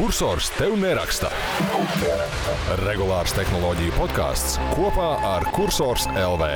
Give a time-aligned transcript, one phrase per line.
[0.00, 1.28] Cursors tev neraksta.
[2.80, 6.46] Regulārs tehnoloģiju podkāsts kopā ar Cursors LV.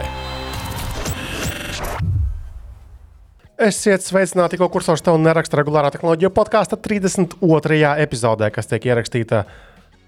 [3.67, 7.83] Esiet sveicināti, ko kursors tev neraksta regulārā tehnoloģija podkāsta 32.
[8.07, 9.43] epizodē, kas tiek ierakstīta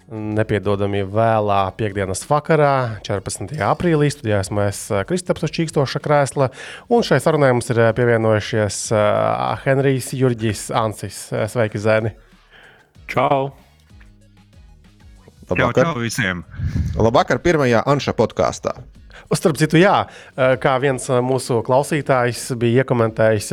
[0.08, 3.53] nepiedodami vēlā piekdienas vakarā, 14.
[3.68, 4.08] aprīlī.
[4.16, 6.54] Studijā esmu es Kristaps Čīkstoša krēsla,
[6.89, 11.26] un šai sarunai mums ir pievienojušies uh, Henrijs Jurģis Ansis.
[11.53, 12.16] Sveiki, Zēni!
[13.06, 13.54] Čau!
[15.46, 16.42] Čau, čau visiem!
[16.98, 18.72] Labvakar, pirmajā Anša podkāstā.
[19.34, 20.04] Starp citu, jā,
[20.62, 23.48] kā viens mūsu klausītājs bija iekomentējis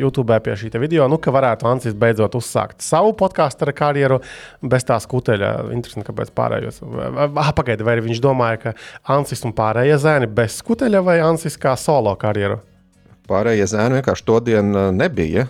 [0.00, 4.18] YouTube pie šī video, nu, ka varētu Ansis beidzot uzsākt savu podkāstu karjeru
[4.60, 5.52] bez tā skuteļa.
[5.76, 6.80] Interesanti, kāpēc pārējos.
[7.28, 8.74] Ah, pagaidi, vai viņš domāja, ka
[9.16, 12.58] Ansis un pārējie zēni bez skuteļa vai Ansis kā solo karjeru?
[13.28, 15.46] Pārējie zēni vienkārši to dienu nebija.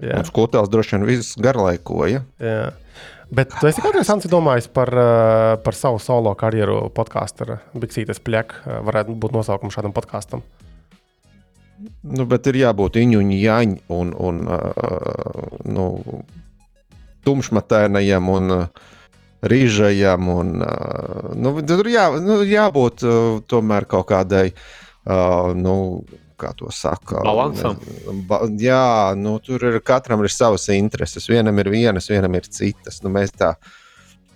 [0.00, 0.20] Jā.
[0.20, 2.22] Un skutēls droši vien viss garlaikoja.
[2.40, 2.70] Jā.
[3.30, 8.54] Bet tu esi kādreiz domājis par, eh, par savu solo karjeru podkāstu ar Biksītes plēku?
[8.66, 10.42] Eh, varētu būt nosaukums šādam podkāstam.
[12.02, 15.84] Nu, bet ir jābūt iņuņa, jāņa un, un uh, nu,
[17.24, 18.66] tumšmatēnajam un uh,
[19.40, 20.28] rīžajam.
[20.28, 24.50] Un, uh, nu, tur jā, nu, jābūt uh, tomēr kaut kādai.
[25.08, 26.04] Uh, nu,
[26.40, 27.20] kā to saka.
[27.26, 27.78] Balansam.
[28.28, 31.28] Ba, jā, nu, tur ir katram ir savas intereses.
[31.30, 33.02] Vienam ir vienas, vienam ir citas.
[33.04, 33.54] Nu, mēs, tā,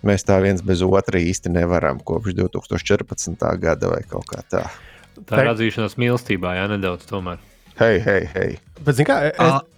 [0.07, 3.47] mēs tā viens bez otra īsti nevaram kopš 2014.
[3.63, 4.67] gada vai kaut kā tā.
[5.25, 7.43] Tā ir atzīšanās mīlestībā, jā, nedaudz tomēr.
[7.79, 8.51] Hei, hei, hei.
[8.83, 9.71] Bet, kā, es...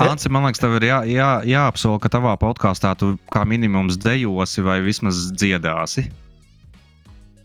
[0.00, 4.64] Anci, man liekas, tev ir jā, jā, jāapsola, ka tavā podkāstā tu kā minimums dejosi
[4.64, 6.06] vai vismaz dziedāsi.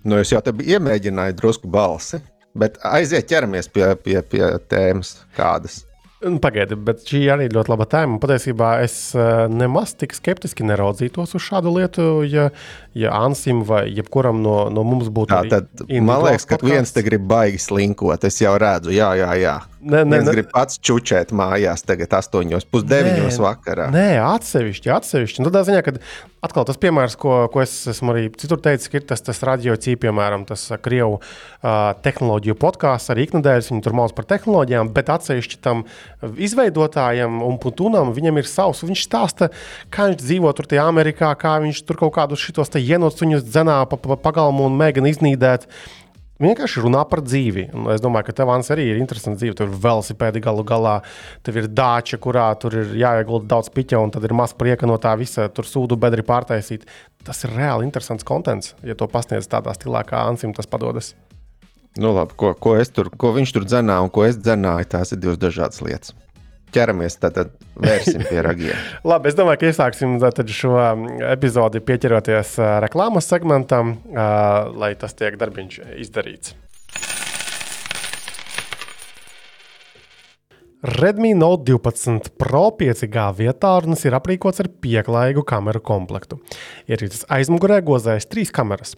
[0.06, 2.22] Nu, es jau te iemēģināju drusku balsi.
[2.56, 5.84] Bet aiziet, ķeramies pie, pie, pie tēmas kādas.
[6.26, 8.18] Nu, Pagaidiet, bet šī arī ļoti laba tēma.
[8.24, 12.48] Patiesībā es uh, nemaz tik skeptiski neraudzītos uz šādu lietu, ja,
[12.98, 15.36] ja Ansim vai jebkuram no, no mums būtu.
[15.36, 18.26] Tā, tad, man liekas, ka viens te grib baigi slinkot.
[18.26, 19.58] Es jau redzu, jā, jā, jā.
[19.86, 23.92] Nē, nē, es gribu pats čučēt mājās, tagad 8,5 vakarā.
[23.94, 25.44] Nē, atsevišķi, atsevišķi.
[25.44, 25.94] Nu, tādā ziņā, ka
[26.46, 30.02] atkal tas piemērs, ko, ko es esmu arī citur teicis, ir tas, tas radio cīņa,
[30.06, 33.72] piemēram, tas krievu uh, tehnoloģiju podkāsts arī iknedēļas.
[33.74, 35.84] Viņi tur mācās par tehnoloģijām, bet atsevišķi tam
[36.48, 38.86] izveidotājam un putunam viņam ir savs.
[38.86, 39.52] Viņš stāsta,
[39.94, 44.00] kā viņš dzīvo tur tajā Amerikā, kā viņš tur kaut kādus šitos jenocuņus dzenā pa,
[44.00, 45.70] pa pagalmu un mēģina iznīdēt
[46.42, 47.68] vienkārši runā par dzīvi.
[47.76, 49.58] Un es domāju, ka tev arī ir interesanti dzīve.
[49.60, 50.98] Tur ir velosipēdi galu galā,
[51.46, 54.98] tev ir dāča, kurā tur ir jāiegulda daudz piķa, un tad ir maz prieka no
[55.02, 56.88] tā visa, tur sūdu bedri pārtaisīt.
[57.26, 61.14] Tas ir reāli interesants konteksts, ja to pasniedz tādā stilā, kā Ansim tas padodas.
[61.96, 65.22] Nu, labi, ko, ko, tur, ko viņš tur dzenā un ko es dzenāju, tās ir
[65.24, 66.12] divas dažādas lietas
[66.76, 68.84] ķeramies, tad, tad vērsim pie ragiem.
[69.12, 70.20] Labi, es domāju, ka iesāksim
[70.56, 73.98] šo um, epizodi pieķeroties reklāmas segmentam,
[74.76, 76.56] lai tas tiek darbiņš izdarīts.
[80.86, 86.38] Redmi Note 12 Pro 5G vietā runas ir aprīkots ar pieklājīgu kameru komplektu.
[86.86, 88.94] Ierīces aizmugurē gozējas trīs kameras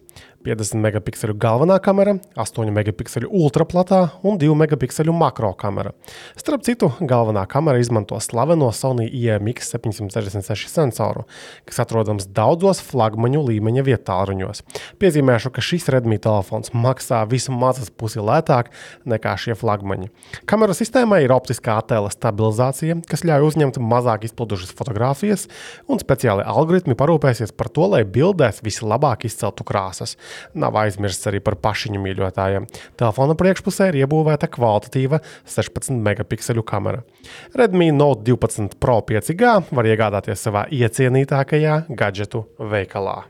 [0.46, 5.90] 50 megapikselu galvenā kamera, 8 megapikselu ultraplatā un 2 megapikselu makro kamera.
[6.38, 11.24] Starp citu, galvenā kamera izmanto slaveno Sony IMX 766 sensoru,
[11.66, 14.62] kas atrodams daudzos flagmaņu līmeņa vietāluņos.
[15.02, 18.70] Piezīmēšu, ka šis Redmi telefons maksā vismaz pusi lētāk
[19.08, 20.12] nekā šie flagmaņi.
[20.48, 25.48] Kameru sistēmai ir optiskā attēla stabilizācija, kas ļauj uzņemt mazāk izplūdušas fotogrāfijas,
[25.90, 30.14] un speciāli algoritmi parūpēsies par to, lai bildēs vislabāk izceltu krāsas.
[30.58, 32.68] Nav aizmirsts arī par pašiņu mīļotājiem.
[33.00, 37.02] Telefona priekšpusē ir iebūvēta kvalitatīva 16 megapikselu kamera.
[37.58, 43.24] Redmi Note 12 Pro 5G var iegādāties savā iecienītākajā gadgetu veikalā.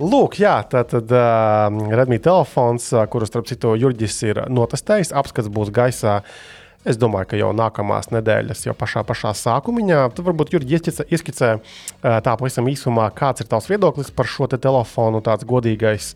[0.00, 5.50] Lūk, jā, tā tad uh, Redmi telefons, uh, kuru starp citu Jurģis ir notestējis, apskats
[5.52, 6.38] būs gaisā uh,
[6.88, 11.50] Es domāju, ka jau nākamās nedēļas, jau pašā, pašā sākumā, tad varbūt Jurgi ieskicē
[12.00, 15.20] tā pavisam īsumā, kāds ir tavs viedoklis par šo te telefonu.
[15.24, 16.14] Tāds godīgais,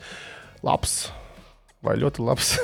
[0.64, 0.94] labs
[1.84, 2.54] vai ļoti labs.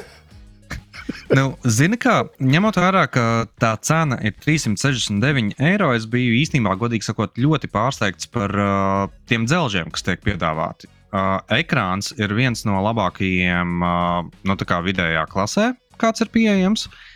[1.37, 3.27] nu, zini, kā ņemot vērā, ka
[3.61, 9.45] tā cena ir 369 eiro, es biju īstenībā, godīgi sakot, ļoti pārsteigts par uh, tiem
[9.45, 10.89] dzelžiem, kas tiek piedāvāti.
[11.11, 16.89] Uh, ekrāns ir viens no labākajiem, uh, no nu, vidējā klasē, kāds ir pieejams.
[16.89, 17.07] Uh,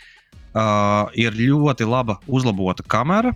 [0.55, 3.33] Uh, ir ļoti laba uzlabota kamera.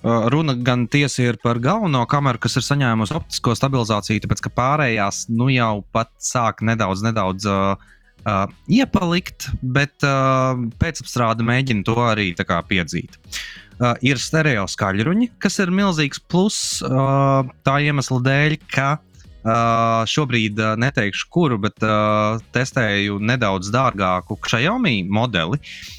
[0.00, 4.52] Uh, runa gan tiesa ir par galveno kameru, kas ir saņēmusi optisko stabilizāciju, tāpēc ka
[4.56, 7.76] pārējās nu jau pat sāk nedaudz, nedaudz uh,
[8.24, 8.40] uh,
[8.72, 13.20] iepalikt, bet uh, pēcapstrāde mēģina to arī kā, piedzīt.
[13.76, 20.56] Uh, ir stereo skaļruņi, kas ir milzīgs pluss uh, tā iemesla dēļ, ka uh, šobrīd
[20.56, 25.98] uh, neteikšu, kuru, bet uh, testēju nedaudz dārgāku Xiaomi modeli, uh,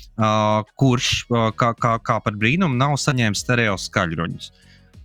[0.77, 4.51] kurš uh, kā, kā, kā par brīnumu nav saņēmis stereo skaļruņus.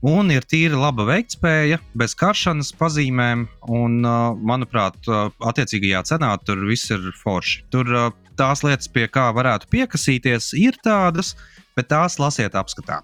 [0.07, 6.61] Un ir tīri laba veiktspēja, bez karšanas pazīmēm, un, uh, manuprāt, uh, attiecīgajā cenā tur
[6.69, 7.65] viss ir forši.
[7.75, 11.35] Tur uh, tās lietas, pie kā varētu piekasīties, ir tādas,
[11.75, 13.01] bet tās lasiet apskatā.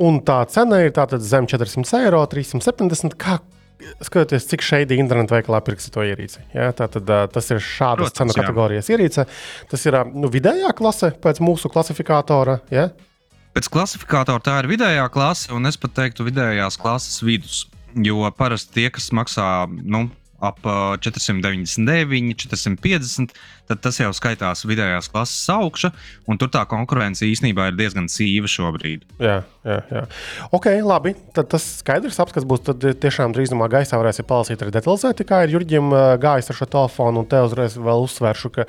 [0.00, 3.18] Un tā cena ir tātad zem 400 eiro, 370.
[3.20, 3.36] Kā
[4.04, 6.42] skatoties, cik šeit internetā veikalā pirksi to ierīci.
[6.54, 6.70] Ja?
[6.76, 9.26] Tātad tas ir šādas Protams, cenu kategorijas ierīce.
[9.70, 12.60] Tas ir nu, vidējā klase pēc mūsu klasifikātora.
[12.74, 12.88] Ja?
[13.54, 17.64] Pēc klasifikātora tā ir vidējā klase, un es pat teiktu, vidējās klases vidus.
[17.94, 20.08] Jo parasti tie, kas maksā nu,
[20.42, 23.34] ap ā, 499, 450,
[23.70, 25.92] tad tas jau skaitās vidējās klases augša,
[26.26, 29.06] un tur tā konkurence īstenībā ir diezgan sīva šobrīd.
[29.22, 30.04] Jā, jā, jā.
[30.54, 31.14] Ok, labi.
[31.36, 32.64] Tad tas skaidrs apskats būs.
[32.68, 36.70] Tad tiešām drīzumā gaisā varēsiet palasīt arī detalizēti, kā ir Jurģim ā, gājis ar šo
[36.76, 37.24] telefonu.
[37.24, 38.68] Un te uzreiz vēl uzsveršu, ka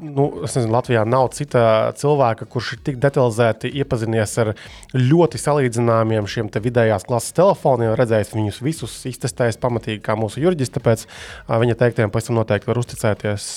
[0.00, 4.52] nu, nezinu, Latvijā nav cita cilvēka, kurš ir tik detalizēti iepazinies ar
[4.96, 10.72] ļoti salīdzināmiem šiem vidējās klases telefoniem, redzējis viņus visus, iztestējis pamatīgi, kā mūsu Jurģis.
[10.76, 11.06] Tāpēc
[11.48, 13.48] viņa teiktiem pēc tam noteikti var uzticēties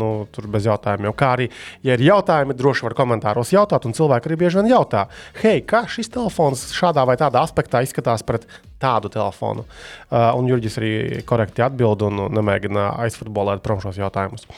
[0.00, 0.10] nu,
[0.52, 1.14] bez jautājumiem.
[1.18, 1.48] Kā arī,
[1.86, 5.06] ja ir jautājumi, droši var komentāros jautāt, un cilvēki arī bieži vien jautā,
[5.40, 8.46] hei, kā šis telefons šādā vai tādā aspektā izskatās pret
[8.80, 9.64] tādu telefonu.
[10.10, 10.92] Uh, un Jurģis arī
[11.28, 14.48] korekti atbild un nemēģina aizfutbolēt prom šos jautājumus.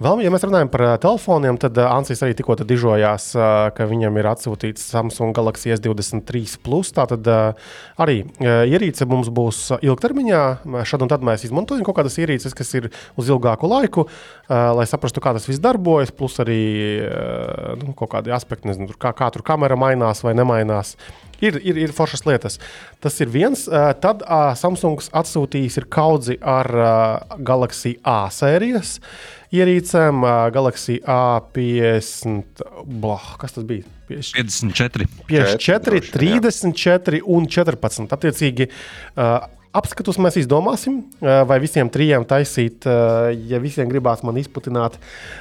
[0.00, 3.84] Vēl, ja mēs runājam par ā, telefoniem, tad ā, Ansīs arī tikko dižojās, ā, ka
[3.84, 6.54] viņam ir atsūtīts Samsung Galaxy S23.
[6.64, 6.88] Plus.
[6.96, 7.28] Tātad
[8.00, 10.42] arī ierīce mums būs ilgtermiņā.
[10.88, 12.88] Šad un tad mēs izmantojam kaut kādas ierīces, kas ir
[13.20, 14.06] uz ilgāku laiku,
[14.48, 16.14] lai saprastu, kā tas viss darbojas.
[16.16, 16.62] Plus arī
[17.82, 20.94] nu, kaut kādi aspekti, nezinu, kā, kā tur kamera mainās vai nemainās.
[21.40, 22.56] Ir, ir, ir foršas lietas.
[23.00, 23.62] Tas ir viens.
[24.00, 24.24] Tad
[24.60, 26.68] Samsungs atsūtījis kaudzi ar
[27.36, 28.98] Galaxy A sērijas
[29.54, 30.26] ierīcēm.
[30.54, 32.64] Galaxy A50,
[33.02, 33.86] blah, kas tas bija?
[34.10, 35.06] 50, 54.
[35.30, 36.42] 54, droši vien, jā.
[36.42, 38.10] 34 un 14.
[38.16, 38.68] Attiecīgi,
[39.80, 44.98] apskatus mēs izdomāsim, vai visiem trijiem taisīt, ja visiem gribās man izputināt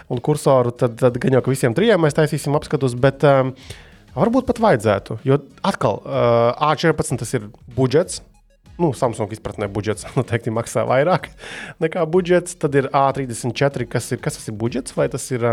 [0.09, 2.97] un kursoru, tad, tad gan jau ka visiem trijiem mēs taisīsim apskatus.
[2.99, 3.25] Bet,
[4.09, 5.37] Varbūt pat vajadzētu, jo
[5.69, 7.45] atkal uh, A14 tas ir
[7.75, 8.23] budžets.
[8.79, 11.29] Nu, Samsung izpratnē budžets noteikti maksā vairāk
[11.83, 12.55] nekā budžets.
[12.59, 15.45] Tad ir A34, kas ir, kas tas ir budžets vai tas ir.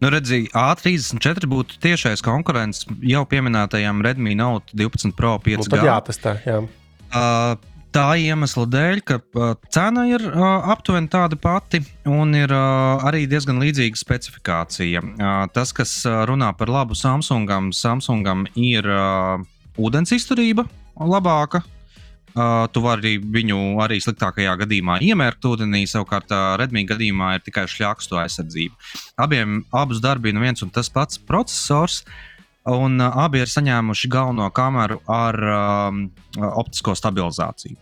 [0.00, 5.64] Nu, redziet, A34 būtu tiešais konkurents jau pieminētajam Redmi Note 12 Pro 5G.
[5.64, 6.36] nu, tad jātestē.
[6.46, 6.62] Jā.
[7.10, 7.58] Uh,
[7.90, 13.24] Tā iemesla dēļ, ka uh, cena ir uh, aptuveni tāda pati un ir uh, arī
[13.26, 15.02] diezgan līdzīga specifikācija.
[15.02, 19.42] Uh, tas, kas uh, runā par labu Samsungam, Samsungam ir uh,
[19.74, 20.68] ūdens izturība
[21.02, 21.64] labāka.
[22.30, 27.64] Uh, tu vari viņu arī sliktākajā gadījumā iemērkt ūdenī, savukārt uh, Redmi gadījumā ir tikai
[27.66, 28.76] šļakstu aizsardzība.
[29.18, 32.04] Abiem abus darbina viens un tas pats processors.
[32.70, 36.04] Un uh, abi ir saņēmuši galveno kameru ar um,
[36.38, 37.78] optisko stabilizāciju.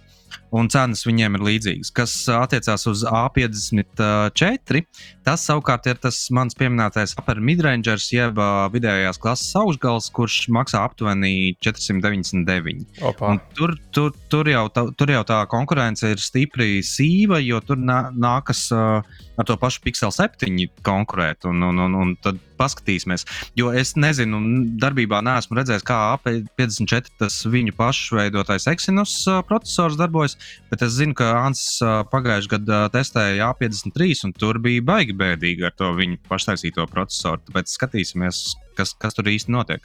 [0.55, 1.91] Un cenas viņiem ir līdzīgas.
[1.95, 4.83] Kas uh, attiecās uz A54,
[5.27, 10.83] tas savukārt ir tas mans pieminētais upper midrangers, jeb uh, vidējās klases augšgals, kurš maksā
[10.89, 12.87] aptuveni 499.
[13.05, 13.35] Opa.
[13.35, 17.81] Un tur, tur, tur, jau tā, tur jau tā konkurence ir stipri sīva, jo tur
[17.81, 21.45] nā, nākas uh, ar to pašu Pixel 7 konkurēt.
[21.49, 23.25] Un, un, un, un tad paskatīsimies.
[23.59, 24.41] Jo es nezinu,
[24.83, 29.15] darbībā neesmu redzējis, kā AP54 tas viņu pašu veidotais Exynos
[29.49, 30.38] processors darbojas,
[30.71, 35.75] bet es zinu, ka uh, pagājušajā gadā testēja A53, un tur bija baigi bēdīgi ar
[35.79, 37.43] to viņu paštaisīto procesoru.
[37.49, 38.43] Tāpēc skatīsimies,
[38.79, 39.85] kas, kas tur īsti notiek.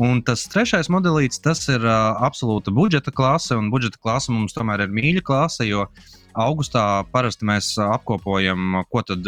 [0.00, 4.86] Un tas trešais modelis, tas ir uh, absolūta budžeta klase, un budžeta klase mums tomēr
[4.86, 5.86] ir mīļa klase, jo
[6.38, 9.26] augustā parasti mēs apkopojam, ko tad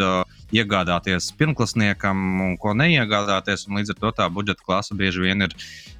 [0.53, 3.67] iegādāties pirmklasniekam un ko neiegādāties.
[3.67, 5.55] Un līdz ar to tā budžeta klase bieži vien ir,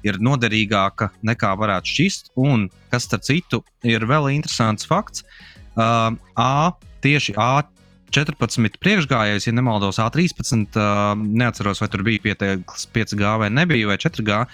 [0.06, 2.32] ir noderīgāka nekā varētu šķist.
[2.40, 5.24] Un kas starp citu ir vēl interesants fakts,
[5.76, 6.72] uh, A
[7.04, 7.64] tieši A.
[8.14, 10.76] 14 priekšgājējs, ja nemaldos, A13.
[10.78, 14.44] Uh, neatceros, vai tur bija pieteikts 5G vai nebija, vai 4G.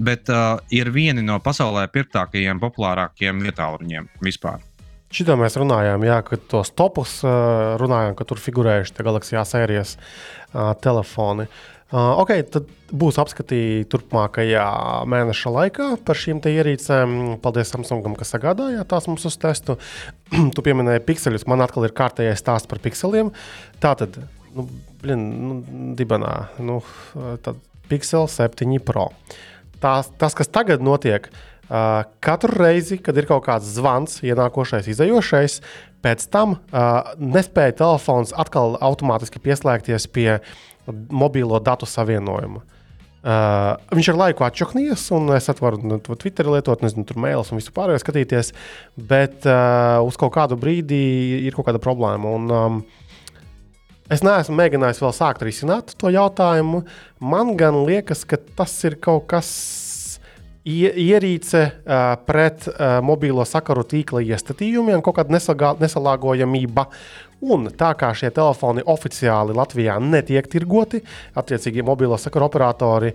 [0.00, 4.64] Bet uh, ir vieni no pasaulē pirktākajiem, populārākajiem vietāluņiem vispār.
[5.14, 9.94] Šitā mēs runājām, jā, ka tos topus runājām, ka tur figurējuši tie Galaxy sērijas
[10.82, 11.46] telefoni.
[11.94, 14.64] Ok, tad būs apskatīti turpmākajā
[15.06, 17.12] mēneša laikā par šīm ierīcēm.
[17.44, 19.76] Paldies Samsungam, kas sagādāja tās mums uz testu.
[20.56, 23.30] tu pieminēji pikseļus, man atkal ir kārtējais stāsts par pikseliem.
[23.84, 24.18] Tā tad,
[24.56, 24.66] nu,
[25.04, 25.60] blin, nu,
[25.94, 26.80] dibenā, nu,
[27.46, 29.10] tad Pixel 7 Pro.
[29.78, 31.28] tās, tas, kas tagad notiek,
[31.68, 35.58] uh, katru reizi, kad ir kaut kāds zvans, ienākošais, izējošais,
[36.04, 40.38] pēc tam uh, nespēja telefons atkal automātiski pieslēgties pie
[41.08, 42.64] mobilo datu savienojuma.
[43.24, 47.56] Uh, viņš ar laiku atšķoknījies, un es varu nu, Twitter lietot, nezinu, tur mailus un
[47.56, 48.52] visu pārējo skatīties,
[49.00, 50.98] bet uh, uz kaut kādu brīdi
[51.46, 52.36] ir kaut kāda problēma.
[52.36, 52.84] Un, um,
[54.12, 56.82] Es neesmu mēģinājis vēl sākt risināt to jautājumu.
[57.24, 59.48] Man gan liekas, ka tas ir kaut kas
[60.64, 65.36] ierīce uh, pret uh, mobilo sakaru tīkla iestatījumiem, kaut kāda
[65.82, 66.86] nesalāgojamība.
[67.44, 71.02] Un tā kā šie telefoni oficiāli Latvijā netiek tirgoti,
[71.36, 73.12] attiecīgi mobilo sakaru operatori.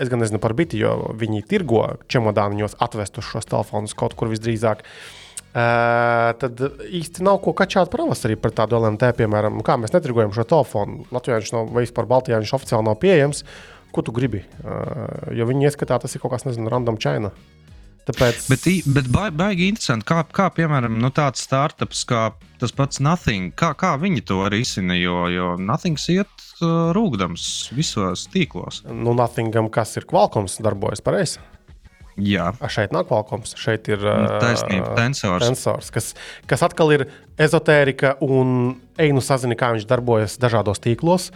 [0.00, 4.84] Es gan nezinu par biti, jo viņi tirgo čemodāniņos atvestus šos telefonus kaut kur visdrīzāk.
[4.84, 6.60] Uh, Uh, tad
[6.94, 11.00] īsti nav ko kačāt pavasarī par tādu LMT, piemēram, kā mēs netirgojam šo telefonu.
[11.10, 13.42] Latvijā viņš nav, vai vispār Baltijā viņš oficiāli nav pieejams.
[13.90, 14.44] Ko tu gribi?
[14.62, 17.32] Uh, jo viņi ieskatā, tas ir kaut kas, nezinu, random China.
[18.08, 18.46] Tāpēc...
[18.50, 22.30] Bet, bet baigi, interesanti, kā, kā piemēram nu, tāds startups, kā
[22.62, 27.44] tas pats Nothing, kā, kā viņi to risina, jo, jo Nothing iet uh, rūkdams
[27.76, 28.82] visos tīklos.
[28.88, 31.42] Nu, Nothingam, kas ir Qualcomm, darbojas pareizi.
[32.20, 35.44] Jā, šeit nav Qualcomm, šeit ir nu, taisnība, tensors.
[35.46, 36.10] tensors kas,
[36.50, 37.06] kas atkal ir
[37.40, 41.30] ezotērija un einu sazini, kā viņš darbojas dažādos tīklos.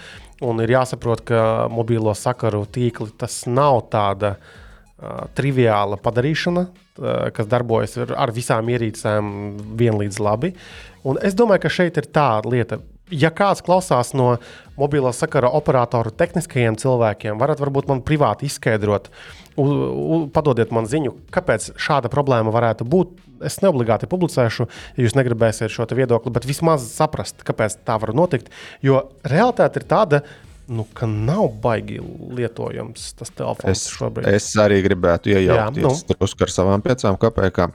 [0.44, 1.40] Un ir jāsaprot, ka
[1.72, 9.30] mobilo sakaru tīkli tas nav tāda uh, triviāla padarīšana, uh, kas darbojas ar visām ierīcēm
[9.80, 10.52] vienlīdz labi.
[11.04, 12.80] Un es domāju, ka šeit ir tā lieta.
[13.12, 14.38] Ja kāds klausās no
[14.80, 19.10] mobilo sakara operatoru tehniskajiem cilvēkiem, varat varbūt man privāti izskaidrot,
[19.54, 23.12] U, u, padodiet man ziņu, kāpēc šāda problēma varētu būt.
[23.46, 28.50] Es neobligāti publicēšu, ja jūs negribēsiet šo viedokli, bet vismaz saprast, kāpēc tā var notikt.
[28.82, 30.20] Jo realitāte ir tāda,
[30.66, 32.00] nu, ka nav baigi
[32.34, 34.26] lietojams tas telefons es, šobrīd.
[34.32, 36.30] Es arī gribētu iejaukties nu.
[36.46, 37.74] ar savām piecām kāpēkām,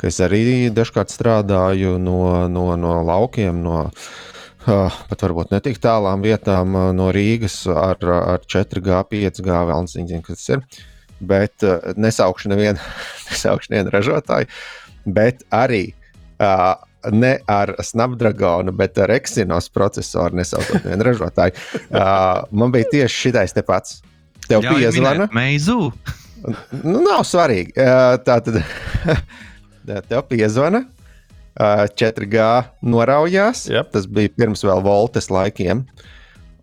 [0.00, 2.20] ka es arī dažkārt strādāju no,
[2.52, 3.62] no, no laukiem.
[3.64, 3.86] No,
[4.64, 10.22] pat varbūt ne tik tālām vietām uh, no Rīgas ar, ar 4G, 5G, vēl nezinu,
[10.24, 10.64] kas tas ir.
[11.24, 12.80] Bet uh, nesaukšu nevienu,
[13.30, 14.50] nesaukšu nevienu ražotāju,
[15.04, 16.74] bet arī uh,
[17.12, 21.56] ne ar Snapdragonu, bet ar Exynos procesoru nesaucot nevienu ražotāju.
[21.90, 24.00] Uh, man bija tieši šitais te pats.
[24.48, 25.28] Tev piezvana.
[25.32, 25.92] Meizu.
[26.82, 27.72] Nu, nav svarīgi.
[27.80, 28.60] Uh, tā tad
[30.10, 30.84] tev piezvana.
[31.54, 32.48] Uh, 4G
[32.82, 33.68] noraujās.
[33.70, 33.92] Yep.
[33.94, 35.84] Tas bija pirms vēl voltes laikiem.
[35.84, 36.10] Uh,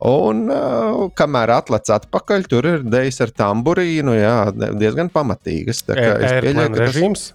[0.01, 4.33] Un, uh, kamēr atlec atpakaļ, tur ir dejas ar tamburīnu, jā,
[4.81, 5.83] diezgan pamatīgas.
[5.86, 7.25] Tā kā es pieļauju, ka režīms.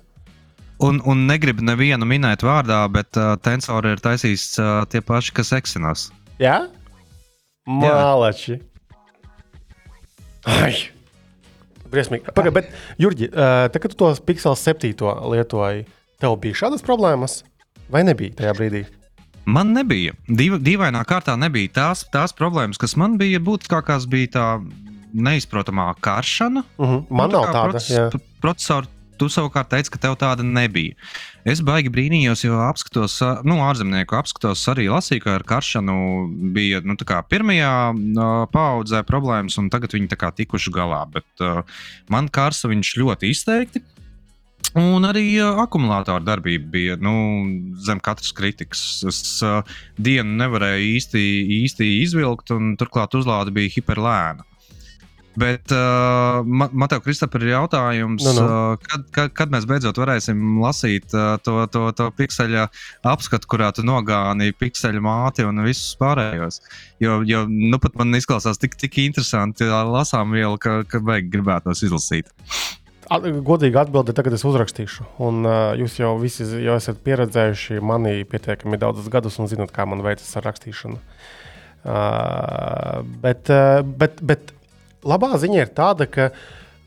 [0.82, 5.54] Un, un negribu nevienu minēt vārdā, bet uh, tensori ir taisījis uh, tie paši, kas
[5.56, 6.08] Exynos.
[6.42, 6.58] Jā?
[7.70, 8.58] Mālači.
[10.50, 10.74] Ai!
[11.86, 12.34] Briesmīgi.
[12.34, 14.90] Pagaid, bet, Jurģi, uh, tā, kad tu tos Pixel 7
[15.30, 15.86] lietoji,
[16.20, 17.42] tev bija šādas problēmas?
[17.92, 18.84] Vai nebija tajā brīdī?
[19.46, 20.16] Man nebija.
[20.26, 23.38] Div, dīvainā kārtā nebija tās, tās problēmas, kas man bija.
[23.42, 24.46] Būtiskākās bija tā
[25.14, 26.64] neizprotamā karšana.
[26.76, 27.04] Uh -huh.
[27.10, 27.70] Man nav tāda.
[27.70, 30.94] Proces, procesori, tu savukārt teici, ka tev tāda nebija.
[31.44, 35.96] Es baigi brīnījos, jo apskatos, nu, ārzemnieku apskatos arī lasīju, ka ar karšanu
[36.56, 36.96] bija nu,
[37.30, 41.06] pirmajā uh, paudzē problēmas, un tagad viņi tikuši galā.
[41.12, 41.62] Bet uh,
[42.08, 43.82] man karsta viņš ļoti izteikti.
[44.76, 47.14] Un arī uh, akumulātora darbība bija nu,
[47.86, 48.82] zem katras kritikas.
[49.08, 49.62] Es uh,
[49.96, 51.22] dienu nevarēju īsti,
[51.62, 54.44] īsti izvilkt, un turklāt uzlāde bija hiperlēna.
[55.36, 58.32] Bet uh, te, Kristapam, ir jautājums, nu.
[58.38, 58.44] Nu.
[58.44, 62.64] Uh, kad, kad, kad mēs beidzot varēsim lasīt uh, to, to, to pikseļa
[63.12, 66.62] apskatu, kurā tu nogāni pikseļa māti un visus pārējos.
[67.04, 71.68] Jo, jo nu, pat man izklausās tik, tik interesanti lasām vielu, ka, ka vajag gribētu
[71.68, 71.84] tos
[73.06, 73.38] izlasīt.
[73.46, 75.06] Godīgi atbildi, tagad es uzrakstīšu.
[75.22, 79.86] Un, uh, jūs jau visi jau esat pieredzējuši mani pietiekami daudzus gadus un zinat, kā
[79.88, 81.00] man veicas ar rakstīšanu.
[81.86, 84.54] Uh, bet, uh, bet, bet
[85.06, 86.30] labā ziņa ir tāda, ka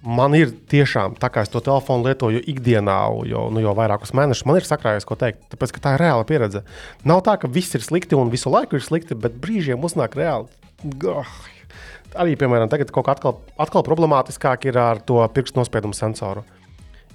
[0.03, 2.97] man ir tiešām tā, kā es to telefonu lietoju ikdienā,
[3.27, 5.45] jau, nu, jau vairākus mēnešus, man ir sakrājies, ko teikt.
[5.51, 6.63] Tāpēc, tā ir reāla pieredze.
[7.07, 10.51] Nav tā, ka viss ir slikti un visu laiku ir slikti, bet brīžiem uznāk reāli.
[11.07, 11.31] Oh,
[12.17, 16.45] arī, piemēram, tagad kaut kā atkal, atkal problemātiskāk ir ar to pirkstu nospiedumu sensoru.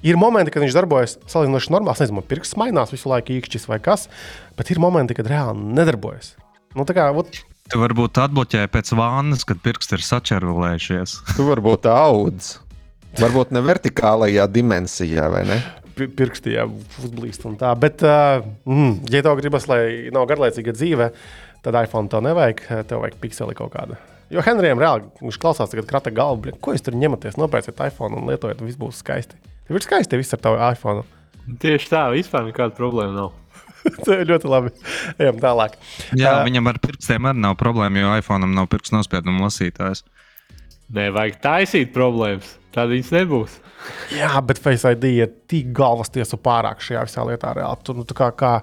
[0.04, 1.96] Ir momenti, kad viņš darbojas salīdzinoši normāli.
[1.96, 4.10] Es nezinu, pirksts mainās visu laiku, īkšķis vai kas,
[4.58, 6.34] bet ir momenti, kad reāli nedarbojas.
[6.76, 7.40] Nu, kā, ot...
[7.72, 11.16] Tu varbūt atbloķēji pēc vānas, kad pirksti ir sačervelējušies.
[11.38, 12.58] tu varbūt audzis.
[13.16, 15.60] Varbūt ne vertikālajā dimensijā, vai ne?
[15.94, 16.66] Pirkstī jau
[17.00, 17.70] uzblīst un tā.
[17.78, 21.12] Bet, uh, mm, ja tev gribas, lai nav garlaicīga dzīve,
[21.64, 22.66] tad iPhone to nevajag.
[22.90, 23.96] Tev vajag pikseli kaut kādu.
[24.32, 28.16] Jo Henrijam reāli viņš klausās, tagad krata galvu, blin, ko jūs tur ņematies, nopērciet iPhone
[28.18, 29.36] un lietojiet, un viss būs skaisti.
[29.68, 31.04] Tev ir skaisti viss ar tavu iPhone.
[31.60, 33.32] Tieši tā, vispār nekāda problēma nav.
[33.98, 34.72] Tas ir ļoti labi.
[35.20, 35.76] Ejam tālāk.
[36.16, 36.44] Jā, Ā.
[36.46, 40.04] viņam ar pirkstiem arī nav problēma, jo iPhone nav pirkstu nospiedumu lasītājs.
[40.94, 42.48] Nē, vajag taisīt problēmas.
[42.74, 43.58] Tad viņas nebūs.
[44.16, 47.52] Jā, bet Face ID ir tik galvas tiesu pārāk šajā visā lietā.
[47.56, 47.80] Reāli.
[47.86, 48.54] Tur, nu, kā, kā,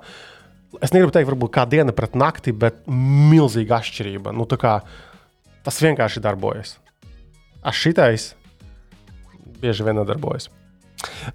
[0.81, 4.33] es negribu teikt, varbūt kā diena pret nakti, bet milzīga atšķirība.
[4.35, 4.75] Nu, tā kā,
[5.65, 6.77] tas vienkārši darbojas.
[7.61, 8.31] Ar šitais
[9.61, 10.49] bieži vien nedarbojas.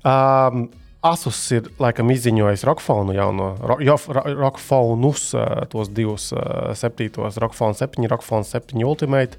[0.02, 0.68] Um,
[1.06, 5.28] Asus ir laikam izziņojis Rockfonu jauno, ro, ro, Rockfonus,
[5.71, 6.33] tos divus
[6.78, 9.38] septītos, Rockfone 7, Rockfone 7 Ultimate.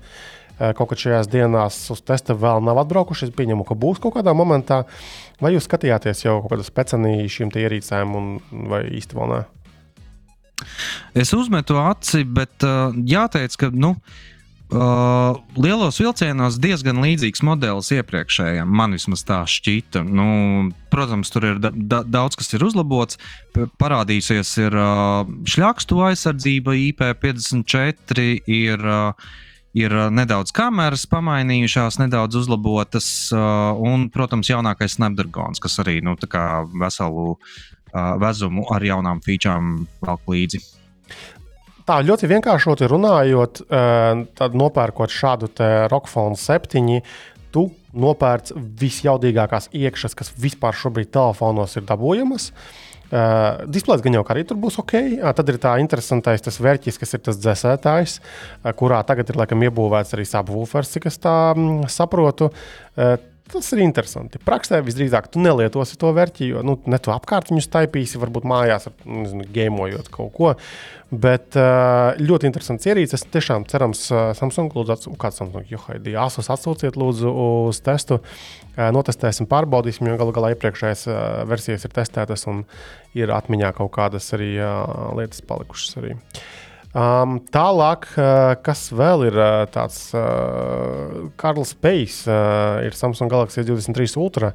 [0.57, 3.27] Kaut kad šajās dienās uz testa vēl nav atbraukuši.
[3.27, 4.79] Es pieņemu, ka būs kaut kādā momentā.
[5.43, 8.15] Vai jūs skatījāties jau kaut kādu speciālu šīm ierīcēm,
[8.71, 9.43] vai īsti vēl ne?
[11.13, 14.36] Es uzmetu aci, bet uh, jāteic, ka nu, uh,
[14.67, 18.67] lielos vilcienos diezgan līdzīgs modelis iepriekšējam.
[18.67, 20.03] Man vismaz tā šķita.
[20.03, 20.27] Nu,
[20.91, 23.19] protams, tur ir da da daudz kas ir uzlabots.
[23.55, 28.83] Parādīsies ir uh, šļakstu aizsardzība, IP54 ir.
[28.83, 29.35] Uh,
[29.77, 36.15] Ir uh, nedaudz kameras pamainījušās, nedaudz uzlabotas, uh, un, protams, jaunākais Snapdragons, kas arī nu,
[36.17, 40.63] veselu uh, vezumu ar jaunām featurām velk līdzi.
[41.87, 45.47] Tā ļoti vienkāršoti runājot, eh, tad nopērkot šādu
[45.87, 47.01] Rockfone 7,
[47.51, 48.51] tu nopērc
[48.81, 52.51] visjaudīgākās iekšas, kas vispār šobrīd telefonos ir dabūjamas.
[53.07, 54.93] Uh, Displejs gan jau arī tur būs ok.
[55.21, 59.39] Uh, tad ir tā interesantais tas vērķis, kas ir tas dzēsētājs, uh, kurā tagad ir
[59.39, 62.49] laikam iebūvēts arī subwoofers, cik es tā mm, saprotu.
[62.99, 63.15] Uh,
[63.47, 64.41] Tas ir interesanti.
[64.43, 68.89] Praksē visdrīzāk tu nelietosi to vērķi, jo nu, ne tu apkārt viņu staipīsi, varbūt mājās,
[69.07, 70.49] nezinu, gēmojot kaut ko.
[71.07, 73.23] Bet uh, ļoti interesants ierīces.
[73.31, 78.19] Tiešām cerams, uh, Samsung lūdzu, ats- kāds Samsung, jo haidī, Asus atsūciet lūdzu uz testu.
[78.19, 82.65] Uh, Notestēsim, pārbaudīsim, jo galu galā iepriekšējās uh, versijas ir testētas un
[83.15, 86.17] ir atmiņā kaut kādas arī uh, lietas palikušas arī.
[86.95, 93.65] Um, tālāk, uh, kas vēl ir uh, tāds uh, Karls Pejs, uh, ir Samsung Galaxy
[93.65, 94.53] S23 Ultra.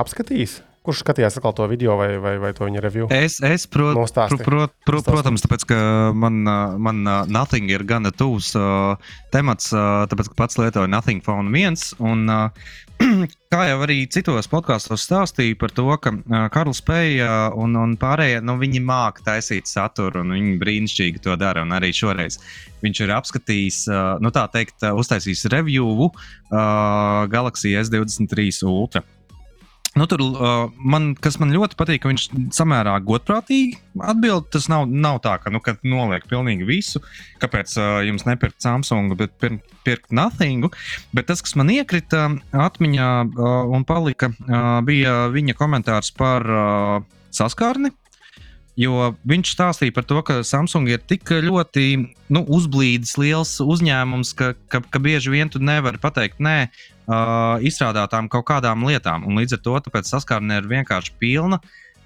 [0.00, 3.08] Apskatījis, kurš skatījās to video vai, vai, vai to viņa review?
[3.12, 4.40] Es, es pro, pro, Nostāsti.
[4.40, 5.12] pro, pro, Nostāsti.
[5.12, 5.78] protams, tāpēc, ka
[6.16, 6.42] man,
[6.80, 8.96] man Nothing ir gana tuvs uh,
[9.32, 11.80] temats, uh, tāpēc, ka pats lietoju Nothing Phone 1.
[12.04, 12.72] Un, uh,
[13.52, 16.12] kā jau arī citos podkāstos stāstīju par to, ka
[16.54, 21.64] Karls Pēja un, un pārējie, nu, māca taisīt saturu, un viņi brīnišķīgi to dara.
[21.76, 22.38] Arī šoreiz
[22.84, 23.80] viņš ir apskatījis,
[24.22, 29.04] nu, tā teikt, uztaisījis reviewu uh, Galaxy S23 Ultra.
[29.94, 32.24] Nu, tur, uh, man, kas man ļoti patīk, ka viņš
[32.56, 34.48] samērā godprātīgi atbild.
[34.50, 37.02] Tas nav, nav tā, ka nu, kad noliek pilnīgi visu,
[37.42, 40.72] kāpēc uh, jums nepirkt Samsung, bet pir, pirkt Nothingu.
[41.14, 46.98] Bet tas, kas man iekrita atmiņā uh, un palika, uh, bija viņa komentārs par uh,
[47.34, 47.94] saskarni.
[48.74, 51.84] Jo viņš stāstīja par to, ka Samsung ir tik ļoti
[52.34, 58.26] nu, uzblīdis liels uzņēmums, ka, ka, ka bieži vien tu nevari pateikt nē uh, izstrādātām
[58.32, 59.28] kaut kādām lietām.
[59.28, 61.60] Un līdz ar to saskarne ir vienkārši pilna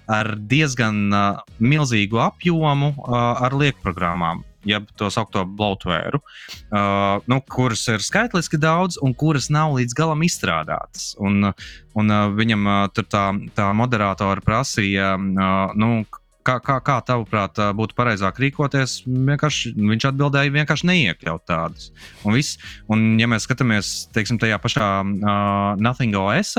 [0.09, 4.45] ar diezgan uh, milzīgu apjomu uh, ar liekprogrammām.
[4.67, 10.21] Jeb to saucamo bloatware, uh, nu, kuras ir skaitliski daudz un kuras nav līdz galam
[10.27, 11.13] izstrādātas.
[11.17, 11.53] Un,
[11.95, 16.03] un uh, viņam uh, tā, tā moderātora prasīja, uh, nu,
[16.47, 21.91] kā, kā, kā tavuprāt, būtu pareizāk rīkoties, vienkārši, viņš atbildēja, vienkārši neiekļaut tādus.
[22.23, 22.59] Un, viss,
[22.91, 26.55] un ja mēs skatāmies teiksim, tajā pašā uh, Nothing OS,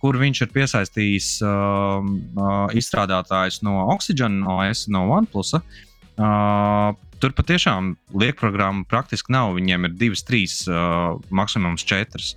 [0.00, 5.56] kur viņš ir piesaistījis uh, uh, izstrādātājus no Oxygen OS, no OnePlus.
[6.20, 9.50] Uh, Tur patiešām liekprogramma praktiski nav.
[9.58, 12.30] Viņiem ir divas, trīs, uh, maksimums četras.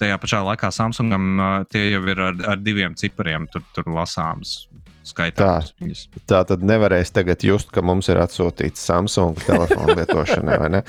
[0.00, 4.66] Tajā pašā laikā Samsungam uh, tie jau ir ar, ar diviem cipariem, tur, tur lasāms.
[5.06, 5.72] Skaitāms.
[5.80, 6.02] viņas.
[6.28, 10.82] Tā tad nevarēs tagad just, ka mums ir atsūtīts Samsung telefona lietošanai, vai ne?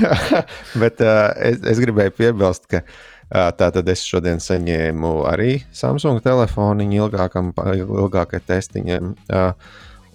[0.82, 6.22] Bet uh, es, es gribēju piebilst, ka uh, tā tad es šodien saņēmu arī Samsung
[6.24, 9.12] telefonu ilgākam, ilgākai testiņam.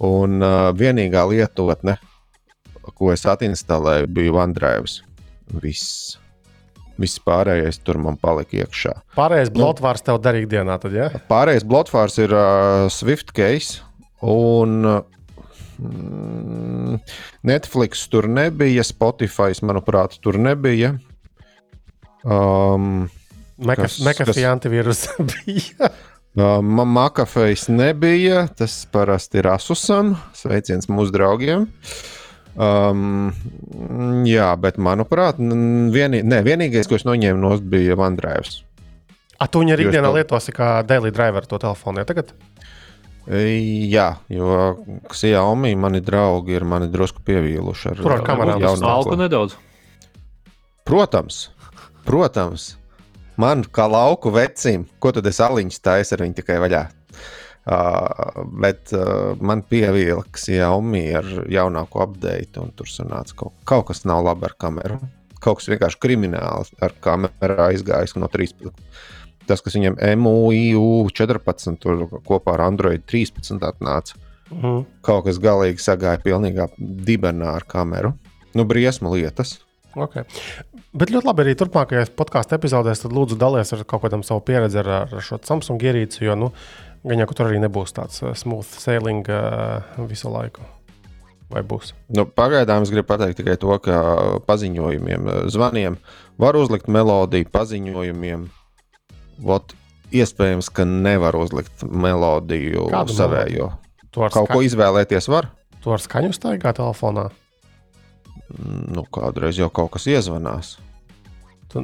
[0.02, 0.42] Un
[0.74, 2.00] vienīgā lietotne,
[2.98, 5.06] ko es atinstalēju, bija OneDrive.
[5.62, 6.18] Viss.
[7.02, 8.94] Viss pārējais tur man palika iekšā.
[9.18, 11.08] Pārējais blotvārs tev darīja dienā, tad, ja?
[11.32, 13.82] Pārējais blokfārs ir uh, Swift case.
[14.22, 14.86] Un
[15.82, 17.00] mm,
[17.50, 20.94] Netflix tur nebija, Spotify, manuprāt, tur nebija.
[22.24, 23.10] Um,
[23.62, 25.90] Kas- Mekafī kas- antivīrus bija.
[26.38, 28.48] um, Makafejs nebija.
[28.58, 30.16] Tas parasti ir Asusam.
[30.38, 31.68] Sveiciens mūsu draugiem.
[32.52, 33.32] Um,
[34.28, 38.64] jā, bet manuprāt, vienī, ne, vienīgais, ko es noņēmu no bija OneDrive.
[39.40, 42.04] A, tu viņu arī ikdienā to- lietosi kā daily driver to telefonu.
[42.04, 42.34] Ja tagad?
[43.32, 44.84] Jā, jo
[45.14, 48.82] Xiaomi mani draugi ir mani drusku pievīluši ar ar kamerām jaunāko.
[48.82, 49.56] Smalku nedaudz.
[50.86, 51.50] Protams,
[52.06, 52.76] protams,
[53.38, 56.82] man kā lauku vecim, ko tad es aliņš taisu ar viņu tikai vaļā.
[57.72, 64.04] Uh, bet uh, man pievīla Xiaomi ar jaunāko update, un tur sanāca kaut, kaut kas
[64.10, 64.98] nav labi ar kameru.
[65.40, 68.74] Kaut kas vienkārši krimināls ar kameru aizgājis no 13.
[69.48, 74.20] Tas, kas viņam MUIU 14 tur kopā ar Android 13 atnāca,
[74.52, 74.84] Mhm.
[75.02, 78.18] kaut kas galīgi sagāja pilnīgā dibenā ar kameru.
[78.54, 79.62] Nu, briesmu lietas.
[79.96, 80.24] Okay.
[80.92, 83.02] Bet ļoti labi arī turpmākajās podkāstu epizodēs.
[83.04, 86.52] Tad lūdzu, dalies ar kaut kādam savu pieredzi ar, ar šo Samsung ierīci, jo nu,
[87.08, 90.66] gan jau tur arī nebūs tāds uh, smooth sailing uh, visu laiku.
[91.52, 91.92] Vai būs?
[92.16, 93.98] Nu, pagaidām es gribu pateikt tikai to, ka
[94.48, 95.98] paziņojumiem, eh, zvaniem
[96.40, 98.46] var uzlikt melodiju, paziņojumiem.
[99.44, 99.74] Vot,
[100.16, 103.68] iespējams, ka nevar uzlikt melodiju Kādu savējo.
[104.16, 105.50] Kaut ska ko izvēlēties var.
[105.84, 107.28] tu ar skaņu staigā telefonā.
[108.92, 110.78] Nu, kādreiz jau kaut kas iezvanās.
[111.72, 111.84] Tu,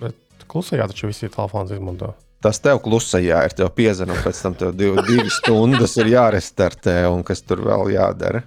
[0.00, 2.14] bet klusajā taču visi telefons izmanto.
[2.44, 7.24] Tas tev klusajā ir, tev piezvanīt, pēc tam tev div, divas stundas ir jārestartē, un
[7.24, 8.44] kas tur vēl jādara.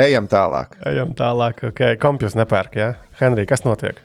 [0.00, 0.78] Ejam tālāk.
[0.88, 1.60] Ejam tālāk.
[1.72, 2.00] Okay.
[2.00, 2.92] Kompjūts nepērk, ja?
[3.20, 4.00] Henrij, kas notiek?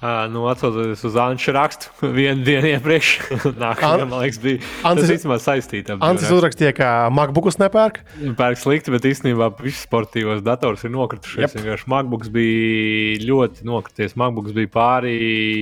[0.00, 3.08] À, nu, Atcaucoties uz Anča rakstu vienu dienu iepriekš,
[3.60, 5.92] nākamajā, An- man liekas, bija Ancis- tas īstenībā saistīts.
[6.00, 8.00] Ancis uzrakstīja, ka MacBookus nepērk.
[8.38, 11.44] Pērk slikti, bet īstenībā visi sportīvos dators ir nokritušies.
[11.44, 11.56] Yep.
[11.58, 14.16] Vienkārši MacBooks bija ļoti nokrities.
[14.16, 15.18] MacBooks bija pāri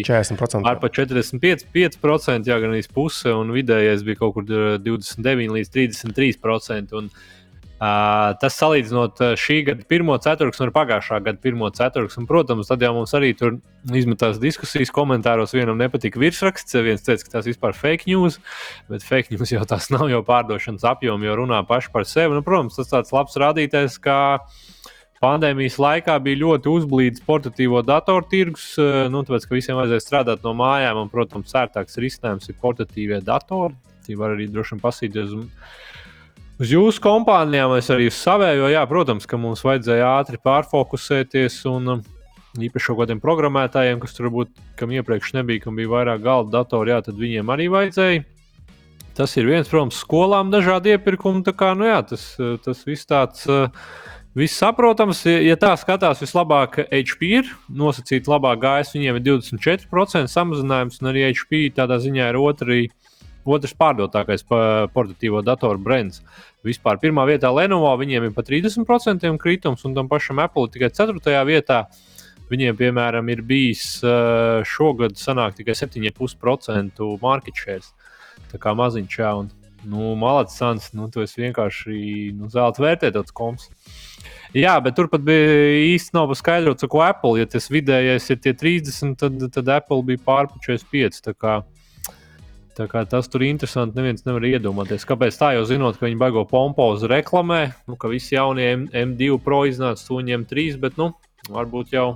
[0.06, 0.62] 40%.
[0.70, 5.74] Ar pa 45%, jā, gan arī puse, un vidējais bija kaut kur eh, 29 līdz
[5.74, 6.94] 33%.
[6.94, 7.37] Un, uh,
[7.78, 12.26] tas salīdzinot šī gada pirmo ceturksni ar pagājušā gada pirmo ceturksni.
[12.26, 13.60] Protams, tad jau mums arī tur
[13.94, 16.74] izmetās diskusijas, komentāros vienam nepatika virsraksts.
[16.82, 18.40] Viens teica, ka tas vispār fake news,
[18.90, 22.34] bet fake news jau tas nav jau pārdošanas apjoms, jo runā paši par sevi.
[22.34, 24.18] Nu, protams, tas tāds labs rādītājs, ka
[25.18, 28.70] Pandēmijas laikā bija ļoti uzblīdis portatīvo datoru tirgus,
[29.10, 33.74] nu, tāpēc, ka visiem vajadzēja strādāt no mājām, un, protams, sērtāks risinājums ir portatīvie datori.
[34.06, 35.48] Tie var arī droši vien pasīties uz,
[36.58, 38.68] uz jūsu kompānijām, es arī uz savējo.
[38.72, 42.02] Jā, protams, ka mums vajadzēja ātri pārfokusēties, un um,
[42.58, 46.94] īpaši kaut kādiem programmētājiem, kas tur varbūt, kam iepriekš nebija, kam bija vairāk galda datori,
[46.94, 48.26] jā, tad viņiem arī vajadzēja.
[49.18, 51.42] Tas ir viens, protams, skolām dažādi iepirkumi.
[51.58, 53.48] Kā, nu jā, tas, eh, tas viss tāds.
[53.50, 53.72] Uh,
[54.38, 58.92] Viss saprotams, ja tā skatās, vislabāk HP ir nosacīta labāk gājis.
[58.94, 62.84] Viņiem ir 24% samazinājums, un arī HP tādā ziņā ir otri,
[63.48, 66.22] otrs pārdotākais pa- portatīvo datoru brands.
[66.66, 71.44] Vispār pirmā vietā Lenovo viņiem ir pat 30% kritums, un tam pašam Apple tikai 4.
[71.48, 71.86] vietā.
[72.48, 77.84] Viņiem, piemēram, ir bijis eh, šogad sanāk tikai 7,5% market share.
[78.48, 79.50] Tā kā maziņš, jā, un
[79.84, 83.68] nu, malacis nu, tu vienkārši nu, zelta vērtētots koms.
[84.56, 85.48] Jā, bet tur pat bija
[85.92, 87.36] īsti nav paskaidrots, ko Apple.
[87.42, 91.20] Ja tas vidējais ir tie 30, tad, tad Apple bija pārpučējis 5.
[92.78, 93.98] Tā kā, tā kā tas tur ir interesanti.
[93.98, 97.60] Neviens nevar iedomāties, kāpēc tā jau zinot, ka viņi baigo pompozu reklamē,
[97.90, 101.10] nu, ka visi jaunie M- M2 pro iznāca, to viņiem 3, bet nu,
[101.50, 102.12] varbūt jau.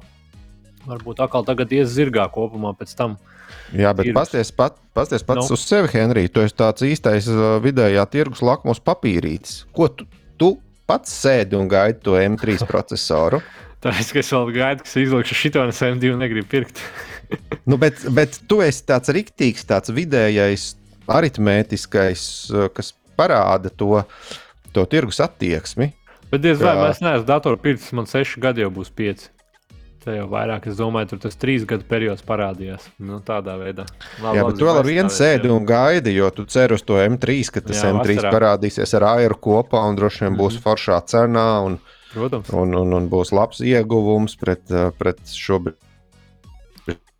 [0.87, 3.13] Varbūt atkal tagad ies zirgā kopumā pēc tam.
[3.77, 5.53] Jā, bet pasties, pat, pasties pats Nu.
[5.53, 5.59] no.
[5.59, 6.31] uz sevi, Henrij.
[6.35, 9.61] Tu esi tāds īstais uh, vidējā tirgus lakmus papīrītis.
[9.77, 10.07] Ko tu,
[10.41, 10.57] tu
[10.91, 13.43] pats sēdi un gaidi to M3 procesoru?
[13.83, 16.83] Tāpēc, es vēl gaidu, kas izlaiž šo no M2 negribu pirkt.
[17.65, 20.75] Nu, bet, bet tu esi tāds riktīgs, tāds vidējais,
[21.09, 24.03] aritmētiskais, uh, kas parāda to,
[24.77, 25.95] to tirgus attieksmi.
[26.33, 26.83] Bet diez vai Kā?
[26.89, 29.31] mēs neesam datoru pircis, man seši gadi jau būs pieci.
[30.03, 32.89] Tā jau vairāk, es domāju, tur tas trīs gadu periods parādījās.
[32.99, 33.85] Nu, tādā veidā.
[34.19, 36.83] Labi, Jā, bet tu vēl ar es vienu sēdi un gaidi, jo tu cer uz
[36.83, 38.33] to M3, ka tas Jā, M3 vasarā.
[38.35, 41.47] parādīsies ar AIR kopā un droši vien būs foršā cenā.
[41.69, 41.79] Un,
[42.13, 42.51] Protams.
[42.53, 45.79] un, un, un būs labs ieguvums pret, uh, pret šobrīd,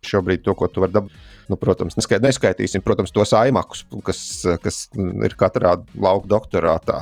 [0.03, 1.21] šobrīd to, ko tu vari dabūt.
[1.51, 4.19] Nu, protams, neskait, neskaitīsim, protams, tos aimakus, kas,
[4.63, 7.01] kas ir katrā lauka doktorātā.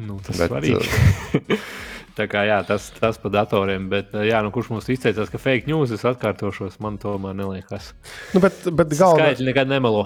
[0.00, 1.58] Nu, tas Bet, ir svarīgi.
[2.14, 5.66] Tā kā jā, tas, tas par datoriem, bet jā, nu, kurš mums izteicās, ka fake
[5.66, 7.88] news es atkārtošos, man tomēr neliekas.
[8.30, 10.04] Nu, bet bet galvenā, Skaitļi nekad nemelo.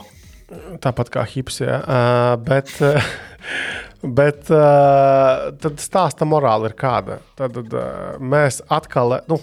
[0.80, 1.76] tāpat kā hips, jā.
[1.84, 3.04] Uh, bet, uh,
[4.02, 7.20] bet uh, tad stāsta morāli ir kāda.
[7.38, 9.40] Tad, tad uh, mēs atkal, nu,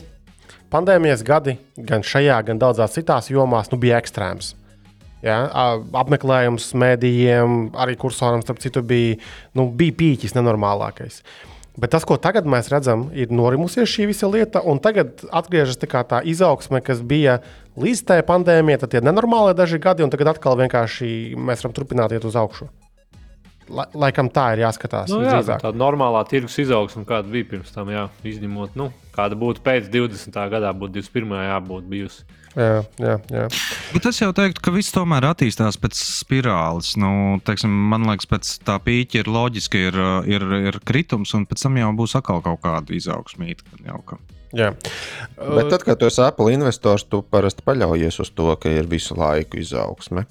[0.74, 4.54] pandēmijas gadi gan šajā, gan daudzās citās jomās nu, bija ekstrēms.
[5.26, 5.40] Ja,
[5.98, 9.16] apmeklējums mēdījiem, arī kursoram, starp citu, bija,
[9.58, 11.24] nu, bija pīķis nenormālākais.
[11.82, 16.04] Bet tas, ko tagad mēs redzam, ir norimusies šī visa lieta, un tagad atgriežas tā,
[16.08, 17.40] tā izaugsme, kas bija
[17.82, 22.16] līdz tai pandēmijai, tad tie nenormāli daži gadi, un tagad atkal vienkārši mēs varam turpināt
[22.16, 22.70] iet uz augšu.
[23.74, 25.10] La, laikam tā ir jāskatās.
[25.10, 25.64] Nu, jā, visdrīzāk.
[25.64, 30.38] tāda normālā tirgus izaugsme, kāda bija pirms tam, jā, izņemot, nu, kāda būtu pēc 20.
[30.52, 31.40] gadā, būtu 21.
[31.48, 32.28] jābūt bijusi.
[32.56, 33.48] Jā, jā, jā.
[33.92, 36.94] Bet es jau teiktu, ka viss tomēr attīstās pēc spirāles.
[37.00, 37.10] Nu,
[37.44, 39.98] teiksim, man liekas, pēc tā pīķa ir loģiski, ir,
[40.38, 42.96] ir, ir kritums, un pēc tam jau būs atkal kaut kāda
[44.08, 44.22] ka...
[44.56, 44.72] jā.
[45.36, 49.18] Bet tad, kad tu esi Apple investors, tu parasti paļaujies uz to, ka ir visu
[49.20, 50.24] laiku izaugsme.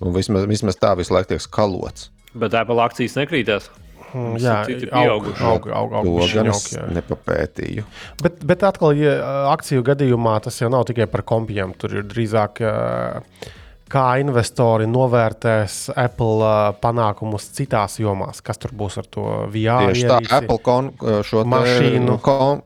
[0.00, 2.08] Un vismaz, vismaz tā visu laiku tiek skalots.
[2.34, 3.70] Bet Apple akcijas nekrītās.
[4.10, 5.44] Mm, jā, citi aug, pieauguši.
[5.46, 6.86] aug, aug, aug, aug, jā.
[6.96, 7.84] nepapētīju.
[8.22, 9.14] Bet, bet atkal, ja
[9.52, 11.76] akciju gadījumā tas jau nav tikai par kompijiem.
[11.78, 13.52] Tur ir drīzāk, eh,
[13.90, 19.92] kā investori novērtēs Apple eh, panākumus citās jomās, kas tur būs ar to VR.
[19.92, 20.34] Tieši tā, ierīci.
[20.40, 20.90] Apple kon,
[21.30, 22.18] šo Mašīnu.
[22.26, 22.64] Kon,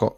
[0.00, 0.14] ko,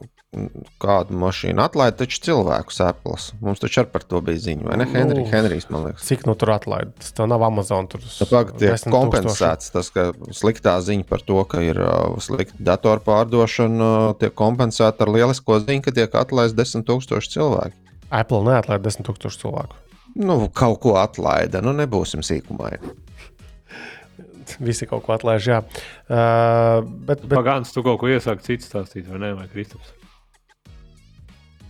[0.83, 3.17] kādu mašīnu atlaid taču cilvēkus Apple.
[3.41, 4.87] Mums taču arī par to bija ziņa, vai ne?
[4.93, 5.31] Henry, Nu.
[5.31, 6.05] Henrijs, man liekas.
[6.05, 6.93] Cik nu tur atlaid?
[7.01, 7.89] Tas tev nav Amazon.
[7.89, 12.21] Tur Nu, pagaid, tiek 10 kompensēts tas, ka sliktā ziņa par to, ka ir uh,
[12.21, 16.85] slikta datoru pārdošana, uh, tiek kompensēta ar lielisko ziņu, ka tiek 10,000 cilvēku.
[16.93, 17.73] tūkstoši.
[18.13, 19.81] Apple neatlaid 10,000 cilvēku.
[20.19, 22.93] Nu, kaut ko atlaida, nu nebūsim sīkumaini.
[24.69, 25.63] Visi kaut ko atlaiž, jā.
[26.09, 29.33] Uh, bet, bet Pagāns, tu kaut ko iesāki citu stāstīt, vai ne?
[29.37, 29.98] Vai Kristaps?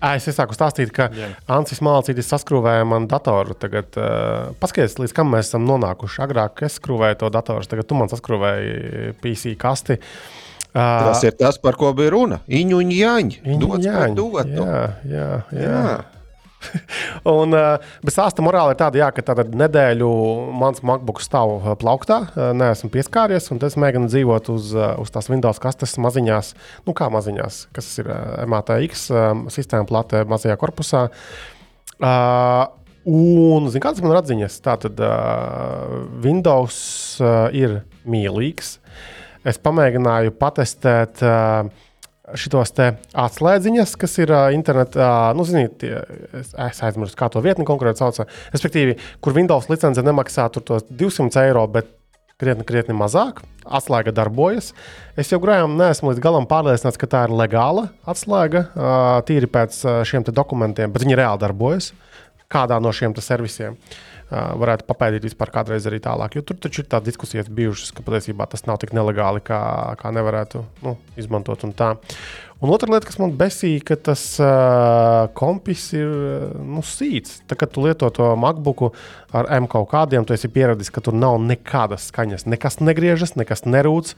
[0.01, 1.31] Ā, es sāku stāstīt, ka Jā.
[1.59, 3.57] Ancis Malcītis saskrūvēja man datoru.
[3.59, 6.21] Tagad, uh, paskaties, līdz kam mēs esam nonākuši.
[6.27, 9.99] Agrāk es skrūvēju to datoru, tagad tu man saskrūvēji PC kasti.
[10.69, 12.43] Uh, Tas ir tas, par ko bija runa.
[12.47, 13.59] Iņu un jāņu.
[13.63, 14.47] Dots par dotu.
[14.53, 15.73] Jā, jā, jā.
[15.73, 16.18] Jā.
[17.39, 20.09] Un, uh, bet stāsta morāli ir tāda, jā, ka tāda nedēļu
[20.59, 25.31] mans MacBook stāv uh, plauktā, uh, neesmu pieskāries, un es mēģinu dzīvot uz, uz tās
[25.31, 26.55] Windows kastes maziņās,
[26.89, 28.11] nu kā maziņās, kas ir
[28.51, 29.07] MATX
[29.55, 31.07] sistēma plate mazajā korpusā.
[31.99, 32.67] Uh,
[33.09, 34.61] un, zini, kādas man ir atziņas?
[34.67, 36.79] Tātad uh, Windows
[37.23, 38.77] uh, ir mīlīgs.
[39.49, 41.23] Es pamēģināju patestēt.
[41.25, 41.87] Uh,
[42.39, 45.95] šitos atslēdziņas, kas ir uh, internetā, nu, ziniet, tie,
[46.37, 48.25] es, es aizmirsu, kā to vietni konkrēti sauc.
[48.55, 51.91] Respektīvi, kur Windows licence nemaksā tur tos 200 eiro, bet
[52.41, 53.43] krietni, krietni mazāk.
[53.69, 54.73] Atslēga darbojas.
[55.19, 60.29] Es joprojām neesmu līdz galam pārliecināts, ka tā ir legāla atslēga, uh, tīri pēc šiem
[60.29, 61.93] dokumentiem, bet viņi reāli darbojas
[62.49, 63.75] kādā no šiem servisiem.
[63.77, 66.37] Uh, varētu papētīt vispār kādreiz arī tālāk.
[66.37, 69.61] Jo tur taču ir tādas diskusijas bijušas, ka patiesībā tas nav tik nelegāli, kā,
[70.01, 71.65] kā nevarētu nu, izmantot.
[71.65, 71.95] Un, tā.
[72.61, 77.41] un otra lieta, kas man besīja, ka tas uh, kompis ir uh, nu, sīts.
[77.49, 78.91] Tā, kad tu lieto to MacBook
[79.33, 82.45] ar M kaut kādiem, tu esi pieradis, ka tur nav nekādas skaņas.
[82.53, 84.13] Nekas negriežas, nekas nerūc.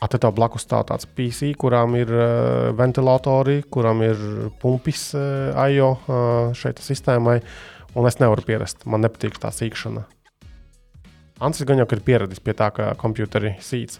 [0.00, 4.22] Te tev blakus stāv tāds PC, kurām ir uh, ventilatori, kuram ir
[4.58, 7.42] pumpis uh, IO uh, šeit sistēmai.
[7.98, 8.84] Un es nevaru pierast.
[8.86, 10.04] Man nepatīk tā sīkšana.
[11.40, 13.96] Ansis gan jau ir pieradis pie tā, ka kompjuteri sīc.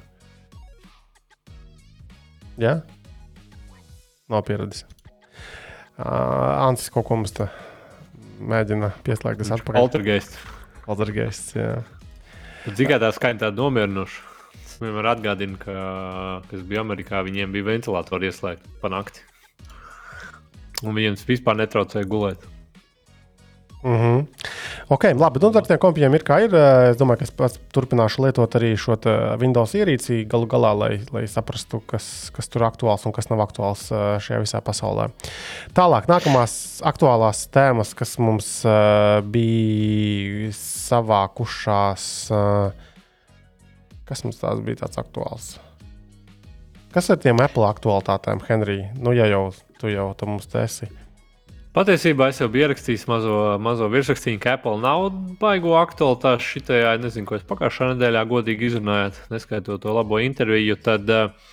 [2.60, 2.80] Jā?
[4.30, 4.84] Nav pieradis.
[6.00, 7.48] Uh, Ansis kaut ko mums te
[8.40, 9.80] mēģina pieslēgties atpakaļ.
[9.82, 10.36] Altergeist.
[10.84, 11.80] Poltergeists, jā.
[12.76, 14.28] Cik tā skaņa tāda nomierinoša.
[14.60, 15.74] Es vienmēr atgādinu, ka,
[16.50, 19.22] kas bija Amerikā, viņiem bija ventilatori ieslēgti pa nakti.
[20.84, 22.46] Un viņiem tas vispār netraucēja gulēt.
[23.82, 24.26] Mm -hmm.
[24.88, 25.38] Ok, labi.
[25.42, 26.54] Nu, ar tiem kompijiem ir kā ir.
[26.54, 28.96] Eh, Es domāju, ka es pats turpināšu lietot arī šo
[29.38, 33.38] Windows ierīci galu galā, lai, lai saprastu, kas, kas tur ir aktuāls un kas nav
[33.38, 35.08] aktuāls eh, šajā visā pasaulē.
[35.74, 42.30] Tālāk, nākamās aktuālās tēmas, kas mums uh, bija savākušās.
[42.30, 42.72] Uh,
[44.04, 45.58] kas mums tās bija tāds aktuāls?
[46.92, 48.88] Kas ar tiem Apple aktualitātēm, Henrij?
[48.98, 50.88] Nu, ja jau tu jau tu mums te esi.
[51.70, 55.04] Patiesībā es jau biju ierakstījis mazo, mazo virsrakstīnu, ka Apple nav
[55.38, 56.96] baigo aktualitāti šitajā.
[56.98, 60.74] Nezinu, ko es pagājušā nedēļā godīgi izrunāju, neskaitot to labo interviju.
[60.82, 61.52] Tad uh,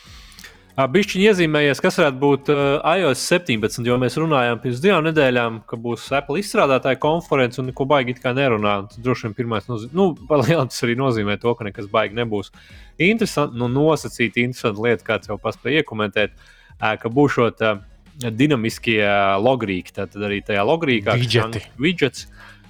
[0.95, 2.63] bišķiņi iezīmējies, kas varētu būt uh,
[2.97, 7.86] iOS 17, jo mēs runājām pirms divām nedēļām, ka būs Apple izstrādātāja konference un neko
[7.91, 8.80] baigi kā nerunā.
[8.89, 12.49] Tas droši vien pirmais, nozīmē, nu, palielināt tas arī nozīmē to, ka nekas baigi nebūs.
[12.97, 17.62] Interesanti, nu, nosacīti interesanti lieta, kāds jau paspēja iekomentēt, uh, ka būšot.
[17.62, 17.86] Uh,
[18.17, 19.01] dinamiskie
[19.43, 19.93] logrīki.
[19.95, 21.63] Tad arī tajā logrīkā Widgeti.
[21.82, 22.27] widgets.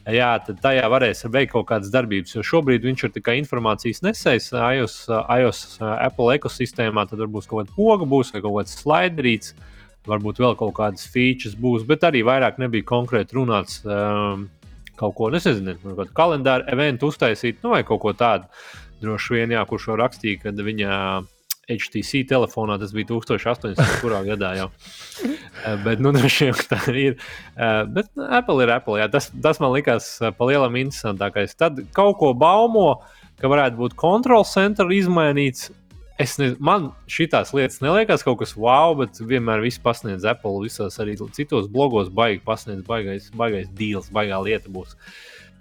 [0.08, 2.38] Jā, tad tajā varēs veikt kaut kādas darbības.
[2.38, 7.04] Jo šobrīd viņš ir tikai informācijas nesējis iOS, iOS Apple ekosistēmā.
[7.10, 9.56] Tad varbūt kaut kāda poga būs vai kaut kāds slaiderīts.
[10.08, 13.82] Varbūt vēl kaut kādas features būs, bet arī vairāk nebija konkrēti runāts.
[13.84, 14.48] Um,
[14.98, 18.48] kaut ko nezinu, kādu kalendāru eventu uztaisīt, nu, vai kaut ko tādu.
[19.04, 20.94] Droši vien, jā, kurš jau rakstīja, ka viņa
[21.68, 23.76] HTC telefonā tas bija 1800.
[24.02, 24.68] kurā gadā jau.
[25.24, 27.18] Eh, bet, nu, vien tā ir.
[27.58, 29.00] Eh, bet Apple ir Apple.
[29.02, 29.10] Jā.
[29.12, 31.58] Tas, tas man likās eh, pa lielam interesantākais.
[31.60, 33.02] Tad kaut ko baumo,
[33.42, 35.72] ka varētu būt kontrols centra izmainīts.
[36.18, 40.64] Es nezinu, man šīs lietas neliekas kaut kas wow, bet vienmēr viss pasniedz Apple.
[40.64, 44.96] Visās arī citos blogos baigi pasniedz, baigais, baigais deals, baigā lieta būs.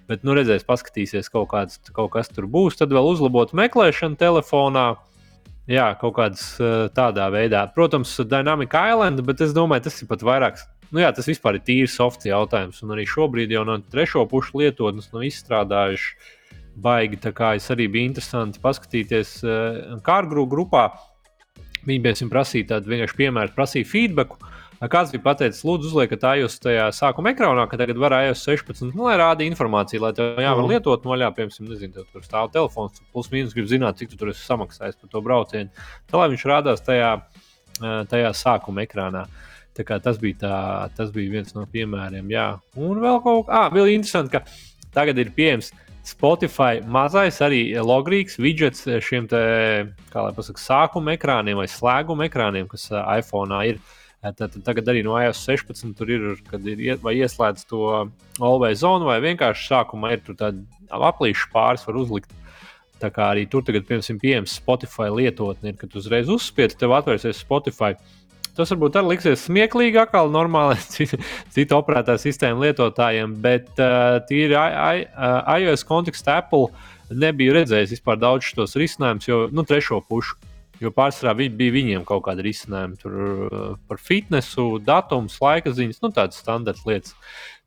[0.06, 2.78] Bet, nu, redzēs, paskatīsies, kaut, kāds, kaut kas tur būs.
[2.78, 4.92] Tad vēl uzlabot meklēšanu telefonā.
[5.66, 6.44] Jā, kaut kādas
[6.94, 7.64] tādā veidā.
[7.74, 10.60] Protams, Dynamic Island, bet es domāju, tas ir pat vairāk.
[10.92, 12.78] Nu, jā, tas vispār ir tīrs softs jautājums.
[12.86, 16.12] Un arī šobrīd jau no trešo pušu lietotnes nav izstrādājuši
[16.78, 17.18] baigi.
[17.24, 19.40] Tā kā es arī biju interesanti paskatīties
[20.06, 20.86] Kārgru grupā.
[21.86, 24.38] Viņi bija prasīja tādu vienkārši piemēru, prasīja feedback.
[24.76, 29.06] Kāds bija pateicis, lūdzu, uzliekat iOS tajā sākuma ekrānā, ka tagad var iOS 16, nu,
[29.06, 30.72] lai rāda informāciju, lai tev jāvar mm.
[30.74, 34.44] lietot, vaļā, piemēram, nezinu, tur stāv telefons, plus mīnus grib zināt, cik tu tur esi
[34.44, 35.88] samaksājis par to braucienu.
[36.10, 37.14] Tā lai viņš rādās tajā,
[38.12, 39.24] tajā sākuma ekrānā.
[39.76, 40.54] Tas bija, tā,
[40.96, 42.28] tas bija viens no piemēriem.
[42.32, 42.46] Jā.
[42.76, 45.72] Un vēl kaut kas, ah, vēl interesanti, ka tagad ir pieejams
[46.06, 49.40] Spotify mazais arī logrīgs widgets šiem te,
[50.12, 53.80] kā lai pasakā, sākuma ekrāniem vai slēguma ekrāniem, kas iPhone ir.
[53.80, 54.02] Uh,
[54.34, 57.82] Tad, tagad arī no iOS 16 tur ir, kad ir vai ieslēdz to
[58.40, 60.56] always zonu, vai vienkārši sākumā ir tāda
[60.90, 62.32] aplīša pāris, var uzlikt.
[63.02, 67.42] Tā kā arī tur tagad, piemēram, pieejams Spotify lietotne, ir, kad uzreiz uzspiedz, tev atvērsies
[67.44, 67.92] Spotify.
[68.56, 70.78] Tas varbūt arī liksies smieklīgi, kā normāli
[71.54, 76.70] citu operētāju sistēmu lietotājiem, bet uh, tīri iOS kontekstā Apple
[77.12, 80.40] nebija redzējis vispār daudz šos risinājumus, jo nu, trešo pušu
[80.82, 86.02] Jo pārsvarā vi, bija viņiem kaut kāda risinājuma tur, uh, par fitnesu, datumu, laika ziņas,
[86.04, 87.14] nu, tādas standarta lietas.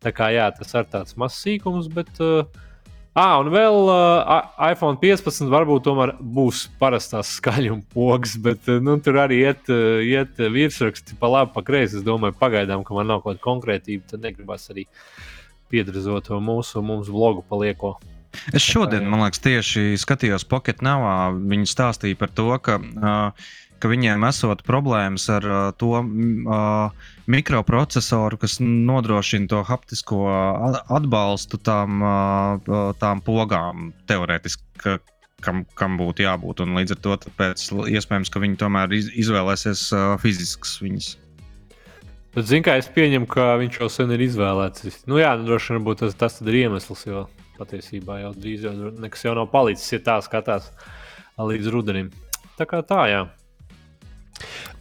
[0.03, 2.11] Tā kā jā, tas ir tāds mazs sīkums, bet.
[2.23, 2.65] Uh,
[3.17, 9.17] Ah, un vēl uh, iPhone 15 varbūt tomēr būs parastās skaļuma pogas, bet nu, tur
[9.19, 9.71] arī iet,
[10.05, 11.97] iet virsraksti pa labi, pa kreisi.
[11.99, 14.85] Es domāju, pagaidām, ka man nav kaut kāda konkrētība, tad negribas arī
[15.73, 17.97] piedrazot mūsu, mūsu blogu palieko.
[18.53, 21.31] Es šodien, man liekas, tieši skatījos Pocket Navā.
[21.33, 22.77] Viņi stāstīja par to, ka,
[23.81, 25.47] ka viņiem esot problēmas ar
[25.81, 26.03] to
[27.29, 30.23] mikroprocesoru, kas nodrošina to haptisko
[30.99, 32.03] atbalstu tām,
[33.01, 34.99] tām pogām teorētiski.
[35.39, 36.59] Kam, kam būtu jābūt.
[36.65, 37.61] Un līdz ar to tāpēc,
[37.95, 41.07] iespējams, ka viņi tomēr iz, izvēlēsies uh, fiziskas viņas.
[42.35, 45.05] Bet, zin, kā es pieņemu, ka viņš jau sen ir izvēlēts.
[45.07, 47.05] Nu, jā, nu, droši vien tas, tas ir iemesls.
[47.07, 47.23] Jo
[47.59, 50.71] patiesībā jau drīz jau nekas jau nav palicis, ja tā skatās
[51.39, 52.09] līdz rudenim.
[52.59, 53.21] Tā kā tā, jā.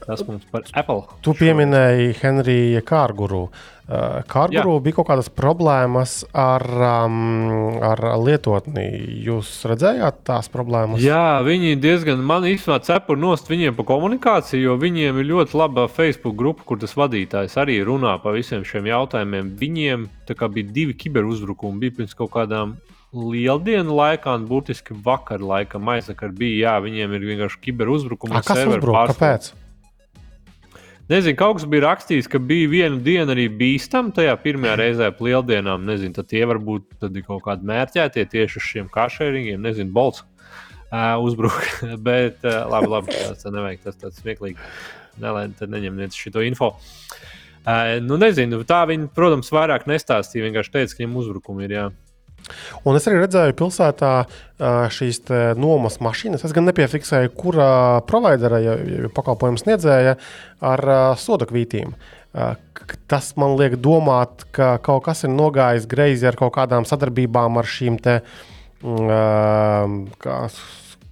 [0.09, 1.03] Tas mums par Apple.
[1.21, 3.49] Tu pieminēji Henrija Kārguru.
[3.89, 4.81] Uh, Kārguru Jā.
[4.85, 6.65] bija kaut kādas problēmas ar,
[7.05, 8.85] um, ar lietotni.
[9.25, 11.01] Jūs redzējāt tās problēmas?
[11.05, 15.89] Jā, viņi diezgan man īstenībā cepur nost viņiem pa komunikāciju, jo viņiem ir ļoti laba
[15.93, 19.57] Facebook grupa, kur tas vadītājs arī runā par visiem šiem jautājumiem.
[19.61, 22.77] Viņiem bija divi kiberuzbrukumi, bija pirms kaut kādām
[23.15, 28.43] lieldienu laikā, un burtiski vakar laikam aizvakar bija, jā, viņiem ir vienkārši kiberuzbrukumi.
[28.45, 29.09] Kas uzbruka?
[29.15, 29.51] Kāpēc?
[31.09, 35.23] Nezinu, kaut kas bija rakstījis, ka bija viena diena arī bīstama tajā pirmajā reizē ap
[35.25, 35.87] lieldienām.
[35.89, 39.63] Nezinu, tad tie varbūt tad ir kaut kādi mērķētie tieši uz šiem kašēringiem.
[39.65, 40.21] Nezinu, bolts
[40.93, 41.65] uh, uzbruka.
[42.11, 44.61] Bet uh, labi, labi, tas tā nevajag, tas tāds smieklīgi.
[45.19, 46.75] Nelēn, tad neņem viens šo info.
[47.69, 50.45] Uh, nu, nezinu, tā viņi, protams, vairāk nestāstīja.
[50.45, 51.75] Vienkārši teica, ka viņam uzbrukumi ir.
[51.79, 51.87] Jā.
[52.89, 54.13] Un es arī redzēju pilsētā
[54.95, 55.23] šīs
[55.61, 56.45] nomas mašīnas.
[56.47, 57.71] Es gan nepiefiksēju, kura
[58.09, 60.17] providera, ja, ja pakalpojums sniedzēja
[60.65, 60.85] ar
[61.21, 61.93] soda kvītīm.
[63.11, 67.69] Tas man liek domāt, ka kaut kas ir nogājis greizi ar kaut kādām sadarbībām ar
[67.69, 68.21] šīm te,
[68.81, 70.39] kā,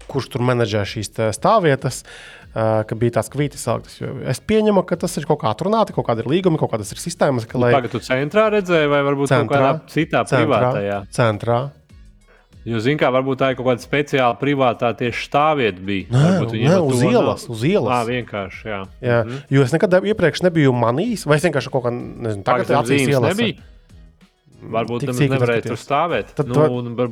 [0.06, 2.04] kurš tur menedžē šīs stāvvietas.
[2.06, 3.96] Uh, ka bija tās kvītas saliktas.
[4.32, 7.00] Es pieņemu, ka tas ir kaut kā atrunāti, kaut kāda ir līguma, kaut kādas ir
[7.02, 7.44] sistēmas.
[7.48, 7.74] Ka, lai...
[7.76, 11.00] Tagad tu centrā redzēji, vai varbūt centrā, kaut kādā citā centrā, privātajā?
[11.12, 11.58] Centrā.
[12.66, 15.84] Jo, zināmā mērā, varbūt tā ir kaut kāda speciāla privātā tieši stāvvieta.
[15.86, 16.08] Bija.
[16.10, 16.30] Nē,
[16.64, 17.46] nē uz ielas.
[17.52, 17.92] Uz ielas.
[17.92, 18.62] Jā, vienkārši.
[18.66, 18.80] Jā.
[19.04, 19.18] Jā.
[19.22, 19.42] -hmm.
[19.54, 23.36] Jo es nekad iepriekš nebiju manījis, vai es vienkārši kaut kā nezinu, tagad tas ielas.
[23.36, 23.62] Nebija.
[24.66, 26.32] Varbūt tas nevarēja tur stāvēt.
[26.34, 27.10] Tad, nu, un, var...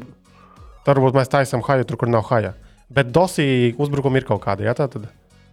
[0.87, 2.55] Varbūt mēs taisām haju tur, kur nav haja.
[2.91, 4.67] Bet dosī uzbrukumi ir kaut kādi.
[4.67, 5.07] Jā, tā tad.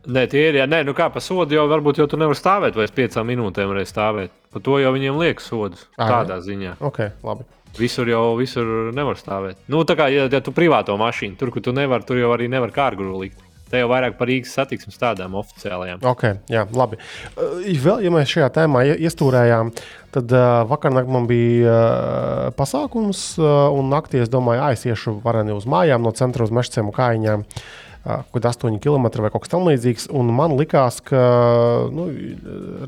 [0.09, 0.57] Nē, tie ir.
[0.57, 3.27] Jā, nē, nu kā par sodu jau varbūt jau tur nevar stāvēt, vai es piecām
[3.29, 4.33] minūtēm varēju stāvēt.
[4.53, 5.85] Par to jau viņiem liek sodus.
[5.99, 6.79] Tādā ziņā.
[6.89, 7.45] Okay, labi.
[7.77, 9.61] Visur jau visur nevar stāvēt.
[9.71, 12.49] Nu, tā kā, ja, ja tu privāto mašīnu, tur, kur tu nevari, tur jau arī
[12.51, 13.39] nevar kārguru likt.
[13.71, 16.01] Te jau vairāk par Rīgas satiksmes tādām oficiālajām.
[16.03, 16.97] Ok, jā, labi.
[17.37, 19.71] Uh, vēl, ja mēs šajā tēmā iestūrējām,
[20.11, 25.69] tad uh, vakar man bija uh, pasākums, uh, un naktī es domāju, aiziešu vareni uz
[25.71, 27.47] mājām no centra uz mešciem un kājiņām.
[28.03, 30.09] Kaut 8 km vai kaut kas tamlīdzīgs.
[30.11, 31.21] Man likās, ka
[31.93, 32.09] nu,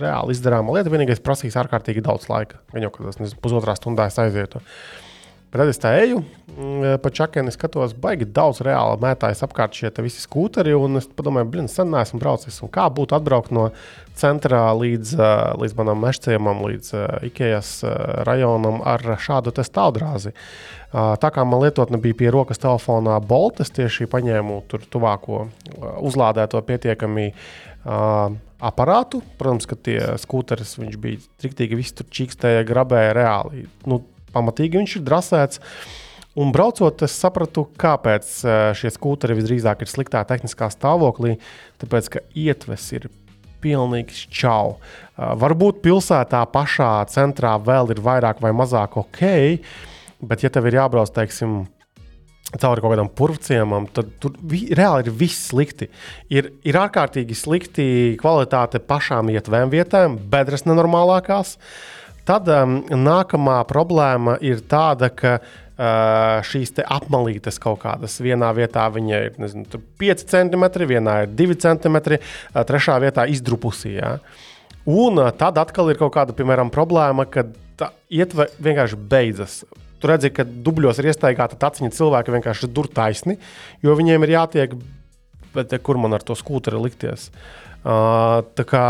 [0.01, 2.61] reāli izdarāma lieta vienīgais prasīs ārkārtīgi daudz laika.
[2.73, 4.63] Gan jau kādā pusotrā stundā aizietu.
[5.53, 9.91] Bet tad es tā eju, mm, pa čakeni skatos, baigi daudz reāli mētājas apkārt šie
[10.01, 10.73] visi skūteri.
[10.73, 12.57] Un es domāju, blin, sen neesmu braucis.
[12.65, 13.67] Un kā būtu atbraukt no
[14.17, 15.13] centrā līdz,
[15.61, 16.89] līdz manam mešciemam, līdz
[17.29, 17.83] Ikejas
[18.25, 20.33] rajonam ar šādu stāvdrāzi.
[20.93, 25.47] Tā kā man lietotne bija pie rokas telefonā Boltas, tieši paņēmu tur tuvāko
[26.05, 27.31] uzlādēto pietiekami
[27.83, 29.23] aparātu.
[29.39, 33.65] Protams, ka tie skūteris bija triktīgi, visi tur čīkstēja, grabēja reāli.
[33.89, 34.03] Nu,
[34.35, 35.63] pamatīgi viņš ir drasēts.
[36.37, 38.29] Un braucot, es sapratu, kāpēc
[38.77, 41.35] šie skūteri visdrīzāk ir sliktā tehniskā stāvoklī.
[41.81, 43.09] Tāpēc, ka ietves ir
[43.63, 44.75] pilnīgi čau.
[44.75, 49.23] Uh, varbūt pilsētā pašā centrā vēl ir vairāk vai mazāk ok,
[50.29, 51.63] bet ja tev ir jābrauc, teiksim,
[52.59, 55.89] cauri kaut kādam purvciemam, tad tur vi, reāli ir viss slikti.
[56.33, 57.87] Ir, ir ārkārtīgi slikti
[58.21, 61.57] kvalitāte pašām ietvēm vietām, bedres nenormālākās.
[62.27, 69.35] Tad um, nākamā problēma ir tāda, ka uh, šīs apmalītes kaut kādas vienā vietā ir
[69.41, 73.97] nezinu, 5 cm, vienā ir 2 cm, uh, trešā vietā izdrupusī.
[73.97, 74.17] Ja?
[74.87, 77.47] Un uh, tad atkal ir kaut kāda piemēram, problēma, ka
[77.79, 79.63] tā ietve vienkārši beidzas.
[80.03, 83.37] Tur redzi, ka dubļos ir iestaigāta taciņa, cilvēki vienkārši dur taisni,
[83.79, 84.73] jo viņiem ir jātiek,
[85.55, 87.29] bet kur man ar to skūteri likties.
[87.83, 88.83] Uh, tā kā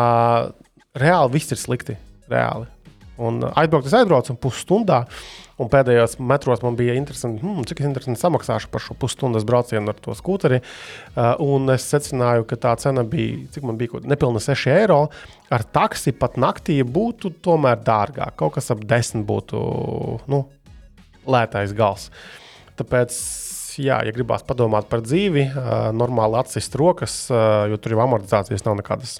[0.97, 1.99] reāli viss ir slikti.
[2.33, 2.65] Reāli.
[3.21, 5.03] Un aizbraukt, es aizbraucu pusstundā.
[5.61, 9.99] Un pēdējos metros man bija interesanti, hmm, cik interesanti samaksāšu par šo pusstundas braucienu ar
[10.01, 10.63] to skūteri.
[11.13, 15.03] Uh, un es secināju, ka tā cena bija, cik man bija, nepilni 6 eiro.
[15.53, 18.33] Ar taksi pat naktī būtu tomēr dārgāk.
[18.41, 19.61] Kaut kas ap 10 būtu
[20.33, 20.41] nu,
[21.29, 22.09] lētais gals.
[22.79, 23.15] Tāpēc,
[23.81, 28.65] jā, ja gribās padomāt par dzīvi, uh, normāli atsist rokas, uh, jo tur jau amortizācijas
[28.67, 29.19] nav nekādas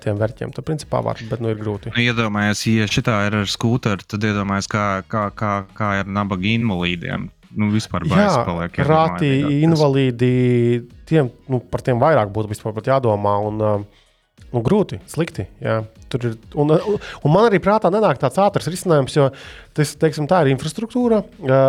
[0.00, 0.52] tiem vērķiem.
[0.56, 1.90] Tad, principā, var, bet nu, ir grūti.
[1.92, 6.48] Nu, iedomājies, ja šī ir ar skūteru, tad iedomājies, kā, kā, kā, kā ar nabaga
[6.48, 7.28] invalīdiem.
[7.56, 8.80] Nu, vispār baisa paliek.
[8.84, 9.28] Rāti
[9.64, 10.30] invalīdi,
[11.08, 13.36] tiem, nu, par tiem vairāk būtu vispār jādomā.
[13.48, 13.62] Un,
[14.52, 15.48] nu, grūti, slikti.
[15.62, 15.80] Jā.
[16.12, 19.28] Tur ir, un, un man arī prātā nenāk tāds ātrs risinājums, jo
[19.76, 21.24] tas, teiksim, tā ir infrastruktūra.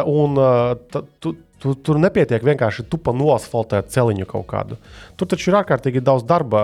[0.05, 0.39] Un,
[0.93, 4.75] ta, tu, Tu, tur nepietiek vienkārši tupa noasfaltēt celiņu kaut kādu.
[5.17, 6.59] Tur taču ir ārkārtīgi daudz darba,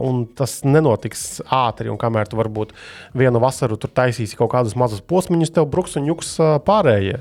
[0.00, 1.92] un tas nenotiks ātri.
[2.00, 2.72] Kamēr tu varbūt
[3.20, 7.20] vienu vasaru tur taisīsi kaut kādus mazus posmiņus, tev bruks un juks pārējie.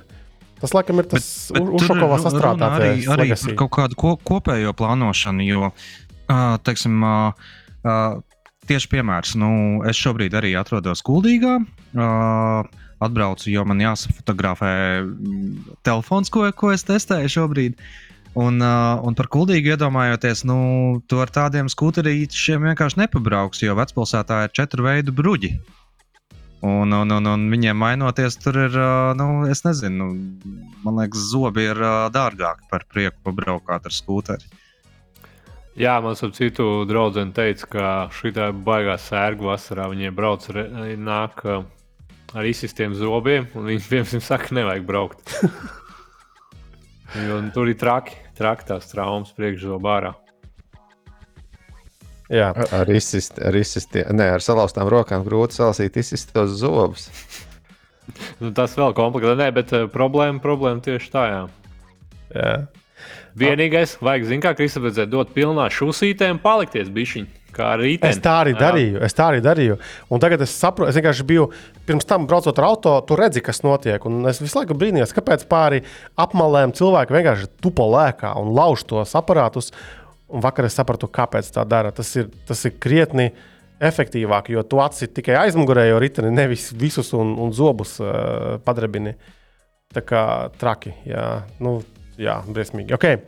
[0.60, 1.28] Tas, laikam, ir tas
[1.60, 3.04] Ušakovas sastrādātais.
[3.12, 5.74] Arī, arī par kaut kādu ko, kopējo plānošanu, jo,
[6.68, 7.04] teiksim,
[8.70, 9.52] tieši piemērs, nu,
[9.90, 11.58] es šobrīd arī atrodos Kuldīgā.
[11.96, 17.82] Uh, atbraucu, jo man jāsafotografē mm, telefons, ko, ko es testēju šobrīd.
[18.40, 20.60] Un, uh, un par kuldīgu iedomājoties, nu,
[21.10, 25.56] tu ar tādiem skūterīšiem vienkārši nepabrauks, jo vecpilsētā ir četru veidu bruģi.
[26.60, 30.12] Un, un, un, un viņiem mainoties, tur ir, uh, nu, es nezinu,
[30.84, 34.52] man liekas, zobi ir uh, dārgāki par prieku pabraukāt ar skūteri.
[35.80, 40.48] Jā, man ap citu draugu teica, ka šī tā baigā sērga vasarā viņiem brauc,
[41.00, 41.46] nāk
[42.36, 45.36] ar izsistiem zobiem, un viņi piemēram saka, nevajag braukt.
[47.28, 50.12] jo, tur ir traki, traki tās traumas priekšzobā ārā.
[52.30, 52.52] Jā.
[52.54, 57.08] Ar, izsist, ar, izsistiem, ne, ar salauztām rokām grūti salasīt izsistos zobus.
[58.42, 61.42] nu, tas vēl kompleksāk, bet uh, problēma, problēma tieši tā, jā.
[62.36, 62.54] jā.
[63.40, 67.40] Vienīgais, vajag, zināmā mērā, Kristofers, dot pilnā šūsītēm, palikties bišķiņā.
[68.10, 69.00] Es tā arī darīju.
[69.06, 69.78] Es tā arī darīju.
[70.14, 71.48] Un tagad es saprotu, es vienkārši biju
[71.88, 74.06] pirms tam braucot ar auto, tu redzi, kas notiek.
[74.06, 75.82] Un es visu laiku brīnījos, kāpēc pāri
[76.20, 79.74] apmalēm cilvēki vienkārši tupo lēkā un lauž tos aparātus.
[80.30, 81.92] Un vakar es sapratu, kāpēc tā dara.
[81.96, 83.32] Tas ir, tas ir krietni
[83.82, 89.16] efektīvāk, jo tu atsit tikai aizmugurējo riteni, nevis visus un, un zobus uh, padrebini.
[89.90, 90.22] Tā kā
[90.62, 91.24] traki, jā,
[91.66, 91.80] nu,
[92.20, 92.95] jā briesmīgi.
[92.97, 93.22] Okay.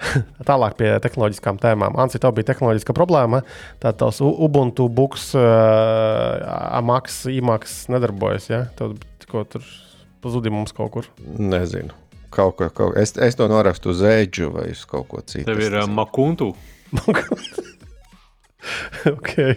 [0.48, 1.98] Tālāk pie tehnoloģiskām tēmām.
[2.00, 3.42] Ansi, tev bija tehnoloģiska problēma.
[3.82, 5.42] Tad tavs Ubuntu buks, uh,
[6.78, 8.48] Amaks, IMAX nedarbojas.
[8.52, 8.62] Ja?
[8.78, 9.66] Tad tikko tur
[10.24, 11.10] pazudīja mums kaut kur.
[11.20, 11.96] Nezinu.
[12.30, 15.48] Kaut ko, kaut, es, es to norakstu uz ēģu vai uz kaut ko citu.
[15.50, 16.52] Tev ir uh, makuntu.
[19.14, 19.56] okay.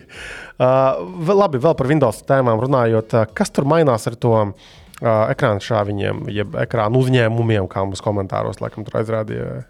[0.57, 0.99] uh,
[1.29, 3.13] labi, vēl par Windows tēmām runājot.
[3.13, 4.73] Uh, kas tur mainās ar to uh,
[5.03, 9.63] ekrāna šāviņiem, jeb ekrāna uzņēmumiem, kā mums komentāros laikam tur aizrādīja?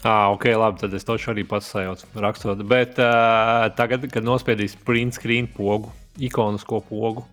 [0.00, 2.62] Ah, ok, labi, tad es to arī pats sajaucu, rakstot.
[2.68, 7.26] Bet uh, tagad, kad nospiedīs print screen pogu, ikonisko pogu,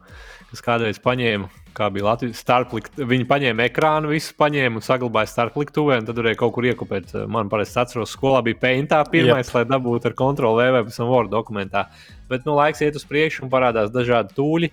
[0.52, 1.48] kas kādreiz paņēma
[1.78, 2.98] kā bija Latvijas starplikt.
[2.98, 7.14] Viņi paņēma ekrānu, visu paņēma un saglabāja starpliktuvē, un tad varēja kaut kur iekopēt.
[7.32, 9.56] Man parasti atceros, skolā bija Paintā pirmais, yep.
[9.60, 11.88] lai dabūtu ar kontroli vai pēc tam Word dokumentā.
[12.32, 14.72] Bet nu, laiks iet uz priekšu un parādās dažādi tūļi.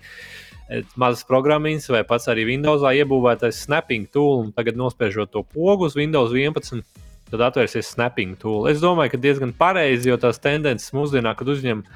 [0.97, 5.97] Mazas programmas, vai pats arī Windowsā iebūvētais snapping tool, un tagad nospiežot to pogu uz
[5.99, 6.81] Windows 11,
[7.31, 8.65] tad atvērsies snapping tool.
[8.71, 11.91] Es domāju, ka diezgan pareizi, jo tās tendences mūsdienā, kad uzņemt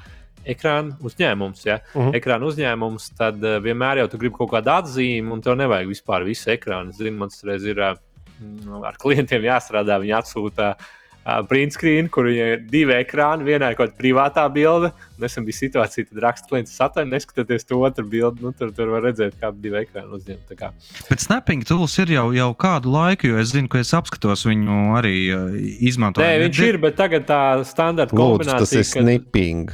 [0.49, 1.65] ekrāna uzņēmums.
[1.65, 1.79] Ja?
[1.79, 2.09] Uh Mhm.
[2.09, 2.19] -huh.
[2.21, 6.23] Ekrāna uzņēmums, tad uh, vienmēr jau tu gribi kaut kādu atzīmi, un tev nevajag vispār
[6.23, 6.93] visu ekrānu.
[6.93, 7.95] Zinu, man reiz ir uh,
[8.85, 9.99] ar klientiem jāstrādā.
[9.99, 10.98] Viņi atsūta uh,
[11.49, 13.45] print screen, kur viņiem ir divi ekrāni.
[13.47, 14.91] Vienā ir kaut kāda privātā bilde.
[15.19, 18.43] Nesen bija situācija, kad raksta klients atvainojiet, neskatoties to otru bildi.
[18.45, 20.71] Nu, tur, tur var redzēt, kā divi ekrāni kā.
[21.09, 24.79] Bet snapping tools ir jau, jau kādu laiku, jo es zinu, ka es apskatos viņu
[24.99, 25.45] arī uh,
[25.89, 26.25] izmantoju.
[26.25, 28.59] Nē, viņš ir, bet tagad tā standarta Lūdzu, kombinācija.
[28.63, 29.71] tas ir kad- snipping.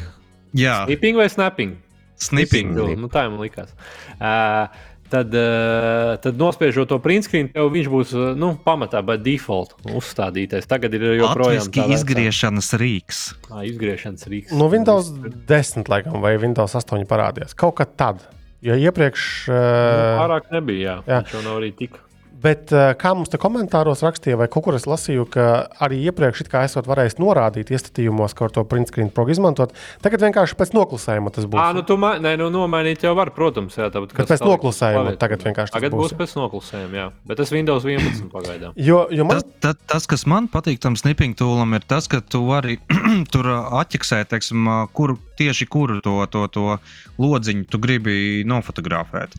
[0.55, 1.77] Jā, Snipping vai snapping?
[2.15, 2.69] snipping.
[2.71, 3.73] Nu, nu, tā man likās.
[4.15, 4.69] Uh,
[5.09, 9.75] tad, uh, tad nospiežot to print screen, tev viņš būs uh, nu, pamatā, bet default
[9.87, 10.67] uzstādītais.
[10.69, 13.19] Tagad ir joprojām tā vecā- izgriešanas rīks.
[13.51, 14.51] Ā, izgriešanas rīks.
[14.55, 15.11] No Nu, Windows
[15.47, 17.53] 10, laikam, vai Windows 8 parādījās.
[17.55, 18.23] Kaut kā tad.
[18.65, 19.47] Jo iepriekš.
[19.47, 20.81] Nu, Uh, Pārāk nebija.
[20.81, 20.95] Jā.
[21.05, 21.11] jā.
[21.13, 21.19] Jā.
[21.21, 21.99] Viņš jau nav arī tik.
[22.45, 25.45] Bet uh, kā mums te komentāros rakstīja, vai kaut kur es lasīju, ka
[25.81, 29.73] arī iepriekš it kā esat varējis norādīt iestatījumos, kā ar to print screen progu izmantot.
[30.05, 31.61] Tagad vienkārši pēc noklusējuma tas būs.
[31.61, 33.77] Ah, nu, tu ma nē, nu, nomainīt jau var, protams.
[33.79, 37.07] Jā, tāpat, Bet pēc noklusējuma tagad vienkārši tas Tagad būs, būs pēc noklusējuma, jā.
[37.25, 38.75] Bet tas Windows 11 pagaidām.
[38.77, 42.21] Jo, jo man Tas, tas, tas, kas man patīk tam snipping tūlam, ir tas, ka
[42.21, 42.77] tu vari
[43.33, 46.77] tur atķeksēt, teiksim, kur, tieši kuru to, to, to
[47.21, 49.35] lodziņu tu gribi nofotografēt.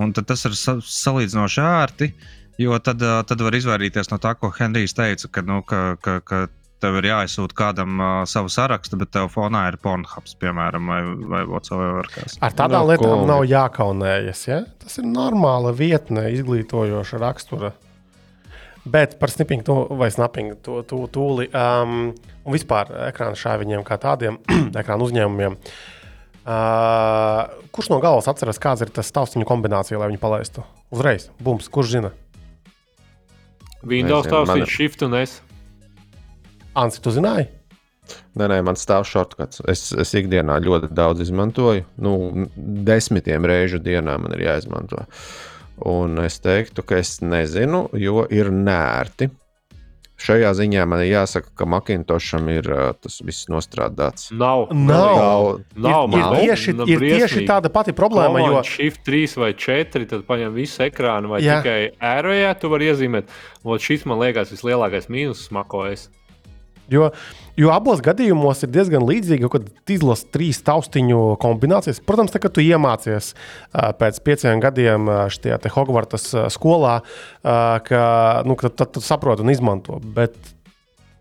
[0.00, 2.10] Un tad tas ir sa salīdzinoši ērti,
[2.58, 6.46] jo tad, tad var izvairīties no tā, ko Henrijs teica, ka, nu, ka, ka, ka
[6.82, 11.00] tev ir jāizsūta kādam uh, savu sarakstu, bet tev fonā ir pornhubs, piemēram, vai,
[11.32, 12.08] vai whatsoever.
[12.12, 12.36] Kas.
[12.44, 13.26] ar tādām No, lietām ko?
[13.30, 14.44] nav jākaunējas.
[14.48, 14.60] Ja?
[14.82, 17.72] Tas ir normāla vietne, izglītojoša rakstura.
[18.86, 22.12] Bet par snipping to, vai snapping to, to tūli um,
[22.46, 24.38] un vispār ekrāna šāviņiem kā tādiem
[24.80, 25.58] ekrāna uzņēmumiem.
[26.46, 30.62] Uh, kurš no galvas atceras, kāda ir tas taustiņu kombinācija, lai viņi palaistu?
[30.94, 32.12] Uzreiz, bums, kurš zina?
[33.86, 35.40] Windows man- taustīt Shift un S.
[36.76, 37.48] Ansi, tu zināji?
[38.36, 39.62] Nē, nē, man stāv shortcuts.
[39.66, 41.86] Es, es ikdienā ļoti daudz izmantoju.
[42.04, 42.12] Nu,
[42.86, 45.06] desmitiem reižu dienā man ir jāizmanto.
[45.86, 49.30] Un es teiktu, ka es nezinu, jo ir nērti.
[50.16, 54.30] Šajā ziņā man ir jāsaka, ka Macintosham ir uh, tas viss nostrādāts.
[54.32, 54.70] Nav.
[54.72, 55.60] Nav.
[55.76, 56.08] Nav, Nav.
[56.08, 56.36] ir, ir, nav.
[56.40, 60.56] tieši, Nu, ir tieši tāda pati problēma, jo Command Shift 3 vai 4, tad paņem
[60.56, 61.60] visu ekrānu, vai Jā.
[61.60, 63.28] Tikai ērojā tu vari iezīmēt.
[63.66, 66.08] Un šis man liekas vislielākais mīnus smakojas.
[66.92, 67.10] Jo,
[67.58, 72.02] jo abos gadījumos ir diezgan līdzīgi, kad izlasa trīs taustiņu kombinācijas.
[72.06, 73.32] Protams, tā, kad tu iemācies
[73.72, 76.98] pēc pieciem gadiem šajā ā, skolā,
[77.42, 78.02] ka
[78.46, 79.98] nu, ka tad tu saproti un izmanto.
[79.98, 80.36] Bet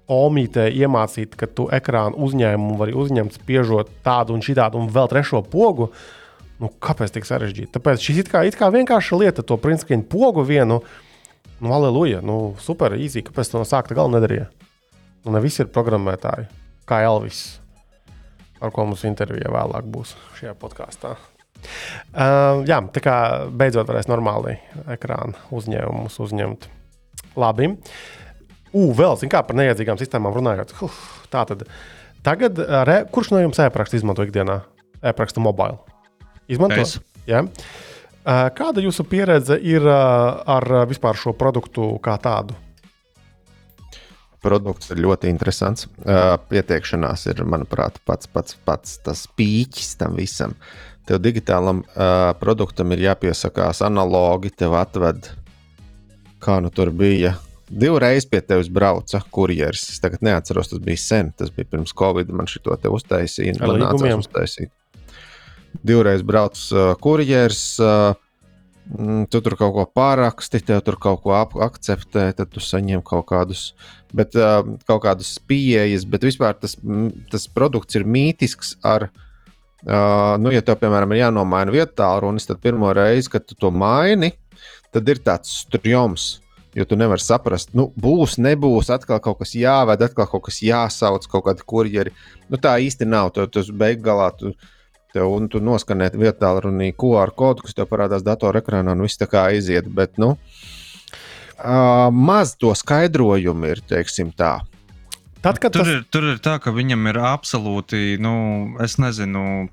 [0.06, 5.42] Omītē iemācīt, ka tu ekrānu uzņēmumu vari uzņemt, spiežot tādu un šitādu un vēl trešo
[5.50, 5.90] pogu.
[6.62, 7.72] Nu, kāpēc tik sarežģīti?
[7.74, 10.78] Tāpēc šis it kā, it kā vienkārša lieta, to principiņu pogu vienu,
[11.58, 14.46] nu, aleluja, nu, super īsi, kāpēc to no sākta gala nedarīja.
[15.26, 16.46] Nu, ne visi ir programmētāji,
[16.86, 17.58] kā Elvis,
[18.62, 21.16] ar ko mums intervijā vēlāk būs šajā podkāstā.
[22.14, 23.16] Uh, jā, tā kā
[23.50, 24.60] beidzot varēs normāli
[24.94, 26.68] ekrānu uzņēmumus uzņemt.
[27.42, 27.72] Labi.
[28.76, 30.76] U, vēl zin, kā par neiedzīgām sistēmām runājot.
[30.86, 31.00] Uf,
[31.34, 31.66] tā tad.
[32.26, 34.60] Tagad, ā, re, kurš no jums e-prakstu izmanto ikdienā?
[35.06, 35.80] E-prakstu mobile.
[36.52, 36.86] Izmanto?
[37.26, 37.42] Jā.
[38.26, 39.98] Ā, Kāda jūsu pieredze ir ā,
[40.58, 42.58] ar ā, vispār šo produktu kā tādu?
[44.46, 45.88] Produkts ir ļoti interesants.
[46.50, 50.54] Pieteikšanās ir, manuprāt, pats, pats, pats tas pīķis tam visam.
[51.06, 51.84] Tev digitālam
[52.42, 55.30] produktam ir jāpiesakās analogi, tev atved,
[56.42, 57.36] kā nu tur bija.
[57.66, 59.88] Divreiz pie tevis brauca kurjeris.
[59.90, 61.32] Es tagad neatceros, tas bija sen.
[61.38, 62.30] Tas bija pirms Covid.
[62.30, 63.58] Man šito te uztaisīja.
[63.62, 64.70] Man nācās uztaisīt.
[65.86, 67.64] Divreiz brauc uh, kurjeris.
[67.82, 68.14] Uh,
[69.32, 73.72] Tu tur kaut ko pāraksti, tev tur kaut ko akceptē, tad tu saņem kaut kādus,
[74.16, 76.06] bet, uh, kaut kādus pieejas.
[76.08, 76.78] Bet vispār tas,
[77.32, 78.76] tas produkts ir mītisks.
[78.86, 83.58] Ar, uh, nu, ja tev, piemēram, ir jānomaina vietā runas, tad pirmo reizi, kad tu
[83.60, 84.34] to maini,
[84.96, 86.36] tad ir tāds strūms.
[86.76, 91.24] Jo tu nevari saprast, nu, būs, nebūs, atkal kaut kas jāved, atkal kaut kas jāsauc,
[91.32, 92.12] kaut kādi kurjeri.
[92.52, 93.32] Nu, tā īsti nav.
[93.36, 94.52] Tu, tu beig galā tu,
[95.16, 99.22] tev, un tu noskanē vietā runī QR kodu, kas tev parādās datorā ekrānā, un viss
[99.22, 99.88] tā kā aiziet.
[99.88, 100.76] Bet, nu, uh,
[102.12, 104.60] maz to skaidrojumu ir, teiksim tā.
[105.46, 108.34] Tad, Tur tas ir, tur ir tā, ka viņam ir absolūti, nu,
[108.82, 109.70] es nezinu,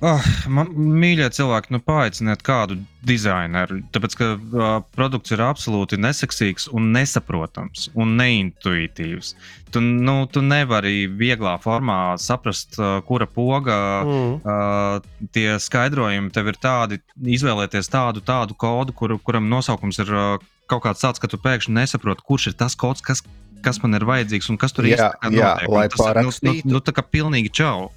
[0.00, 6.70] Oh, man, mīļie cilvēki, nu paaiciniet kādu dizaineru, tāpēc ka uh, produkts ir absolūti neseksīgs,
[6.72, 9.34] un nesaprotams un neintuitīvs.
[9.74, 14.32] Tu, nu, tu nevari vieglā formā saprast, uh, kura poga mm.
[14.40, 17.02] uh, tie skaidrojumi tev ir tādi,
[17.36, 21.76] izvēlēties tādu, tādu kodu, kur, kuram nosaukums ir uh, kaut kāds tāds, ka tu pēkšņi
[21.76, 23.24] nesaproti, kurš ir tas kods, kas,
[23.64, 25.40] kas man ir vajadzīgs un kas tur īstenībā notiek.
[25.42, 26.52] Jā, lai parakstītu.
[26.62, 27.90] Nu, nu, nu, tā kā pilnīgi čau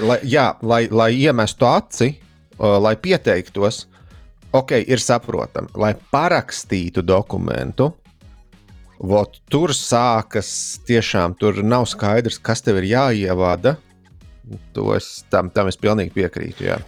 [0.00, 2.10] lai, jā, lai, lai iemestu aci,
[2.58, 3.86] uh, lai pieteiktos,
[4.56, 7.92] ok, ir saprotami, lai parakstītu dokumentu.
[8.96, 10.48] Vot, tur sākas
[10.88, 13.74] tiešām, tur nav skaidrs, kas tev ir jāievada.
[14.72, 16.64] To es, tam, tam es pilnīgi piekrītu.
[16.70, 16.78] Jā.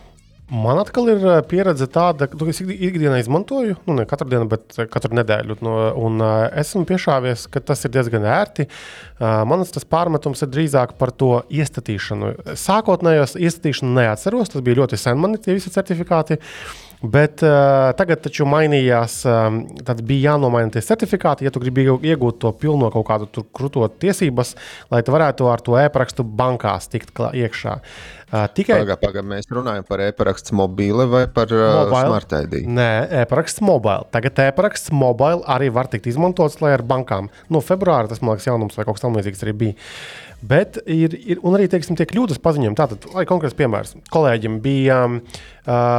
[0.49, 4.79] Man atkal ir eh, pieredze tāda, ka es ikdienā izmantoju, nu ne katru dienu, bet
[4.81, 5.59] eh, katru nedēļu.
[5.65, 8.65] No, un uh, esmu piešāvies, ka tas ir diezgan ērti.
[9.19, 12.33] Uh, Manas tas pārmetums ir drīzāk par to iestatīšanu.
[12.57, 16.41] Sākotnējos iestatīšanu neatceros, tas bija ļoti sen man tie visi certifikāti.
[17.03, 22.41] Bet uh, tagad taču mainījās, um, tad bija jānomaina tie certifikāti, ja tu gribi iegūt
[22.43, 24.57] to pilno kaut kādu krūto tiesības,
[24.91, 27.77] lai tu varētu ar to e-parakstu bankās tikt iekšā.
[28.29, 32.59] Uh, tikai pagā, pagā, mēs runājam par e-parakstu mobile vai par uh, smart ID?
[32.67, 32.91] Nē,
[33.23, 34.05] e-paraksts mobile.
[34.13, 37.31] Tagad e-paraksts mobile arī var tikt izmantots, lai ar bankām.
[37.49, 39.87] No februāra tas, man liekas, jaunums vai kaut kas tamlīdzīgs arī bija.
[40.39, 42.77] Bet ir, ir arī teiksim, tie kļūdas paziņojumi.
[42.79, 45.41] Tātad, lai konkrēts piemērs, kolēģim bija, uh,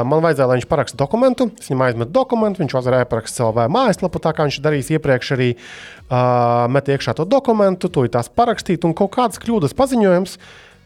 [0.08, 1.50] man vajadzēja, lai viņš paraksta dokumentu.
[1.60, 5.50] Es viņam izmetu dokumentu, viņš uzvarēja parakstīt savā mājaslapā, tā kā viņš darījis iepriekš arī
[5.58, 10.40] uh, met iekšā to dokumentu, to ir tās parakstīt un kaut kādas kļūdas paziņojums,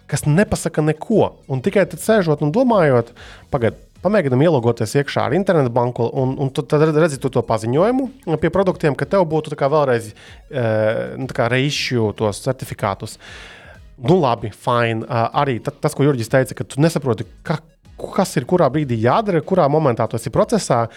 [0.09, 1.35] kas nepasaka neko.
[1.45, 3.13] Un tikai tad sēžot un domājot,
[3.53, 8.97] pagaidiet Pamēģinām ielogoties iekšā ar internetu banku, un, un tad redzi to paziņojumu pie produktiem,
[8.99, 10.63] ka tev būtu vēlreiz e,
[11.19, 13.17] nu, reizšu tos certifikātus.
[14.03, 15.05] Nu, labi, fine.
[15.07, 17.61] Arī tas, ko Jurģis teica, ka tu nesaproti, ka,
[18.15, 20.87] kas ir kurā brīdī jādara, kurā momentā tas ir procesā.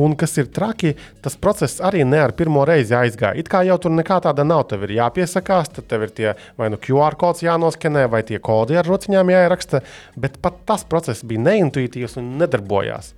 [0.00, 0.94] Un kas ir traki,
[1.24, 3.36] tas process arī ne ar pirmo reizi aizgāja.
[3.40, 4.66] It kā jau tur nekā tāda nav.
[4.70, 6.28] Tev ir jāpiesakās, tad tev ir tie
[6.60, 9.82] vai nu QR kods jānoskenē, vai tie kodi ar rociņām jāieraksta.
[10.20, 13.14] Bet pat tas process bija neintuitīvs un nedarbojās.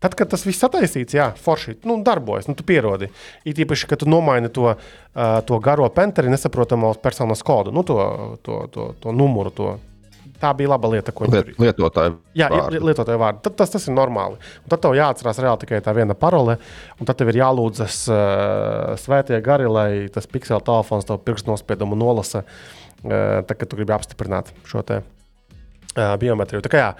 [0.00, 3.10] Tad, kad tas viss sataisīts, jā, forši nu, darbojas, nu, tu pierodi.
[3.44, 7.98] It īpaši, kad tu nomaini to, uh, to garo penteri, nesaprotamo personas kodu, nu, to,
[8.40, 9.74] to, to, to numuru, to
[10.40, 12.80] Tā bija laba lieta, ko Liet, lietotāju Jā, vārdu.
[12.88, 13.42] lietotāju vārdu.
[13.44, 14.38] Tad, tas, tas ir normāli.
[14.64, 16.56] Un tad tev jāatcerās reāli tikai tā viena parole,
[16.96, 21.98] un tad tev ir jālūdzas uh, svētie gari, lai tas pikseli telefons tev pirkstu nospiedumu
[22.00, 26.64] nolasa, uh, tad, kad tu gribi apstiprināt šo te, uh, biometriju.
[26.64, 26.94] Tā kā jā,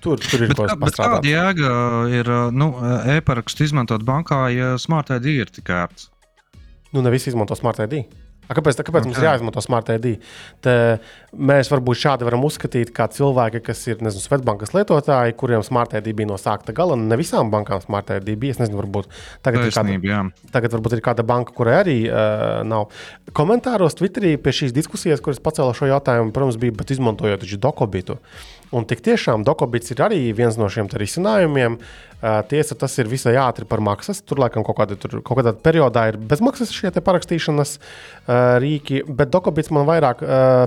[0.00, 0.96] Tur, tur ir kaut kas tāds.
[0.96, 1.70] Kāda jēga
[2.16, 2.70] ir nu,
[3.18, 6.08] e-parakstu izmantot bankā, ja Smart ID ir tik ērts?
[6.94, 8.00] Nu, ne visi izmanto Smart ID.
[8.50, 9.12] A, kāpēc tā, kāpēc okay.
[9.12, 10.16] mums ir jāizmanto Smart ID?
[10.64, 10.74] Te
[11.30, 16.10] mēs varbūt šādi varam uzskatīt, kā cilvēki, kas ir nezinu, Svetbankas lietotāji, kuriem Smart ID
[16.18, 16.98] bija no sākta gala.
[16.98, 18.56] Ne visām bankām Smart ID bija.
[18.56, 19.06] Es nezinu, varbūt
[19.46, 22.90] tagad, Taisnība, ir, kāda, tagad varbūt ir kāda banka, kurai arī uh, nav.
[23.38, 28.18] Komentāros Twitterī pie šīs diskusijas, kuras pacēla šo jautājumu, protams, bija, bet izmantojot Dokobitu.
[28.70, 31.80] Un tik tiešām Dokobits ir arī viens no šiem risinājumiem.
[32.20, 34.20] Tiesa, tas ir visai ātri par maksas.
[34.22, 37.78] Tur laikam kaut, kāda, tur, kaut kādā periodā ir bezmaksas šie parakstīšanas
[38.62, 40.22] rīki, bet Dokobits man vairāk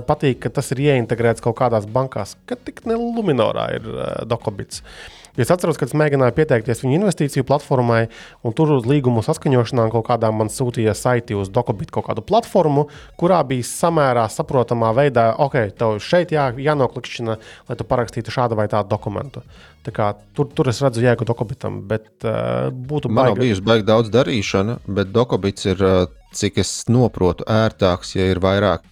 [0.08, 3.92] patīk, ka tas ir ieintegrēts kaut kādās bankās, ka tik ne Luminorā ir
[4.28, 4.82] Dokobits.
[4.82, 8.04] Uh, Es atceros, ka es mēģināju pieteikties viņu investīciju platformai,
[8.46, 12.86] un tur uz līgumu saskaņošanā kaut kādā man sūtīja saiti uz Dokobit kaut kādu platformu,
[13.18, 18.68] kurā bija samērā saprotamā veidā, ok, tev šeit jā, jānoklikšķina, lai tu parakstītu šādu vai
[18.70, 19.42] tādu dokumentu.
[19.84, 23.18] Tā kā, tur, tur es redzu jēgu Dokobitam, bet uh, būtu baigi.
[23.18, 28.30] Man nav bijusi baigi daudz darīšana, bet Dokobits ir, uh, cik es noprotu, ērtāks, ja
[28.30, 28.86] ir vairāk.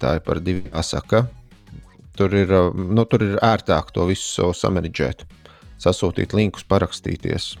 [0.00, 1.28] Tā ir par diviem jāsaka.
[2.16, 5.24] Tur ir, nu, tur ir ērtāk to visu samanģēt,
[5.82, 7.54] sasūtīt linkus, parakstīties.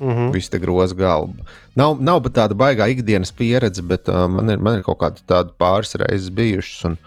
[0.00, 0.32] Mm -hmm.
[0.32, 1.32] Viss te groza galva.
[1.74, 5.50] Nav, nav tāda baigā ikdienas pieredze, bet uh, man, ir, man ir kaut kāda tāda
[5.58, 6.84] pāris reizes bijušas.
[6.84, 6.98] Un,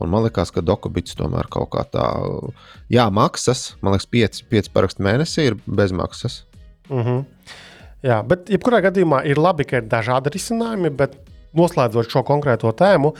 [0.00, 2.06] un man liekas, ka dokubits tomēr kaut kā tā,
[2.88, 3.76] jā, maksas.
[3.82, 6.44] Man liekas, 5, 5 parakstu mēnesī ir bezmaksas.
[6.88, 7.24] Mm -hmm.
[8.02, 11.14] Jā, bet jebkurā gadījumā ir labi, ka ir dažādi risinājumi, bet
[11.58, 13.12] noslēdzot šo konkrēto tēmu,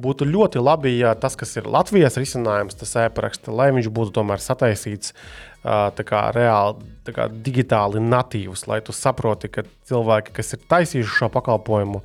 [0.00, 4.42] būtu ļoti labi, ja tas, kas ir Latvijas risinājums, tas e-paraksts, lai viņš būtu tomēr
[4.42, 5.14] sataisīts
[5.62, 12.02] kā, reāli, kā, digitāli natīvs, lai tu saproti, ka cilvēki, kas ir taisījuši šo pakalpojumu,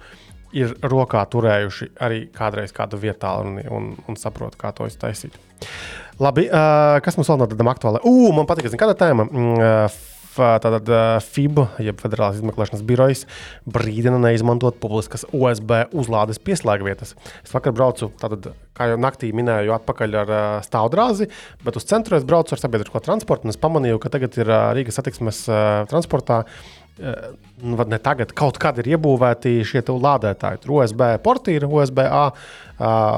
[0.56, 5.36] ir rokā turējuši arī kādreiz kādu vietā un, un, un saprot, kā to iztaisīt.
[6.20, 6.48] Labi,
[7.04, 8.04] kas mums vēl no tādām aktuālām?
[8.08, 9.26] Ugh, man patīk, kāda tēma.
[9.28, 9.98] Uh,
[10.38, 10.90] tātad,
[11.26, 13.26] FIB, jeb Federālās izmeklēšanas birojas,
[13.66, 17.16] brīdina neizmantot publiskas USB uzlādes pieslēgvietas.
[17.42, 20.34] Es vakar braucu, tātad, kā jau naktī minēju, atpakaļ ar
[20.66, 21.30] stāvdrāzi,
[21.66, 25.00] bet uz centru es braucu ar sabiedrisko transportu, un es pamanīju, ka tagad ir Rīgas
[25.02, 25.46] satiksmes
[25.92, 26.44] transportā.
[26.96, 30.62] Nu, ne tagad, kaut kad ir iebūvēti šie lādētāji.
[30.64, 32.30] Tur USB porti ir USB A,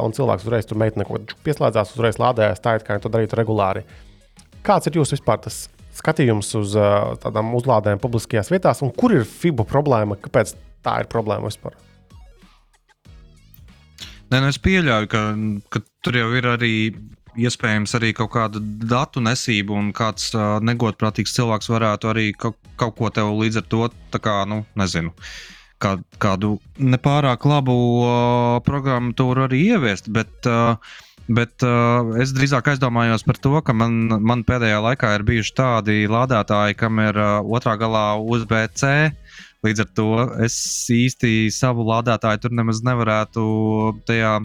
[0.01, 3.13] un cilvēks uzreiz tur meitene kaut ko pieslēdzās, uzreiz lādējās tā, it kā viņi to
[3.13, 3.86] darītu regulāri.
[4.65, 5.68] Kāds ir jūsu vispār tas
[5.98, 10.20] skatījums uz uh, tādām uzlādēm publiskajās vietās, un kur ir FIBA problēma?
[10.22, 11.76] Kāpēc tā ir problēma vispār?
[14.28, 15.22] Nē, nu es pieļauju, ka,
[15.72, 16.74] ka tur jau ir arī
[17.38, 22.98] iespējams arī kaut kāda datu nesība, un kāds uh, negodprātīgs cilvēks varētu arī kaut, kaut
[22.98, 23.88] ko tev līdz ar to,
[24.18, 25.14] kā, nu, nezinu,
[25.84, 30.10] kā, kādu nepārāk labu uh, programmatūru arī ieviest.
[30.14, 30.76] Bet, uh,
[31.28, 35.95] Bet uh, es drīzāk aizdomājos par to, ka man, man pēdējā laikā ir bijuši tādi
[36.07, 38.91] lādētāji, kam ir uh, otrā galā USB-C.
[39.65, 40.07] Līdz ar to
[40.45, 40.55] es
[40.93, 43.43] īsti savu lādētāju tur nemaz nevarētu
[44.07, 44.38] tajā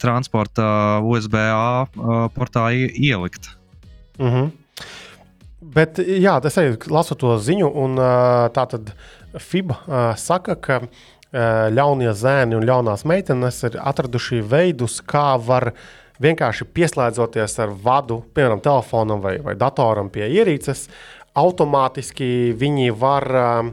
[0.00, 0.68] transporta
[1.04, 3.50] USB-A uh, portā ielikt.
[4.16, 4.52] Mm -hmm.
[5.74, 8.94] Bet, jā, es arī lasu to ziņu, un uh, tā tad
[9.36, 10.80] FIBA uh, saka, ka
[11.74, 15.74] ļaunie zēni un ļaunās meitenes ir atraduši veidus, kā var uh,
[16.24, 20.86] vienkārši pieslēdzoties ar vadu, piemēram, telefonam vai, vai datoram pie ierīces,
[21.38, 23.68] automātiski viņi var uh,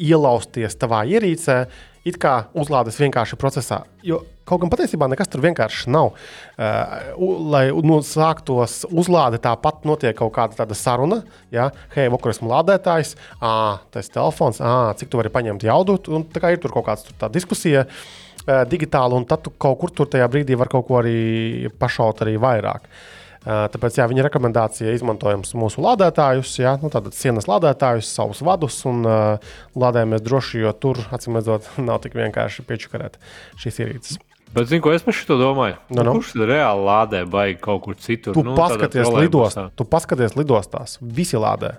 [0.00, 1.62] ielausties tavā ierīcē,
[2.08, 3.82] it kā uzlādes vienkārši procesā.
[4.06, 6.14] Jo kaut gan patiesībā nekas tur vienkārši nav.
[6.56, 7.20] Uh,
[7.52, 11.20] lai nu, sāktos uzlāde, tāpat notiek kaut kāda saruna.
[11.54, 11.68] Ja?
[11.94, 16.00] Hei, vakar esmu lādētājs, ah, tas ir telefons, ah, cik tu vari paņemt jaudu.
[16.10, 17.84] Un, ir tur kaut kāda diskusija.
[17.86, 22.22] Uh, digitāli, un tad tu kaut kur tur tajā brīdī var kaut ko arī pašaut
[22.24, 22.86] arī vairāk.
[23.40, 29.00] Tāpēc jā, viņa rekomendācija izmantojam mūsu lādētājus, jā, nu, tātad sienas lādētājus, savus vadus un
[29.08, 33.16] uh, lādējamies droši, jo tur, acīm redzot, nav tik vienkārši piečakarēt
[33.62, 34.20] šīs ierīces.
[34.50, 35.78] Bet, zinu, ko es par šo domāju?
[35.94, 36.18] No, no.
[36.18, 38.34] Kurš tad reāli lādē, vai kaut kur citur?
[38.36, 41.78] Tu, nu, paskaties lidostā, tu paskaties lidostās, visi lādē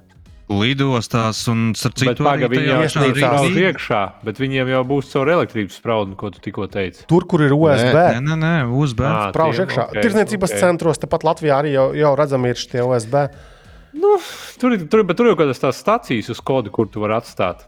[0.59, 2.19] lidostās un citur.
[2.51, 6.67] Viņi jau ir daudz iekšā, bet viņiem jau būs caur elektrības spraudni, ko tu tikko
[6.71, 7.05] teici.
[7.09, 7.95] Tur, kur ir USB.
[7.95, 9.05] Nē, nē, nē USB.
[9.31, 9.87] Sprauž iekšā.
[9.89, 10.63] Okay, Tirzniecības okay.
[10.65, 13.25] centros, tepat Latvijā arī jau, jau redzami ir šie USB.
[13.91, 14.15] Nu,
[14.59, 17.67] tur, tur, tur jau kādas tās stācijas uz kodu, kur tu vari atstāt.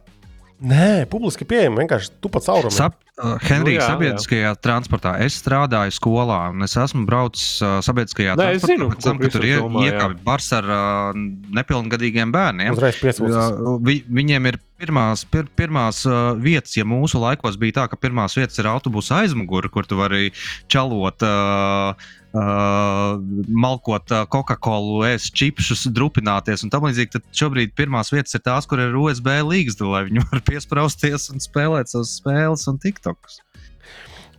[0.63, 1.81] Nē, publiski pieejama.
[1.83, 2.71] Vienkārši tu pats caurumā.
[2.71, 4.53] Sap, uh, Henrija, nu, jā, sabiedriskajā jā.
[4.63, 5.13] transportā.
[5.25, 8.71] Es strādāju skolā, un es esmu braucis uh, sabiedriskajā Nē, transportā.
[8.73, 11.21] Zinu, pēc tam, kad tur iekāpa bars ar uh,
[11.59, 12.79] nepilngadīgiem bērniem.
[12.79, 17.99] Uh, vi, viņiem ir pirmās, pir, pirmās uh, vietas, ja mūsu laikos bija tā, ka
[17.99, 20.33] pirmās vietas ir autobusa aizmugure, kur tu vari
[20.71, 21.23] čalot.
[21.23, 27.13] Uh, uh, malkot uh, Coca-Cola, ēst čipsus, drupināties un tam līdzīgi.
[27.15, 31.43] Tad šobrīd pirmās vietas ir tās, kur ir USB līgsta, lai viņi var piesprāsties un
[31.43, 33.41] spēlēt savas spēles un TikTokus.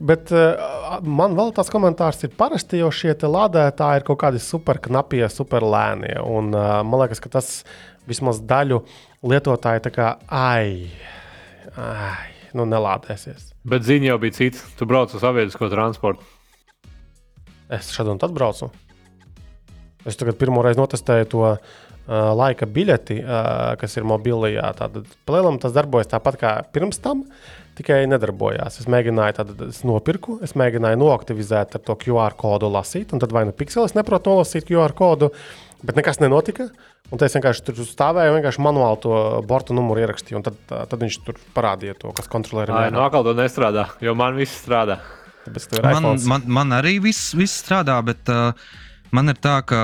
[0.04, 5.22] Bet uh, man vēl tāds komentārs ir parasti, jo šie lādētāji ir kaut kādi superknapie,
[5.30, 6.16] superlēnie.
[6.18, 7.62] Un, uh, man liekas, ka tas
[8.08, 8.82] vismaz daļu
[9.24, 10.90] lietotāju tā kā ai,
[11.78, 13.52] ai, nu nelādēsies.
[13.64, 14.66] Bet ziņa jau bija cita.
[14.76, 16.26] Tu brauc uz sabiedrisko transportu.
[17.72, 18.68] Es šādu un tad braucu.
[20.04, 21.58] Es tagad pirmo reizi notestēju to uh,
[22.10, 24.74] laika biļeti, uh, kas ir mobilajā.
[24.82, 27.22] Tad plēlam tas darbojas tāpat kā pirms tam,
[27.78, 28.80] tikai nedarbojās.
[28.82, 33.34] Es mēģināju, tad es nopirku, es mēģināju noaktivizēt ar to QR kodu lasīt, un tad
[33.34, 35.32] vai nu pikselis neprot nolasīt QR kodu,
[35.84, 36.70] bet nekas nenotika.
[37.12, 39.16] Un es vienkārši tur stāvēju, vienkārši manuāli to
[39.46, 42.64] borta numuru ierakstīju, un tad, tad viņš tur parādīja to, kas kontrolē.
[42.70, 44.96] Jā, no atkal to nestrādā, jo man viss strādā.
[45.44, 48.56] Man, man, man arī viss, viss strādā, bet uh,
[49.14, 49.80] man ir tā, ka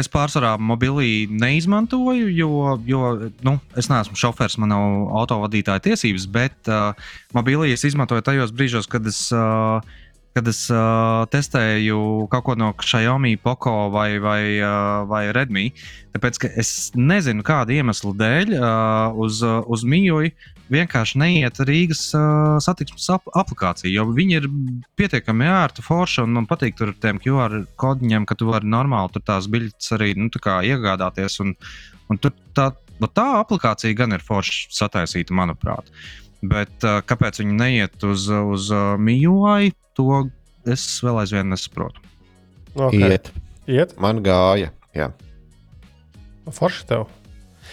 [0.00, 3.02] es pārsvarā mobilī neizmantoju, jo, jo
[3.46, 6.92] nu, es neesmu šofērs, man nav autovadītāja tiesības, bet uh,
[7.36, 9.26] mobilī es izmantoju tajos brīžos, kad es.
[9.34, 10.00] Uh,
[10.34, 15.68] kad es uh, testēju kaut ko no Xiaomi, Poco vai, vai, uh, vai Redmi.
[16.14, 20.24] Tāpēc es nezinu, kāda iemesla dēļ uh, uz, uh, uz Mīju
[20.72, 24.48] vienkārši neiet Rīgas uh, satiksmes ap aplikācija, jo viņi ir
[24.98, 29.14] pietiekami ērti, forši un man patīk tur ar tiem QR kodiņiem, ka tu vari normāli
[29.14, 31.38] tur tās biļetes arī nu, iegādāties.
[31.44, 31.54] Un,
[32.10, 35.92] un tur tā, nu, tā aplikācija gan ir forši sataisīta, manuprāt.
[36.50, 40.24] Bet uh, kāpēc viņi neiet uz, uz uh, MIUI, to
[40.70, 42.02] es vēl aizvien nesaprotu.
[42.74, 43.04] Okay.
[43.06, 43.30] Iet.
[43.70, 43.94] Iet.
[44.02, 44.72] Man gāja.
[44.96, 45.12] Jā.
[46.52, 47.06] Forši tev.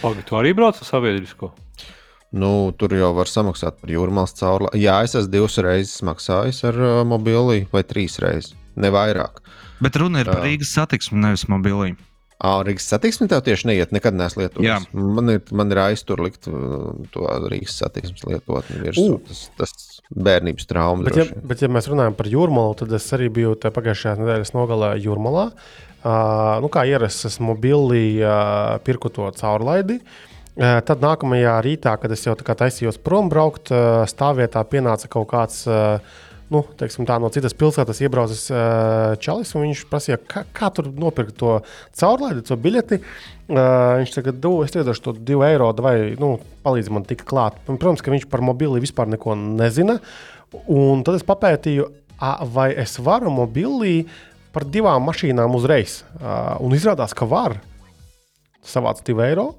[0.01, 1.51] Pagaid, tu arī brauc ar sabiedrisko?
[2.31, 4.79] Nu, tur jau var samaksāt par jūrmālas caurlaidu.
[4.79, 9.41] Jā, es esmu divas reizes maksājis ar uh, mobili vai trīs reizes, ne vairāk.
[9.83, 11.91] Bet runa ir par uh, Rīgas satiksmi, nevis mobilī.
[12.41, 14.87] Rīgas satiksme tev tieši neiet, nekad neesmu lietojis.
[14.97, 19.19] Man ir, man ir aiztur likt uh, to Rīgas satiksmes lietotni virsū.
[19.27, 21.05] Tas, tas bērnības trauma.
[21.05, 21.45] Bet ja, droši vien.
[21.51, 25.45] bet, ja mēs runājam par jūrmālu, tad es arī biju pagājušajā nedēļas nogalē jūrmalā.
[26.01, 29.99] Uh, nu, kā ierasts, esmu bilī uh, pirku to caurlaidi.
[30.01, 35.11] Uh, tad nākamajā rītā, kad es jau tā kā taisījos prom braukt, uh, stāvvietā pienāca
[35.13, 35.63] kaut kāds.
[35.69, 40.67] Uh, Nu, teiksim, tā, no citas pilsētas iebraucis uh, Čalis, un viņš prasīja, kā, kā
[40.75, 41.53] tur nopirkt to
[41.95, 42.99] caurlaidi, to biļeti.
[43.47, 46.33] Uh, viņš tagad do, es iedošu to divu eiro, vai nu,
[46.65, 47.61] palīdz man tikt klāt.
[47.71, 49.95] Un, protams, ka viņš par mobili vispār neko nezina.
[50.67, 51.87] Un tad es papētīju,
[52.51, 54.01] vai es varu mobilī
[54.51, 56.01] par divām mašīnām uzreiz.
[56.19, 57.61] Uh, un izrādās, ka var.
[58.67, 59.53] Savāc 2 eiro.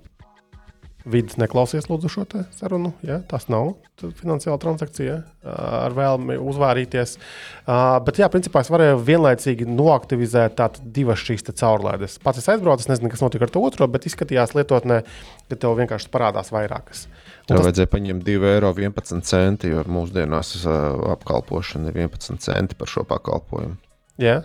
[1.09, 2.25] Vides neklausies, lūdzu, šo
[2.55, 2.93] sarunu.
[3.07, 3.19] Ja?
[3.27, 7.17] Tas nav finansiāla transakcija ar vēlmi uzvārīties.
[7.63, 10.63] Uh, bet, jā, principā es varēju vienlaicīgi noaktivizēt
[10.95, 12.19] divas šīs caurlaides.
[12.23, 15.03] Pats es aizbraucu, es nezinu, kas notika ar to otro, bet izskatījās lietotnē,
[15.51, 17.07] ka tev vienkārši parādās vairākas.
[17.47, 20.75] Tev tas- vajadzēja paņemt 2,11 eiro, jo mūsdienās uh,
[21.17, 23.79] apkalpošana ir 11 centi par šo pakalpojumu.
[24.23, 24.43] Jā,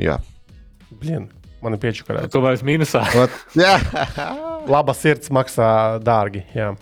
[0.00, 0.16] Jā,
[1.00, 1.26] blin,
[1.64, 2.32] man ir piečukarēts.
[2.34, 3.04] Tu vairs mīnusā.
[3.58, 3.76] Jā.
[4.70, 6.44] Laba sirds maksā dārgi.
[6.56, 6.72] Jā.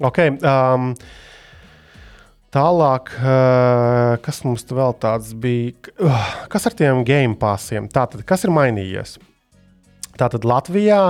[0.00, 0.94] Okay, um,
[2.54, 5.92] tālāk, uh, kas mums vēl tāds bija?
[6.00, 7.88] Uh, kas ar tiem game pasiem?
[7.92, 9.18] Tātad, kas ir mainījies?
[10.16, 11.02] Tātad Latvijā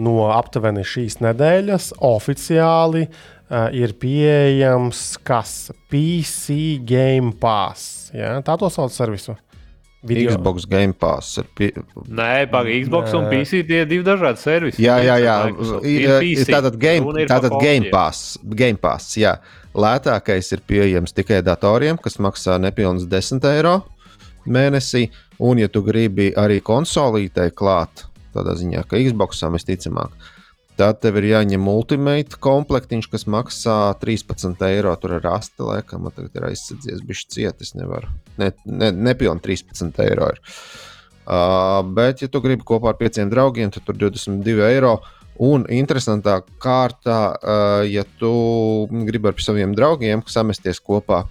[0.00, 5.70] no aptuveni šīs nedēļas oficiāli uh, ir pieejams kas?
[5.92, 8.08] PC Game Pass.
[8.16, 8.38] Ja?
[8.44, 9.36] Tā to sauc servisu.
[10.02, 10.32] Video.
[10.34, 11.46] Xbox Game Pass ir.
[11.54, 11.70] Pie...
[12.10, 13.30] Nē, pagaidi, Xbox un Nē.
[13.30, 14.82] PC tie ir divi dažādi servisi.
[14.82, 15.36] Jā, jā, jā.
[15.86, 17.90] Ir, tātad game, tātad game.
[17.92, 18.34] Pass.
[18.42, 19.36] Game Pass jā.
[19.78, 23.76] Lētākais ir pieejams tikai datoriem, kas maksā nepilnīgi 10 eiro
[24.44, 25.06] mēnesī.
[25.42, 30.12] Un, ja tu gribi arī konsolītei klāt, tādā ziņā, ka Xboxam visticamāk,
[30.80, 34.94] tad tev ir jāņem ultimate komplektiņš, kas maksā 13 eiro.
[35.00, 37.74] Tur ir rasta, laikam, man tagad ir aizsadzies, bija cietis.
[37.78, 38.08] Nevar.
[38.40, 40.32] Ne, ne, nepilnīgi 13 eiro.
[40.34, 40.42] Ir.
[41.22, 44.96] Uh, bet, ja tu gribi kopā ar pieciem draugiem, tad tur 22 eiro.
[45.42, 48.32] Un interesantā kārtā, uh, ja tu
[49.08, 51.22] gribi ar saviem draugiem samesties kopā,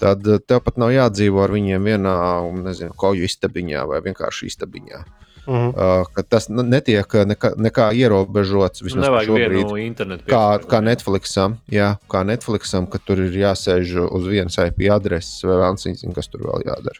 [0.00, 2.16] tad uh, tev pat nav jādzīvo ar viņiem vienā,
[2.62, 5.04] nezinu, koju istabiņā vai vienkārši istabiņā.
[5.04, 5.25] Mhm.
[5.46, 9.52] Uh, ka tas n- netiek nekā, nekā ierobežots vismaz Nevajag šobrīd.
[9.54, 10.24] vienu internetu.
[10.26, 15.60] Kā, kā Netflixam, jā, kā Netflixam, ka tur ir jāsēž uz vienas IP adreses, vai
[15.62, 16.98] vēl nezinu, kas tur vēl jādara.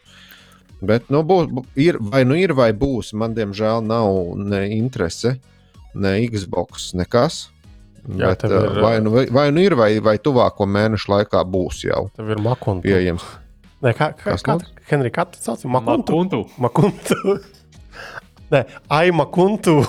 [0.82, 3.14] Bet, nu, būs, bū- ir, vai nu ir, vai būs.
[3.14, 5.38] Man, diemžēl, nav ne interese,
[5.94, 7.48] ne Xbox, nekas.
[8.06, 8.52] Jā, Bet, ir,
[8.84, 12.38] vai, nu, vai, vai nu ir, vai, vai tuvāko mēnešu laikā būs jau Tev ir
[12.38, 12.84] makuntu.
[12.86, 13.24] pieejams.
[13.82, 14.70] Nē, kā, kā, Kas kā, lūdzu?
[14.92, 15.64] Henrij, kā tu sauc?
[15.66, 16.14] Makuntu.
[16.14, 16.46] Makuntu.
[16.62, 17.40] Makuntu.
[18.52, 18.60] Nē,
[18.94, 19.80] Aima Kuntu.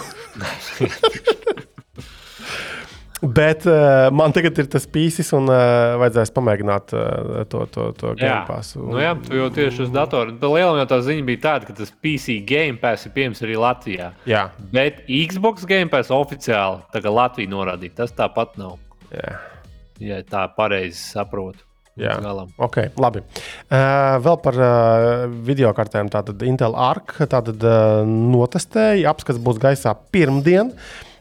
[3.21, 8.11] Bet uh, man tagad ir tas pīsis, un uh, vajadzēs pamēģināt uh, to, to, to
[8.13, 8.83] Jā, game passu.
[8.85, 10.35] nu jā, tu jau tieši uz datora.
[10.37, 13.57] Tā liela jau tā ziņa bija tāda, ka tas PC Game Pass ir pieejams arī
[13.57, 14.11] Latvijā.
[14.29, 14.43] jā,
[14.73, 18.77] Bet Xbox Game Pass oficiāli tā kā Latvija norādīja, tas tāpat nav.
[19.09, 19.37] jā.
[19.97, 21.63] Ja tā pareizi saprotu.
[21.97, 22.17] Jā.
[22.21, 22.51] galam.
[22.61, 23.23] Ok, labi.
[23.67, 26.11] Uh, vēl par uh, video kartēm.
[26.13, 29.09] Tātad Intel Arc tātad, uh, notestēja.
[29.11, 30.73] Apskats būs gaisā pirmdien.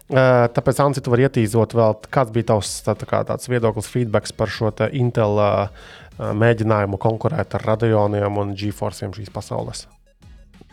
[0.06, 3.88] Uh, tāpēc, Anci, tu vari ietīzot vēl, kāds bija tavs tā, tā kā, tāds viedoklis,
[3.90, 5.72] feedback par šo te Intel uh,
[6.20, 9.86] uh, mēģinājumu konkurēt ar Radeoniem un GeForce šīs pasaules.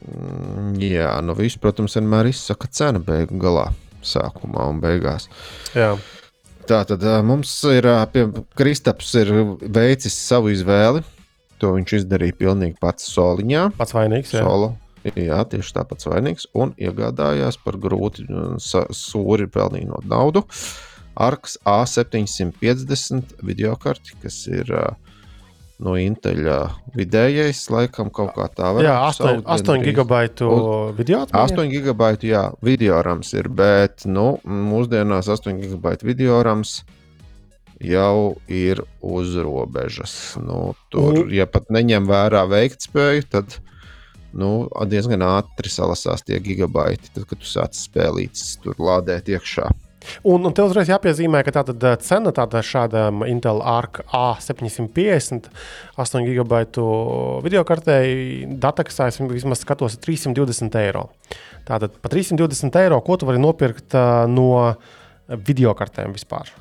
[0.03, 3.69] Mm, Jā, nu viss, protams, vienmēr izsaka cena beigu galā,
[4.05, 5.29] sākumā un beigās.
[5.73, 5.95] Jā,
[6.69, 7.87] Tā tad mums ir
[8.57, 11.03] Kristaps ir veicis savu izvēli.
[11.59, 13.69] To viņš izdarīja pilnīgi pats soliņā.
[13.77, 14.33] pats vainīgs.
[14.35, 14.43] Jā.
[14.43, 14.73] Solo.
[15.03, 16.47] Jā, tieši tāpat vainīgs.
[16.55, 18.25] Un iegādājās par grūti
[18.63, 20.45] sūri pelnījot naudu.
[21.19, 24.85] Arks A750 video karti, kas ir ā,
[25.81, 26.59] no Intel ā,
[26.95, 30.49] vidējais, laikam kaut kā tā var Jā, 8, 8 gigabaitu
[30.97, 31.45] video atmiņa.
[31.49, 36.83] 8 gigabaitu, jā, video rams ir, bet nu, mūsdienās 8 gigabaitu video rams
[37.83, 40.37] jau ir uz robežas.
[40.39, 43.57] Nu, tur, Un- ja pat neņem vērā veiktspēju, tad
[44.33, 49.67] nu, diezgan ātri salasās tie gigabaiti, tad, kad tu sāc spēlītas tur lādēt iekšā.
[50.23, 55.49] Un, un te uzreiz jāpiezīmē, ka tātad uh, cena tāda šādam Intel Arc A750
[55.99, 56.87] 8 gigabaitu
[57.45, 61.07] video kartei dataksā es vismaz skatos ir 320 eiro.
[61.67, 64.75] Tātad par 320 eiro, ko tu vari nopirkt uh, no
[65.47, 66.51] video kartēm vispār?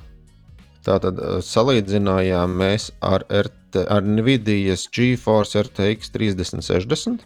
[0.83, 7.23] Tātad eh, salīdzinājām mēs ar, RT, ar Nvidias GeForce RTX 3060,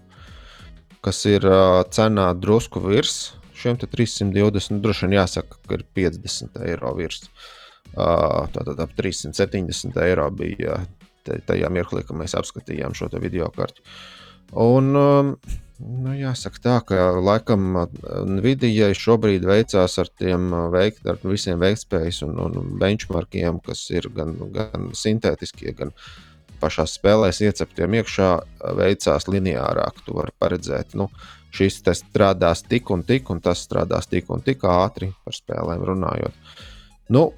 [1.04, 1.44] kas ir
[1.94, 4.80] cenā drusku virs šiem 320.
[4.84, 7.28] Droši vien jāsaka, ka ir 50 eiro virs.
[7.96, 10.80] Uh, tātad ap 370 eiro bija
[11.46, 13.82] tajā mirklī, kad mēs apskatījām šo video karti.
[14.54, 15.32] Un, um,
[15.82, 17.80] nu, jāsaka, tā, ka laikam
[18.36, 24.36] Nvidia šobrīd veicās ar tiem veikt, ar visiem veiktspējas un, un benchmarkiem, kas ir gan,
[24.54, 25.92] gan sintētiskie, gan
[26.62, 28.30] pašā spēlēs ieceptiem iekšā,
[28.78, 30.04] veicās lineārāk.
[30.06, 31.10] Tu vari paredzēt, nu,
[31.56, 36.54] šis strādās tik un tik, un tas strādās tik un tik ātri par spēlēm runājot.
[37.12, 37.30] Nu,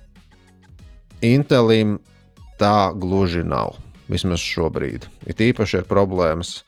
[1.24, 1.96] Intelim
[2.60, 3.78] tā gluži nav.
[4.08, 5.04] Vismaz šobrīd.
[5.28, 6.62] Ir īpaši ir problēmas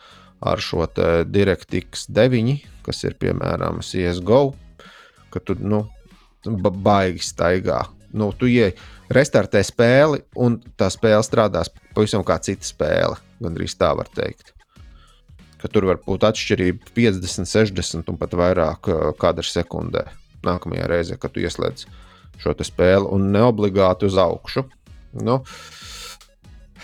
[0.44, 0.84] ar šo
[1.28, 4.42] DirectX 9, kas ir piemēram CSGO,
[5.32, 5.84] ka tu nu,
[6.44, 7.84] baigi staigā.
[8.12, 8.74] Nu, tu ieej,
[9.12, 13.20] restartē spēli, un tā spēle strādās pavisam kā cita spēle.
[13.40, 14.52] Gan arī tā var teikt.
[15.60, 18.88] Ka tur var būt atšķirība 50, 60 un pat vairāk
[19.20, 20.06] kadru sekundē.
[20.46, 21.84] Nākamajā reizē, kad tu ieslēdz
[22.40, 24.64] šo spēli, un ne obligāti uz augšu.
[25.20, 25.40] Nu,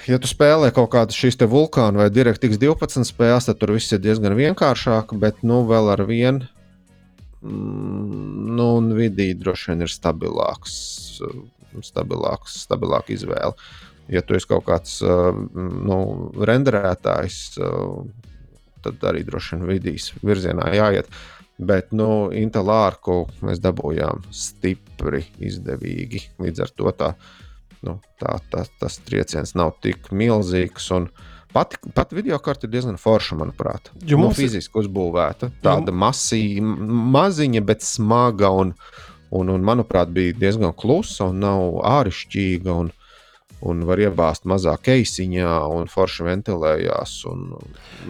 [0.05, 4.03] ja tu spēlē kaut kādas šīs vulkāna vai DirectX 12 spēles, tad tur viss ir
[4.03, 6.45] diezgan vienkāršāk, bet nu vēl ar vienu.
[7.47, 10.77] Mm, nu, un vidī droši vien ir stabilāks,
[11.87, 13.55] stabilāks, stabilāka izvēle.
[14.13, 15.97] Ja tu esi kaut kāds nu,
[16.47, 17.39] renderētājs,
[18.87, 21.11] tad arī droši vien vidīs virzienā jāiet.
[21.57, 26.21] Bet nu, Intel ārku mēs dabūjām stipri izdevīgi.
[26.43, 27.15] Līdz ar to tā,
[27.87, 30.91] nu, tā, tā, tas trieciens nav tik milzīgs.
[31.57, 33.89] Pat, pat video karte ir diezgan forša, manuprāt.
[34.05, 35.49] Jo nu, mums nu, fiziski uzbūvēta.
[35.65, 36.77] Tāda masīva,
[37.17, 38.75] maziņa, bet smaga un,
[39.33, 42.77] un, un, manuprāt, bija diezgan klusa un nav āršķirīga.
[42.85, 42.93] Un,
[43.65, 47.15] un var iebāzt mazā keisiņā, un forši ventilējās.
[47.31, 47.47] Un,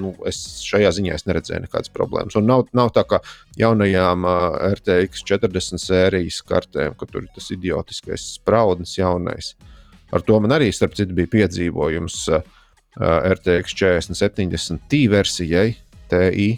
[0.00, 2.36] nu, es šajā ziņā es neredzēju nekādas problēmas.
[2.38, 3.20] Un nav, nav tā kā
[3.60, 9.54] jaunajām uh, RTX 40 sērijas kartēm, ka tur ir tas idiotiskais spraudnis jaunais.
[10.14, 12.52] Ar to man arī, starp citu, bija piedzīvojums uh,
[13.36, 15.68] RTX 4070 T versijai,
[16.10, 16.52] TI.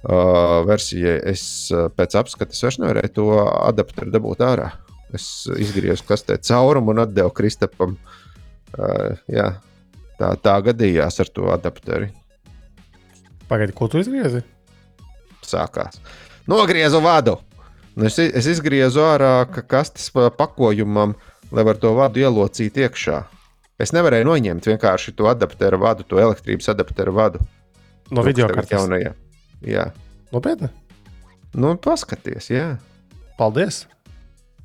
[0.00, 1.42] Uh, versijai es
[1.76, 4.70] uh, pēc apskates vairs nevarēju to adapteru dabūt ārā.
[5.16, 5.26] Es
[5.58, 7.96] izgriezu kastē caurumu un atdevu Kristapam.
[8.70, 9.48] Uh, jā,
[10.20, 12.12] tā, tā gadījās ar to adapteri.
[13.50, 14.44] Pagaidi, ko tu izgriezi?
[15.42, 15.98] Sākās.
[16.50, 17.40] Nogriezu vadu.
[17.96, 19.32] Nu, es, es izgriezu ārā
[19.68, 21.16] kastes pakojumam,
[21.50, 23.24] lai var to vadu ielocīt iekšā.
[23.80, 27.42] Es nevarēju noņemt vienkārši to adapteru vadu, to elektrības adapteru vadu.
[28.14, 29.14] No video kartes jaunajā.
[29.66, 29.90] Jā.
[30.34, 30.70] Nopietni?
[31.58, 32.66] Nu, paskaties, jā.
[33.40, 33.86] Paldies!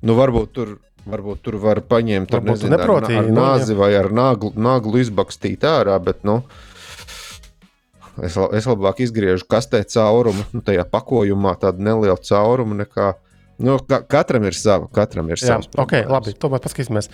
[0.03, 0.75] Nu, varbūt tur,
[1.07, 4.99] varbūt tur var paņemt Varbūt tu nezinu, neproti ar, ar nāzi vai ar naglu, naglu
[5.03, 6.41] izbakstīt ārā, bet nu,
[8.19, 13.13] es, es labāk izgriežu kastē caurumu, nu, tajā pakojumā tādu nelielu caurumu nekā.
[13.57, 15.69] Nu, ka, katram ir sava, katram ir Jā, savs.
[15.71, 16.11] ok, problēmas.
[16.11, 17.07] labi, tomēr paskatīsimies.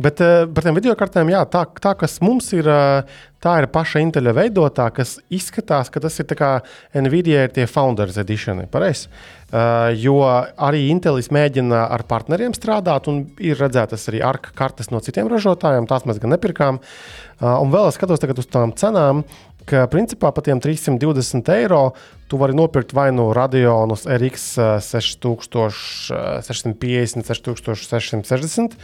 [0.00, 3.68] Bet uh, par tiem video kartēm, jā, tā, tā kas mums ir, uh, tā ir
[3.68, 6.50] paša Inteļa veidotā, kas izskatās, ka tas ir kā
[6.96, 8.64] Nvidia ir tie Founders Edition.
[8.72, 9.12] Pareizi.
[9.54, 15.04] Uh, jo arī Intelis mēģina ar partneriem strādāt, un ir redzētas arī arka kartes no
[15.04, 15.86] citiem ražotājiem.
[15.90, 16.80] Tās mēs gan nepirkām.
[16.80, 19.22] Uh, un vēl es skatos uz tām cenām,
[19.68, 21.82] ka principā par tiem 320 eiro
[22.30, 28.76] tu vari nopirkt vai nu Radionus RX uh, 6650, 6660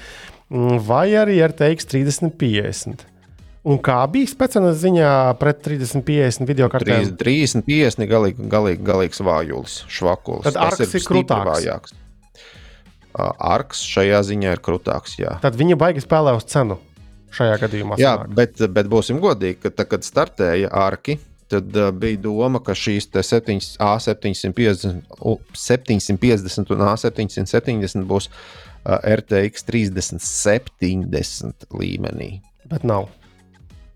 [0.50, 3.06] mm, vai arī RTX 3050.
[3.68, 5.08] Un kā bija speciālā ziņā
[5.40, 7.10] pret 3050 video kartēm?
[7.20, 10.46] 30, 50 ir galīgi, galīgi, galīgs vājulis, švakulis.
[10.48, 11.50] Tad Tas ir stipri krūtāks.
[11.50, 11.92] vājāks.
[13.20, 15.18] Arks šajā ziņā ir krūtāks.
[15.20, 15.34] Jā.
[15.42, 16.78] Tad viņi baigi spēlē uz cenu
[17.36, 17.98] šajā gadījumā.
[18.00, 18.34] Jā, sanāk.
[18.38, 21.18] bet, bet būsim godīgi, ka tad, kad startēja arki,
[21.50, 28.98] tad uh, bija doma, ka šīs te 7, A750, u- 750 un A770 būs uh,
[29.02, 32.40] RTX 3070 līmenī.
[32.70, 33.08] Bet nav.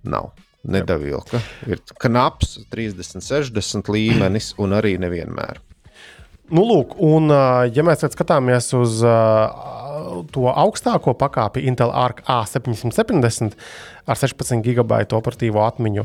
[0.05, 0.32] Nav.
[0.64, 1.43] Nedavilka.
[1.68, 5.59] Ir knaps 30, 60 līmenis, un arī nevienmēr.
[6.55, 7.32] Nu, lūk, un,
[7.74, 9.00] ja mēs skatāmies uz
[10.34, 13.57] to augstāko pakāpi, Intel Arc A770
[14.07, 16.05] ar 16 gigabaitu operatīvo atmiņu,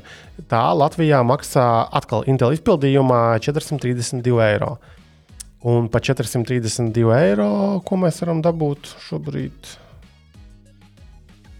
[0.49, 1.65] tā Latvijā maksā
[1.99, 4.77] atkal Intel izpildījumā 432 eiro.
[5.69, 7.51] Un par 432 eiro,
[7.85, 9.73] ko mēs varam dabūt šobrīd?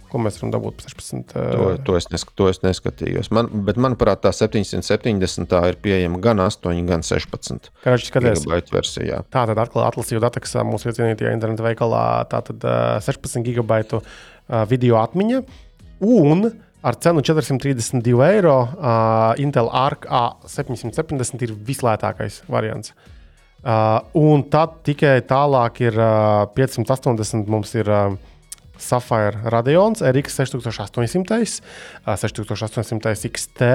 [0.10, 1.34] Ko mēs varam dabūt par 16?
[1.34, 3.30] To, to, es nesk to es neskatījos.
[3.36, 8.42] Man, bet, manuprāt, tā 770 tā ir pieejama gan 8, gan 16 Kāds skaties?
[8.44, 9.22] gigabaitu versijā.
[9.30, 12.06] Tā tad atkal atlasīju dataksā mūsu iecienītajā internetu veikalā.
[12.32, 14.02] Tātad uh, 16 gigabaitu
[14.70, 15.44] video atmiņa
[16.10, 16.50] un
[16.82, 18.58] ar cenu 432 eiro.
[19.44, 22.96] Intel Arc A770 ir vislētākais variants.
[23.60, 27.50] Uh, un tad tikai tālāk ir uh, 580.
[27.52, 28.14] Mums ir uh,
[28.80, 31.60] Sapphire Radeons, RX 6800,
[32.06, 33.70] uh, 6800 XT.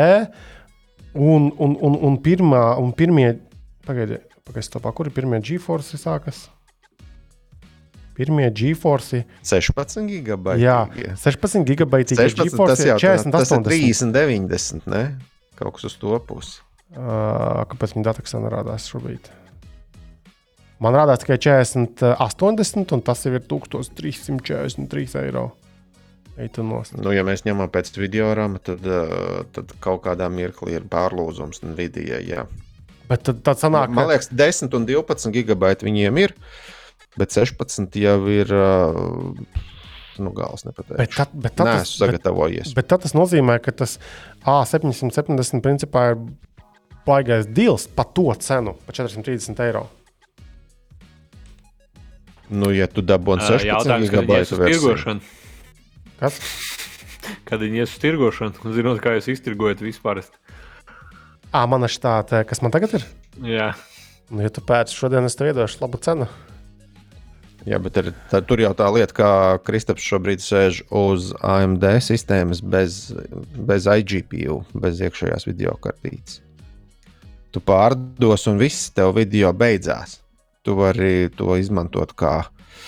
[1.14, 3.36] Un, un, un, un, pirmā, un pirmie,
[3.86, 6.48] pagaidiet, pagaidi, stopā, kur ir pirmie GeForce sākas?
[8.14, 9.24] Pirmie GeForce.
[9.42, 10.62] 16 gigabaiti.
[10.62, 10.84] Jā,
[11.18, 12.18] 16 gigabaiti.
[12.18, 14.12] 16, tas jau 40, tas ir 80.
[14.12, 14.90] 30, 90.
[14.90, 15.04] Ne?
[15.58, 16.60] Kaut kas uz to pusi.
[16.94, 19.32] Uh, kāpēc viņa dataksā nerādās šobrīd?
[20.84, 25.46] Man rādās tikai 40, 80, un tas jau ir 1343 eiro.
[26.98, 31.62] Nu, ja mēs ņemam pēc video rāma, tad, uh, tad kaut kādā mirklī ir pārlūzums
[31.62, 32.18] Nvidia.
[32.26, 32.44] Jā.
[33.06, 36.34] Bet tad, tad sanāk, Man liekas, 10 un 12 gigabaiti viņiem ir,
[37.20, 38.50] bet 16 jau ir.
[38.50, 39.62] Uh,
[40.18, 40.98] nu, gals nepateikšu.
[40.98, 42.74] Bet tad, bet tad, Nē, tas, esmu bet, sagatavojies.
[42.74, 43.96] bet tad tas nozīmē, ka tas
[44.42, 46.22] A770 principā ir
[47.06, 49.86] baigais deals par to cenu, par 430 eiro.
[52.52, 55.16] Nu, ja tu dabūji Ā, 16 Jautājums, kad viņi ies gigabaitu versiju.
[56.20, 56.42] Kas?
[57.48, 60.20] Kad viņi ies uz tirgošanu, zinot, kā jūs iztirgojat vispār.
[61.54, 63.08] Ā, man ir tāda, kas man tagad ir.
[63.44, 63.72] Jā,
[64.32, 66.28] Nu, ja tu pēc šodien es tev iedošu labu cenu.
[67.64, 69.28] Jā, bet ir, tā, tur jau tā lieta, ka
[69.64, 72.98] Kristaps šobrīd sēž uz AMD sistēmas bez,
[73.56, 76.42] bez iGPU, bez iekšējās video kartītes.
[77.54, 80.18] Tu pārdos, un viss tev video beidzās.
[80.64, 82.38] Tu vari to izmantot kā,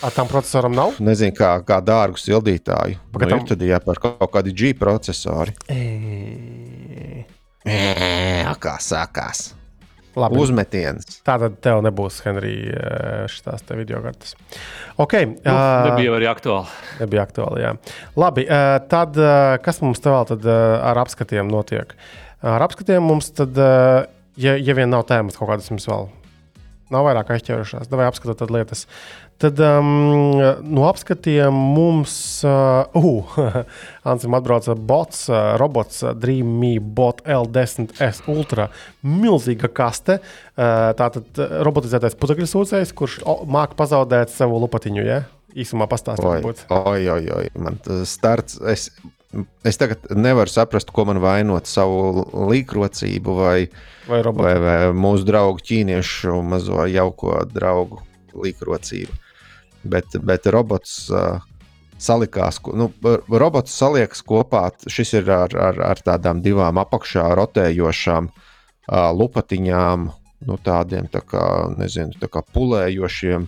[0.04, 0.96] Ar tam procesoram nav?
[1.00, 2.98] nezinu, kā, kā dārgu sildītāju.
[3.12, 3.40] Pagaidām.
[3.40, 5.52] Nu, ir tad jāpērk kaut kādi G procesori.
[5.72, 7.24] E...
[7.66, 9.50] Ē, kā sākās.
[10.16, 10.38] Labi.
[10.40, 11.18] Uzmetiens.
[11.26, 14.32] Tātad tev nebūs, Henrija, šīs video kartes.
[14.96, 16.72] Ok, nu, ā, nebija arī aktuāli.
[17.02, 17.64] nebija aktuāli.
[17.66, 17.74] Jā.
[18.16, 21.92] Labi, ā, tad ā, kas mums te vēl tad, ā, ar apskatiem notiek?
[22.40, 24.06] Ar apskatiem mums, tad, ā,
[24.40, 26.08] ja, ja vien nav tēmas kaut kādas jums vēl.
[26.94, 28.82] Nav vairāk aizķērušās, vai apskatīt tādas lietas.
[29.42, 29.88] Tad um,
[30.64, 32.14] no apskatiem mums,
[32.46, 33.56] uh, uh,
[34.12, 38.70] Ansim atbrauca bots, uh, robots uh, Dreamy Bot L10S Ultra.
[39.02, 40.20] Milzīga kaste.
[40.54, 43.18] Uh, tātad uh, robotizētais putekļu sūcējs, kurš
[43.50, 45.04] māca pazaudēt savu lupatiņu.
[45.04, 45.24] Ja?
[45.56, 47.44] Īsumā pastāstīt, Oi, oi, oi, oi.
[47.60, 48.60] Man starts.
[48.72, 48.90] Es,
[49.66, 53.58] es tagad nevaru saprast, ko man vainot savu līkrocību vai,
[54.08, 54.44] Vai robots?
[54.44, 58.02] vai, vai mūsu draugu ķīniešu mazo jauko draugu
[58.36, 59.12] līkrocību.
[59.86, 61.38] Bet, bet robots uh,
[62.02, 62.90] salikās, nu,
[63.30, 64.68] robots saliekas kopā.
[64.90, 70.08] Šis ir ar, ar, ar tādām divām apakšā rotējošām uh, lupatiņām,
[70.46, 71.44] nu, tādiem tā kā,
[71.78, 73.46] nezinu, tā kā pulējošiem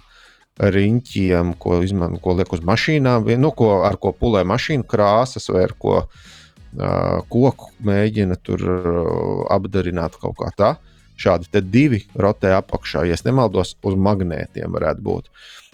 [0.58, 5.64] riņķiem, ko, izman, ko liek uz mašīnām, nu, ko, ar ko pulē mašīnu krāsas vai
[5.68, 10.74] ar ko uh, koku mēģina tur uh, apdarināt kaut kā tā.
[11.18, 15.30] Šādi divi rotē apakšā, ja nemaldos, uz magnētiem varētu būt.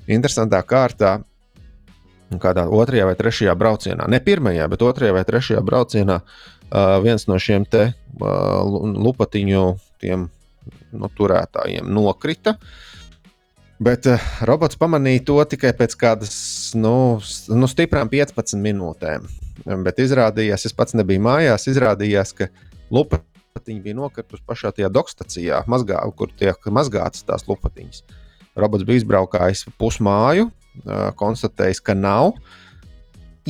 [0.09, 1.19] Interesantā kārtā,
[2.41, 7.39] kādā otrajā vai trešajā braucienā, ne pirmajā, bet otrajā vai trešajā braucienā, uh, viens no
[7.41, 8.65] šiem te uh,
[9.05, 9.67] lupatiņu
[10.01, 10.29] tiem,
[10.93, 12.59] nu, turētājiem nokrita.
[13.83, 16.35] Bet uh, robots pamanīja to tikai pēc kādas
[16.79, 17.19] nu,
[17.51, 19.27] nu, stiprām 15 minūtēm.
[19.83, 22.49] Bet izrādījās, es pats nebiju mājās, izrādījās, ka
[22.95, 28.05] lupatiņa bija nokritusi pašā tajā dokstacijā, mazgā, kur tiek mazgātas tās lupatiņas.
[28.55, 32.37] Robots bija izbraukājis pusmāju, uh, konstatējis, ka nav.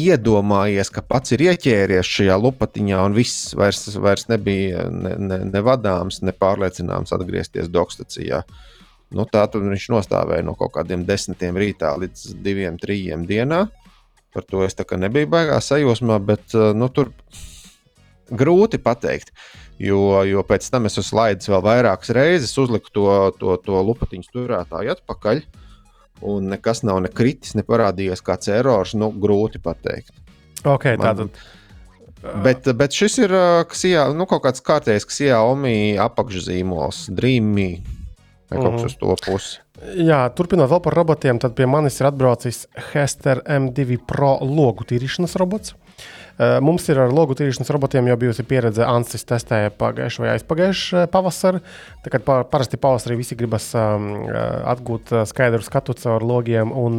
[0.00, 5.62] Iedomājies, ka pats ir ieķēries šajā lupatiņā, un viss vairs, vairs nebija ne, ne, ne
[5.62, 8.40] vadāms, ne pārliecināms atgriezties dokstacijā.
[9.14, 13.66] Nu, tā tad viņš nostāvēja no kaut kādiem desmitiem rītā līdz diviem, trījiem dienā.
[14.34, 17.12] Par to es nebiju baigā sajūsmā, bet uh, nu, tur
[18.30, 19.30] grūti pateikt.
[19.78, 23.06] Jo, jo pēc tam es laidis vēl vairākas reizes, uzliku to,
[23.38, 25.42] to, to lupatiņu turētāju atpakaļ.
[26.24, 28.94] Un nekas nav ne kritis, ne parādījies kāds erors.
[28.98, 30.14] Nu, grūti pateikt.
[30.64, 31.44] Ok, Man- tātad.
[32.40, 37.82] Bet, bet šis ir uh, Xiao, nu, kaut kāds kārtējs Xiaomi apakšzīmols, Dreamy
[38.54, 38.86] vai kaut kas Mhm.
[38.86, 39.60] uz to pusi.
[40.06, 45.34] Jā, turpinot vēl par robotiem, tad pie manis ir atbraucis Hester M2 Pro logu tīrīšanas
[45.36, 45.74] robots.
[46.38, 48.82] Eh, Mums ir ar logu tīrīšanas robotiem jau bijusi pieredze.
[48.82, 51.60] Ansis testēja pagājušā vai aizpagājušā pavasarī.
[52.02, 56.72] Tad pa, parasti pavasarī visi gribas um, eh, atgūt eh, skaidru skatu caur logiem.
[56.74, 56.98] Un,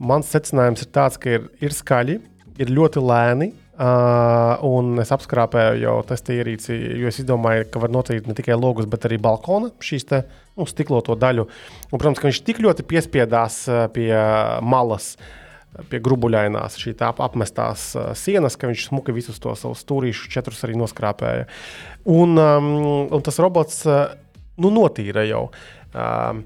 [0.00, 2.20] mans secinājums ir tāds, ka ir, ir skaļi,
[2.58, 3.52] ir ļoti lēni.
[3.80, 8.58] Uh, un es apskrāpēju jau testa ierīci, jo es domāju, ka var notīrīt ne tikai
[8.58, 10.18] logus, bet arī balkona šīs te,
[10.60, 11.46] nu, stikloto daļu.
[11.88, 14.10] Un, protams, ka viņš tik ļoti piespiedās uh, pie
[14.60, 15.14] malas.
[15.88, 20.60] pie grubuļainās, šī tā apmestās uh, sienas, ka viņš smuki visus tos savus stūrīšus, četrus
[20.66, 21.46] arī noskrāpēja.
[22.04, 22.72] Un, um,
[23.08, 24.10] un tas robots uh,
[24.60, 25.46] nu, notīra jau.
[25.94, 26.44] Um,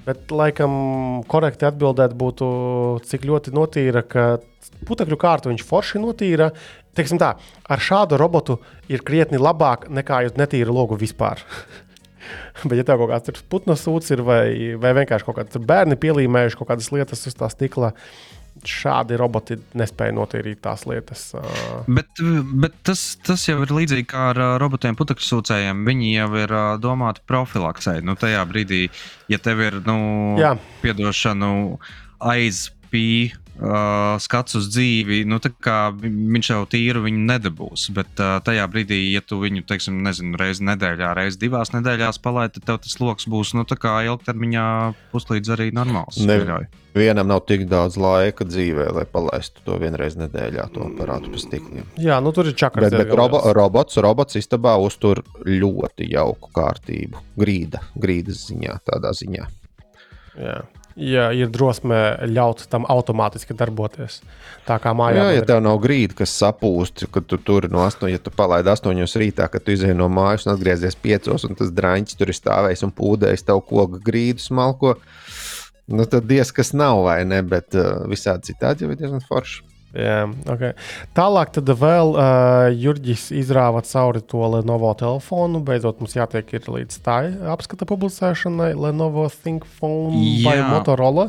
[0.00, 0.72] Bet, laikam,
[1.28, 2.46] korekti atbildēt būtu,
[3.06, 4.24] cik ļoti notīra, ka
[4.88, 6.50] putekļu kārtu viņš forši notīra.
[6.96, 7.34] Teiksim tā,
[7.70, 8.58] ar šādu robotu
[8.90, 11.42] ir krietni labāk nekā ja netīra logu vispār.
[12.68, 14.42] Bet, ja tev kaut kāds putnu sūds ir vai,
[14.80, 17.94] vai vienkārši kaut kāds bērni pielīmējuši kaut kādas lietas uz tā stikla,
[18.66, 21.30] šādi roboti nespēja notīrīt tās lietas.
[21.88, 22.20] Bet,
[22.60, 25.84] bet tas, tas jau ir līdzīgi kā ar robotiem putekļu sūcējiem.
[25.88, 28.00] Viņi jau ir domāti profilaksē.
[28.04, 28.82] Nu, tajā brīdī,
[29.32, 29.98] ja tev ir nu,
[30.84, 31.52] piedošana
[32.34, 37.88] aiz pīļa uh, skats uz dzīvi, nu, viņš jau tīru viņu nedabūs.
[37.96, 42.58] Bet uh, tajā brīdī, ja tu viņu, teiksim, nezinu, reizi nedēļā, reizi divās nedēļās palaidi,
[42.58, 44.66] tad tev tas lokus būs nu, ilgtermiņā
[45.12, 46.20] puslīdz arī normāls.
[46.24, 46.40] Ne,
[46.96, 51.86] vienam nav tik daudz laika dzīvē, lai palaistu to vienreiz nedēļā, to aparātu pa stikliem.
[52.00, 52.88] Jā, nu tur ir čakars.
[52.88, 57.24] Bet, bet robo, robots, robots istabā uztur ļoti jauku kārtību.
[57.40, 59.48] Grīda, grīdas ziņā, tādā ziņā.
[60.40, 60.60] Jā
[60.96, 61.98] ja ir drosme
[62.30, 64.20] ļaut tam automātiski darboties.
[64.66, 65.20] Tā kā mājā.
[65.20, 68.72] Jā, ja tev nav grīda, kas sapūst, kad tu tur no 8, ja tu palaidi
[68.72, 72.38] 8 rītā, kad tu izēji no mājas un atgriezies 5, un tas drāņķis tur ir
[72.38, 74.96] stāvējis un pūdējis tev koku grīdu smalko.
[75.90, 77.40] Nu, tad diez kas nav, vai ne?
[77.42, 79.69] Bet uh, visādi citādi jau ir diezgan forši.
[79.90, 80.76] Jā, okay.
[81.18, 85.62] Tālāk tad vēl uh, Jurģis izrāva cauri to Lenovo telefonu.
[85.66, 87.16] Beidzot, mums jātiek līdz tā
[87.50, 90.44] apskata publicēšanai Lenovo ThinkPhone Jā.
[90.46, 91.26] by Motorola.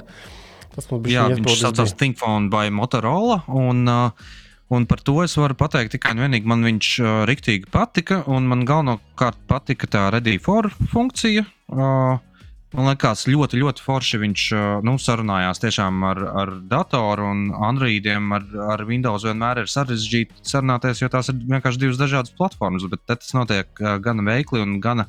[0.76, 3.42] Tas mums bija Jā, viņš saucās ThinkPhone by Motorola.
[3.50, 4.38] Un, uh,
[4.72, 6.48] Un par to es varu pateikt tikai un vienīgi.
[6.48, 11.44] Man viņš uh, riktīgi patika, un man galvenokārt patika tā ready for funkcija.
[11.68, 12.22] Uh,
[12.72, 14.44] Man liekas, ļoti, ļoti forši viņš
[14.88, 18.30] nu, sarunājās tiešām ar, ar datoru un Androidiem.
[18.38, 18.46] Ar,
[18.78, 22.88] ar Windows vienmēr ir sarežģīti sarunāties, jo tās ir vienkārši divas dažādas platformas.
[22.92, 25.04] Bet tas notiek gan veikli un gan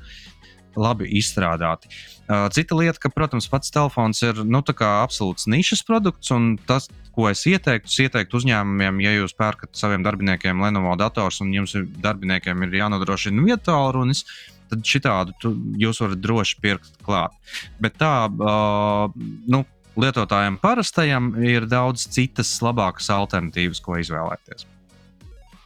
[0.75, 1.91] labi izstrādāti.
[2.27, 6.33] Cita lieta, ka, protams, pats telefons ir nu, absolūts nišas produkts.
[6.67, 11.53] Tas, ko es ieteiktu, es ieteiktu uzņēmumiem, ja jūs pērkat saviem darbiniekiem Lenovo dators un
[11.55, 14.25] jums darbiniekiem ir jānodrošina vietālu runas,
[14.73, 17.37] tad šitādu tu, jūs varat droši pirkt klāt.
[17.83, 19.13] Bet tā, uh,
[19.53, 19.65] nu,
[20.01, 24.69] lietotājiem parastajam ir daudz citas labākas alternatīvas, ko izvēlēties.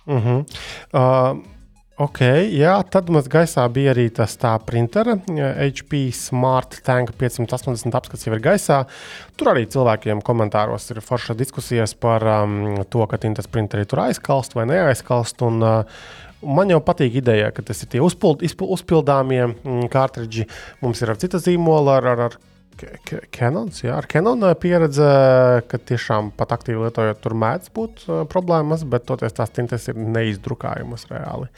[0.06, 0.44] Uh -huh.
[0.94, 1.38] uh,
[1.98, 2.20] ok,
[2.54, 8.34] jā, tad mums gaisā bija arī tas tā printera, HP Smart Tank 580 apskats jau
[8.34, 8.84] ir gaisā.
[9.36, 14.54] Tur arī cilvēkiem komentāros ir forša diskusijas par um, to, ka Tintas printeri tur aizkalst
[14.54, 15.42] vai neaizkalst.
[15.42, 15.84] Un, uh,
[16.44, 20.44] Man jau patīk ideja, ka tas ir tie uzpild, uzpildāmie mm, kārtridži.
[20.82, 22.36] Mums ir ar citu zīmolu, ar, ar, ar
[23.32, 25.06] Canons, jā, ar Canon pieredze,
[25.70, 29.96] ka tiešām pat aktīvi lietojot, tur mēdz būt uh, problēmas, bet toties tās tintes ir
[29.96, 31.48] neizdrukājamas reāli.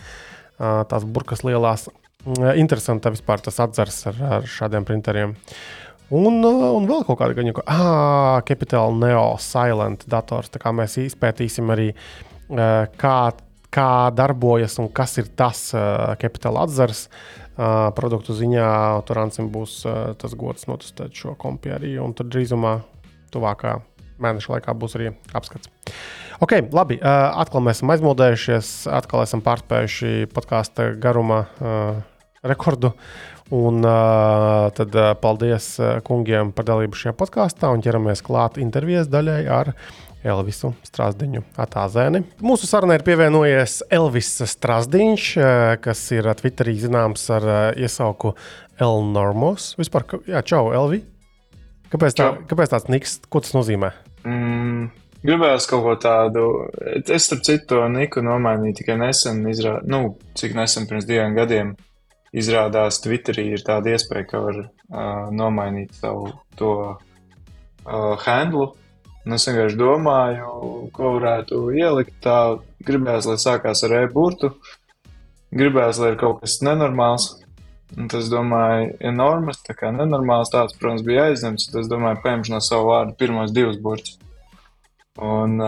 [0.59, 1.89] Uh, tās burkas lielās.
[1.89, 5.35] Uh, interesanti vispār tas atzars ar, ar šādiem printeriem.
[6.15, 10.49] Un, un vēl kaut kāda gaņa, ah, Capital Neo Silent dators.
[10.55, 11.91] Tā kā mēs izpētīsim arī,
[12.49, 13.17] kā
[13.75, 17.09] kā darbojas un kas ir tas uh, kapitāla atzars.
[17.59, 18.69] Uh, produktu ziņā
[19.09, 22.77] Turansim būs uh, tas gods notestēt šo kompiju arī, un tad drīzumā,
[23.35, 23.81] tuvākā
[24.23, 25.71] mēneša laikā būs arī apskats.
[26.39, 27.01] Ok, labi.
[27.03, 31.99] Uh, atkal mēs esam aizmodējušies, atkal esam pārspējuši podkāstu garuma uh,
[32.47, 32.93] rekordu.
[33.51, 39.09] Un uh, tad uh, paldies uh, kungiem par dalību šajā podkāstā un ķeramies klāt intervijas
[39.09, 39.73] daļai ar
[40.27, 42.25] Elvisu Strasdiņu atāzēni.
[42.43, 48.35] Mūsu sarunai ir pievienojies Elvis Strasdiņš, eh, kas ir Twitterī zināms ar eh, iesauku
[48.83, 49.75] Elnormos.
[49.79, 51.05] Vispār, jā, čau, Elvi.
[51.93, 52.49] Kāpēc, tā, čau.
[52.51, 53.21] kāpēc tāds niks?
[53.31, 53.93] Ko tas nozīmē?
[54.27, 54.89] Mm.
[55.19, 56.45] Gribējās kaut ko tādu.
[57.03, 59.79] Es, starp citu, to niku nomainīju tikai nesen, izrā...
[59.83, 61.73] nu, cik nesen pirms diviem gadiem.
[62.39, 66.29] Izrādās, Twitterī ir tāda iespēja, ka var uh, nomainīt savu
[66.61, 68.69] to uh, handlu
[69.29, 70.51] Un es vienkārši domāju,
[70.97, 72.15] ko varētu ielikt.
[72.25, 72.57] Tā
[72.89, 74.55] gribējās, lai sākās ar e-burtu.
[75.53, 77.27] Gribējās, lai ir kaut kas nenormāls.
[77.93, 79.61] Un tas, domāju, ir normas.
[79.67, 81.69] Tā kā nenormāls tāds, protams, bija aizņemts.
[81.75, 84.17] Tas, domāju, paņemšu no savu vārdu pirmos divus burtus.
[85.21, 85.61] Un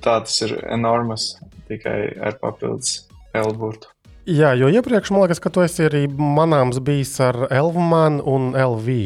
[0.00, 1.34] tā tas ir enormas,
[1.68, 3.02] tikai ar papildus
[3.36, 3.92] L-burtu.
[4.24, 9.00] Jā, jo iepriekš man liekas, ka tu esi arī manāms bijis ar Elvmanu un LV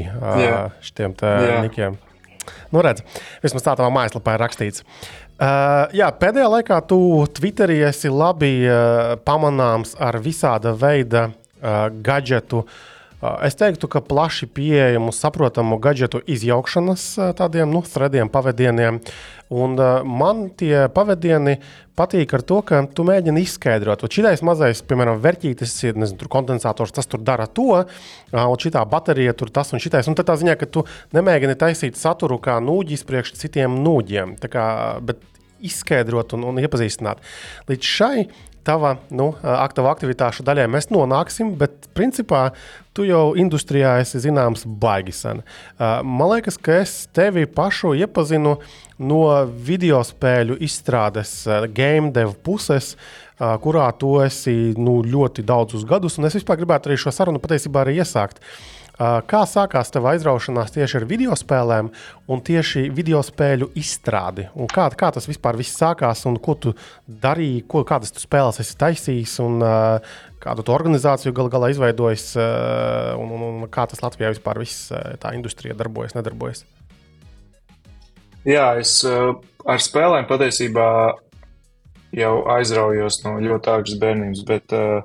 [0.84, 1.18] šiem
[1.66, 1.98] nikiem.
[2.74, 3.04] Nu, redz,
[3.44, 4.84] vismaz tā tavā mājaslapā ir rakstīts.
[5.36, 6.98] Uh, jā, pēdējā laikā tu
[7.36, 12.64] Twitterī esi labi uh, pamanāms ar visāda veida uh, gadgetu
[13.24, 17.04] Es teiktu, ka plaši pieejamu, saprotamu gadgetu izjaukšanas
[17.38, 18.98] tādiem nu, threadiem, pavadieniem.
[19.56, 21.54] Un man tie pavadieni
[21.96, 27.08] patīk ar to, ka tu mēģini izskaidrot, ka šis mazais, piemēram, vērtītis, nezinu, kondensators, tas
[27.08, 27.86] tur dara to,
[28.36, 30.10] un šī baterija tur tas un šitais.
[30.10, 30.84] Un tā ziņā, ka tu
[31.16, 34.66] nemēģini taisīt saturu kā nūģis priekš citiem nūģiem, kā,
[35.00, 35.24] bet
[35.64, 37.24] izskaidrot un, un iepazīstināt.
[37.70, 38.26] Līdz šai
[38.66, 42.50] tava nu, aktīva aktivitāšu daļai mēs nonāksim, bet principā
[42.96, 45.42] tu jau industrijā esi zināms baigi sen.
[45.78, 48.56] Man liekas, ka es tevi pašu iepazinu
[48.98, 49.22] no
[49.68, 51.34] video spēļu izstrādes,
[51.76, 52.94] game dev puses,
[53.36, 57.84] kurā tu esi nu, ļoti daudzus gadus, un es vispār gribētu arī šo sarunu patiesībā
[57.84, 58.40] arī iesākt.
[58.40, 61.90] Uh, Kā sākās tava aizraušanās tieši ar video spēlēm
[62.32, 64.46] un tieši video spēļu izstrādi?
[64.56, 66.72] Un kā, kā tas vispār viss sākās un ko tu
[67.06, 69.60] darīji, ko, kādas tu spēles esi taisījis un
[70.40, 74.88] kādu tu organizāciju gal galā izveidojis un, un, un kā tas Latvijā vispār viss
[75.20, 76.64] tā industrija darbojas, nedarbojas?
[78.48, 80.88] Jā, es ar spēlēm patiesībā
[82.16, 85.04] jau aizraujos no ļoti ātras bērnības, bet uh,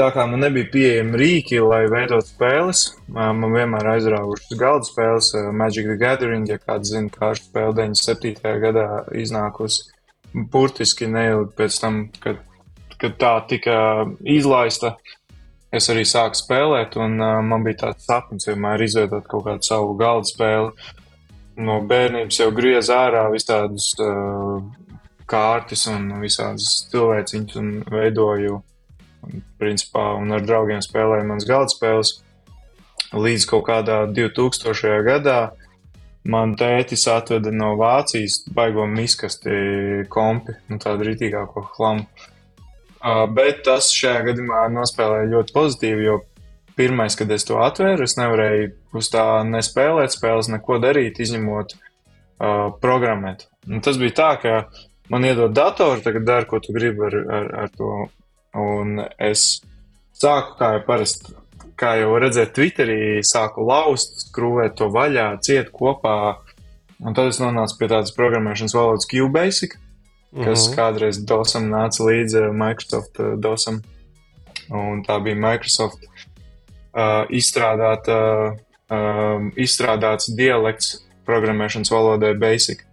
[0.00, 5.84] Tā kā man nebija pieejami rīki, lai veidotu spēles, man vienmēr aizrāvušas galda spēles, Magic
[5.84, 8.54] the Gathering, ja kāds zina, kā šī spēle 97.
[8.62, 8.86] gadā
[9.20, 9.90] iznākusi.
[10.32, 12.40] Burtiski neilgi pēc tam, kad,
[12.96, 13.76] kad tā tika
[14.24, 14.94] izlaista,
[15.68, 20.32] es arī sāku spēlēt, un man bija tāds sapnis vienmēr izveidot kaut kādu savu galda
[20.32, 20.90] spēli.
[21.60, 24.64] No bērnības jau griez ārā visādus uh,
[25.28, 28.62] kārtas un visādas cilvēciņus un veidoju
[29.22, 32.16] Un, principā, un ar draugiem spēlēju manas galda spēles.
[33.12, 35.02] Līdz kaut kādā 2000.
[35.06, 35.38] gadā
[36.24, 42.06] man tētis atveda no Vācijas baigo miskasti kompi, nu tādu rītīgāko hlamu.
[43.02, 46.20] Uh, bet tas šajā gadījumā nospēlēja ļoti pozitīvi, jo
[46.78, 48.68] pirmais, kad es to atvēru, es nevarēju
[48.98, 53.48] uz tā nespēlēt spēles, neko darīt, izņemot uh, programmēt.
[53.66, 54.54] Un tas bija tā, ka
[55.10, 57.90] man iedod datoru, tagad dari, ko tu gribi ar, ar, ar to
[58.58, 59.62] Un es
[60.16, 61.34] sāku, kā jau parasti,
[61.78, 66.36] kā jau redzēt, Twitterī, sāku laust, skrūvēt to vaļā, ciet kopā.
[67.02, 70.76] Un tad es nonācu pie tādas programmēšanas valodas QBasic, kas mm -hmm.
[70.76, 73.82] kādreiz DOSam nāca līdzi Microsoft uh, DOSam.
[74.70, 78.18] Un tā bija Microsoft uh, izstrādāta,
[78.90, 82.84] uh, izstrādāts dialekts programmēšanas valodai Basic.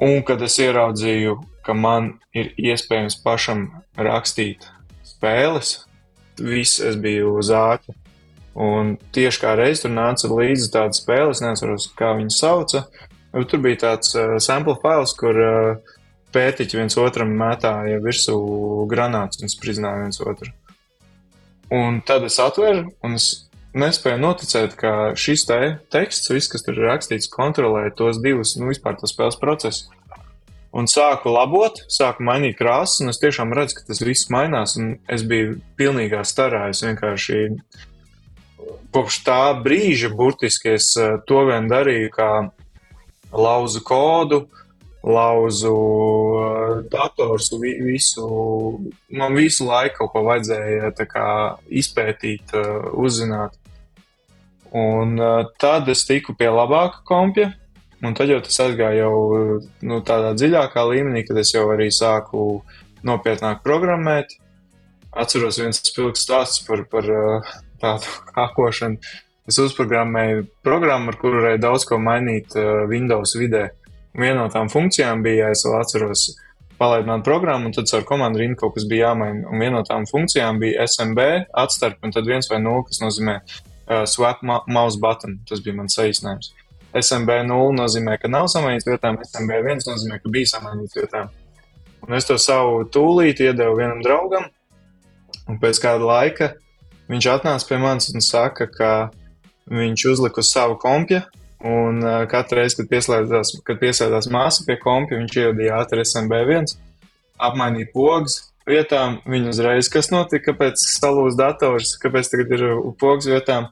[0.00, 4.66] Un kad es ieraudzīju, ka man ir iespējams pašam rakstīt
[5.06, 5.82] spēles,
[6.40, 7.94] viss es biju uz āķa.
[8.62, 12.84] Un tieši kā reiz tur nāca līdzi tāda spēle, es neatceros, kā viņu sauca.
[13.32, 15.94] Tur bija tāds uh, sample fails, kur uh,
[16.34, 18.36] pētiķi viens otram mētāja virsū
[18.90, 20.52] granāts un spridzināja viens otru.
[21.72, 23.30] Un tad es atveru, un es
[23.72, 25.60] nespēju noticēt, ka šis te
[25.94, 29.88] teksts, viss, kas tur ir rakstīts, kontrolē tos divus, nu, vispār to spēles procesu
[30.72, 34.78] un sāku labot, sāku mainīt krāsas, un es tiešām redzu, ka tas viss mainās.
[35.12, 36.68] Es biju pilnīgā starā.
[36.72, 37.42] Es vienkārši
[38.92, 42.30] kopš tā brīža burtiski es eh, to vien darīju, kā
[43.32, 44.42] lauzu kodu,
[45.02, 45.76] lauzu
[46.42, 48.28] eh, dators, visu.
[49.12, 51.28] Man visu laiku kaut ko vajadzēja kā,
[51.68, 53.58] izpētīt, eh, uzzināt.
[54.72, 55.18] Un
[55.60, 57.50] tad es tiku pie labāka kompja,
[58.02, 62.62] Un tad jau tas aizgāja jau nu, tādā dziļākā līmenī, kad es jau arī sāku
[63.06, 64.34] nopietnāk programmēt.
[65.12, 67.06] Atceros viens spilgts stāsts par, par
[67.82, 68.98] tādu hakošanu.
[69.50, 72.54] Es uzprogrammēju programmu, ar kuru varēju daudz ko mainīt
[72.90, 73.68] Windows vidē.
[74.18, 76.26] Viena no tām funkcijām bija, es vēl atceros,
[76.78, 79.46] palaid man programmu, un tad caur komandu rindu kaut kas bija jāmaina.
[79.48, 81.28] Un viena no tām funkcijām bija SMB
[81.62, 85.38] atstarp, un tad viens vai nulle, kas nozīmē uh, swap mouse button.
[85.48, 86.52] Tas bija mans saīsinājums.
[86.98, 91.30] SMB 0 nozīmē, ka nav samainīts vietām, SMB 1 nozīmē, ka bija samainīts vietām.
[92.02, 94.48] Un es to savu tūlīti iedevu vienam draugam,
[95.48, 96.52] un pēc kāda laika
[97.10, 98.92] viņš atnāca pie manis un saka, ka
[99.72, 101.22] viņš uzlika uz savu kompju,
[101.62, 106.40] un uh, katru reizi, kad pieslēdzās, kad pieslēdzās māsa pie kompja, viņš ievadīja ātri SMB
[106.56, 106.74] 1,
[107.48, 112.66] apmainīja pogas vietām, viņa uzreiz, kas notika, kāpēc salūz dators, kāpēc tagad ir
[113.00, 113.70] pogas vietām,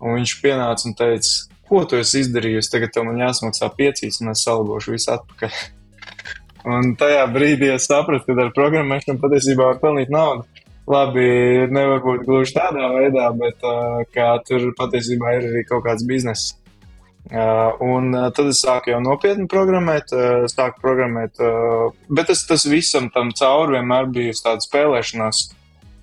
[0.00, 1.34] un viņš pienāca un teica,
[1.68, 5.56] ko tu esi izdarījis, tagad tev man jāsamaksā piecīs, un es salgošu visu atpakaļ.
[6.76, 10.46] un tajā brīdī es sapratu, ka ar programmēšanu patiesībā var pelnīt naudu.
[10.86, 11.26] Labi,
[11.74, 16.54] nevar būt gluži tādā veidā, bet uh, tur patiesībā ir arī kaut kāds bizness.
[17.26, 22.44] Uh, un uh, tad es sāku jau nopietni programmēt, uh, sāku programmēt, uh, bet tas,
[22.46, 25.40] tas visam tam cauri vienmēr bija tāda spēlēšanās.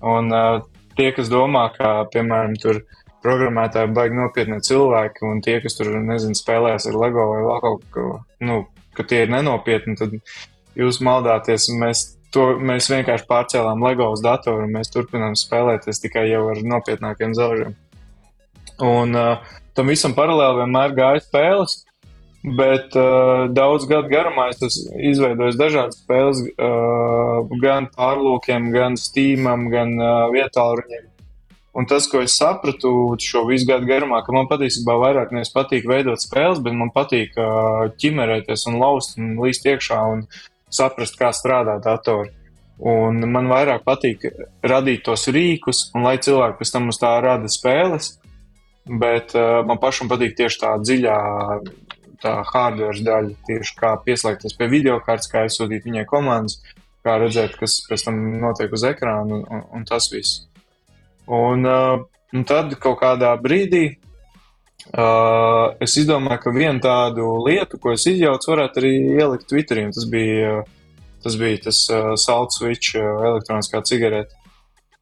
[0.04, 0.58] Un uh,
[0.98, 2.82] tie, kas domā, ka, piemēram, tur
[3.24, 7.86] programmētāji baigi nopietni cilvēki, un tie, kas tur, nezinu, spēlēs ar LEGO vai vēl kaut
[7.94, 8.08] ko,
[8.44, 8.60] nu,
[8.96, 10.14] ka tie ir nenopietni, tad
[10.78, 16.02] jūs maldāties, un mēs to mēs vienkārši pārcēlām LEGO uz datoru, un mēs turpinām spēlēties
[16.02, 17.74] tikai jau ar nopietnākiem zelžiem.
[18.82, 21.82] Un uh, tam visam paralēli vienmēr gāja spēles,
[22.44, 29.70] Bet uh, daudz gadu garumā es esmu izveidojis dažādas spēles, uh, gan pārlūkiem, gan Steamam,
[29.72, 31.06] gan uh, vietāluņiem.
[31.74, 35.88] Un tas, ko es sapratu šo visu gadu garumā, ka man patiesībā vairāk nevis patīk
[35.90, 40.22] veidot spēles, bet man patīk uh, ķimerēties un laust un līst iekšā un
[40.70, 42.30] saprast, kā strādā datori.
[42.78, 44.28] Un man vairāk patīk
[44.62, 48.14] radīt tos rīkus, un lai cilvēki pēc tam uz tā rada spēles.
[48.86, 51.18] Bet uh, man pašam patīk tieši tā dziļā
[52.22, 56.60] tā hardware daļa, tieši kā pieslēgties pie video kārtas, kā aizsūtīt viņai komandas,
[57.04, 60.44] kā redzēt, kas pēc tam notiek uz ekrāna un, un, un tas viss.
[61.26, 63.84] Un, uh, un tad kaut kādā brīdī
[64.92, 69.86] uh, es izdomāju, ka vienu tādu lietu, ko es izjaucu, varētu arī ielikt Twitterī.
[69.94, 70.56] Tas bija,
[71.24, 74.36] tas bija tas uh, salt switch, uh, elektroniskā cigarete.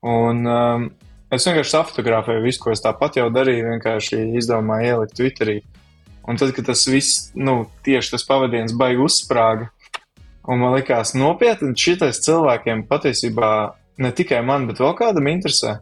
[0.03, 0.89] Un um,
[1.33, 5.61] es vienkārši apfotografēju visu, ko es tāpat jau darīju, vienkārši izdomāju ielikt Twitterī.
[6.29, 9.73] Un tad, kad tas viss, nu, tieši tas pavadījums baigi uzsprāga,
[10.47, 13.51] un man likās nopietni, šitais cilvēkiem patiesībā
[14.03, 15.81] ne tikai man, bet vēl kādam interesē.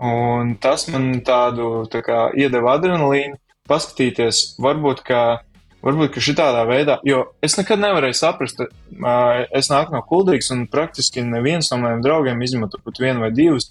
[0.00, 3.36] Un tas man tādu tā kā, iedeva adrenalīnu,
[3.68, 5.20] paskatīties, varbūt, ka,
[5.84, 11.24] varbūt, ka šitādā veidā, jo es nekad nevarēju saprast, es nāku no kuldīgas, un praktiski
[11.26, 13.68] neviens no maniem draugiem, izņemot vienu vai divus,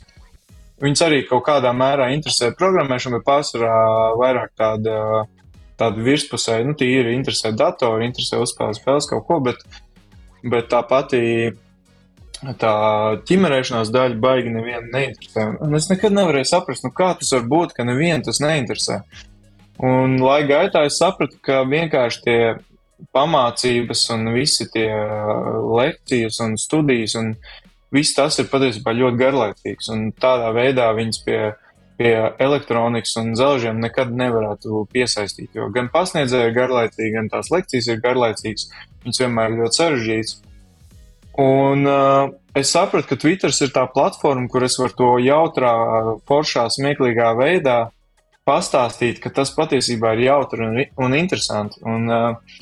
[0.83, 3.81] viņus arī kaut kādā mērā interesē programmēšana, bet pārsvarā
[4.21, 5.25] vairāk tāda
[5.79, 9.61] tādu virspusēju, nu, tīri interesē datori, interesē uzspēlēt spēles kaut ko, bet,
[10.43, 11.21] bet tā pati
[12.59, 12.73] tā
[13.27, 15.45] ķimerēšanās daļa baigi nevienu neinteresē.
[15.65, 19.01] Un es nekad nevarēju saprast, nu, kā tas var būt, ka nevienu tas neinteresē.
[19.89, 22.39] Un laika gaitā es sapratu, ka vienkārši tie
[23.15, 24.89] pamācības un visi tie
[25.79, 27.33] lekcijas un studijas un
[27.95, 29.91] viss tas ir patiesībā ļoti garlaicīgs.
[29.95, 31.41] Un tādā veidā viņas pie
[31.99, 35.49] pie elektronikas un zelžiem nekad nevarētu piesaistīt.
[35.57, 38.69] Jo gan pasniedzēji ir garlaicīgi, gan tās lekcijas ir garlaicīgas.
[39.03, 40.37] Viņas vienmēr ir ļoti sarežģītas.
[41.39, 45.71] Un uh, es sapratu, ka Twitter ir tā platforma, kur es varu to jautrā,
[46.27, 47.77] foršā, smieklīgā veidā
[48.49, 51.79] pastāstīt, ka tas patiesībā ir jautri un, un interesanti.
[51.87, 52.57] Un, uh,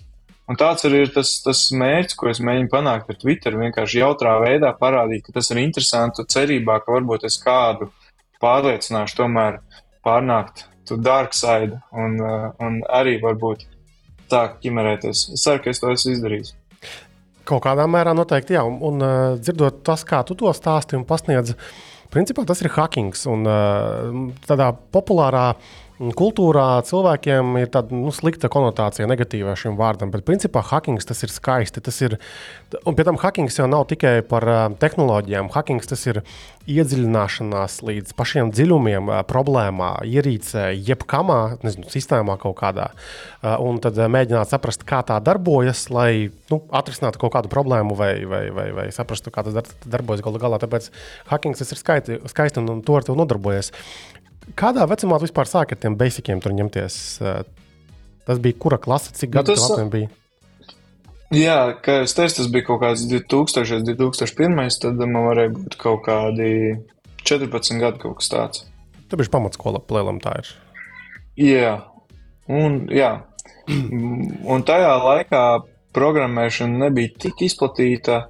[0.46, 3.58] un tāds arī ir tas, tas mērķis, ko es mēģinu panākt ar Twitter.
[3.58, 7.90] Vienkārši jautrā veidā parādīt, ka tas ir interesanti, cerībā, ka varbūt es kādu
[8.44, 9.58] pārliecināšu tomēr
[10.06, 13.66] pārnākt to dark side un, uh, un arī varbūt
[14.30, 15.32] sākt ķimerēties.
[15.34, 16.54] Es ceru, ka es to esmu izdarījis.
[17.48, 21.06] Kaut kādā mērā noteikti, jā, un, un uh, dzirdot tas, kā tu to stāsti un
[21.08, 21.56] pasniedz,
[22.12, 23.24] principā tas ir hackings.
[23.32, 30.12] Un uh, tādā populārā uh, Kultūrā cilvēkiem ir tāda nu, slikta konotācija, negatīva šim vārdam,
[30.14, 31.82] bet principā hackings tas ir skaisti.
[31.82, 32.20] Tas ir,
[32.86, 35.50] un pie tam hackings jau nav tikai par uh, tehnoloģijām.
[35.56, 36.20] Hackings tas ir
[36.70, 42.92] iedziļināšanās līdz pašiem dziļumiem, uh, problēmā, ierīcē, jebkamā nezinu, sistēmā kaut kādā.
[43.42, 48.12] Uh, un tad mēģināt saprast, kā tā darbojas, lai nu, atrisinātu kaut kādu problēmu vai,
[48.30, 50.62] vai, vai, vai saprastu, kā tas dar, darbojas galu galā.
[50.62, 50.92] Tāpēc
[51.34, 53.74] hackings tas ir skaisti, skaisti un, un to ar to nodarbojas.
[54.56, 56.96] Kādā vecumā tu vispār sāki ar tiem basiciem tur ņemties?
[58.28, 60.10] Tas bija kura klase, cik gadu nu, tas bija?
[61.36, 64.80] Jā, kā jau teicu, tas bija kaut kāds 2000, 2001.
[64.84, 66.78] Tad man varēja būt kaut kādi
[67.28, 68.64] 14 gadi, kaut kas tāds.
[69.08, 70.52] Tu biji pamatskola, plēlam tā ir.
[71.40, 71.74] Jā,
[72.48, 73.12] un, jā.
[74.54, 75.44] un tajā laikā
[75.96, 78.26] programmēšana nebija tik izplatīta.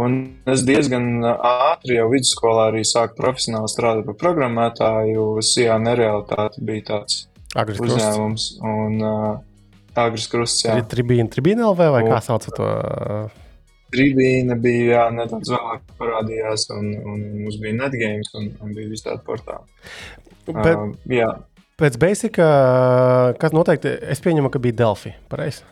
[0.00, 0.14] Un
[0.48, 5.26] es diezgan ātri jau vidusskolā arī sāku profesionāli strādāt par programmētāju.
[5.44, 7.26] Sijā nerealitāte bija tāds
[7.58, 8.46] Agris uzņēmums.
[8.64, 10.78] Un, uh, Agris Krusts, jā.
[10.88, 12.68] Tribīna, tribīna LV vai un, kā sauc to?
[13.92, 19.04] Tribīna bija, jā, nedaudz vēlāk parādījās, un, un mums bija netgames, un, un bija vis
[19.04, 19.68] tādi portāli.
[20.48, 21.28] Bet, uh, jā.
[21.82, 22.48] Pēc Basica,
[23.42, 25.66] kas noteikti, es pieņemu, ka bija Delphi, pareizi?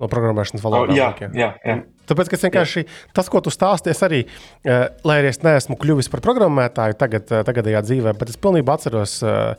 [0.00, 0.92] No programmēšanas valodām.
[0.92, 1.76] Oh, jā, jā, jā.
[2.12, 2.84] Tāpēc, ka vienkārši
[3.16, 7.46] tas, ko tu stāstīji, arī, uh, lai arī es neesmu kļuvis par programmētāju tagad, uh,
[7.48, 9.56] tagadējā dzīvē, bet es pilnībā atceros, uh,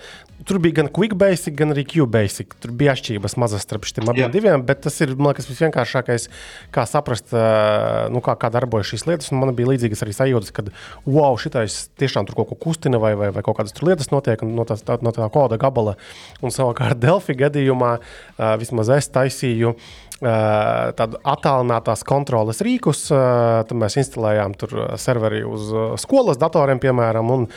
[0.48, 2.54] tur bija gan Quick Basic, gan arī Q Basic.
[2.62, 6.28] Tur bija atšķirības mazas starp šiem abiem diviem, bet tas ir, man liekas, visvienkāršākais,
[6.76, 9.32] kā saprast, uh, nu, kā, kā darbojas šīs lietas.
[9.34, 10.68] Un man bija līdzīgas arī sajūtas, ka,
[11.08, 14.68] wow, šitais tiešām tur kaut ko kustina vai, vai, vai kaut kādas lietas notiek no
[14.68, 15.96] tā, no tā koda gabala.
[16.44, 19.76] Un savukārt Delphi gadījumā uh, vismaz es taisīju
[20.24, 23.06] tādu attālinātās kontroles rīkus.
[23.12, 25.72] Tad mēs instalējām tur serveri uz
[26.02, 27.48] skolas datoriem, piemēram, un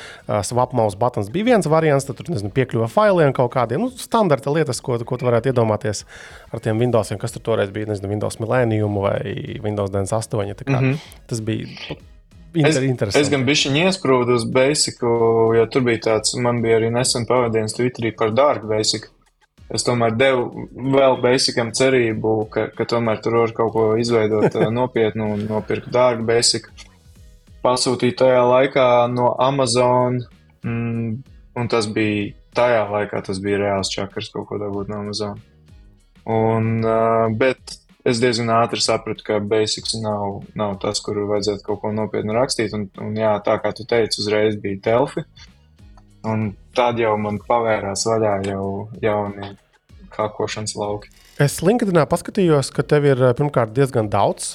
[0.47, 2.09] swapmaus buttons bija viens variants.
[2.09, 6.05] Tad tur nezinu, piekļuva failiem kaut kādiem nu, standarta lietas, ko, ko tu varētu iedomāties
[6.53, 9.21] ar tiem Windowsiem, kas tur toreiz bija, nezinu, Windows Millennium vai
[9.63, 10.67] Windows 98.
[10.67, 11.09] Mm -hmm.
[11.27, 11.67] Tas bija.
[12.57, 15.03] Inter, es, es gan biju iesprūdu uz Basic,
[15.57, 19.11] jo tur bija tāds, man bija arī nesen pavadījums Twitterī par Dark Basic
[19.75, 20.67] es tomēr devu
[20.97, 26.27] vēl basicam cerību, ka, ka tomēr tur var kaut ko izveidot nopietnu un nopirkt dārgu
[26.29, 26.69] basic.
[27.67, 30.21] Pasūtīju tajā laikā no Amazon,
[30.63, 31.17] mm,
[31.59, 35.43] un tas bija tajā laikā, tas bija reāls čakars kaut ko dabūt no Amazon.
[36.27, 37.77] Un, uh, bet
[38.07, 42.75] es diezgan ātri sapratu, ka basics nav, nav tas, kur vajadzētu kaut ko nopietnu rakstīt.
[42.77, 45.27] Un, un jā, tā kā tu teici, uzreiz bija Delfi.
[46.27, 48.67] Un tad jau man pavērās vaļā jau
[49.03, 49.55] jauni
[50.17, 51.11] kākošanas lauki.
[51.43, 54.55] Es LinkedInā paskatījos, ka tev ir pirmkārt diezgan daudz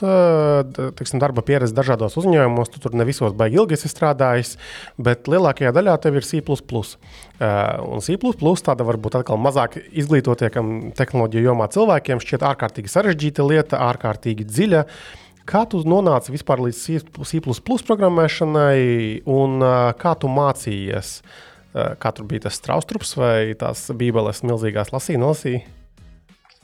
[0.97, 2.71] tiksim, darba pieredzes dažādos uzņēmumos.
[2.73, 4.55] Tu tur ne visos baigi ilgi esi strādājis,
[4.97, 6.41] bet lielākajā daļā tev ir C.
[6.41, 8.17] Un C
[8.65, 14.87] tāda varbūt atkal mazāk izglītotiem tehnoloģiju jomā cilvēkiem šķiet ārkārtīgi sarežģīta lieta, ārkārtīgi dziļa.
[15.51, 16.81] Kā tu nonāci vispār līdz
[17.29, 18.81] C programmēšanai
[19.29, 19.61] un
[20.01, 21.15] kā tu mācījies?
[21.21, 25.61] Uh, Eh, kā tur bija tas straustrups vai tās bībeles milzīgās lasīja, nolasīja?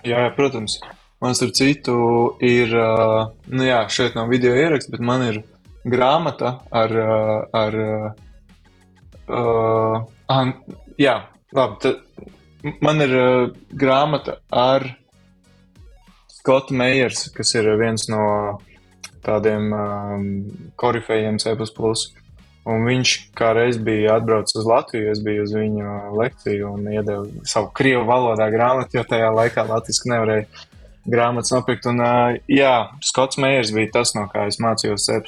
[0.05, 0.77] Jā, jā, protams.
[1.21, 1.97] Man starp citu
[2.45, 5.39] ir, eh, nu jā, šeit nav video ieraksts, bet man ir
[5.85, 7.77] grāmata ar, eh, ar
[9.27, 10.53] uh, an,
[10.97, 11.15] jā,
[11.51, 13.15] labi, tad man ir
[13.73, 14.85] grāmata ar
[16.31, 18.21] Skotu Meijers, kas ir viens no
[19.25, 20.29] tādiem um,
[20.79, 21.57] korifejiem C++.
[22.68, 27.69] Un viņš kādreiz bija atbraucis uz Latviju, es biju uz viņu lekciju un iedevu savu
[27.77, 30.48] krievu valodā grāmatu, jo tajā laikā latviešu nevarēja
[31.07, 31.88] grāmatas nopirkt.
[31.88, 32.03] Un,
[32.52, 32.73] jā,
[33.07, 35.22] Skots Meijers bija tas, no kā es mācījos C,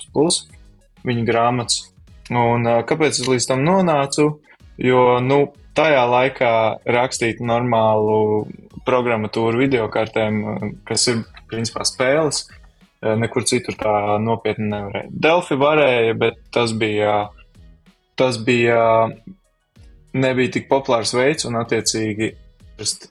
[1.07, 1.85] viņa grāmatas.
[2.29, 4.27] Un kāpēc es līdz tam nonācu?
[4.79, 5.41] Jo, nu,
[5.79, 6.53] tajā laikā
[6.91, 8.47] rakstīt normālu
[8.87, 10.43] programmatūru video kartēm,
[10.87, 12.47] kas ir principā spēles,
[13.01, 13.93] nekur citur tā
[14.23, 15.09] nopietni nevarēja.
[15.27, 17.29] Delfi varēja, bet tas bija,
[18.19, 18.81] tas bija
[20.13, 22.33] nebija tik populārs veids un attiecīgi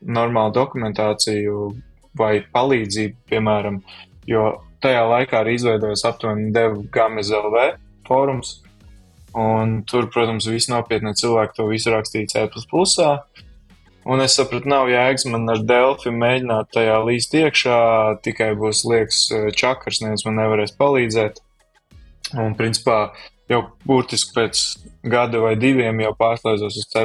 [0.09, 1.69] normālu dokumentāciju
[2.19, 3.83] vai palīdzību, piemēram,
[4.29, 4.47] jo
[4.83, 7.59] tajā laikā arī izveidojas aptuveni devu GAMEZLV
[8.09, 8.59] fórums,
[9.39, 12.65] un tur, protams, visi nopietni cilvēki to visu rakstīja C++.
[14.09, 17.81] Un es sapratu, nav jēgas man ar Delfi mēģināt tajā līst iekšā,
[18.25, 21.43] tikai būs liekas eh, čakars, neviens man nevarēs palīdzēt.
[22.41, 23.11] Un, principā,
[23.53, 24.63] jau burtiski pēc
[25.13, 27.05] gada vai diviem jau pārslēdzos uz C,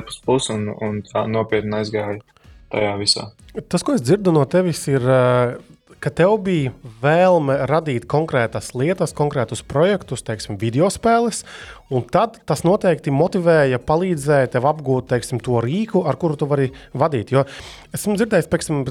[0.56, 2.24] un, un tā nopietni aizgāju
[2.72, 3.28] tajā visā.
[3.68, 5.58] Tas, ko es dzirdu no tevis, ir eh,
[6.04, 6.74] ka tev bija
[7.04, 11.44] vēlme radīt konkrētas lietas, konkrētus projektus, teiksim, video spēles,
[11.94, 16.70] un tad tas noteikti motivēja, palīdzēja tev apgūt teiksim, to rīku, ar kuru tu vari
[16.98, 17.32] vadīt.
[17.36, 17.46] Jo
[17.96, 18.84] esmu dzirdējis teiksim,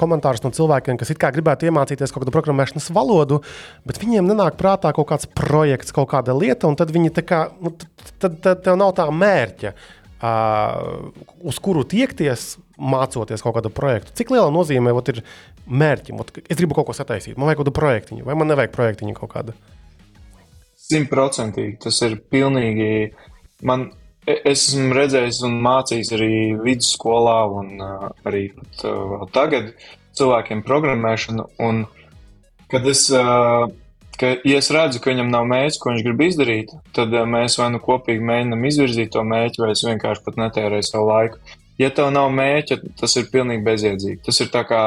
[0.00, 3.42] komentārus no cilvēkiem, kas gribētu iemācīties kaut kādu programmēšanas valodu,
[3.88, 7.46] bet viņiem nenāk prātā kaut kāds projekts, kaut kāda lieta, un tad viņi tā kā,
[7.60, 7.74] nu,
[8.18, 9.76] tad, tad tev nav tā mērķa.
[10.22, 11.08] Uh,
[11.42, 12.52] uz kuru tiekties,
[12.82, 14.14] mācoties kaut kādu projektu.
[14.18, 15.22] Cik liela nozīme ir
[15.66, 16.20] mērķim.
[16.48, 19.32] Es gribu kaut ko sataisīt, man vajag kaut kādu projektiņu, vai man nevajag projektiņu kaut
[19.36, 19.56] kādu.
[20.82, 23.12] Simtprocentīgi tas ir pilnīgi.
[23.68, 23.86] Man,
[24.26, 26.32] e, es esmu redzējis un mācījis arī
[26.64, 29.70] vidusskolā, un uh, arī pat, uh, tagad
[30.18, 31.46] cilvēkiem programmēšanu.
[31.62, 31.84] Un,
[32.72, 33.70] kad es, uh,
[34.18, 37.60] ka, ja es redzu, ka viņam nav mērķis, ko viņš grib izdarīt, tad uh, mēs
[37.62, 41.60] vai nu kopīgi mēģinām izvirzīt to mērķi, vai es vienkārši pat netērēju savu laiku.
[41.82, 44.22] Ja tev nav mērķa, tas ir pilnīgi bezjēdzīgi.
[44.26, 44.82] Tas ir tā kā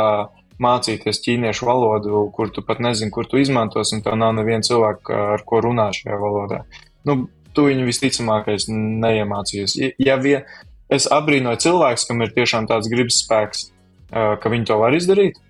[0.63, 5.17] mācīties ķīniešu valodu, kur tu pat nezini, kur tu izmantosi, un tev nav neviena cilvēka,
[5.35, 6.61] ar ko runāt šajā valodā.
[7.07, 9.75] Nu, tu viņu visticamākais neiemācījies.
[10.03, 10.45] Ja vien,
[10.91, 13.65] es abrīnoju cilvēkus, kam ir tiešām tāds gribas spēks,
[14.11, 15.41] ka viņi to var izdarīt.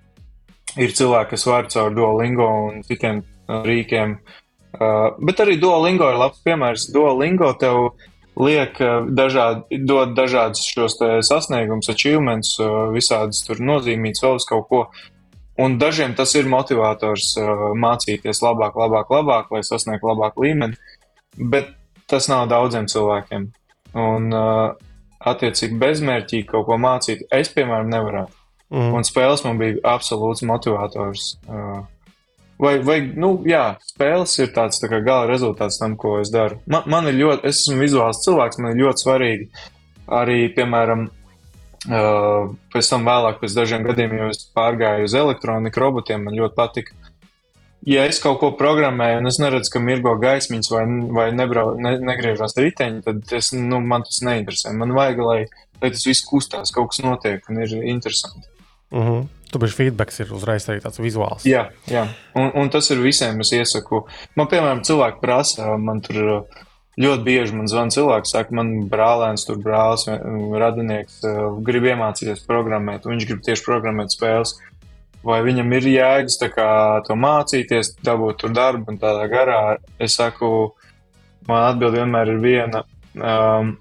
[0.82, 4.18] Ir cilvēki, kas var caur Duolingo un citiem rīkiem,
[5.22, 6.90] bet arī Duolingo ir labs piemērs.
[6.96, 7.94] Duolingo tev
[8.36, 8.80] liek
[9.16, 10.98] dažādi, dod dažādus šos
[11.28, 12.56] sasniegumus, achievements,
[12.96, 14.82] visādas tur nozīmītas vēl uz kaut ko.
[15.62, 17.34] Un dažiem tas ir motivators
[17.80, 20.76] mācīties labāk, labāk, labāk, lai sasniegtu labāku līmeni,
[21.40, 21.72] bet
[22.12, 23.48] tas nav daudziem cilvēkiem.
[23.96, 24.36] Un,
[25.26, 28.42] attiecīgi, bezmērķīgi kaut ko mācīt, es, piemēram, nevarētu.
[28.74, 28.94] Mm.
[28.98, 31.36] Un spēles man bija absolūts motivators.
[31.48, 31.84] Uh,
[32.62, 36.62] Vai, vai nu, jā, spēles ir tāds tā gala rezultāts tam, ko es daru.
[36.72, 39.50] Man, man ir ļoti, es esmu vizuāls cilvēks, man ir ļoti svarīgi
[40.22, 41.10] arī, piemēram,
[41.86, 46.24] Uh, pēc tam, vēlāk, pēc dažiem gadiem, jau es pārgāju uz elektroniku, robotiem.
[46.26, 46.96] Man ļoti patika.
[47.86, 50.82] Ja es kaut ko programēju, un es neredzu, ka mirgo gaismiņas vai,
[51.14, 54.74] vai nebrau, ne, negriežās riteņi, tad es, nu, man tas neinteresē.
[54.74, 55.38] Man vajag, lai,
[55.84, 58.50] lai tas viss kustās, kaut kas notiek un ir interesanti.
[58.96, 59.26] Uh -huh.
[59.52, 61.46] Tur bija feedback, ir uzreiz arī tāds vizuāls.
[61.46, 62.08] Jā, jā.
[62.36, 63.40] Un, un tas ir visiem.
[63.40, 66.48] Es iesaku, man, piemēram, cilvēki prasa, man tur
[67.02, 70.08] ļoti bieži man zvana cilvēks, saka, man brālēns, tur brālis,
[70.62, 74.56] radinieks, eh, grib iemācīties programmēt, viņš grib tieši programmēt spēles.
[75.26, 79.78] Vai viņam ir jēgas kā, to mācīties, dabūt tur darbu un tādā garā?
[80.00, 80.76] Es saku,
[81.48, 82.84] man atbilde vienmēr ir viena.
[83.16, 83.78] Um,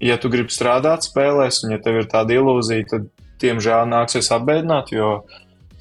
[0.00, 3.06] ja tu gribi strādāt spēlēs, un ja tev ir tāda ilūzija, tad,
[3.42, 5.12] diemžēl, nāksies apbēdināt, jo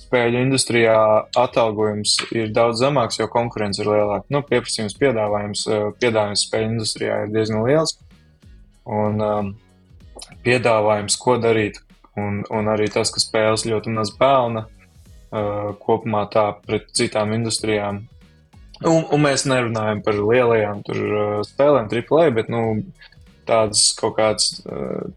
[0.07, 0.97] spēļu industrijā
[1.37, 4.27] atalgojums ir daudz zemāks, jo konkurence ir lielāka.
[4.33, 7.97] Nu, pieprasījums, piedāvājums, eh, piedāvājums spēļu industrijā ir diezgan liels.
[8.87, 9.49] Un um,
[10.45, 11.81] piedāvājums, ko darīt,
[12.15, 18.05] un, un arī tas, ka spēles ļoti maz pelna uh, kopumā tā pret citām industrijām.
[18.85, 22.63] Un, un mēs nerunājam par lielajām tur, uh, spēlēm, AAA, bet nu,
[23.49, 24.61] tādas kaut kādas.
[24.63, 25.09] Uh,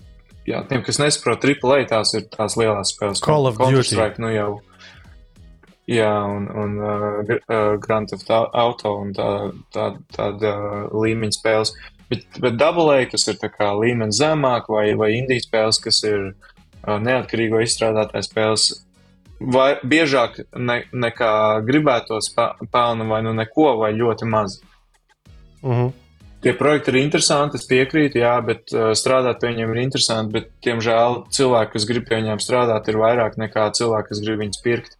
[0.51, 3.23] Jā, tiem, kas nesaprot, AAA tās ir tās lielās spēles.
[3.23, 3.99] Call of Duty.
[4.19, 4.51] Nu jau,
[5.91, 9.31] Jā, un, un uh, uh Grand Theft Auto un tā,
[9.75, 11.73] tā, tāda uh, līmeņa spēles.
[12.11, 13.41] Bet, bet Double A, kas ir
[13.81, 18.69] līmenis zemāk, vai, vai indijas spēles, kas ir uh, neatkarīgo izstrādātāju spēles,
[19.41, 21.33] vai biežāk ne, nekā
[21.67, 24.61] gribētos pelna vai nu neko, vai ļoti maz.
[25.63, 25.81] Uh mhm.
[25.81, 25.93] -huh.
[26.41, 30.47] Tie projekti ir interesanti, es piekrītu, jā, bet uh, strādāt pie viņiem ir interesanti, bet,
[30.65, 34.97] diemžēl, cilvēki, kas grib pie viņiem strādāt, ir vairāk nekā cilvēki, kas grib viņus pirkt.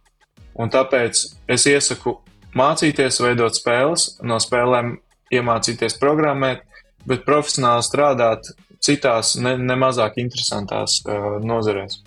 [0.61, 1.23] Un tāpēc
[1.55, 2.19] es iesaku
[2.57, 4.99] mācīties, veidot spēles, no spēlēm
[5.33, 6.61] iemācīties programmēt,
[7.09, 8.51] bet profesionāli strādāt
[8.83, 12.03] citās, nemazāk ne interesantās uh, nozarēs.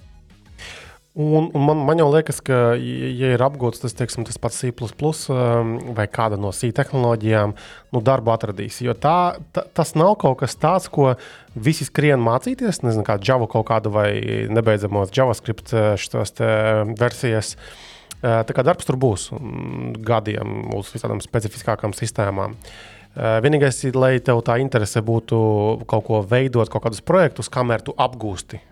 [1.15, 4.73] Un, un man, man jau liekas, ka, ja ir apgūts tas, teiksim, tas pats C
[5.95, 7.55] vai kāda no C tehnoloģijām,
[7.95, 8.81] nu, darbu atradīs.
[8.82, 11.15] Jo tā, tā, tas nav kaut kas tāds, ko
[11.55, 12.82] visi skrien mācīties.
[12.82, 14.11] Nezinu, kā Java kaut kādu vai
[14.51, 15.70] nebeidzamos JavaScript
[16.03, 16.35] šos
[16.99, 17.55] versijas.
[17.55, 17.91] Uh,
[18.24, 19.28] Tā kā darbs tur būs
[20.07, 22.55] gadiem uz visādām specifiskākām sistēmām.
[23.15, 25.39] Vienīgais ir, lai tev tā interese būtu
[25.91, 28.62] kaut ko veidot, kaut kādus projektus, kamēr tu apgūsti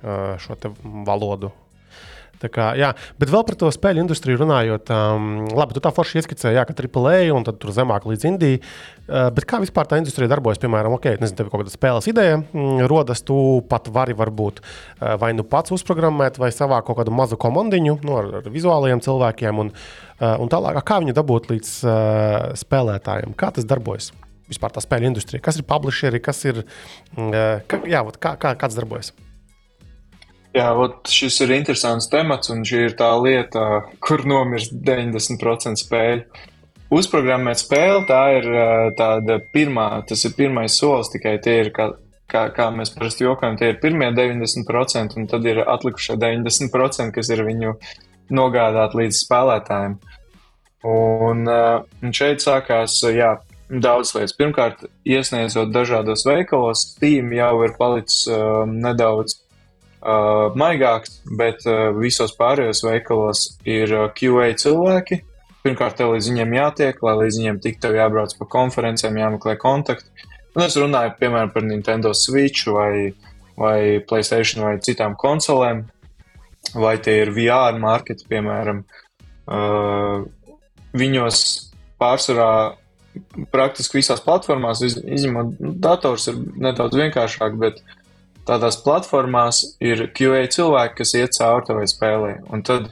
[0.43, 0.57] šo
[1.07, 1.53] valodu
[2.43, 2.91] Tā kā, jā,
[3.23, 6.75] bet vēl par to spēļu industriju runājot, um, labi, tu tā forši ieskicēji, jā, ka
[6.75, 8.59] AAA un tad tur zemāk līdz Indijai.
[9.07, 10.59] Uh, bet kā vispār tā industrija darbojas?
[10.63, 13.37] Piemēram, ok, nezinu, tev kaut kāda spēles ideja mm, rodas, tu
[13.71, 18.19] pat vari varbūt uh, vai nu pats uzprogrammēt, vai savā kaut kādu mazu komandiņu nu,
[18.19, 20.83] ar, ar vizuāliem cilvēkiem un, uh, un tālāk.
[20.87, 23.37] Kā viņu dabūt līdz uh, spēlētājiem?
[23.39, 24.11] Kā tas darbojas?
[24.51, 26.65] Vispār tā spēļu industrija, kas ir publisheri, kas ir,
[27.15, 29.15] mm, uh, kā, jā, kā, kā, kāds darbojas?
[30.53, 30.69] Jā,
[31.09, 36.49] šis ir interesants temats, un šī ir tā lieta, kur nomirst 90% spēļu.
[36.93, 38.49] Uzprogrammēt spēli, tā ir
[38.99, 41.87] tāda pirmā, tas ir pirmais solis, tikai tie ir, kā,
[42.29, 47.33] kā, kā mēs parasti jokojam, tie ir pirmie 90%, un tad ir atlikušie 90%, kas
[47.33, 47.73] ir viņu
[48.37, 49.97] nogādāt līdz spēlētājiem.
[50.93, 53.39] Un, un šeit sākās, jā,
[53.73, 54.37] daudz lietas.
[54.37, 59.39] Pirmkārt, iesniedzot dažādos veikalos, Steam jau ir palicis um, nedaudz
[60.03, 65.23] uh, maigāks, bet uh, visos pārējos veikalos ir uh, QA cilvēki.
[65.63, 70.11] Pirmkārt, tev līdz viņiem jātiek, lai līdz viņiem tiktu jābrauc pa konferencēm, jāmeklē kontakti.
[70.57, 73.15] Un es runāju, piemēram, par Nintendo Switch vai,
[73.57, 75.87] vai Playstation vai citām konsolēm,
[76.75, 78.83] vai tie ir VR marketi, piemēram.
[79.47, 80.27] Uh,
[80.99, 81.39] viņos
[82.03, 82.53] pārsvarā
[83.53, 87.99] praktiski visās platformās, izņemot dators, ir nedaudz vienkāršāk, bet uh,
[88.49, 92.33] tādās platformās ir QA cilvēki, kas iet cauri tavai spēlē.
[92.53, 92.91] Un tad,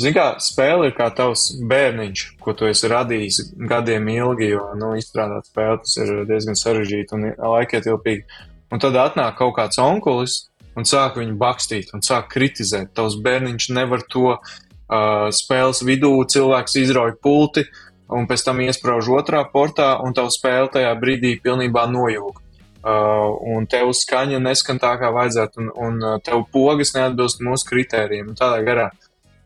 [0.00, 4.94] zināmā kā, spēle ir kā tavs bērniņš, ko tu esi radījis gadiem ilgi, jo nu,
[5.00, 8.44] izstrādāt spēli tas ir diezgan sarežģīti un laikietilpīgi.
[8.72, 10.46] Un tad atnāk kaut kāds onkulis
[10.76, 12.94] un sāk viņu bakstīt un sāk kritizēt.
[12.96, 17.66] Tavs bērniņš nevar to uh, spēles vidū, cilvēks izrauj pulti.
[18.06, 22.45] Un pēc tam iesprāž otrā portā, un tā spēle tajā brīdī pilnībā nojūg
[22.86, 28.34] un tev skaņa neskan tā, kā vajadzētu, un, un uh, tev pogas neatbilst mūsu kritērijiem,
[28.38, 28.90] tādā garā.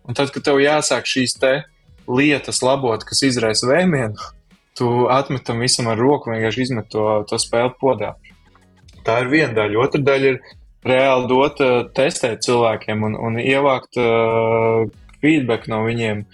[0.04, 1.38] Un tad, kad tev jāsāk šīs
[2.10, 4.18] lietas labot, kas izraisa vēmienu,
[4.76, 8.14] tu atmetam visam ar roku, vienkārši izmet to, to spēli podā.
[9.06, 9.80] Tā ir viena daļa.
[9.80, 10.40] Otra daļa ir
[10.84, 14.84] reāli dot, uh, testēt cilvēkiem un, un ievākt uh,
[15.24, 16.24] feedback no viņiem.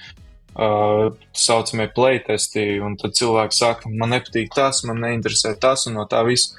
[0.56, 5.98] Uh, tā saucamie playtesti, un tad cilvēki saka, man nepatīk tas, man neinteresē tas, un
[6.00, 6.54] no tā viss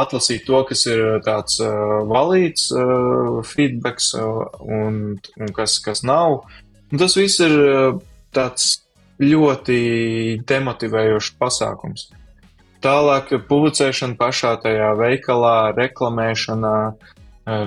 [0.00, 6.42] atlasīt to, kas ir tāds uh, valīts uh, feedbacks uh, un, un kas, kas nav.
[6.92, 7.96] Un tas viss ir uh,
[8.34, 8.84] tāds
[9.22, 9.78] ļoti
[10.46, 12.08] demotivējošs pasākums.
[12.84, 17.14] Tālāk publicēšana pašā tajā veikalā, reklamēšana, uh,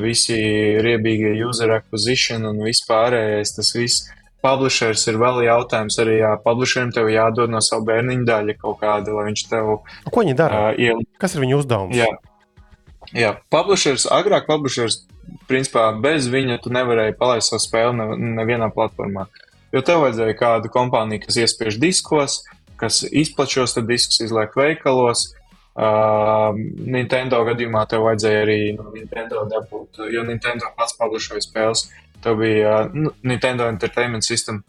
[0.01, 0.37] visi
[0.83, 4.07] riebīgie user acquisition un vispārējais, tas viss.
[4.45, 9.15] Publishers ir vēl jautājums arī, jā, publisherim tev jādod no savu bērniņu daļa kaut kāda,
[9.17, 9.71] lai viņš tev
[10.13, 10.59] Ko viņi dara?
[10.69, 11.09] uh, ielikt.
[11.21, 11.97] Kas ir viņu uzdevums?
[11.97, 12.09] Jā,
[13.17, 13.33] jā.
[13.53, 15.01] publishers, agrāk publishers,
[15.49, 19.25] principā bez viņa tu nevarēji palaist savu spēli ne, nevienā platformā.
[19.73, 22.43] Jo tev vajadzēja kādu kompāniju, kas iespiež diskos,
[22.79, 25.31] kas izplatīja šos diskus, izliek veikalos.
[25.77, 26.55] Uh,
[26.89, 31.83] Nintendo gadījumā tev vajadzēja arī no Nintendo dabūt, jo Nintendo pats publiskoja spēles.
[32.23, 34.63] Tev bija nu, Nintendo Entertainment System.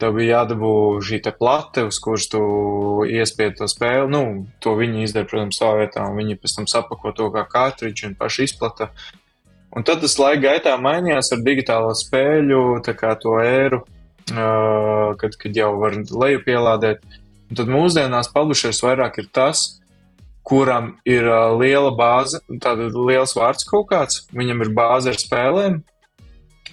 [0.00, 2.40] Tev bija jādabū šī te plate, uz kuras tu
[3.06, 4.08] iespied to spēli.
[4.10, 4.22] Nu,
[4.64, 8.16] to viņi izdara, protams, savā vietā, un viņi pēc tam sapako to kā kārtridžu un
[8.18, 8.90] paši izplata.
[9.74, 12.60] Un tad tas laika gaitā mainījās ar digitālo spēļu,
[13.22, 13.80] to ēru,
[14.34, 17.02] uh, kad, kad jau var leju pielādēt.
[17.50, 19.64] Un tad mūsdienās publishers vairāk ir tas,
[20.46, 25.82] kuram ir uh, liela bāze, tāda liels vārds kaut kāds, viņam ir bāze ar spēlēm.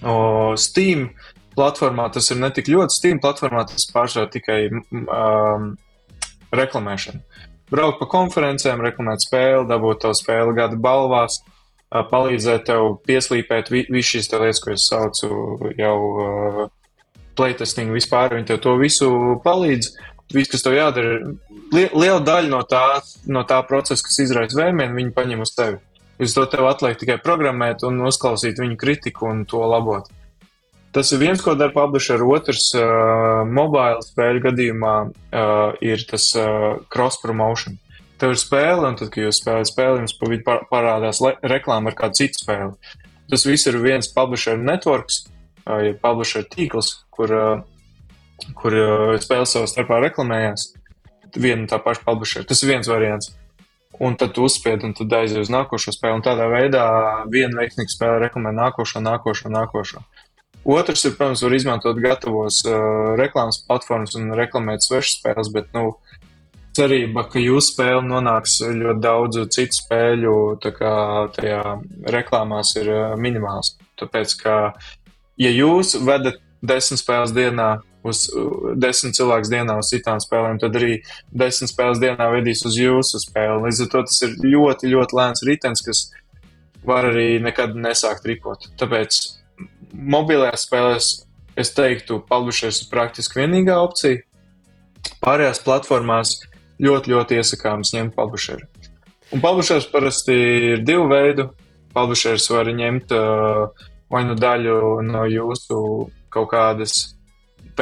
[0.02, 0.14] O,
[0.58, 1.10] Steam
[1.56, 5.72] platformā tas ir ne tik ļoti Steam platformā, tas pārsvarā tikai um,
[6.54, 7.22] reklamēšana.
[7.72, 11.38] Braukt pa konferencēm, reklamēt spēli, dabūt to spēli gada balvās,
[11.92, 15.28] palīdzēt tev pieslīpēt vi visu šīs lietas, ko es saucu
[15.78, 16.62] jau uh,
[17.36, 18.36] playtesting vispār.
[18.36, 19.08] Viņi tev to visu
[19.44, 19.92] palīdz.
[20.32, 21.32] Viss, kas tev jādara,
[21.74, 22.84] li liela daļa no tā,
[23.28, 25.80] no tā procesa, kas izraisa vēmienu, viņi paņem uz tevi.
[26.20, 30.10] Uz to tev atliek tikai programmēt un uzklausīt viņu kritiku un to labot.
[30.92, 32.20] Tas ir viens, ko dara publisher.
[32.20, 37.78] Otrs, uh, mobile spēļu gadījumā, uh, ir tas uh, cross promotion.
[38.20, 41.90] Tev ir spēle, un tad, kad jūs spēlējat spēli, jums pa vidu par parādās reklāma
[41.90, 42.76] ar kādu citu spēli.
[43.32, 45.22] Tas viss ir viens publisher networks,
[45.64, 50.74] uh, ja publisher tīkls, kur, uh, kur uh, spēles savā starpā reklamējās.
[51.40, 52.44] Viena tā paša publisher.
[52.44, 53.32] Tas ir viens variants.
[54.00, 56.16] Un tad tu uzspied, un tad aizies uz nākošo spēli.
[56.16, 56.84] Un tādā veidā
[57.30, 60.00] viena veiksmīga spēle reklamē nākošo, nākošo, nākošo.
[60.64, 65.96] Otrs ir, protams, var izmantot gatavos uh, reklāmas platformas un reklamēt svešas spēles, bet, nu,
[66.76, 71.62] cerība, ka jūsu spēle nonāks ļoti daudzu citu spēļu tajā
[72.14, 73.74] reklāmās ir uh, minimāls.
[74.00, 74.56] Tāpēc, ka,
[75.42, 77.74] ja jūs vedat desmit spēles dienā
[78.06, 80.98] uz uh, desmit cilvēku dienā uz citām spēlēm, tad arī
[81.30, 83.62] desmit spēles dienā vedīs uz jūsu spēli.
[83.66, 86.04] Līdz ar to tas ir ļoti, ļoti lēns ritens, kas
[86.86, 88.66] var arī nekad nesākt ripot.
[88.80, 89.20] Tāpēc
[89.92, 91.10] mobilajās spēlēs
[91.58, 94.22] es teiktu, publishers ir praktiski vienīgā opcija.
[95.22, 96.36] Pārējās platformās
[96.82, 98.66] ļoti, ļoti iesakāms ņemt publisheru.
[99.32, 100.34] Un publishers parasti
[100.72, 101.48] ir divu veidu.
[101.92, 104.76] Publishers var ņemt uh, vai nu daļu
[105.06, 105.78] no jūsu
[106.32, 107.12] kaut kādas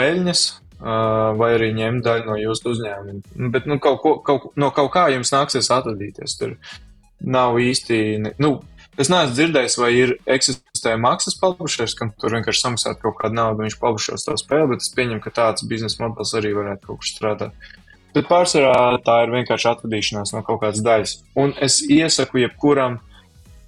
[0.01, 0.44] peļņas,
[0.81, 3.48] vai arī ņemt daļu no jūsu uzņēmuma.
[3.52, 6.39] Bet nu, kaut ko, kaut, no kaut kā jums nāksies atvadīties.
[6.40, 6.56] Tur
[7.20, 8.01] nav īsti.
[8.40, 8.59] Nu,
[9.01, 13.62] Es neesmu dzirdējis, vai ir eksistē maksas publishers, kam tur vienkārši samaksāt kaut kādu naudu,
[13.64, 17.09] viņš publishos to spēli, bet es pieņemu, ka tāds biznesa modelis arī varētu kaut kur
[17.09, 17.70] strādāt.
[18.12, 21.14] Bet pārsvarā tā ir vienkārši atvadīšanās no kaut kādas daļas.
[21.39, 22.98] Un es iesaku jebkuram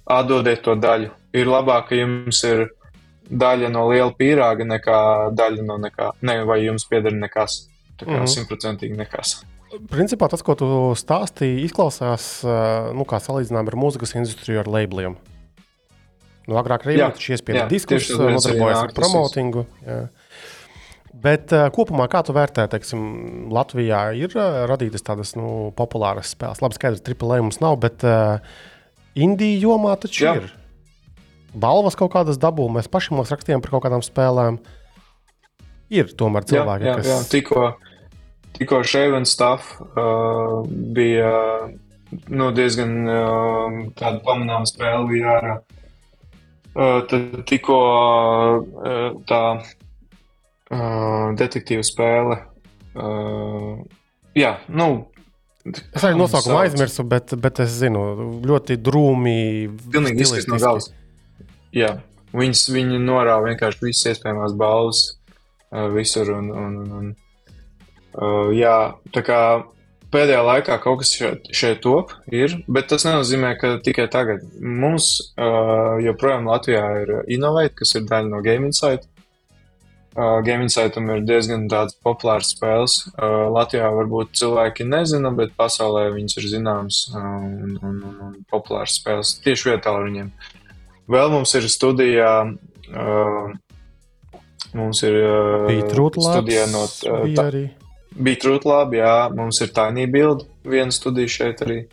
[0.05, 1.09] atdodiet to daļu.
[1.33, 2.67] Ir labāk, ka jums ir
[3.39, 4.99] daļa no liela pīrāga nekā
[5.37, 7.63] daļa no nekā, ne, vai jums pieder nekas.
[7.99, 9.35] Tā kā simtprocentīgi mm nekas.
[9.89, 12.25] Principā tas, ko tu stāstīji, izklausās
[12.93, 15.15] nu, kā salīdzinājumā ar mūzikas industriju ar labeliem.
[16.45, 19.63] Nu, agrāk arī bija iespēja diskus, nodarbojas ar promotingu.
[19.85, 20.03] Jā.
[21.23, 23.03] Bet uh, kopumā, kā tu vērtē, teiksim,
[23.53, 26.59] Latvijā ir uh, radītas tādas nu, populāras spēles.
[26.63, 28.41] Labi, skaidrs, triplē mums nav, bet uh,
[29.15, 30.33] Indija jomā taču jā.
[30.41, 30.49] ir.
[31.53, 34.59] Balvas kaut kādas dabū, mēs paši mums rakstījām par kaut kādām spēlēm.
[35.93, 37.09] Ir tomēr cilvēki, jā, jā, kas.
[37.11, 37.65] Jā, tikko,
[38.57, 41.33] tikko Shaven Stuff uh, bija
[42.33, 45.55] nu, diezgan uh, tāda pamanāma spēle bija ārā.
[46.73, 47.77] Uh, tad tikko
[48.57, 52.39] uh, tā uh, detektīva spēle.
[52.97, 53.83] Uh,
[54.37, 54.89] jā, nu.
[55.63, 58.01] Es arī nosaukumu aizmirsu, bet, bet es zinu,
[58.43, 59.37] ļoti drūmi.
[59.93, 60.89] Pilnīgi izskatās no galvas.
[61.73, 61.95] Jā,
[62.37, 66.29] viņas, viņi norāva vienkārši visas iespējamās balvas uh, visur.
[66.37, 67.13] Un, un, un,
[68.17, 68.75] uh, jā,
[69.15, 69.39] tā kā
[70.13, 74.45] pēdējā laikā kaut kas šeit, šeit top, ir, bet tas nenozīmē, ka tikai tagad.
[74.61, 79.09] Mums uh, joprojām Latvijā ir Innovate, kas ir daļa no Game Insight.
[80.13, 82.99] Uh, Game Insightam ir diezgan tādas populāras spēles.
[83.15, 88.35] Uh, Latvijā varbūt cilvēki nezina, bet pasaulē viņas ir zināmas uh, un, un, un, un
[88.53, 90.29] populāras spēles tieši vietā ar viņiem.
[91.11, 92.33] Vēl mums ir studijā.
[92.93, 93.53] Uh,
[94.77, 95.67] mums ir uh,
[96.21, 97.23] studija no uh,
[98.13, 98.39] bija
[98.69, 101.83] labi, jā, mums ir Tiny Build, viena studija šeit arī.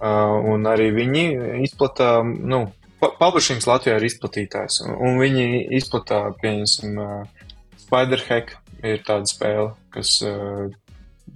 [0.00, 1.24] Uh, un arī viņi
[1.66, 2.62] izplata, nu,
[3.00, 7.50] publishings Latvijā ir izplatītājs, un, un viņi izplatā, pieņemsim, uh,
[7.82, 8.54] Spiderhack
[8.86, 10.70] ir tāda spēle, kas uh,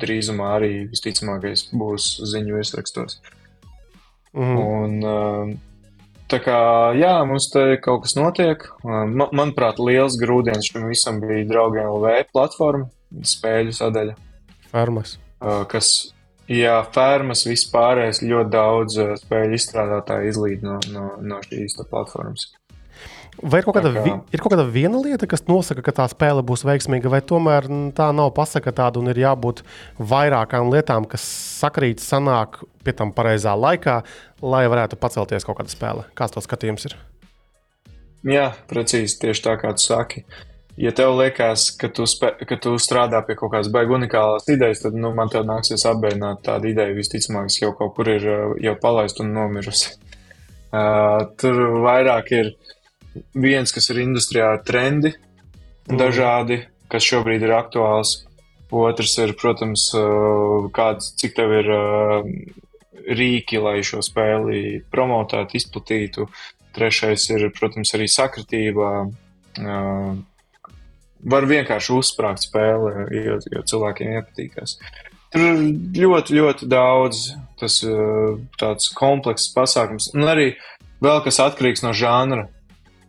[0.01, 3.21] drīzumā arī visticamākais būs ziņu virsrakstos.
[4.35, 4.59] Mhm.
[4.65, 5.74] Un, uh,
[6.33, 6.59] tā kā,
[6.99, 8.67] jā, mums te kaut kas notiek.
[8.83, 12.89] Uh, Man, manuprāt, liels grūdienis šim visam bija Draugiem LV platforma,
[13.35, 14.17] spēļu sadaļa.
[14.73, 15.17] Fermas.
[15.45, 15.91] Uh, kas,
[16.51, 22.51] jā, fermas vispārējais ļoti daudz uh, spēļu izstrādātāju izlīd no, no, no šīs platformas.
[23.43, 26.43] Vai ir kaut, kāda, kā- ir kaut kāda viena lieta, kas nosaka, ka tā spēle
[26.47, 29.63] būs veiksmīga, vai tomēr tā nav pasaka tāda un ir jābūt
[29.99, 31.25] vairākām lietām, kas
[31.61, 34.03] sakrīt, sanāk pie tam pareizā laikā,
[34.41, 36.07] lai varētu pacelties kaut kāda spēle?
[36.15, 36.97] Kāds to skatījums ir?
[38.25, 40.25] Jā, precīzi tieši tā kā tu saki.
[40.81, 44.81] Ja tev liekas, ka tu, spē, ka tu strādā pie kaut kādas baigas unikālas idejas,
[44.83, 46.97] tad nu, man te nāksies apbēdināt tādu ideju.
[46.99, 49.95] Visticamāk, jau kaut kur ir uh, jau palaista un nomirusi.
[50.75, 51.55] Uh, tur
[51.85, 52.49] vairāk ir
[53.35, 55.15] viens, kas ir industrijā trendi,
[55.89, 55.99] Mhm.
[56.01, 58.25] dažādi, kas šobrīd ir aktuāls.
[58.75, 62.25] Otrs ir, protams, uh, kāds, cik tev ir uh,
[63.07, 66.27] rīki, lai šo spēli promotētu, izplatītu.
[66.75, 69.13] Trešais ir, protams, arī sakritība.
[69.61, 70.17] Uh,
[71.23, 74.79] var vienkārši uzsprāgt spēli, jo, jo cilvēkiem iepatīkās.
[75.31, 75.63] Tur ir
[76.03, 77.23] ļoti, ļoti daudz
[77.61, 77.79] tas
[78.61, 80.11] tāds komplekss pasākums.
[80.15, 80.55] Un arī
[81.03, 82.49] vēl kas atkarīgs no žanra.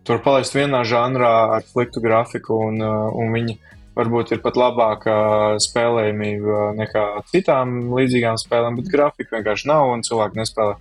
[0.05, 3.55] Tur palaist vienā žanrā ar sliktu grafiku, un, uh, un viņi
[3.95, 5.15] varbūt ir pat labāka
[5.63, 10.75] spēlējumība nekā citām līdzīgām spēlēm, bet grafika vienkārši nav un cilvēki nespēlē.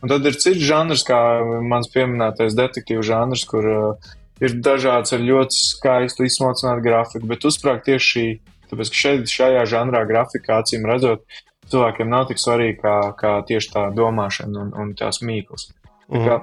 [0.00, 1.18] Un tad ir cits žanrs, kā
[1.66, 7.88] mans pieminētais detektīvu žanrs, kur uh, ir dažāds ar ļoti skaistu izsmalcinātu grafiku, bet uzsprāgt
[7.88, 8.26] tieši šī,
[8.70, 11.26] tāpēc ka šeit, šajā žanrā grafika, acīm redzot,
[11.70, 15.70] cilvēkiem nav tik svarīga kā, kā tieši tā domāšana un, un tās mīklas.
[16.10, 16.38] Tā kā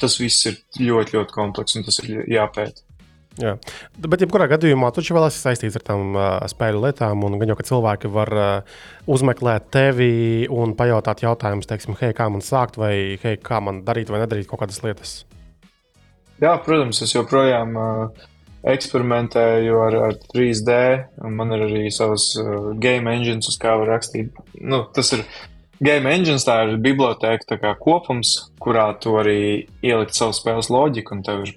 [0.00, 2.84] Tas viss ir ļoti, ļoti komplekss un tas ir jāpēta.
[3.40, 3.54] Jā.
[3.96, 7.56] Bet, jebkurā gadījumā, tu jau esi saistīts ar tām uh, spēļu lietām, un gan jau,
[7.56, 13.16] ka cilvēki var uh, uzmeklēt tevi un pajautāt jautājumus, teiksim, hei, kā man sākt, vai
[13.22, 15.22] hei, kā man darīt vai nedarīt kaut kādas lietas.
[16.42, 18.26] Jā, protams, es joprojām uh,
[18.68, 20.76] eksperimentēju ar, ar 3D,
[21.24, 24.36] un man ir arī savs uh, game engines, uz kā var rakstīt.
[24.60, 25.24] Nu, tas ir
[25.82, 31.24] game engines, tā ir biblioteka kā kopums, kurā tu arī ielikt savu spēles loģiku, un
[31.26, 31.54] tev ir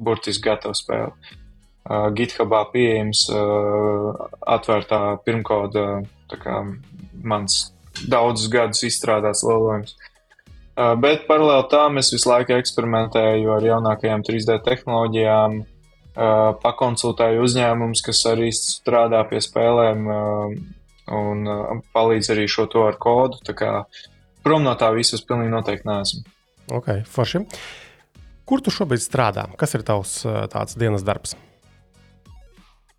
[0.00, 1.12] burtiski gatava spēle.
[1.90, 4.12] Uh, GitHubā pieejams uh,
[4.54, 6.60] atvērtā pirmkoda, kā
[7.26, 7.72] mans
[8.06, 9.96] daudzus gadus izstrādāts lielojums.
[10.78, 18.04] Uh, bet paralēli tam es visu laiku eksperimentēju ar jaunākajām 3D tehnoloģijām, uh, pakonsultēju uzņēmumus,
[18.06, 20.54] kas arī strādā pie spēlēm uh,
[21.14, 23.40] un uh, palīdz arī šo to ar kodu.
[23.46, 23.70] Tā kā
[24.44, 26.24] prom no tā visas pilnīgi noteikti neesmu.
[26.76, 27.44] Ok, forši.
[28.48, 29.46] Kur tu šobrīd strādā?
[29.58, 31.36] Kas ir tavs uh, tāds dienas darbs?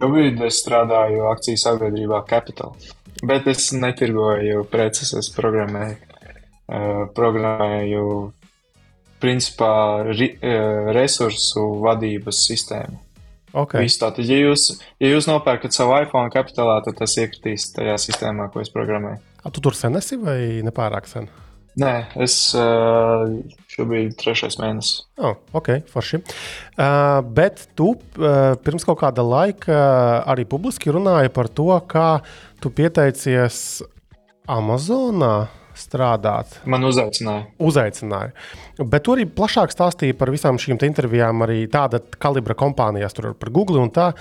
[0.01, 2.73] Šobrīd es strādāju akciju sabiedrībā Capital,
[3.27, 5.99] bet es netirgoju preces, es programmēju.
[6.71, 8.03] Uh, programmēju
[9.21, 9.73] principā
[10.07, 13.01] ri, uh, resursu vadības sistēmu.
[13.51, 13.83] Okay.
[13.83, 14.69] Visu tātad, ja jūs,
[15.01, 19.19] ja jūs nopērkat savu iPhone kapitālā, tad tas iekritīs tajā sistēmā, ko es programmēju.
[19.41, 21.27] A, tu tur sen esi vai nepārāk sen?
[21.79, 22.33] Nē, es
[23.71, 25.05] šobrīd ir trešais mēnesis.
[25.23, 26.19] Oh, ok, forši.
[26.75, 29.77] Uh, bet tu uh, pirms kaut kāda laika
[30.27, 32.09] arī publiski runāji par to, kā
[32.59, 33.81] tu pieteicies
[34.51, 35.47] Amazonā
[35.81, 36.59] strādāt.
[36.69, 37.47] Man uzaicināja.
[37.61, 38.31] Uzaicināja.
[38.81, 43.33] Bet tu arī plašāk stāstīji par visām šīm te intervijām, arī tāda kalibra kompānijās, tur
[43.37, 44.11] par Google un tā.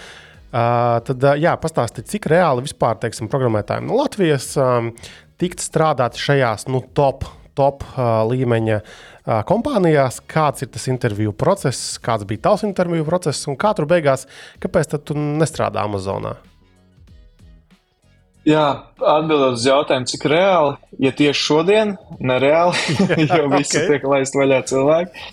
[0.51, 4.89] Uh, tad, uh, jā, pastāsti, cik reāli vispār, teiksim, programmētājiem no Latvijas um,
[5.39, 7.23] tikt strādāt šajās nu, top,
[7.55, 13.47] top uh, līmeņa uh, kompānijās, kāds ir tas interviju process, kāds bija tavs interviju process
[13.47, 14.27] un kā tur beigās,
[14.59, 16.35] kāpēc tu nestrādā Amazonā?
[18.49, 18.65] Jā,
[18.97, 21.93] atbildot uz jautājumu, cik reāli, ja tieši šodien,
[22.25, 22.79] nereāli,
[23.37, 23.83] jo visi ok.
[23.83, 23.89] okay.
[23.91, 25.27] tiek laist vaļā cilvēki.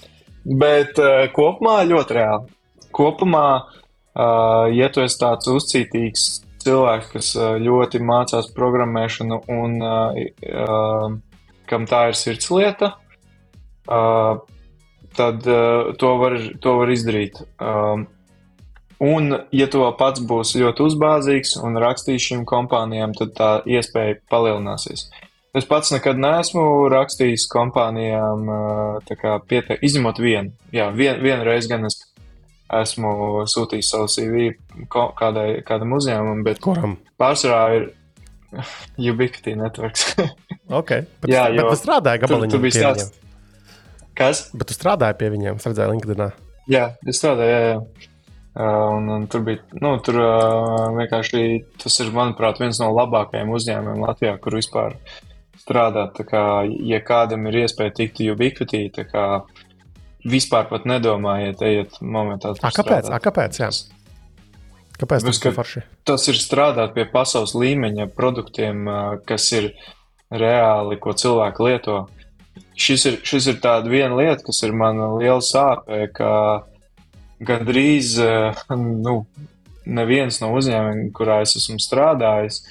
[0.59, 2.51] Bet uh, kopumā ļoti reāli.
[2.95, 6.27] Kopumā, uh, ja tu esi tāds uzcītīgs
[6.63, 10.19] cilvēks, kas uh, ļoti mācās programmēšanu un uh,
[10.51, 11.15] uh,
[11.67, 12.93] kam tā ir sirdslieta,
[13.87, 14.43] uh,
[15.15, 17.39] tad uh, to, var, to var izdarīt.
[17.55, 18.07] Um,
[19.03, 25.05] Un, ja tu pats būsi ļoti uzbāzīgs un rakstīsi šīm kompānijām, tad tā iespēja palielināsies.
[25.57, 26.63] Es pats nekad neesmu
[26.93, 28.49] rakstījis kompānijām,
[29.49, 29.77] piete...
[29.85, 30.53] izņemot vienu.
[30.73, 31.99] Jā, vien, vienu reizi gan es
[32.73, 34.49] esmu sūtījis savu CV
[34.91, 36.97] kādai, kādam uzņēmumam, bet Kuram?
[37.21, 37.87] pārsvarā ir
[39.13, 40.13] Ubiquiti networks.
[40.67, 41.05] Okay.
[41.23, 43.19] Bet, Jā, bet tu strādāji gabaliņā tur bija pie stāsts.
[44.19, 44.41] Kas?
[44.51, 46.23] Bet tu strādāji pie viņiem, es redzēju, LinkedIn.
[46.67, 48.09] Jā, es strādāju, jā, jā.
[48.57, 51.41] Uh, un, un tur bija, nu, tur uh, vienkārši
[51.77, 54.95] tas ir, manuprāt, viens no labākajiem uzņēmumiem Latvijā, kur vispār
[55.61, 56.15] strādāt.
[56.17, 59.25] Tā kā, ja kādam ir iespēja tikt Ubiquiti, tā kā
[60.25, 62.55] vispār pat nedomājiet, ejiet momentā.
[62.57, 63.05] A, kāpēc?
[63.05, 63.13] strādāt.
[63.13, 63.59] A, kāpēc?
[63.61, 63.69] Jā.
[64.97, 69.69] Kāpēc tas ir ka- tas ir strādāt pie pasaules līmeņa produktiem, ā, kas ir
[70.33, 71.99] reāli, ko cilvēki lieto.
[72.77, 76.31] Šis ir, šis ir tāda viena lieta, kas ir man liela sāpē, ka
[77.43, 79.19] gandrīz ā, nu,
[79.85, 82.63] neviens no uzņēmumiem, kurā es esmu strādājis,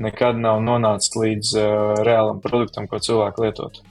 [0.00, 1.66] nekad nav nonācis līdz uh,
[2.06, 3.82] reālam produktam, ko cilvēki lietot.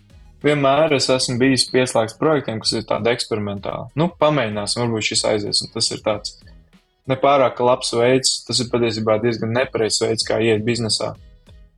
[0.43, 3.93] Vienmēr es esmu bijis pieslēgts projektiem, kas ir tādi eksperimentāli.
[3.99, 6.33] Nu, pamēģināsim, varbūt šis aizies, un tas ir tāds
[7.07, 8.41] nepārāk labs veids.
[8.47, 11.13] Tas ir patiesībā diezgan nepareizs veids, kā iet biznesā.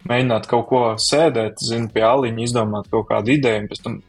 [0.09, 3.99] Mēģināt kaut ko sēdēt, zinu, pie aliņa, izdomāt kaut kādu ideju, un pēc tam,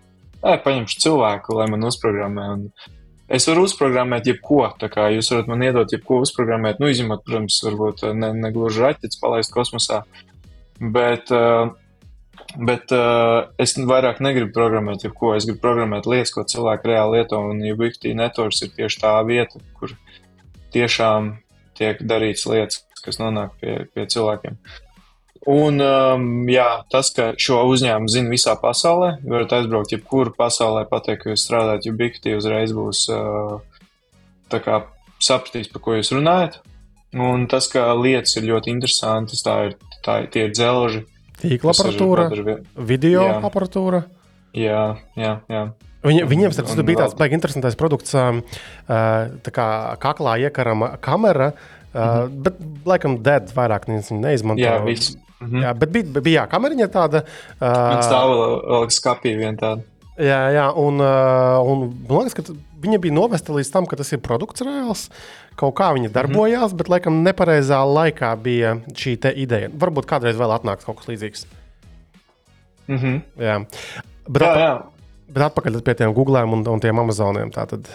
[0.41, 2.49] ej, paņemšu cilvēku, lai man uzprogrammē.
[2.57, 2.67] Un
[3.29, 7.59] es varu uzprogrammēt jebko, tā kā jūs varat man iedot jebko uzprogrammēt, nu, izņemot, protams,
[7.67, 10.03] varbūt ne, ne gluži raķetes palaist kosmosā,
[10.81, 11.73] bet, uh,
[12.57, 17.43] bet uh, es vairāk negribu programmēt jebko, es gribu programmēt lietas, ko cilvēki reāli lieto,
[17.51, 19.97] un Ubiquiti Networks ir tieši tā vieta, kur
[20.77, 21.37] tiešām
[21.77, 24.59] tiek darīts lietas, kas nonāk pie, pie cilvēkiem.
[25.47, 31.23] Un um, jā, tas, ka šo uzņēmumu zina visā pasaulē, varat aizbraukt jebkuru pasaulē, pateikt,
[31.23, 33.61] ka jūs strādājat Ubiquiti, uzreiz būs uh,
[34.51, 34.81] kā
[35.23, 36.59] sapratīs, par ko jūs runājat.
[37.17, 41.05] Un tas, ka lietas ir ļoti interesantas, tā ir, tā ir tie ir dzelži.
[41.39, 42.27] Tīkla aparatūra,
[42.89, 43.37] video Jā.
[43.47, 44.03] aparatūra.
[44.57, 44.83] Jā,
[45.15, 45.63] jā, jā.
[46.07, 48.43] Viņi, viņiem starp citu bija tāds baigi interesants produkts, um,
[48.87, 49.69] uh, tā kā
[50.03, 52.59] kaklā iekarama kamera, uh, bet
[52.89, 54.63] laikam dead vairāk viņas viņu neizmanto.
[54.63, 54.67] Mhm.
[54.67, 55.17] Jā, viss.
[55.41, 55.63] Mhm.
[55.67, 57.21] Jā, bet bija, bija jā, kameriņa tāda.
[57.61, 59.83] Man Uh, stāv vēl, vēl skapī vien tāda.
[60.17, 64.23] jā, jā, un, un man liekas, ka viņa bija novesta līdz tam, ka tas ir
[64.25, 65.11] produkts reāls.
[65.57, 69.69] Kaut kā viņa darbojās, bet laikam nepareizā laikā bija šī ideja.
[69.73, 71.47] Varbūt kādreiz vēl atnāks kaut kas līdzīgs.
[72.89, 73.17] Mhm.
[73.41, 73.59] Jā.
[74.29, 74.75] Bet, Jā, jā.
[75.29, 77.51] bet atpakaļ pie tiem Google un, un tiem Amazoniem.
[77.55, 77.89] Tātad.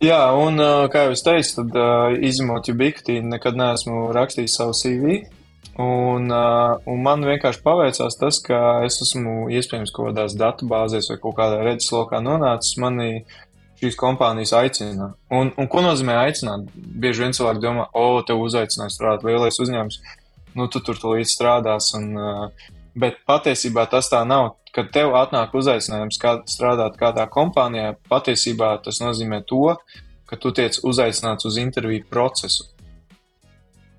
[0.00, 0.56] Jā, un
[0.88, 5.18] kā jau es teicu, tad izņemot Ubiquiti, nekad neesmu rakstījis savu CV.
[5.78, 11.18] Un, uh, un man vienkārši paveicās tas, ka es esmu iespējams kaut kādās datubāzēs vai
[11.22, 12.76] kaut kādā redzeslokā nonācis.
[12.82, 13.22] Manī
[13.80, 15.12] šīs kompānijas aicina.
[15.32, 16.66] Un, un ko nozīmē aicināt?
[16.74, 20.00] Bieži vien cilvēki domā, o, tev uzaicināja strādāt lielais uzņēmums,
[20.58, 21.94] nu tu tur līdz strādās.
[21.96, 24.56] Un, uh, bet patiesībā tas tā nav.
[24.74, 29.72] Kad tev atnāk uzaicinājums kā, strādāt kādā kompānijā, patiesībā tas nozīmē to,
[30.30, 32.68] ka tu tiec uzaicināts uz interviju procesu.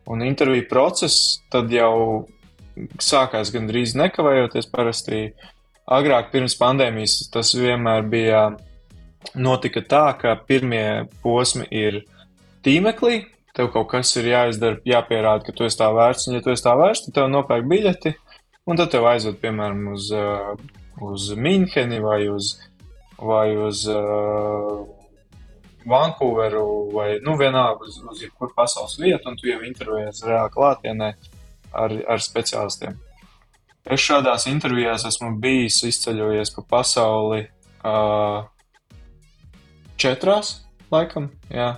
[0.10, 2.26] Un interviju process tad jau
[3.02, 4.70] sākās gandrīz nekavējoties.
[4.72, 5.22] Parasti
[5.92, 8.46] agrāk, pirms pandēmijas, tas vienmēr bija
[9.36, 12.02] notika tā, ka pirmie posmi ir
[12.66, 13.26] tīmeklī.
[13.56, 16.30] Tev kaut kas ir jāizdara, jāpierāda, ka tu esi tā vērts.
[16.30, 18.14] Un, ja tu esi tā vērts, tad tev nopērk biļeti,
[18.72, 20.54] un tad tev aizved, piemēram, uz, uh,
[21.04, 22.54] uz Mīnheni vai uz,
[23.20, 24.88] vai uz uh,
[25.90, 31.14] Vankūveru vai nu, vienalga uz, uz jebkuru pasaules vietu, un tu jau intervējies reāli klātienē
[31.74, 32.98] ar, ar speciālistiem.
[33.82, 38.44] Es šādās intervijās esmu bijis izceļojies pa pasauli uh,
[39.98, 40.60] četrās,
[40.94, 41.32] laikam.
[41.50, 41.74] Jā.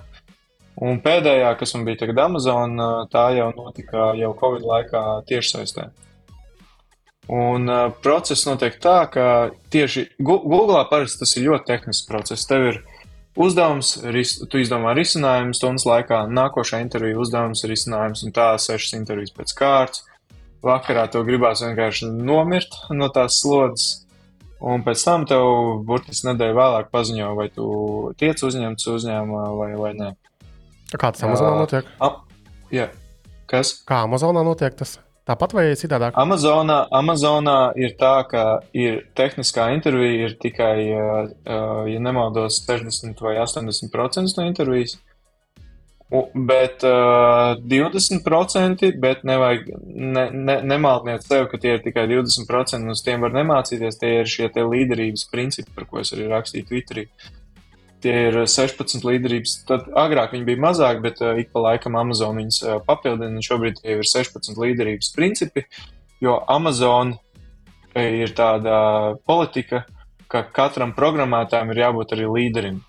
[0.84, 2.80] Un pēdējā, kas man bija tagad Amazon,
[3.14, 5.92] tā jau notika jau Covid laikā tiešsaistē.
[7.32, 9.26] Un uh, process notiek tā, ka
[9.72, 12.48] tieši Google parasti tas ir ļoti tehnisks process.
[12.50, 12.82] Tev ir
[13.40, 19.34] uzdevums, ris, tu izdomā risinājumu stundas laikā, nākošā intervija uzdevums, risinājums, un tā sešas intervijas
[19.36, 20.04] pēc kārtas.
[20.64, 24.06] Vakarā tev gribās vienkārši nomirt no tās slodzes,
[24.64, 25.44] un pēc tam tev
[25.88, 27.66] burtiski nedēļa vēlāk paziņo, vai tu
[28.20, 30.12] tiec uzņemts uzņēmumā vai, vai nē.
[30.94, 31.90] Kā tas Amazonā notiek?
[32.72, 32.88] Jā.
[33.50, 33.76] Kas?
[33.90, 34.96] Kā Amazonā notiek tas?
[35.24, 36.18] Tāpat vai citādāk?
[36.20, 38.44] Amazonā, Amazonā ir tā, ka
[38.76, 44.98] ir tehniskā intervija, ir tikai, uh, uh, ja nemaldos, 60 vai 80% no intervijas.
[46.36, 52.94] Bet uh, 20%, bet nevajag ne, ne, nemācīt sev, ka tie ir tikai 20%, un
[52.94, 54.02] uz tiem var nemācīties.
[54.04, 57.08] Tie ir šie līderības principi, par ko es arī rakstīju Twitterī.
[58.04, 59.58] Tie ir 16 līderības.
[59.68, 63.44] Tad agrāk viņi bija mazāki, bet uh, ik pa laikam Amazon viņus uh, papildina.
[63.44, 65.64] Šobrīd tie ir 16 līderības principi,
[66.24, 67.16] jo Amazon
[67.96, 68.76] ir tāda
[69.30, 69.84] politika,
[70.28, 72.80] ka katram programmētājam ir jābūt arī līderim.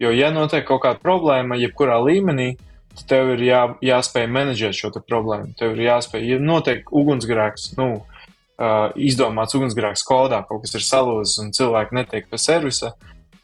[0.00, 2.54] Jo, ja notiek kaut kāda problēma, jebkurā līmenī,
[2.94, 5.52] tad tev ir jā, jāspēj menedžēt šo problēmu.
[5.58, 11.42] Tev ir jāspēj, ja notiek ugunsgrēks, nu, uh, izdomāts ugunsgrēks kodā, kaut kas ir salūzis
[11.44, 12.94] un cilvēki netiek pie servisa,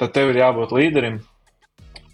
[0.01, 1.21] tad tev ir jābūt līderim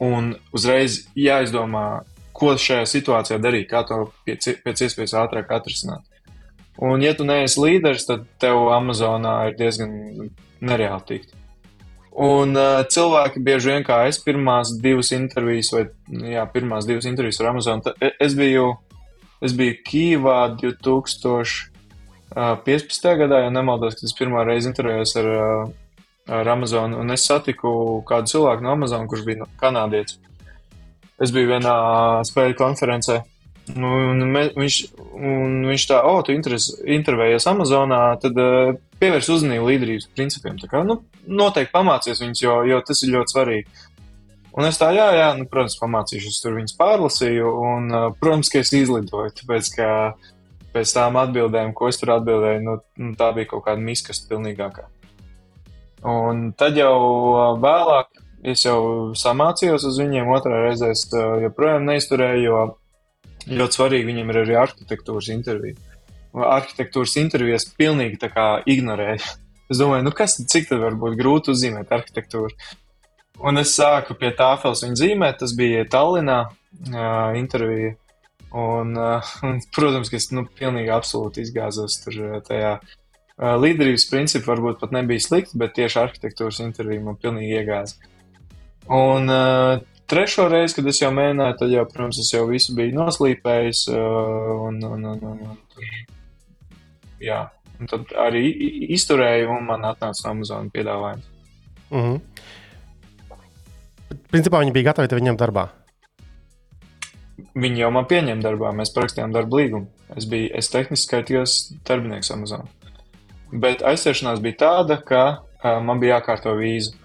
[0.02, 2.02] un uzreiz jāizdomā,
[2.36, 6.04] ko šajā situācijā darīt, kā to pēc, pēc iespējas ātrāk atrisināt.
[6.76, 9.94] Un, ja tu neesi līderis, tad tev Amazonā ir diezgan
[10.60, 11.32] nereāli tikt.
[12.16, 15.84] Un uh, cilvēki bieži vien, kā es, pirmās divas intervijas, vai
[16.32, 18.76] jā, pirmās divas intervijas ar Amazon, e, es biju,
[19.44, 23.16] es biju Kīvā 2015.
[23.20, 25.26] gadā, ja nemaldos, kad es pirmā reize intervējos ar,
[26.26, 30.18] ar Amazon, un es satiku kādu cilvēku no Amazon, kurš bija no kanādietis.
[31.22, 31.76] Es biju vienā
[32.28, 33.22] spēļu konferencē,
[33.74, 34.76] Nu, un me, viņš,
[35.18, 40.60] un viņš tā, oh, tu intervējies Amazonā, tad uh, pievērs uzmanību līderības principiem.
[40.60, 43.82] Tā kā, nu, noteikti pamācies viņus, jo, jo tas ir ļoti svarīgi.
[44.56, 48.62] Un es tā, jā, jā, nu, protams, pamācīšos, tur viņas pārlasīju, un, uh, protams, ka
[48.62, 49.88] es izlidoju, tāpēc, ka
[50.76, 54.86] pēc tām atbildēm, ko es tur atbildēju, nu, nu tā bija kaut kāda miskasta pilnīgākā.
[56.06, 56.94] Un tad jau
[57.58, 64.30] vēlāk es jau samācījos uz viņiem, otrā reizē es joprojām neizturēju, jo ļoti svarīgi viņam
[64.30, 65.78] ir arī arhitektūras intervija.
[66.36, 69.24] Arhitektūras intervijas pilnīgi tā kā ignorēju.
[69.66, 72.52] Es domāju, nu kas, cik tad var būt grūti uzzīmēt arhitektūru.
[73.50, 77.96] Un es sāku pie tāfeles viņu zīmēt, tas bija Tallinā uh, intervija.
[78.54, 82.94] Un, uh, un, protams, ka es nu, pilnīgi absolūti izgāzos tur tajā uh,
[83.36, 84.54] līderības principā.
[84.54, 88.12] Varbūt pat nebija slikti, bet tieši arhitektūras intervija man pilnīgi iegāza.
[88.92, 92.96] Un uh, trešo reizi, kad es jau mēģināju, tad jau, protams, es jau visu biju
[93.00, 93.86] noslīpējis.
[93.92, 95.88] Uh, un, un, un, un, un,
[97.22, 97.40] jā,
[97.80, 98.44] un tad arī
[98.96, 101.26] izturēju, un man atnāca Amazon piedāvājums.
[101.90, 102.20] Mm -hmm.
[104.30, 105.68] Principā viņi bija gatavi viņam darbā.
[107.56, 109.86] Viņi jau man pieņēma darbā, mēs parakstījām darba līgumu.
[110.16, 111.52] Es biju es tehniski skaitījos
[111.88, 112.68] darbinieks Amazon.
[113.52, 116.96] Bet aizsiešanās bija tāda, ka uh, man bija jākārto vīzu.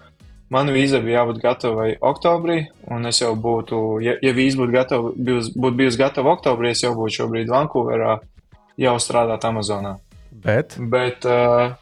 [0.52, 2.58] Man vīza bija jābūt gatavai oktobrī,
[2.92, 6.82] un es jau būtu, ja, ja vīza būtu, gatava, bijus, būtu bijusi gatava oktobrī, es
[6.84, 8.18] jau būtu šobrīd Vankūverā,
[8.82, 9.94] jau strādāt Amazonā.
[10.44, 11.72] Bet, Bet uh,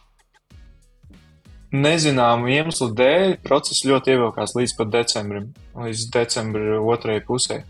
[1.75, 7.61] nezināmu iemeslu dēļ process ļoti ievilkās līdz pat decembrim, līdz decembra otrajai pusē.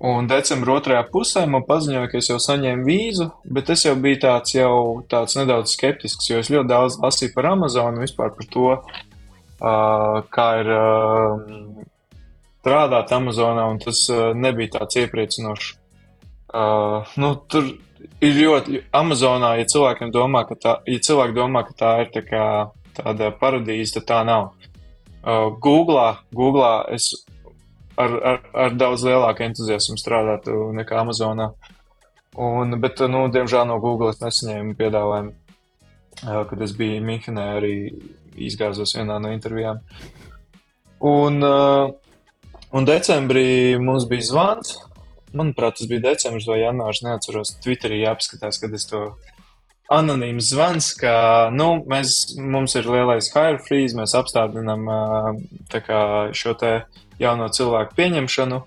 [0.00, 4.22] Un decembra otrajā pusē man paziņoja, ka es jau saņēmu vīzu, bet es jau biju
[4.22, 4.74] tāds, jau
[5.12, 8.70] tāds nedaudz skeptisks, jo es ļoti daudz lasīju par Amazonu, vispār par to,
[9.60, 11.82] Uh, kā ir uh,
[12.62, 15.74] strādāt Amazonā, un tas uh, nebija tāds iepriecinošs.
[17.20, 17.68] Nu, tur
[18.24, 22.24] ir ļoti Amazonā, ja cilvēkiem domā, ka tā, ja cilvēki domā, ka tā ir tā
[22.26, 22.46] kā
[22.96, 24.48] tāda paradīze, tad tā nav.
[25.62, 27.12] Googlā, Googlā es
[28.00, 31.50] ar, ar, ar daudz lielāku entuziasmu strādātu nekā Amazonā.
[32.40, 35.32] Un, bet, nu, diemžēl no Google es nesaņēmu piedāvājumu,
[36.20, 37.74] kad es biju Minhenē arī
[38.38, 39.80] izgāzos vienā no intervijām.
[41.10, 41.42] Un,
[42.70, 44.76] un decembrī mums bija zvans.
[45.36, 47.02] Manuprāt, tas bija decembris vai janvārs.
[47.06, 49.04] Neatceros, Twitterī jāpaskatās, kad es to
[49.90, 51.14] anonīms zvans, ka
[51.54, 54.86] nu, mēs, mums ir lielais hire freeze, mēs apstādinām
[55.70, 56.02] kā,
[56.36, 56.54] šo
[57.20, 58.62] jauno cilvēku pieņemšanu,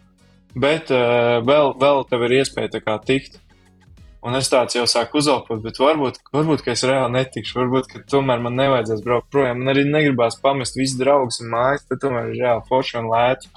[0.63, 3.41] bet uh, vēl, vēl tev ir iespēja kā, tikt
[4.23, 7.57] Un es tāds jau sāku uzlpot, bet varbūt, varbūt es reāli netikšu.
[7.57, 9.59] Varbūt, ka tomēr man nevajadzēs braukt projām.
[9.59, 13.51] Man arī negribās pamest visus draugus un mājas, tad tomēr ir reāli forši un lēti.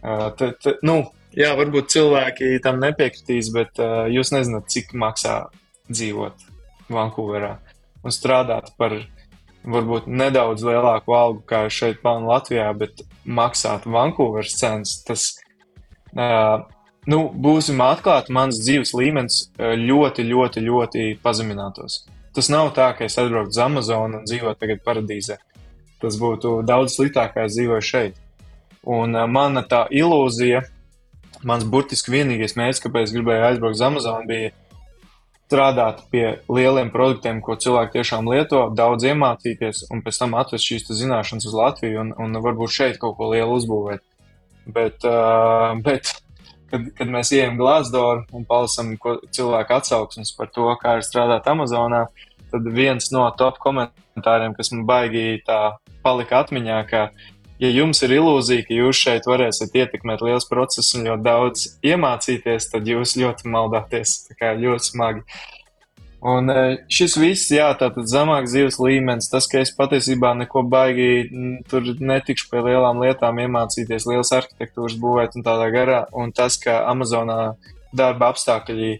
[0.00, 1.02] Uh, te, te, nu,
[1.36, 5.36] jā, varbūt cilvēki tam nepiekritīs, bet uh, jūs nezināt, cik maksā
[5.90, 6.48] dzīvot
[6.90, 7.52] Vankūverā
[8.00, 8.96] un strādāt par
[9.64, 14.94] varbūt nedaudz lielāku algu kā šeit, Palma Latvijā, bet maksāt Vankūveras cenas.
[15.06, 15.26] Tas,
[16.16, 16.64] uh,
[17.10, 22.04] nu, būsim atklāti, mans dzīves līmenis ļoti, ļoti, ļoti pazeminātos.
[22.36, 25.40] Tas nav tā, ka es atbrauktu uz Amazonu un dzīvotu tagad paradīzē.
[26.00, 28.20] Tas būtu daudz sliktāk, es dzīvoju šeit.
[28.88, 30.64] Un uh, mana tā ilūzija,
[31.44, 34.54] mans burtiski vienīgais mērķis, kāpēc gribēju aizbraukt uz Amazonu, bija
[35.50, 40.86] strādāt pie lieliem produktiem, ko cilvēki tiešām lieto, daudz iemācīties un pēc tam atvest šīs
[40.94, 44.04] zināšanas uz Latviju un, un varbūt šeit kaut ko lielu uzbūvēt.
[44.70, 46.12] Bet, uh, bet
[46.70, 48.94] kad, kad mēs ejam Glasgow un palasām
[49.34, 52.04] cilvēku atsauksmes par to, kā ir strādāt Amazonā,
[52.52, 55.60] tad viens no top komentāriem, kas man baigi tā
[56.04, 57.08] palika atmiņā, ka
[57.60, 62.70] ja jums ir ilūzija, ka jūs šeit varēsiet ietekmēt liels procesus un ļoti daudz iemācīties,
[62.72, 64.16] tad jūs ļoti maldāties.
[64.28, 65.24] Tā kā ļoti smagi.
[66.20, 66.62] Un e,
[66.92, 71.30] šis viss, jā, tātad zemāks dzīves līmenis, tas, ka es patiesībā neko baigi
[71.70, 76.82] tur netikšu pie lielām lietām, iemācīties lielas arhitektūras būvēt un tādā garā, un tas, ka
[76.90, 77.54] Amazonā
[77.96, 78.98] darba apstākļi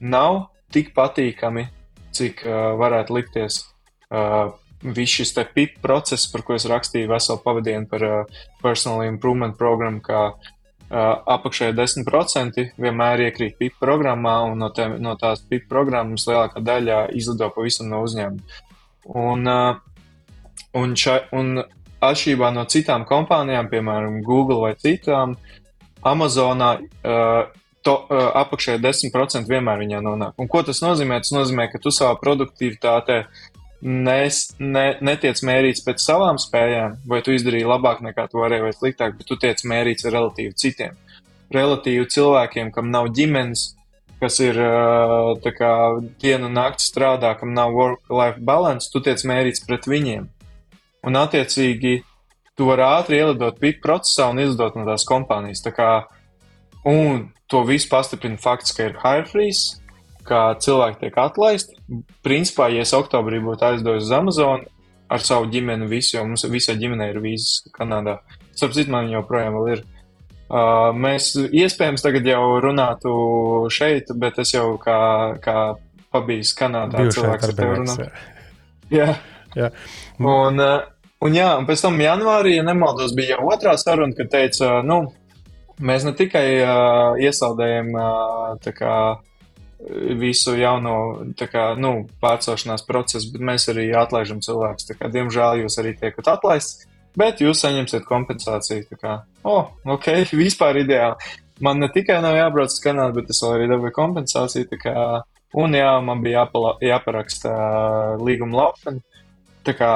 [0.00, 1.66] nav tik patīkami,
[2.16, 3.60] cik uh, varētu likties.
[4.08, 9.58] Uh, Viss šis PIP process, par ko es rakstīju veselu pavadienu par uh, Personal Improvement
[9.58, 10.24] programmu, kā
[10.92, 16.60] Uh, apakšējie 10% vienmēr iekrīt PIP programmā, un no, te, no tās PIP programmas lielākā
[16.60, 18.58] daļa izlido pavisam no uzņēmuma.
[19.22, 19.80] Un, uh,
[20.76, 25.32] un, šai, un atšķirībā no citām kompānijām, piemēram, Google vai citām,
[26.12, 27.48] Amazonā uh,
[27.80, 30.36] to, uh, apakšējie 10% vienmēr viņā nonāk.
[30.44, 31.22] Un ko tas nozīmē?
[31.24, 33.22] Tas nozīmē, ka tu savā produktivitātē
[33.82, 38.74] nes, ne, netiec mērīts pēc savām spējām, vai tu izdarīji labāk nekā tu varēji, vai
[38.76, 40.98] sliktāk, bet tu tiec mērīts relatīvi citiem.
[41.52, 43.72] Relatīvi cilvēkiem, kam nav ģimenes,
[44.22, 44.58] kas ir
[45.58, 45.72] kā,
[46.22, 50.30] dienu un nakti strādā, kam nav work-life balance, tu tiec mērīts pret viņiem.
[51.02, 51.98] Un, attiecīgi,
[52.54, 55.64] tu vari ātri ielidot piku procesā un izdot no tās kompānijas.
[55.64, 55.90] Tā kā,
[56.86, 59.81] un to visu pastiprina fakts, ka ir hire freeze,
[60.26, 61.78] ka cilvēki tiek atlaisti.
[62.24, 64.64] Principā, ja es oktobrī būtu aizdevis uz Amazon
[65.12, 68.18] ar savu ģimeni, visu, jo mums visai ģimenei ir vīzas Kanādā.
[68.54, 69.84] Starp citu, man joprojām ir.
[70.52, 73.12] Uh, mēs iespējams tagad jau runātu
[73.72, 74.98] šeit, bet es jau kā,
[75.40, 75.56] kā
[76.12, 78.08] pabijis Kanādā cilvēks ar tevi runā.
[78.92, 79.08] Jā.
[79.56, 79.70] jā.
[80.20, 80.84] Un, uh,
[81.24, 85.06] un jā, un pēc tam janvārī, ja nemaldos, bija jau otrā saruna, kad teica, nu,
[85.80, 88.96] mēs ne tikai uh, iesaldējam uh, kā,
[90.18, 90.94] visu jauno
[91.38, 91.92] kā, nu,
[92.22, 94.92] pārcelšanās procesu, bet mēs arī atlaižam cilvēkus.
[94.98, 96.86] Kā, diemžēl jūs arī tiekat atlaists,
[97.18, 98.86] bet jūs saņemsiet kompensāciju.
[98.92, 99.14] Tā kā,
[99.48, 100.10] oh, ok,
[100.44, 101.32] vispār ideāli.
[101.62, 104.80] Man ne tikai nav jābrauc uz Kanādu, bet es vēl arī dabūju kompensāciju.
[104.82, 105.06] Kā,
[105.62, 107.54] un jā, man bija jāpala, jāparaksta
[108.22, 109.02] līguma laupeni.
[109.62, 109.92] Tā kā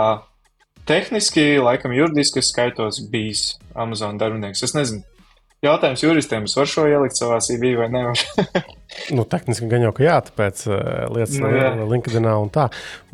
[0.86, 4.62] tehniski, laikam juridiski es skaitos bijis Amazon darbinieks.
[4.62, 5.02] Es nezinu,
[5.64, 8.44] Jautājums juristiem, es varu šo ielikt savā CV vai nevaru?
[9.16, 10.76] nu, tehniski gan jau, ka jā, tāpēc uh,
[11.14, 11.70] lietas nu, jā.
[11.94, 12.66] LinkedIn un tā.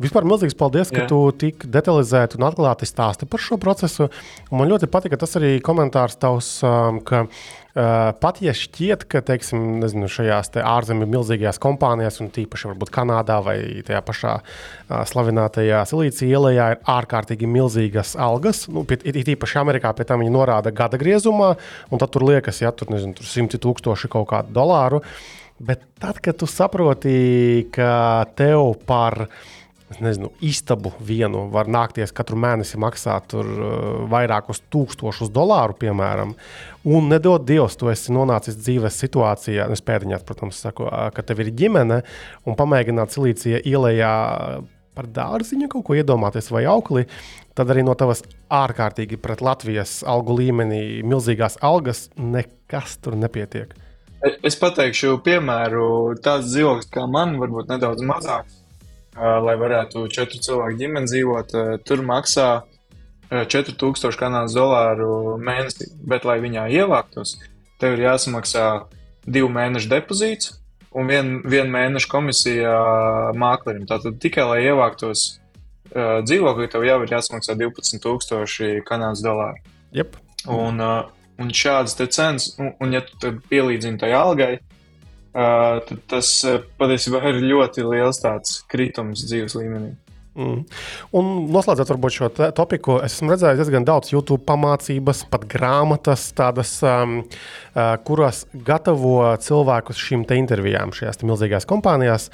[0.03, 1.07] Vispār milzīgs paldies, ka jā.
[1.09, 4.09] tu tik detalizēti un atklāti stāsti par šo procesu.
[4.51, 9.23] Un man ļoti patika tas arī komentārs tavs, um, ka Uh, pat ja šķiet, ka
[9.25, 14.33] teiksim, nezinu, šajās te ārzemju milzīgajās kompānijās, un tīpaši varbūt Kanādā vai tajā pašā
[15.09, 20.73] slavinātajā Silīcija ielā, ir ārkārtīgi milzīgas algas, nu, ir īpaši Amerikā, pie tam viņi norāda
[20.75, 21.55] gada griezumā,
[21.89, 25.01] un tad tur liekas, ja tur, nezinu, tur simti tūkstoši kaut kādu dolāru.
[25.63, 29.27] Bet tad, kad tu saproti, ka tev par
[30.01, 33.73] nezinu, istabu vienu var nākties katru mēnesi maksāt tur, uh,
[34.09, 36.33] vairākus tūkstošus dolāru, piemēram.
[36.83, 41.53] Un nedod Dievs, tu esi nonācis dzīves situācijā, es pēdiņās, protams, saku, ka tev ir
[41.59, 42.01] ģimene
[42.47, 44.13] un pamēģināt silīcija ielējā
[44.93, 47.05] par dārziņu kaut ko iedomāties vai aukli,
[47.57, 53.73] tad arī no tavas ārkārtīgi pret Latvijas algu līmenī milzīgās algas nekas tur nepietiek.
[54.23, 55.85] Es pateikšu, piemēru,
[56.23, 58.62] tāds dzīvoklis kā man, varbūt nedaudz mazāks
[59.15, 62.47] lai varētu četru cilvēku ģimeni dzīvot, tur maksā
[63.29, 65.89] 4000 kanādas dolāru mēnesī.
[66.05, 67.37] Bet, lai viņā ievāktos,
[67.81, 68.67] tev ir jāsamaksā
[69.25, 70.53] divu mēnešu depozīts
[70.93, 72.73] un vienu vien mēnešu komisija
[73.39, 73.87] māklerim.
[73.89, 79.63] Tātad tikai lai ievāktos uh, dzīvoklī, tev jau ir jāsamaksā 12,000 kanādas dolāru.
[79.97, 80.19] Yep.
[80.53, 81.09] Un, uh,
[81.41, 84.57] un šādas cenas, un, un ja tu pielīdzini tai algai,
[85.33, 88.21] Uh, tad tas uh, patiesībā ir ļoti liels
[88.69, 89.95] kritums dzīves līmenī.
[90.33, 90.63] Mm.
[91.13, 92.27] Un noslēdzot varbūt šo
[92.57, 99.19] topiku, es esmu redzējis diezgan daudz YouTube pamācības, pat grāmatas, tādas, um, uh, kuras gatavo
[99.41, 102.31] cilvēkus šīm intervijām šajās milzīgajās kompānijās.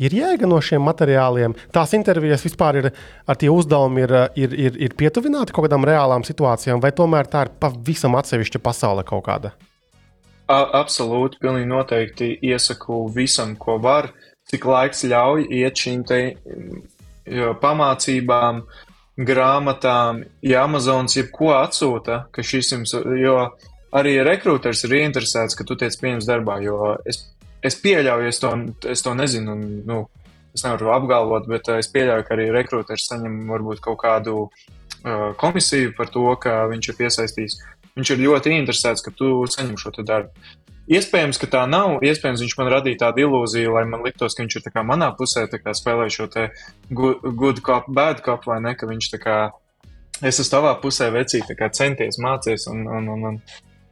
[0.00, 1.52] Ir jēga no šiem materiāliem.
[1.72, 2.88] Tās intervijas vispār ir
[3.28, 7.46] ar tie uzdevumi, ir, ir, ir, ir pietuvināti kaut kādām reālām situācijām, vai tomēr tā
[7.46, 9.52] ir pavisam atsevišķa pasaule kaut kāda?
[10.48, 14.10] Absolūti, pilnīgi noteikti iesaku visam, ko var,
[14.50, 16.18] cik laiks ļauj iet šīm te
[17.62, 18.64] pamācībām,
[19.16, 23.38] grāmatām, ja Amazons jebko atsūta, ka šis jums, jo
[23.94, 27.22] arī rekruters ir ieinteresēts, ka tu tiec pieņems darbā, jo es,
[27.62, 28.52] es pieļauju, es to,
[28.90, 30.00] es to nezinu, un, nu,
[30.54, 35.94] es nevaru apgalvot, bet es pieļauju, ka arī rekruters saņem varbūt kaut kādu uh, komisiju
[35.96, 37.56] par to, ka viņš ir piesaistījis
[37.94, 40.32] Viņš ir ļoti interesēts, ka tu saņem šo darbu.
[40.90, 42.02] Iespējams, ka tā nav.
[42.04, 46.10] Iespējams, viņš man radīja tādu ilūziju, lai man liktos, ka viņš ir manā pusē, spēlē
[46.12, 46.26] šo
[46.90, 48.74] good, cop, bad cop, vai ne?
[48.76, 49.38] Ka viņš kā,
[50.20, 52.68] es esmu tavā pusē, vecīt, tā centies mācīties.
[52.74, 53.40] Un, un, un, un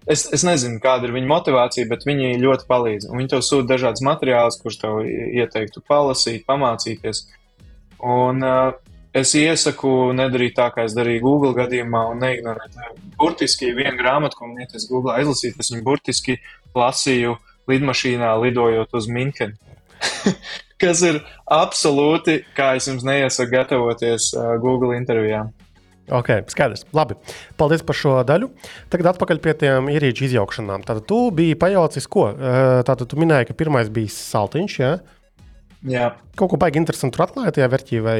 [0.05, 3.09] es, es nezinu, kāda ir viņa motivācija, bet viņi ļoti palīdz.
[3.09, 7.25] Un viņi tev sūta dažādas materiālus, kurus tev ieteiktu palasīt, pamācīties.
[8.03, 8.82] Un, uh,
[9.17, 12.77] es iesaku nedarīt tā, kā es darīju Google gadījumā, un neignorēt.
[13.21, 16.39] Burtiski vienu grāmatu, ko man ieteicis Google aizlasīt, es viņu burtiski
[16.77, 17.37] lasīju
[17.71, 19.57] lidmašīnā, lidojot uz Minhenu.
[20.83, 25.53] Kas ir absolūti, kā es jums neiesaku gatavoties uh, Google intervijām.
[26.11, 26.83] Ok, skaidrs.
[26.97, 27.15] Labi.
[27.57, 28.49] Paldies par šo daļu.
[28.91, 30.83] Tagad atpakaļ pie tiem ierīču izjaukšanām.
[30.87, 32.27] Tātad tu biji pajaucis, ko?
[32.83, 34.79] Tātad tu minēji, ka pirmais bija saltiņš.
[34.83, 34.97] Ja?
[35.89, 36.13] Jā.
[36.39, 38.19] Kaut ko baigi interesantu tur atklāja tajā vērtī, vai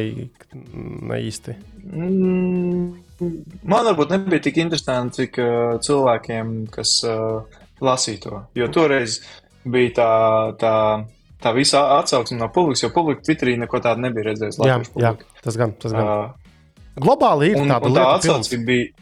[0.53, 1.55] ne īsti?
[1.95, 3.29] Mm,
[3.71, 5.39] man varbūt nebija tik interesanti, cik
[5.87, 8.43] cilvēkiem, kas uh, lasīja to.
[8.59, 9.21] Jo toreiz
[9.65, 10.13] bija tā.
[10.63, 10.77] tā
[11.43, 14.61] Tā visa atsauksme no publikas, jo publika Twitterī neko tādu nebija redzējusi.
[14.63, 15.11] Jā, jā,
[15.43, 15.73] tas gan.
[15.75, 16.07] Tas gan.
[16.07, 18.93] Uh, Globāli ir un, tāda un tā atsauce bija.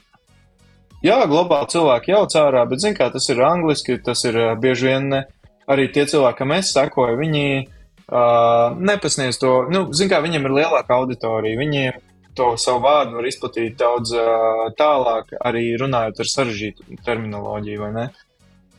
[1.05, 5.11] Jā, globāli cilvēki jau cārā, bet zin kā tas ir angliski, tas ir bieži vien
[5.13, 5.21] ne,
[5.69, 7.69] arī tie cilvēki, kam es sekoju, viņi uh,
[8.11, 12.01] nepasniedz to, nu, zin kā viņiem ir lielāka auditorija, viņiem
[12.39, 17.93] to savu vārdu var izplatīt daudz uh, tālāk, arī runājot ar sarežģītu terminoloģiju?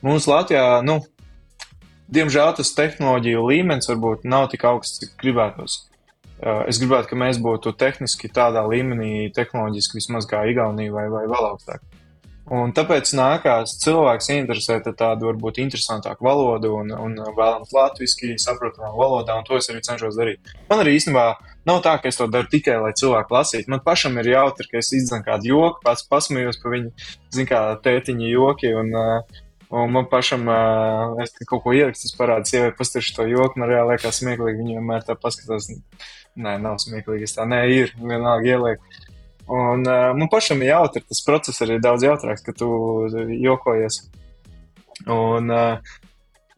[0.02, 1.00] Mums Latvijā, nu,
[2.12, 5.86] diemžēl tas tehnoloģiju līmenis varbūt nav tik augsts, cik gribētos.
[6.42, 11.52] Es gribētu, ka mēs būtu tehniski tādā līmenī, tehnoloģiski vismaz kā Igaunija vai, vai vēl
[11.52, 11.84] augstāk.
[12.52, 19.38] Un tāpēc nākās cilvēks interesēt tādu varbūt interesantāku valodu un, un vēlams latviešu, saprotamā valodā,
[19.40, 20.52] un to es arī cenšos darīt.
[20.68, 21.26] Man arī īstenībā
[21.70, 23.72] nav tā, ka es to daru tikai, lai cilvēki lasītu.
[23.72, 26.92] Man pašam ir jautri, ka es izdzinu kādu joku, pats pasmējos par viņu,
[27.32, 28.76] zinu, kā tētiņa joki.
[28.82, 29.40] Un, uh,
[29.72, 33.70] Un man pašam, uh, es kaut ko ierakstu, es parādīju, sievai pastāstīšu to joku, man
[33.70, 34.58] reāli liekas smieklīgi.
[34.60, 35.70] Viņa vienmēr tā paskatās,
[36.36, 38.84] nē, nav smieklīgi, es tā nē, ir, vienalga ieliek.
[39.48, 42.70] Un uh, man pašam ir jautri, tas process arī daudz jautrāks, ka tu
[43.42, 44.04] jokojies.
[45.10, 45.98] Un, uh,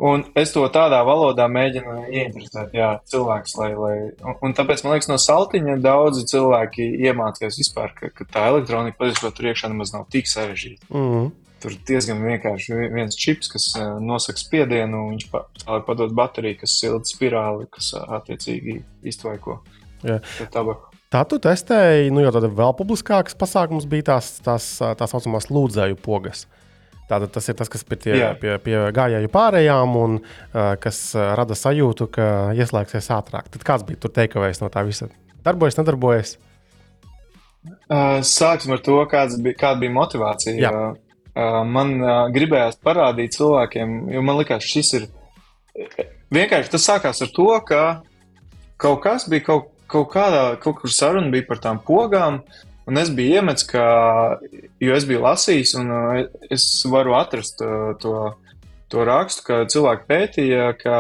[0.04, 4.96] un es to tādā valodā mēģinu ieinteresēt, jā, cilvēks, lai, lai, un, un tāpēc man
[4.96, 9.96] liekas, no saltiņa daudzi cilvēki iemācījās vispār, ka, ka tā elektronika patiesībā tur iekšā nemaz
[9.96, 10.92] nav tik sarežģīta.
[10.92, 11.32] Mm -hmm.
[11.64, 15.46] Tur diezgan vienkārši viens čips, kas uh, nosaka spiedienu, un viņš pa,
[15.88, 19.64] padod bateriju, kas silda spirāli, kas attiecīgi iztvaiko
[20.52, 20.93] tabaku.
[21.14, 26.00] Tā tu testēji, nu jau tāda vēl publiskāks pasākums bija tās tās tā saucamās lūdzēju
[26.02, 26.48] pogas.
[27.06, 31.54] Tātad tas ir tas, kas pie, tie, pie, pie gājēju pārējām un uh, kas rada
[31.60, 32.26] sajūtu, ka
[32.58, 33.52] ieslēgsies ātrāk.
[33.54, 35.12] Tad kāds bija tur teikavējs no tā visa?
[35.46, 36.38] Darbojas, nedarbojas?
[37.64, 38.96] Uh, sāksim ar to,
[39.44, 40.56] bija, kāda bija motivācija.
[40.58, 40.72] Jā.
[41.34, 45.08] Uh, man uh, gribējās parādīt cilvēkiem, jo man liekas, šis ir
[46.34, 47.84] vienkārši tas sākās ar to, ka
[48.82, 52.42] kaut kas bija kaut, kaut kādā, kaut kur saruna bija par tām pogām,
[52.90, 53.84] un es biju iemetis, ka,
[54.84, 58.16] jo es biju lasījis, un uh, es varu atrast uh, to,
[58.92, 60.98] to rakstu, ka cilvēki pētīja, ka,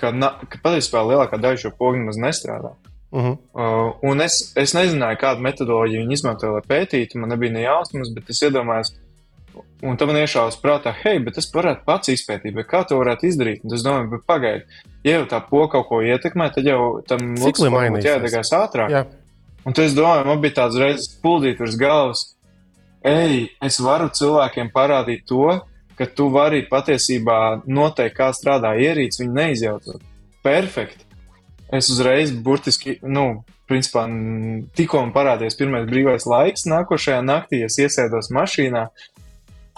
[0.00, 2.74] ka, na, ka patiesībā lielākā daļa šo pogu nemaz nestrādā.
[3.12, 3.36] Uh -huh.
[3.52, 7.18] Uh, un es, es nezināju, kādu metodoloģiju viņi izmantoja, lai pētītu.
[7.20, 8.94] Man nebija ne jausmas, bet es iedomājos,
[9.82, 13.64] un tam man iešāvās prātā, hei, bet es varētu pats izpētīt, kā to varētu izdarīt.
[13.66, 17.34] Un es domāju, bet pagaidi, ja jau tā poga kaut ko ietekmē, tad jau tam
[17.42, 18.08] Cikli mainīsies.
[18.10, 18.94] jādegās ātrāk.
[18.94, 19.04] Jā.
[19.66, 22.24] Un tad es domāju, man bija tāds reizes puldīt uz galvas,
[23.06, 25.60] ej, es varu cilvēkiem parādīt to,
[25.98, 30.10] ka tu vari patiesībā noteikt, kā strādā ierīce, viņu neizjaucot.
[30.42, 31.12] Perfekti!
[31.72, 34.04] es uzreiz, burtiski, nu, principā,
[34.76, 38.86] tikko man parādījās pirmais brīvais laiks, nākošajā naktī es iesēdos mašīnā.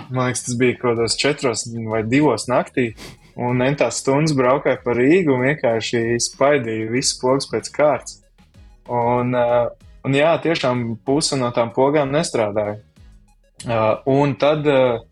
[0.09, 2.93] Man liekas, tas bija kaut kādos četros vai divos naktī.
[3.35, 8.21] Un entās stundas braukāju pa Rīgu un vienkārši spaidīju visu pogas pēc kārtas.
[8.87, 9.73] Un, uh,
[10.07, 12.79] un jā, tiešām puse no tām pogām nestrādāja.
[13.65, 15.03] Uh, un tad uh,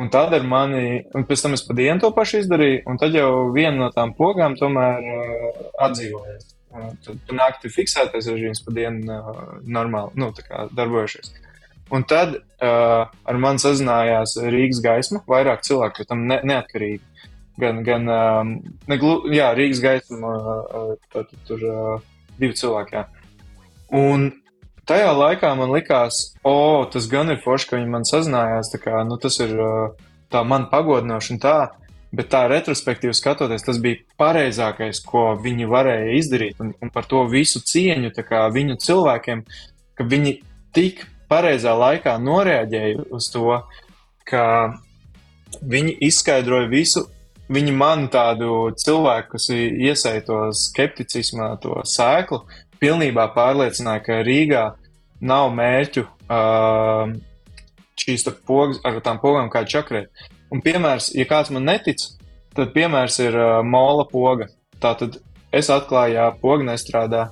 [0.00, 3.12] Un tad ar mani, un pēc tam es pa dienu to pašu izdarīju, un tad
[3.12, 6.46] jau viena no tām pogām tomēr uh, atdzīvojās.
[6.70, 9.42] Uh, tad naktī fiksētais režīms pa dienu uh,
[9.76, 11.34] normāli, nu, tā kā darbojušies.
[11.90, 17.02] Un tad uh, ar mani sazinājās Rīgas gaisma, vairāk cilvēku, tam ne, neatkarīgi.
[17.60, 18.52] Gan, gan um,
[18.88, 22.06] neglu, jā, Rīgas gaisma, uh, tad tur uh,
[22.38, 23.02] divi cilvēki, jā.
[23.98, 24.30] Un
[24.88, 28.70] tajā laikā man likās, o, tas gan ir forši, ka viņi man sazinājās.
[28.80, 31.56] Kā, nu, tas ir uh, tā man pagodinoši un tā,
[32.14, 36.62] bet tā retrospektīvi skatoties, tas bija pareizākais, ko viņi varēja izdarīt.
[36.62, 39.44] Un, un par to visu cieņu kā, viņu cilvēkiem,
[39.98, 40.38] ka viņi
[40.74, 43.60] tik pareizā laikā noreaģēja uz to,
[44.28, 44.44] ka
[45.62, 47.06] viņi izskaidroja visu.
[47.50, 52.44] Viņi man tādu cilvēku, kas iesaistīja to skepticismu, to sēklu,
[52.78, 54.68] pilnībā pārliecināja, ka Rīgā
[55.20, 57.10] nav mērķu uh,
[58.00, 60.12] šīs te pogas, ar tām pogām kā čakrēt.
[60.54, 62.06] Un piemērs, ja kāds man netic,
[62.54, 64.46] tad piemērs ir uh, mola poga.
[64.80, 65.18] Tātad
[65.52, 67.26] es atklāju, ja poga nestrādā.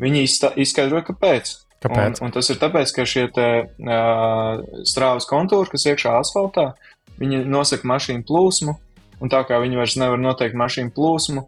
[0.00, 0.24] Viņi
[0.62, 1.52] izskaidroja, kāpēc.
[1.84, 2.20] Kāpēc?
[2.22, 6.70] Un, un tas ir tāpēc, ka šie te, uh, strāvas kontūri, kas iekšā asfaltā,
[7.20, 8.74] viņi nosaka mašīnu plūsmu,
[9.20, 11.44] un tā kā viņi vairs nevar noteikt mašīnu plūsmu,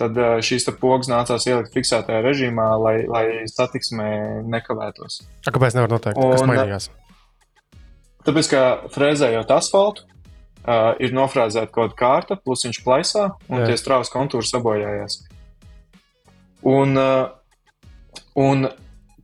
[0.00, 4.08] tad uh, šīs pogas nācās ielikt fiksētajā režīmā, lai, lai satiksmē
[4.50, 5.22] nekavētos.
[5.46, 6.90] A, kāpēc nevar noteikt, kas Un- mainījās?
[8.26, 8.60] Tāpēc, ka
[8.90, 10.02] frēzējot asfaltu,
[10.66, 13.62] uh, ir nofrēzēta kaut kāda kārta, plus viņš plaisā, un.
[13.62, 13.70] Jā.
[13.70, 15.20] tie strāvas kontūri sabojājās.
[16.66, 17.30] Un, uh,
[18.42, 18.66] un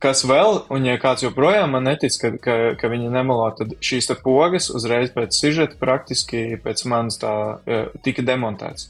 [0.03, 4.09] kas vēl, un ja kāds joprojām man netic, ka, ka, ka viņi nemelo, tad šīs
[4.09, 8.89] te pogas uzreiz pēc sižeta praktiski pēc manis tā uh, tika demontēts.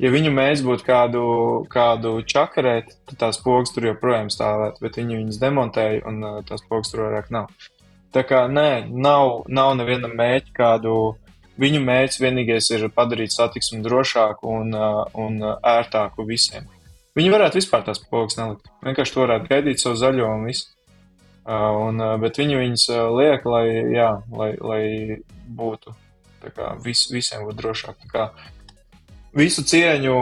[0.00, 1.22] Ja viņu mēs būtu kādu,
[1.72, 6.64] kādu čakarēt, tad tās pogas tur joprojām stāvētu, bet viņi viņas demontēja un uh, tās
[6.68, 7.50] pogas tur vairāk nav.
[8.14, 10.96] Tā kā nē, nav, nav nevienam mērķa kādu.
[11.60, 16.68] Viņu mērķis vienīgais ir padarīt satiksmi drošāku un, uh, un ērtāku visiem.
[17.18, 18.70] Viņi varētu vispār tās pogas nelikt.
[18.86, 20.68] Vienkārši to varētu gaidīt savu zaļo un visu.
[21.40, 23.64] Uh, un, uh, bet viņi viņus uh, liek, lai,
[23.96, 24.82] jā, lai, lai
[25.56, 25.94] būtu
[26.54, 28.04] kā, vis, visiem būtu drošāk.
[28.12, 28.28] Kā
[29.36, 30.14] Visu cieņu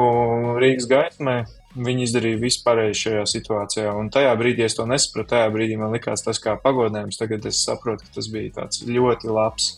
[0.61, 1.39] Rīgas gaismai.
[1.79, 3.93] Viņi izdarīja pareizi šajā situācijā.
[3.97, 5.31] Un tajā brīdī es to nesapratu.
[5.33, 7.21] Tajā brīdī man likās tas kā pagodinājums.
[7.21, 9.69] Tagad es saprotu, ka tas bija tāds ļoti labs,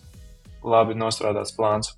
[0.65, 1.93] labi nostrādāts plāns.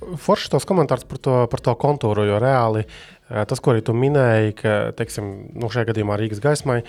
[0.00, 3.94] Forši tos komentārus par to, par to kontūru, jo reāli eh, tas, ko arī tu
[3.96, 5.28] minēji, ka, teiksim,
[5.58, 6.80] nu šajā gadījumā Rīgas gaismai,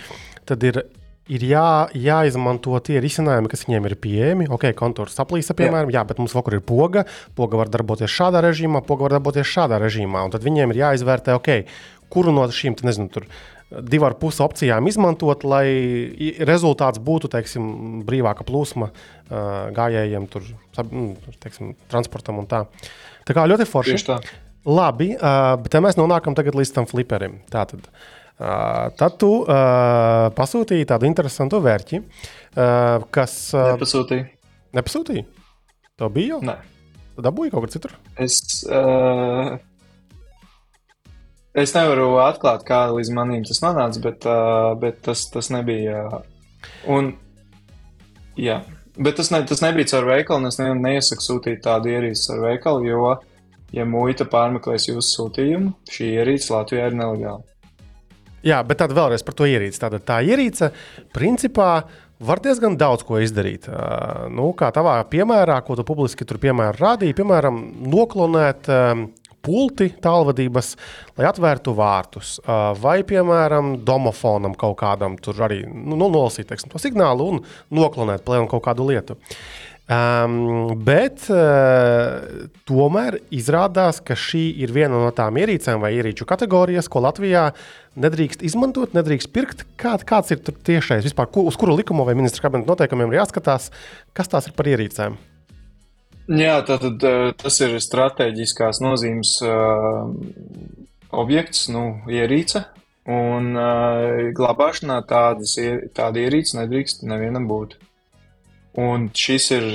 [0.50, 0.82] tad ir,
[1.30, 4.50] ir jā, jāizmanto tie risinājumi, kas viņiem ir pieejami.
[4.56, 6.00] Ok, kontūrs saplīsa, piemēram, jā.
[6.00, 7.06] jā, bet mums vakur ir poga.
[7.38, 10.26] Poga var darboties šādā režīmā, poga var darboties šādā režīmā.
[10.26, 11.54] Un tad viņiem ir jāizvērtē, ok,
[12.14, 13.30] kuru no šīm, te nezinu, tur
[13.70, 15.68] divu ar pusi opcijām izmantot, lai
[16.48, 20.48] rezultāts būtu teiksim, brīvāka plūsma uh, gājējiem, tur,
[20.90, 21.12] nu,
[21.44, 22.64] teiksim, transportam un tā.
[23.30, 23.94] Tā kā ļoti forši.
[23.94, 24.22] Tieši tā.
[24.68, 27.38] Labi, uh, bet mēs nonākam tagad līdz tam fliperim.
[27.52, 34.28] Tātad, uh, tad tu uh, pasūtīji tādu interesantu vērķi, uh, kas uh, Nepasūtīja.
[34.76, 35.24] nepasūtīja.
[36.00, 36.42] Tev bija jau?
[36.52, 36.58] Nē.
[37.16, 37.96] Tu dabūji kaut kur citur.
[38.20, 38.38] Es,
[38.72, 39.56] uh,
[41.56, 46.04] es nevaru atklāt, kā līdz manim tas nonāca, bet, uh, bet tas, tas nebija.
[46.08, 47.14] Uh, un,
[48.40, 48.62] jā.
[49.00, 52.88] Bet tas, ne, tas nebija caur veikalu, un es neiesaku sūtīt tādu ierīci caur veikalu,
[52.92, 53.12] jo,
[53.76, 57.46] ja muita pārmeklēs jūsu sūtījumu, šī ierīce Latvijā ir nelegāla.
[58.46, 59.82] Jā, bet tad vēlreiz par to ierīci.
[59.82, 60.72] Tātad tā ierīce
[61.16, 61.72] principā
[62.24, 63.68] var diezgan daudz ko izdarīt.
[63.68, 67.60] Uh, nu, kā tavā piemērā, ko tu publiski tur piemēram rādīji, piemēram,
[67.92, 68.72] noklonēt
[69.46, 70.74] pulti tālvadības,
[71.18, 72.36] lai atvērtu vārtus.
[72.44, 77.42] Uh, vai, piemēram, domofonam kaut kādam tur arī nu, nu, nolasīt teiksim, to signālu un
[77.76, 79.20] noklonēt plēnu kaut kādu lietu.
[79.90, 86.86] Um, bet uh, tomēr izrādās, ka šī ir viena no tām ierīcēm vai ierīču kategorijas,
[86.94, 87.48] ko Latvijā
[87.98, 89.66] nedrīkst izmantot, nedrīkst pirkt.
[89.82, 93.72] Kā, kāds ir tiešais vispār, ku, uz kuru likumu vai ministra kabineta noteikumiem ir jāskatās,
[94.14, 95.18] kas tās ir par ierīcēm?
[96.38, 100.06] Jā, tātad uh, tas ir strateģiskās nozīmes uh,
[101.18, 102.68] objekts, nu, ierīce.
[103.10, 105.58] Un uh, glabāšanā tādas,
[105.98, 107.80] tāda ierīce nedrīkst nevienam būt.
[108.78, 109.68] Un šis ir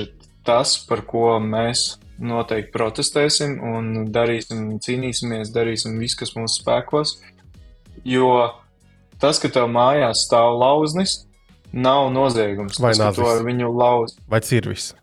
[0.47, 7.17] tas, par ko mēs noteikti protestēsim un darīsim, cīnīsimies, darīsim visu, kas mūsu spēkos.
[8.07, 8.29] Jo
[9.19, 11.25] tas, ka tev mājās stāv lauznis,
[11.75, 12.79] nav noziegums.
[12.79, 13.25] Vai tas, nazis.
[13.27, 14.93] ar viņu lauz Vai cirvis?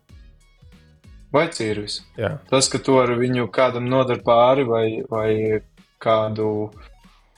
[1.33, 2.03] vai cirvis.
[2.21, 2.37] Jā.
[2.51, 5.61] Tas, ka tu ar viņu kādam nodara pāri vai, vai
[6.03, 6.71] kādu,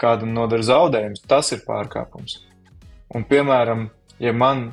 [0.01, 2.40] kādam nodara zaudējumus, tas ir pārkāpums.
[3.14, 3.86] Un, piemēram,
[4.18, 4.72] ja man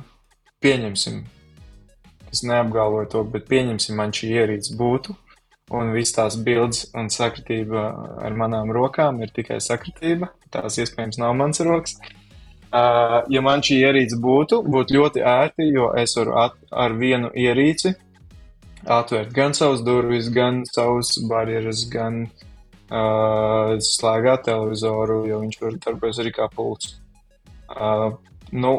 [0.62, 1.22] pieņemsim,
[2.32, 5.14] es neapgalvoju to, bet pieņemsim, man šī ierīce būtu,
[5.76, 7.84] un viss tās bildes un sakritība
[8.24, 11.96] ar manām rokām ir tikai sakritība, tās iespējams nav mans rokas.
[12.72, 17.28] Uh, ja man šī ierīce būtu, būtu ļoti ērti, jo es varu at, ar vienu
[17.36, 17.92] ierīci
[18.82, 26.22] atvērt gan savus durvis, gan savus barjeras, gan uh, slēgāt televizoru, jo viņš var darboties
[26.24, 26.96] arī kā pults.
[27.68, 28.16] Uh,
[28.52, 28.72] nu,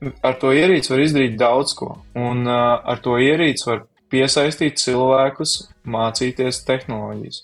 [0.00, 5.58] ar to ierīci var izdarīt daudz ko, un uh, ar to ierīci var piesaistīt cilvēkus,
[5.88, 7.42] mācīties tehnoloģijas.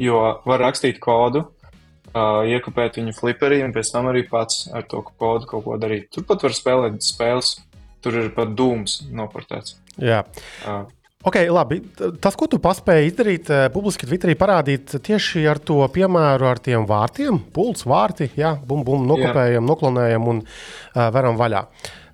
[0.00, 5.02] Jo var rakstīt kodu, uh, iekopēt viņu fliperī, un pēc tam arī pats ar to
[5.08, 6.10] kodu kaut ko darīt.
[6.14, 7.56] Turpat var spēlēt spēles,
[8.04, 9.78] tur ir pat dūms noportēts.
[10.02, 10.22] Jā.
[10.64, 10.84] Uh,
[11.26, 11.80] Ok, labi.
[12.22, 16.86] Tas, ko tu paspēji izdarīt, eh, publiski Twitterī parādīt tieši ar to piemēru ar tiem
[16.86, 21.64] vārtiem, pults, vārti, jā, bum, bum, nokopējam, noklonējam un uh, veram vaļā.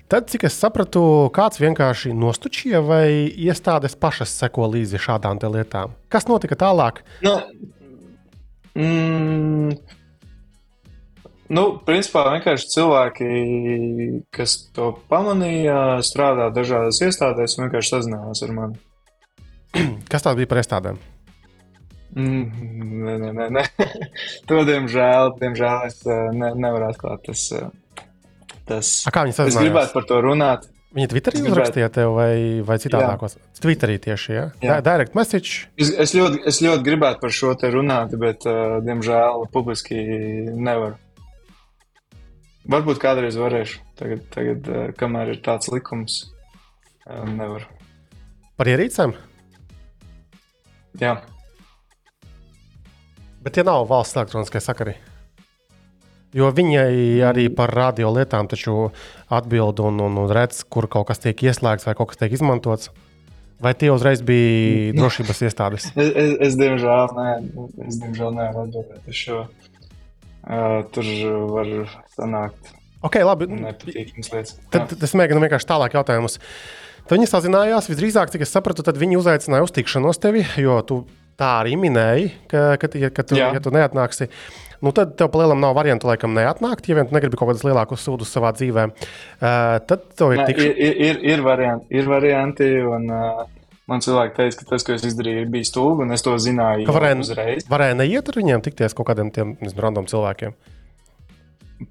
[0.08, 5.92] tad, cik es sapratu, kāds vienkārši nostučīja vai iestādes pašas seko līdzi šādām lietām.
[6.08, 7.00] Kas notika tālāk?
[7.24, 7.34] Nu,
[8.76, 9.76] mm,
[11.48, 13.28] nu, principā vienkārši cilvēki,
[14.32, 18.80] kas to pamanīja, strādā dažādās iestādēs un vienkārši sazinājās ar mani.
[20.12, 20.98] Kas tā bija par iestādēm?
[22.12, 22.42] Mm,
[23.06, 23.62] nē, nē, nē, nē.
[24.50, 27.22] to diemžēl, diemžēl es uh, ne, nevaru atklāt.
[27.24, 27.70] Tas, uh,
[28.68, 29.64] tas, A, kā viņi es sazinājās?
[29.64, 30.68] gribētu par to runāt.
[30.92, 32.34] Viņi Twitterī Es uzrakstīja tev vai,
[32.68, 33.38] vai citādākos?
[33.64, 34.42] Twitterī tieši, ja?
[34.60, 34.74] Jā.
[34.76, 35.70] Di- Direct message.
[35.80, 39.96] Es, es, ļoti, es ļoti gribētu par šo te runāt, bet, uh, diemžēl, publiski
[40.52, 40.98] nevaru.
[42.68, 43.80] Varbūt kādreiz varēšu.
[43.98, 46.20] Tagad, tagad uh, kamēr ir tāds likums,
[47.08, 47.64] uh, nevaru.
[48.60, 49.16] Par ierīcēm?
[51.00, 51.16] Jā,
[53.42, 54.94] Bet tie nav valsts elektroniskie sakari.
[56.32, 58.92] Jo viņai arī par radio lietām taču
[59.28, 62.92] atbild un, un, un redz, kur kaut kas tiek ieslēgts vai kaut kas tiek izmantots.
[63.62, 65.88] Vai tie uzreiz bija drošības iestādes?
[65.92, 66.56] es, es, es
[67.98, 69.42] diemžēl, nevaru atbildēt uz šo.
[70.42, 71.06] Uh, tur
[71.52, 71.68] var
[72.16, 73.46] sanākt Ok, labi.
[74.70, 76.38] Tad, tad es mēģinu vienkārši tālāk jautājumus.
[77.02, 81.02] Tad viņi sazinājās, visdrīzāk, cik es sapratu, tad viņi uzaicināja uz tikšanos tevi, jo tu
[81.40, 83.50] tā arī minēji, ka, ka, ja, ka tu, Jā.
[83.56, 84.28] ja tu neatnāksi.
[84.82, 88.02] Nu, tad tev palielam nav variantu, laikam, neatnākt, ja vien tu negribi kaut kādus lielākus
[88.06, 88.88] sūdus savā dzīvē.
[88.90, 90.78] Uh, tad tev ir tikšanās.
[90.88, 93.44] ir, ir, ir, varianti, ir varianti, un uh,
[93.90, 96.96] man cilvēki teica, ka tas, ko es izdarīju, bija stulbi, un es to zināju Ka
[96.98, 97.68] varēja, uzreiz.
[97.70, 100.58] varēja neiet ar viņiem, tikties kaut kādiem tiem nezinu, random cilvēkiem.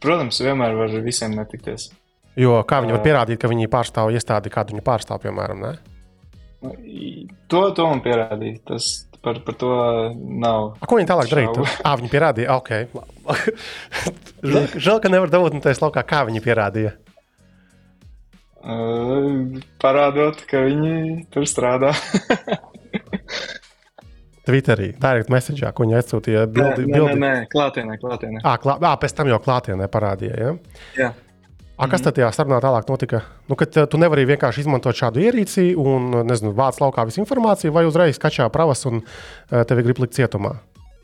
[0.03, 1.89] Protams, vienmēr var ar visiem netikties.
[2.39, 5.73] Jo kā viņi var pierādīt, ka viņi pārstāv iestādi, kādu viņi pārstāv, piemēram, ne?
[6.61, 6.75] Nu,
[7.51, 8.61] To, to man pierādīja.
[8.69, 8.87] Tas
[9.21, 9.69] par, par to
[10.15, 10.73] nav.
[10.79, 11.31] A, ko viņi tālāk?
[11.31, 11.65] Šaubu.
[11.83, 12.69] Ah, viņi pierādīja, ok.
[14.45, 16.95] žēl, žēl, ka nevar dabūt no taisa laukā, kā viņi pierādīja.
[18.61, 21.95] Uh, parādot, ka viņi tur strādā.
[24.45, 26.85] Twitterī, direct message, ko viņi aizsūtīja bildi.
[26.89, 28.41] nē, nē, nē, klātienē, klātienē.
[28.45, 30.37] À, klā, à, pēc tam jau klātienē parādīja.
[30.37, 30.53] Ja?
[30.97, 31.09] Jā.
[31.81, 33.23] A, kas tad tajā sarunā tālāk notika?
[33.49, 37.73] Nu, kad eh, tu nevari vienkārši izmantot šādu ierīci un, nezinu, vāc laukā visu informāciju,
[37.73, 40.53] vai uzreiz kačā pravas un eh, tevi grib likt cietumā?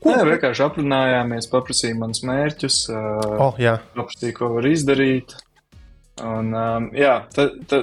[0.06, 3.56] Nē, vienkārši aprunājāmies, paprasīja manus mērķus, O, oh,
[3.98, 5.34] paprasīja, ko var izdarīt.
[6.22, 7.80] Un, um, jā, ta, ta,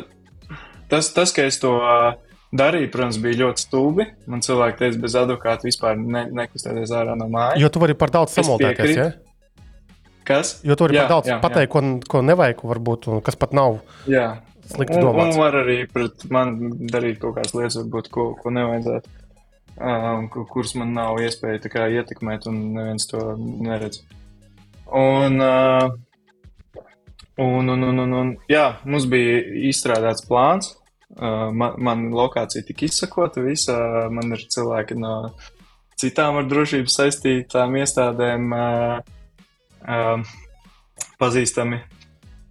[0.92, 2.14] tas, tas, ka es to uh,
[2.56, 4.08] darīju, protams, bija ļoti stulbi.
[4.32, 7.60] Man cilvēki teica, bez advokāta vispār ne, nekustēties ārā no mājas.
[7.60, 8.80] jo tu vari par daudz Es samoldēties.
[8.80, 9.00] piekrītu.
[9.04, 9.35] Ja?
[10.26, 10.56] Kas?
[10.66, 13.54] Jo tu vari Jā, par daudz jā, pateikt, ko, ko nevajag, varbūt, un kas pat
[13.54, 13.80] nav
[14.10, 14.40] Jā.
[14.72, 15.38] slikti Un, un domāts.
[15.38, 19.14] var arī pret mani darīt kaut kādas lietas, varbūt, ko, ko nevajadzētu.
[19.76, 24.02] Um, ku- kuras man nav iespēja kā ietekmēt, un neviens to neredz.
[24.88, 25.90] Un, uh,
[27.38, 30.74] un, un, un, un, un jā, mums bija izstrādāts plāns.
[31.16, 33.76] Uh, man, man lokācija tika izsakota, visa.
[34.12, 35.34] Man ir cilvēki no
[36.00, 38.98] citām ar drošību saistītām iestādēm uh,
[39.88, 40.20] uh,
[41.22, 41.80] pazīstami.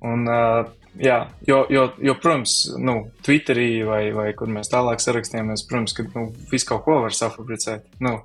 [0.05, 0.65] Un, uh,
[1.01, 6.07] jā, jo, jo, jo, protams, nu, Twitterī vai, vai kur mēs tālāk sarakstījāmies, protams, ka
[6.11, 7.87] nu, visu kaut ko var safabricēt.
[8.05, 8.19] Nu,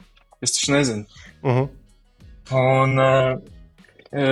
[0.44, 1.06] es taču nezinu.
[1.44, 1.70] Uh -huh.
[2.50, 3.40] Un, uh,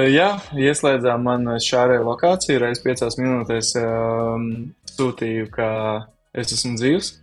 [0.09, 2.59] jā, ieslēdzām man šādu lokāciju.
[2.59, 5.69] Reiz piecās minūtēs um, sūtīju, ka
[6.33, 7.13] es esmu dzīvs.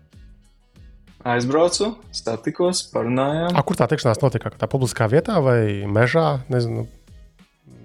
[1.25, 3.55] Aizbraucu, satikos, parunājām.
[3.57, 4.53] A, kur tā tikšanās notika?
[4.61, 6.45] Tā publiskā vietā vai mežā?
[6.53, 6.85] Nezinu.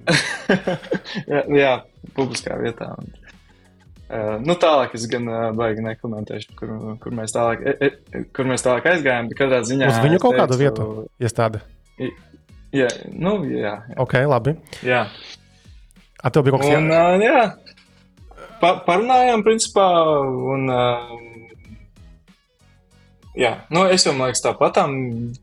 [1.31, 1.73] jā, jā,
[2.18, 2.91] publiskā vietā.
[2.99, 3.10] Un,
[4.10, 8.49] uh, nu, tālāk es gan uh, baigi nekomentēšu, kur, kur, mēs tālāk, e, e, kur
[8.49, 9.31] mēs tālāk aizgājām.
[9.38, 10.88] Katrā ziņā Uz viņu kaut kādu teicu- vietu?
[11.22, 11.64] Iestāde.
[12.76, 13.98] Jā, nu, jā, jā.
[14.02, 14.53] Ok, labi.
[14.86, 15.07] jā.
[16.19, 16.80] A, tev bija kaut kas jā...
[16.84, 17.41] uh, jā,
[18.61, 19.88] pa, parunājām, principā.
[20.53, 21.14] Un, uh,
[23.40, 24.81] jā, nu, es jau, man liekas, tāpat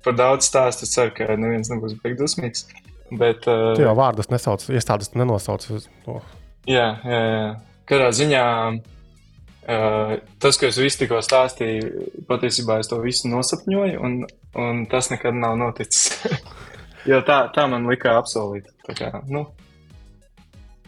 [0.05, 0.87] par daudz stāstu.
[0.87, 2.67] Es ceru, ka neviens nebūs beigas dusmīgs.
[3.11, 5.67] Bet, uh, Tu jau vārdus nesauc, iestādes nenosauc.
[6.05, 6.21] to.
[6.67, 7.51] jā, jā, jā.
[7.87, 14.19] Katrā ziņā uh, tas, ko es visu tikko stāstīju, patiesībā es to visu nosapņoju, un,
[14.59, 16.19] un tas nekad nav noticis.
[17.11, 18.69] jo tā, tā man lika apsolīt.
[18.87, 19.47] Tā kā, nu,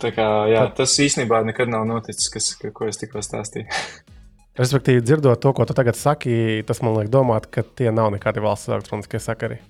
[0.03, 3.71] tā kā, jā, tas īstenībā nekad nav noticis, kas, ka, ko es tikko stāstīju.
[4.59, 8.43] Respektīvi, dzirdot to, ko tu tagad saki, tas man liek domāt, ka tie nav nekādi
[8.43, 9.61] valsts elektroniskie sakari.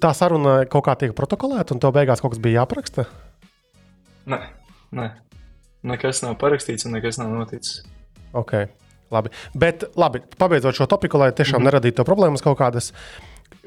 [0.00, 3.06] Tā saruna kaut kā tiek protokolēta, un tev beigās kaut kas bija jāapraksta.
[4.30, 4.40] Nē,
[4.96, 5.08] nē.
[5.90, 7.80] Nekas nav parakstīts un nekas nav noticis.
[8.36, 8.52] Ok,
[9.10, 9.32] labi.
[9.56, 11.70] Bet, labi, pabeidzot šo topiku, lai tiešām mm -hmm.
[11.72, 12.92] neradītu problēmas kaut kādas.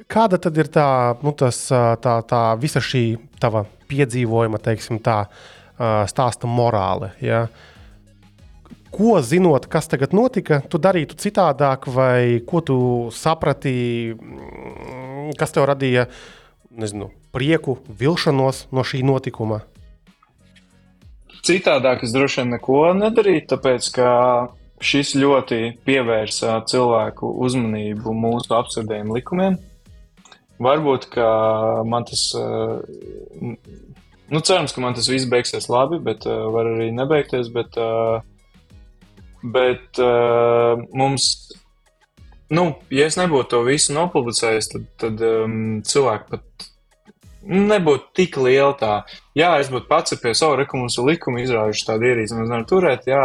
[0.07, 5.25] Kāda tad ir tā, nu, tas, tā, tā visa šī tava piedzīvojuma, teiksim, tā
[6.07, 7.11] stāsta morāle?
[7.21, 7.47] Ja?
[8.93, 12.77] ko zinot, kas tagad notika, tu darītu citādāk, vai ko tu
[13.13, 15.02] saprati, mm,
[15.39, 16.07] kas tev radīja
[16.73, 19.61] nezinu, prieku, vilšanos no šī notikuma?
[21.43, 24.09] Citādāk es droši vien neko nedarītu, tāpēc ka
[24.83, 29.57] šis ļoti pievērsa cilvēku uzmanību mūsu absurdiem likumiem.
[30.63, 31.27] Varbūt, ka
[31.89, 33.55] man tas, eh,
[34.29, 37.49] nu, cerams, ka man tas viss beigsies labi, bet uh, var arī nebeigties.
[37.51, 38.21] Bet, uh,
[39.43, 39.99] bet
[40.95, 41.25] mums,
[42.51, 46.67] nu, ja es nebūtu to visu nopublicējis, tad, tad um, cilvēki pat
[47.43, 48.93] nebūtu tik liela tā.
[49.37, 53.23] Jā, es būtu pats pie savu rekumunsu likumu izrāvuši tādu ierīci, mēs varam turēt, jā,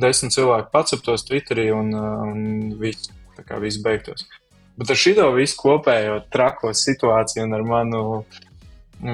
[0.00, 4.26] desmit cilvēki paceptos Twitterī un, un viss, tā kā viss beigtos.
[4.76, 8.02] Bet ar šito visu kopējo trako situāciju un ar manu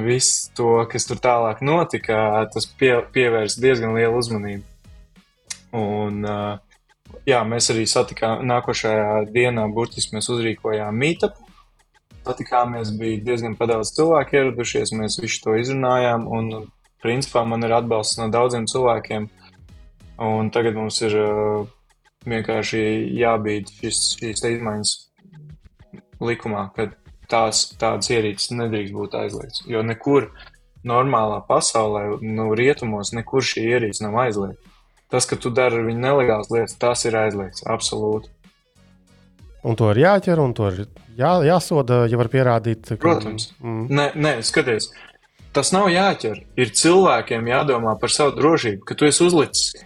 [0.03, 2.19] visu to, kas tur tālāk notika,
[2.53, 4.67] tas pie, pievērs diezgan lielu uzmanību.
[5.73, 6.27] Un,
[7.29, 11.51] jā, mēs arī satikām nākošajā dienā, burtiski mēs uzrīkojām mītāpu
[12.27, 16.69] patikāmies, bija diezgan daudz cilvēku ieradušies, mēs visu to izrunājām, un
[17.03, 19.29] principā man ir atbalsts no daudziem cilvēkiem,
[20.23, 21.17] un tagad mums ir
[22.29, 22.83] vienkārši
[23.19, 24.93] jābīd šis, šīs izmaiņas
[26.23, 26.93] likumā, ka
[27.31, 30.31] tās tādas ierīces nedrīkst būt aizliegtas, jo nekur
[30.87, 34.72] normālā pasaulē, nu, rietumos, nekur šī ierīce nav aizliegta.
[35.13, 38.31] Tas, ka tu dari ar viņu nelegālas lietas, tas ir aizliegts, absolūti.
[39.63, 40.79] Un to ir jāķer, un to ir
[41.19, 42.95] jā, jāsoda, ja var pierādīt.
[42.95, 43.01] Ka...
[43.03, 43.51] Protams.
[43.61, 43.83] Mm.
[43.93, 44.89] Nē, nē, skaties,
[45.55, 46.41] tas nav jāķer.
[46.59, 49.85] Ir cilvēkiem jādomā par savu drošību, ka tu esi uzlicis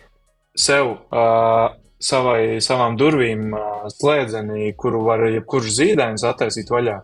[0.57, 7.01] sev, uh, savai, savām durvīm uh, slēdzenī, kuru var jebkurš zīdainis attaisīt vaļā.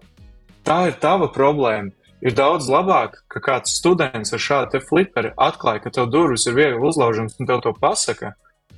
[0.62, 1.90] Tā ir tava problēma.
[2.23, 6.78] Ir daudz labāk, ka kāds students ar šādu fliperi atklāja, ka tev durvis ir viegli
[6.78, 8.36] uzlaužams un tev to pasaka.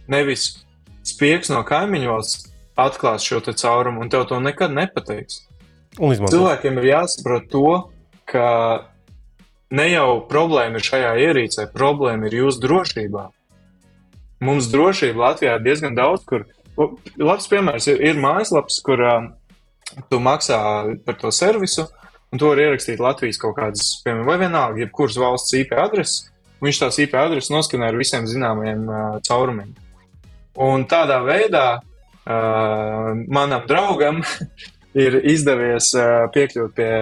[0.09, 0.65] Nevis
[1.05, 2.49] spiegs no kaimiņu valsts
[2.81, 5.45] atklās šo caurumu, un tev to nekad nepateiks.
[6.01, 7.69] Cilvēkiem ir jāsaprot to,
[8.27, 8.49] ka
[9.71, 13.29] ne jau problēma ir šajā ierīcē, problēma ir jūsu drošībā.
[14.45, 16.49] Mums drošība Latvijā ir diezgan daudz, kur
[17.21, 19.29] labs piemērs ir, ir mājaslaps, kur uh,
[20.11, 20.59] tu maksā
[21.07, 21.87] par to servisu,
[22.35, 26.27] un to var ierakstīt Latvijas kaut kādas, piemēram, vai vienalga, jebkuras valsts IP adreses.
[26.65, 29.70] Viņš tās IP adreses noskanē ar visiem zināmajiem uh, caurumiem.
[30.65, 31.69] Un tādā veidā
[32.24, 34.23] Uh, manam draugam
[35.05, 36.93] ir izdevies uh, piekļūt pie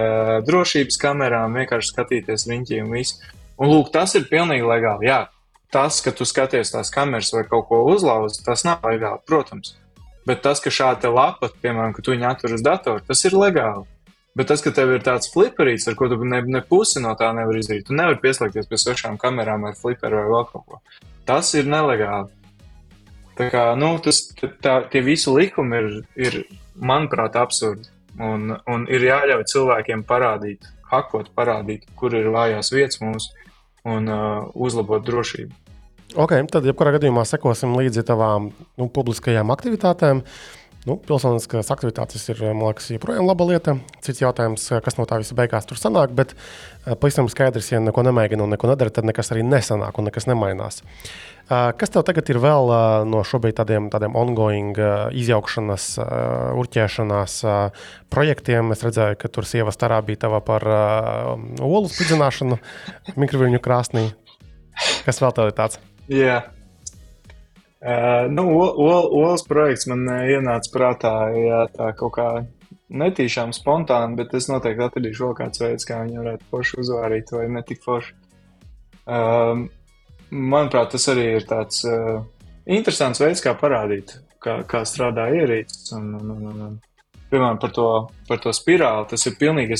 [0.43, 3.21] drošības kamerām, vienkārši skatīties riņķī un viss.
[3.55, 5.07] Un lūk, tas ir pilnīgi legāli.
[5.07, 5.21] Jā,
[5.71, 9.77] tas, ka tu skaties tās kameras vai kaut ko uzlauzi, tas nav legāli, protams.
[10.27, 13.87] Bet tas, ka šāda lapa, piemēram, ka tu viņu atver uz datoru, tas ir legāli.
[14.37, 17.29] Bet tas, ka tev ir tāds fliperīts, ar ko tu ne, ne pusi no tā
[17.37, 20.79] nevar izdarīt, tu nevari pieslēgties pie svešām kamerām ar fliperu vai vēl kaut ko.
[21.29, 22.33] Tas ir nelegāli.
[23.37, 24.23] Tā kā, nu, tas,
[24.61, 26.39] tā, tie visi likumi ir, ir
[26.77, 27.89] manuprāt, absurdi.
[28.21, 33.31] Un, un ir jāļauj cilvēkiem parādīt, hakot, parādīt, kur ir vājās vietas mums
[33.89, 35.63] un uh, uzlabot drošību.
[36.13, 40.21] Ok, tad jebkurā gadījumā sekosim līdzi tavām nu, publiskajām aktivitātēm.
[40.83, 43.77] Nu, pilsoniskās aktivitātes ir, man liekas, joprojām laba lieta.
[44.03, 46.33] Cits jautājums, kas no tā visa beigās tur sanāk, bet
[46.83, 50.83] pavisam skaidrs, ja neko nemēģina un neko nedara, tad nekas arī nesanāk un nekas nemainās.
[50.83, 52.69] Uh, Kas tev tagad ir vēl
[53.09, 54.77] no šobrīd tādiem, tādiem ongoing
[55.19, 55.87] izjaukšanas,
[56.61, 57.35] urķēšanās
[58.13, 58.71] projektiem?
[58.71, 60.63] Es redzēju, ka tur sievas tarā bija tava par
[61.59, 62.61] olu spridzināšanu
[63.19, 64.07] mikroviļņu krāsnī.
[65.03, 65.83] Kas vēl tev ir tāds?
[66.07, 66.47] Yeah.
[67.83, 72.27] Uh, nu, Olas projekts man ienāca prātā, jā, tā kaut kā
[72.93, 77.47] netīšām spontāni, bet es noteikti atradīšu vēl kāds veids, kā viņu varētu forši uzvārīt vai
[77.51, 78.13] ne tik forši.
[79.03, 79.65] Um,
[80.31, 82.21] manuprāt, tas arī ir tāds uh,
[82.69, 85.91] interesants veids, kā parādīt, kā, kā strādā ierīces.
[85.97, 86.79] Un, un, un, un,
[87.31, 87.89] piemēram, par to,
[88.29, 89.09] par to spirāli.
[89.11, 89.79] Tas ir pilnīgi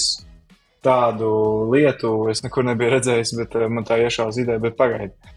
[0.83, 1.29] tādu
[1.71, 5.32] lietu, es nekur nebiju redzējis, bet man tā iešāva ideja, bet pagaidi.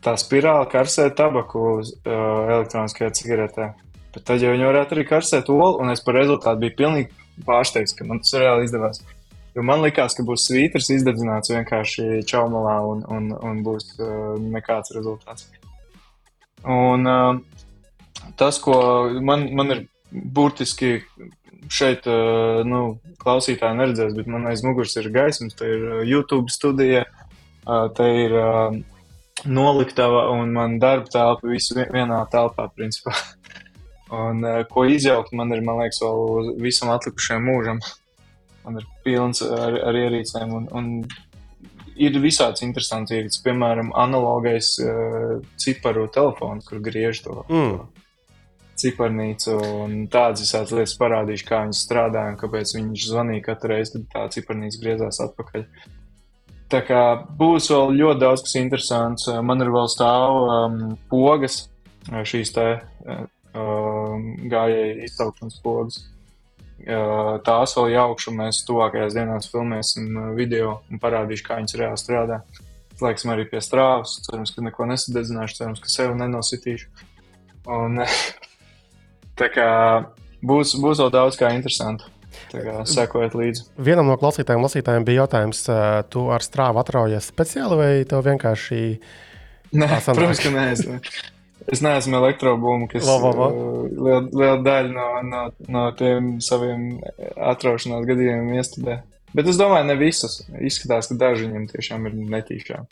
[0.00, 3.70] Tā spirāli karsē tabaku uh, elektroniskajā cigaretē.
[4.14, 7.94] Bet tad jau viņi varētu arī karsēt olu, un es par rezultātu biju pilnīgi pārsteigts,
[7.96, 9.02] ka man tas reāli izdevās.
[9.54, 14.94] Jo man likās, ka būs svītrs izdedzināts vienkārši čaumalā un, un, un būs uh, nekāds
[14.96, 15.48] rezultāts.
[16.64, 17.40] Un uh,
[18.40, 18.76] tas, ko
[19.24, 21.00] man, man ir burtiski
[21.70, 26.52] šeit, uh, nu, klausītāji neredzēs, bet man aiz muguras ir gaismas, tā ir uh, YouTube
[26.52, 27.04] studija,
[27.66, 28.80] uh, tā ir uh,
[29.46, 33.14] noliktava un man darba telpa visu vienā telpā, principā.
[34.24, 37.82] un uh, ko izjaukt man ir, man liekas, vēl visam atlikušajam mūžam
[38.64, 40.52] man ir pilns ar, ar ierīcēm.
[40.56, 40.90] Un, un
[42.00, 47.40] ir visāds interesants ierīces, piemēram, analogais uh, ciparu telefons, kur griež to.
[47.50, 47.80] Mm.
[48.80, 53.98] Ciparnīcu un tādas visādas lietas parādīšu, kā viņi strādā un kāpēc viņš zvanīja katru reizi,
[53.98, 55.66] kad tā ciparnīca griezās atpakaļ.
[56.70, 57.02] Tā kā
[57.38, 59.26] būs vēl ļoti daudz kas interesants.
[59.42, 60.78] Man ir vēl stāv um,
[61.10, 61.64] pogas,
[62.06, 62.66] šīs te
[63.10, 65.98] um, gājēji izsaukšanas pogas.
[66.80, 72.38] Uh, tās vēl jaukšu, mēs tuvākajās dienās filmēsim video un parādīšu, kā viņas reāli strādā.
[73.00, 76.88] Slēgsim arī pie strāvas, cerams, ka neko nesadedzināšu, cerams, ka sev nenositīšu.
[77.66, 78.04] Un,
[79.40, 79.68] tā kā
[80.38, 82.06] būs, būs vēl daudz kā interesantu.
[82.50, 83.66] Tā kā sekojiet līdzi.
[83.90, 88.80] Vienam no klausītājiem, lasītājiem bija jautājums, uh, tu ar strāvu atraujies speciāli vai tev vienkārši
[89.70, 90.16] Nē, Tā sanāk.
[90.18, 90.64] protams, ka nē.
[90.74, 91.20] Es,
[91.76, 93.30] es neesmu elektrobūma, kas va.
[93.30, 96.88] uh, liela, liela daļa no, no, no tiem saviem
[97.52, 98.96] atraušanās gadījumiem iestudē.
[99.36, 100.40] Bet es domāju, ne visus.
[100.58, 102.88] Izskatās, ka daži viņam tiešām ir netīšām.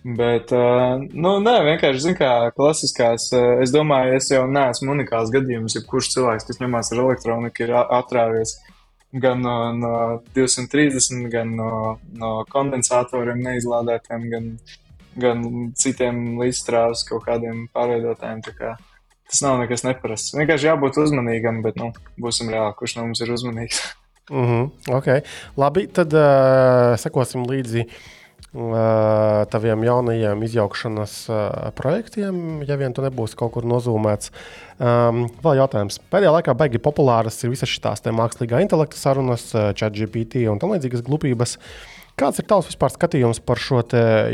[0.00, 5.32] Bet, uh, nu, nē, vienkārši, zin kā, klasiskās, uh, es domāju, es jau neesmu unikāls
[5.34, 8.54] gadījums, ja kurš cilvēks, kas ņemās ar elektroniku, ir atrāvies
[9.12, 9.92] gan no, no
[10.32, 11.72] 230, gan no,
[12.16, 14.46] no kondensatoriem neizlādētiem, gan,
[15.20, 15.42] gan
[15.76, 18.46] citiem līdzstrāvas kaut kādiem pārveidotājiem.
[18.46, 18.76] Tā kā
[19.30, 20.32] Tas nav nekas neparasts.
[20.34, 23.78] Vienkārši jābūt uzmanīgam, bet, nu, būsim reāli, kurš no mums ir uzmanīgs.
[24.30, 25.22] Mm -hmm, okay.
[25.56, 28.19] Labi, tad uh, sekosim līdzi uh,
[28.50, 31.36] taviem jaunajiem izjaukšanas uh,
[31.78, 34.32] projektiem, ja vien tu nebūsi kaut kur nozūmēts.
[34.80, 36.00] Um, vēl jautājums.
[36.10, 40.74] Pēdējā laikā baigi populāras ir visas šīs mākslīgā intelekta sarunas, uh, chat GPT un tam
[40.74, 41.54] līdzīgas glupības.
[42.18, 43.84] Kāds ir tavs vispār skatījums par šo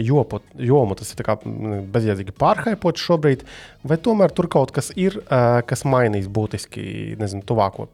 [0.00, 0.96] jopu, jomu?
[0.96, 3.44] Tas ir mm, bezjēdzīgi pārhaipots šobrīd,
[3.84, 7.90] vai tomēr tur kaut kas ir, uh, kas mainīs būtiski, nezinu, tuvāko,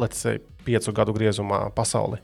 [0.00, 2.22] let's say, piecu gadu griezumā pasauli?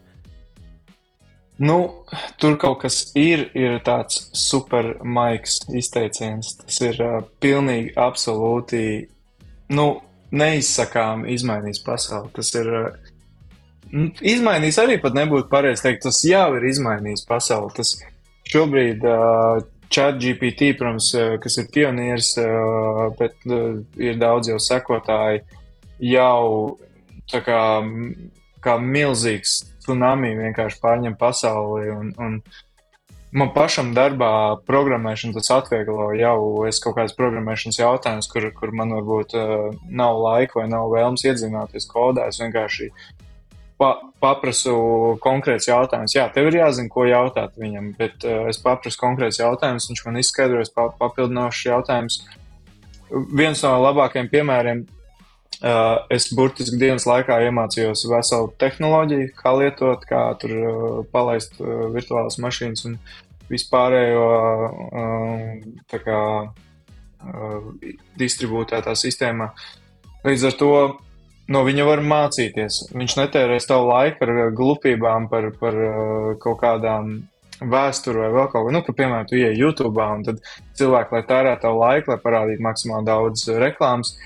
[1.58, 2.04] Nu,
[2.40, 6.54] tur kaut kas ir, ir tāds supermaiks izteiciens.
[6.62, 8.84] Tas ir uh, pilnīgi, absolūti,
[9.76, 9.86] nu,
[10.32, 12.32] neizsakām izmainījis pasauli.
[12.38, 12.88] Tas ir uh,
[14.32, 17.74] izmainījis arī pat nebūtu pareizi teikt, tas jau ir izmainījis pasauli.
[17.76, 17.94] Tas
[18.48, 19.60] šobrīd uh,
[19.92, 21.10] chat GPT, protams,
[21.44, 25.44] kas ir pionieris, uh, bet uh, ir daudz jau sekotāji,
[26.08, 26.78] jau
[27.30, 27.60] tā kā,
[28.64, 31.90] kā milzīgs tsunami vienkārši pārņem pasauli.
[31.92, 32.38] Un, un
[33.36, 36.36] man pašam darbā programmēšana tas atvieglo jau
[36.68, 41.26] es kaut kādas programmēšanas jautājumus, kur, kur man varbūt uh, nav laika vai nav vēlams
[41.26, 42.28] iedzināties kodā.
[42.30, 42.90] Es vienkārši
[43.80, 44.76] pa, paprasu
[45.24, 46.14] konkrēts jautājums.
[46.16, 50.22] Jā, tev ir jāzina, ko jautāt viņam, bet uh, es paprasu konkrēts jautājums, viņš man
[50.22, 52.22] izskaidros pa, papildinošs jautājums.
[53.36, 54.86] Viens no labākajiem piemēriem
[55.60, 62.98] es burtiski dienas laikā iemācījos veselu tehnoloģiju, kā lietot, kā tur palaist virtuālas mašīnas un
[63.52, 64.26] vispārējo
[65.92, 66.20] kā,
[68.18, 69.52] distribūtētā sistēmā.
[70.26, 70.72] Līdz ar to
[71.52, 72.88] no viņa var mācīties.
[72.94, 75.78] Viņš netērēs tavu laiku ar glupībām par, par
[76.42, 77.14] kaut kādām
[77.62, 78.74] vēsturi vai vēl kaut ko.
[78.74, 80.40] Nu, ka, piemēram, tu ieej YouTube un tad
[80.78, 84.16] cilvēki, lai tērētu tavu laiku, lai parādītu maksimāli daudz reklāmas,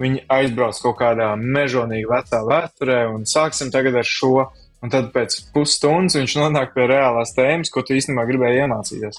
[0.00, 4.50] viņi aizbrauc kaut kādā mežonīgi vecā vēsturē un sāksim tagad ar šo.
[4.84, 9.16] Un tad pēc pusstundas viņš nonāk pie reālās tēmas, ko tu īstenībā gribēji iemācīties.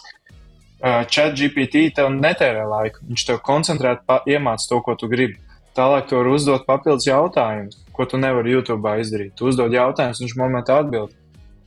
[0.75, 3.01] Uh, Chat GPT tev netērē laiku.
[3.09, 5.39] Viņš tev koncentrēti iemāca to, ko tu gribi.
[5.75, 9.33] Tālāk tu vari uzdot papildus jautājumus, ko tu nevari YouTube izdarīt.
[9.35, 11.17] Tu uzdod jautājumus, viņš momentā atbild.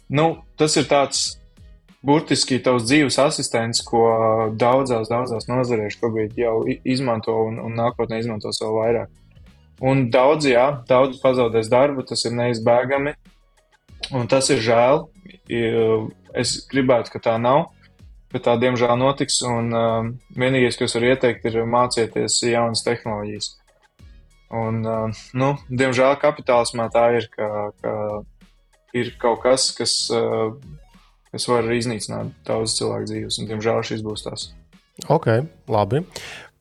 [0.09, 1.38] Nu, tas ir tāds
[2.07, 4.05] burtiski tavs dzīves asistents, ko
[4.59, 9.17] daudzās, daudzās nozarēs šobrīd jau izmanto un, un nākotnē izmantos vēl vairāk.
[9.78, 13.15] Un daudz, jā, daudz pazaudēs darbu, tas ir neizbēgami.
[14.15, 15.05] Un tas ir žēl.
[16.39, 17.68] Es gribētu, ka tā nav,
[18.33, 19.39] bet tā diemžēl notiks.
[19.47, 23.52] Un um, vienīgais, ko es varu ieteikt, ir mācīties jaunas tehnoloģijas.
[24.59, 27.94] Un, uh, nu, diemžēl kapitālismā tā ir, ka, ka
[28.99, 30.57] ir kaut kas, kas, uh,
[31.35, 33.41] kas var iznīcināt daudz cilvēku dzīves.
[33.41, 34.51] Un, diemžēl šis būs tas.
[35.07, 35.31] Ok,
[35.71, 36.03] labi.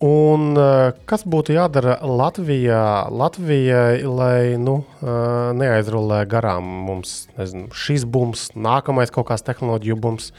[0.03, 8.05] Un, uh, kas būtu jādara Latvijā, Latvijai, lai nu, uh, neaizrulē garām mums nezinu, šis
[8.05, 10.29] bums, nākamais kaut kāds tehnoloģiju bums?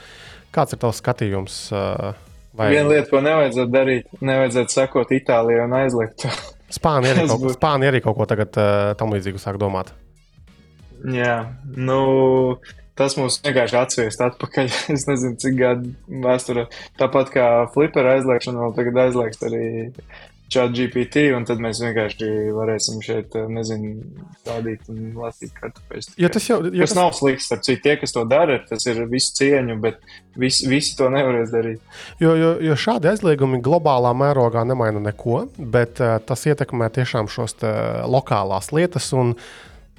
[0.55, 1.57] Kāds ir tavs skatījums?
[1.75, 2.13] Uh,
[2.55, 6.23] vai Viena lieta, ko nevajadzētu darīt, nevajadzētu sekot Itālijai un aizliegt.
[6.79, 8.55] Spānija arī, kaut, Spānija arī kaut ko tagad
[8.95, 9.91] tam līdzīgu sāk domāt?
[11.03, 11.35] Jā,
[11.75, 11.99] nu,
[12.99, 14.73] tas mums vienkārši atsviest atpakaļ.
[14.95, 15.93] Es nezinu, cik gadu
[16.25, 16.67] vēsturē.
[16.99, 17.45] Tāpat kā
[17.75, 19.63] flipera aizliegšana, vēl tagad aizliegts arī
[20.49, 23.91] chat GPT, un tad mēs vienkārši varēsim šeit, eh, nezinu,
[24.41, 26.09] stādīt un lasīt kartupeļus.
[26.17, 29.03] Jo tas jau jo Tas nav slikts, starp citu, tie, kas to dara, tas ir
[29.11, 30.01] visu cieņu, bet
[30.35, 31.79] visi, visi to nevarēs darīt.
[32.19, 37.59] Jo, jo, jo šādi aizliegumi globālā mērogā nemaina neko, bet uh, tas ietekmē tiešām šos
[37.61, 37.73] te,
[38.09, 39.13] lokālās lietas.
[39.13, 39.35] Un,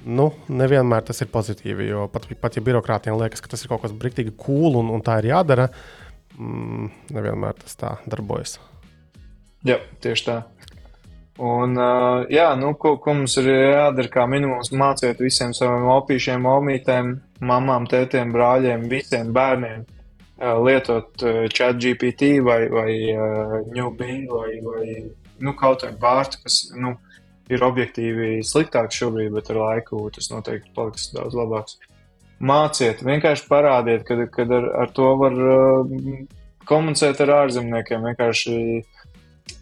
[0.01, 3.83] Nu, nevienmēr tas ir pozitīvi, jo pat, pat ja birokrātiem liekas, ka tas ir kaut
[3.83, 5.67] kas brīvīgi cool un, un tā ir jādara,
[6.37, 8.57] mm, nevienmēr tas tā darbojas.
[9.67, 10.39] Jā, tieši tā.
[11.41, 16.49] Un, uh, jā, nu, ko, ko mums ir jādara, kā minimums, mācīt visiem saviem opīšiem,
[16.49, 17.13] omītēm,
[17.45, 24.51] mamām, tētiem, brāļiem, visiem bērniem uh, lietot uh, chat GPT vai, vai uh, Newbie vai,
[24.65, 24.85] vai
[25.41, 26.97] nu, kaut kādu vārtu, kas nu,
[27.49, 31.79] ir objektīvi sliktāks šobrīd, bet ar laiku tas noteikti paliks daudz labāks.
[32.41, 35.91] Māciet, vienkārši parādiet, ka, ka ar, ar to var uh,
[36.69, 38.07] komunicēt ar ārzemniekiem.
[38.09, 38.55] Vienkārši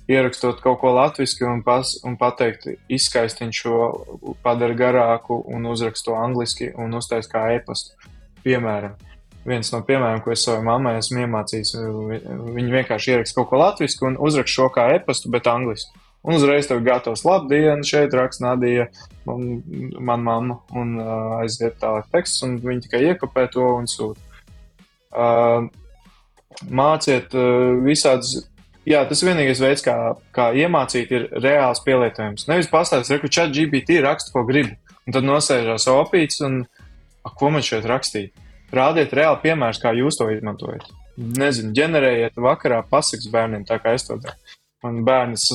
[0.09, 3.75] ierakstot kaut ko latviešu un, pas, un pateikt, izskaistīt šo,
[4.45, 7.95] padara garāku un uzrakst to angliski un uztais kā e-pastu.
[8.45, 8.95] Piemēram,
[9.47, 11.75] viens no piemēriem, ko es savai mammai esmu iemācījis,
[12.55, 15.98] viņi vienkārši ieraksta kaut ko latviešu un uzrakst šo kā e-pastu, bet angliski.
[16.27, 18.89] Un uzreiz tev gatavs labdien, šeit raksta Nadija,
[19.27, 19.45] man,
[20.03, 24.43] man mamma, un uh, aiziet tālāk teksts, un viņi tikai iekopē to un sūta.
[25.09, 25.69] Uh,
[26.69, 28.35] māciet uh, visādas
[28.89, 29.93] Jā, tas vienīgais veids, kā,
[30.33, 32.47] kā iemācīt, ir reāls pielietojums.
[32.49, 34.71] Nevis pastāstīt, ka chat GPT raksta, ko grib,
[35.05, 38.47] un tad nosēžās opīts un a, ko man šeit rakstīt.
[38.73, 40.87] Rādiet reāli piemērus, kā jūs to izmantojat.
[41.19, 44.57] Nezinu, ģenerējiet vakarā pasakas bērniem, tā kā es to daru.
[44.85, 45.45] Man bērns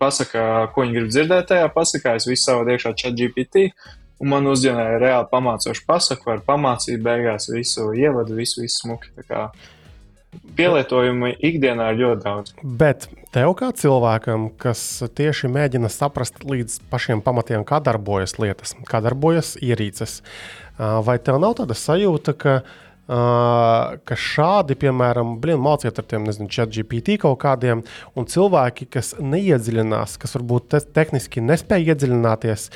[0.00, 0.42] pasaka,
[0.74, 3.68] ko viņi grib dzirdēt tajā pasakā, es visu savu iekšā chat GPT,
[4.22, 9.12] un man uzģenerēja reāli pamācošu pasaku, var pamācīt beigās visu ievadu, visu, visu smuki.
[10.58, 12.56] Pielietojumi ikdienā ir ļoti daudz.
[12.62, 14.82] Bet tev, kā cilvēkam, kas
[15.16, 20.20] tieši mēģina saprast līdz pašiem pamatiem, kā darbojas lietas, kā darbojas ierīces,
[20.78, 26.26] vai tev nav tāda sajūta, ka viņa Uh, ka šādi, piemēram, blin, māciet ar tiem,
[26.28, 27.80] nezinu, chat GPT kaut kādiem,
[28.12, 32.66] un cilvēki, kas neiedziļinās, kas varbūt te tehniski nespēja iedziļināties,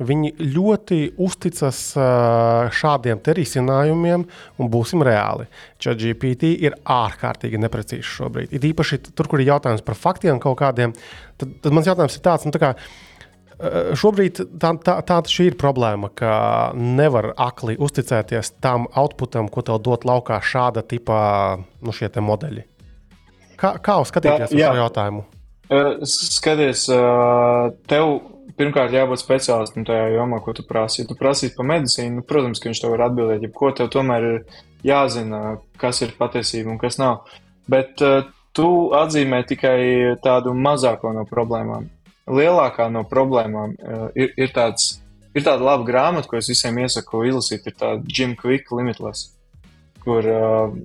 [0.00, 4.24] viņi ļoti uzticas uh, šādiem risinājumiem,
[4.56, 5.50] un būsim reāli.
[5.76, 8.56] Chat GPT ir ārkārtīgi neprecīzs šobrīd.
[8.56, 10.96] Ir īpaši tur, kur ir jautājums par faktiem kaut kādiem,
[11.36, 13.11] tad, tad mans jautājums ir tāds, nu, tā kā, Eh,
[13.98, 16.34] šobrīd tā, tā, tā ir problēma, ka
[16.74, 22.66] nevar akli uzticēties tam outputam, ko tev dod laukā šāda tipa nu, modeļi.
[23.60, 25.24] Kā, kā skatīties uz šo jautājumu?
[25.72, 28.18] Uh, skaties, uh, tev
[28.58, 31.02] pirmkārt jābūt speciālistam tajā jomā, ko tu prasi.
[31.02, 34.28] Ja tu prasīsi par medicīnu, nu, protams, ka viņš tev var atbildēt, jebko tev tomēr
[34.28, 37.30] ir jāzina, kas ir patiesība un kas nav.
[37.70, 38.02] Bet
[38.52, 38.68] tu
[38.98, 39.78] atzīmē tikai
[40.24, 41.86] tādu mazāko no problēmām
[42.30, 45.02] lielākā no problēmām uh, ir, ir, tāds,
[45.34, 47.66] ir tāda laba grāmata, ko es visiem iesaku izlasīt.
[47.66, 49.32] Ir tāda Jim Quick Limitless,
[50.04, 50.76] kur, uh,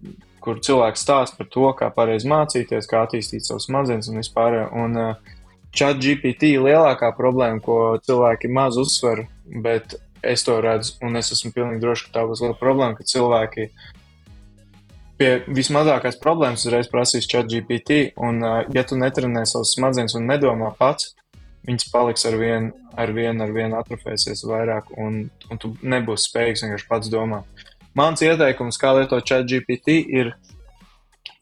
[0.44, 4.64] kur cilvēks stāsta par to, kā pareizi mācīties, kā attīstīt savus smadzenes un vispār.
[4.74, 5.36] Un uh,
[5.78, 9.28] chat GPT lielākā problēma, ko cilvēki maz uzsver,
[9.64, 13.06] bet es to redzu, un es esmu pilnīgi drošs, ka tā būs liela problēma, ka
[13.08, 13.70] cilvēki
[15.18, 18.42] pie vismazākās problēmas uzreiz prasīs chat GPT, un
[18.74, 21.16] ja tu netrenē savus smadzenes un nedomā pats,
[21.68, 26.64] viņas paliks ar vienu, ar vienu, ar vienu atrofēsies vairāk, un, un tu nebūsi spējīgs
[26.66, 27.66] vienkārši pats domāt.
[27.98, 30.36] Mans ieteikums, kā lietot chat GPT, ir,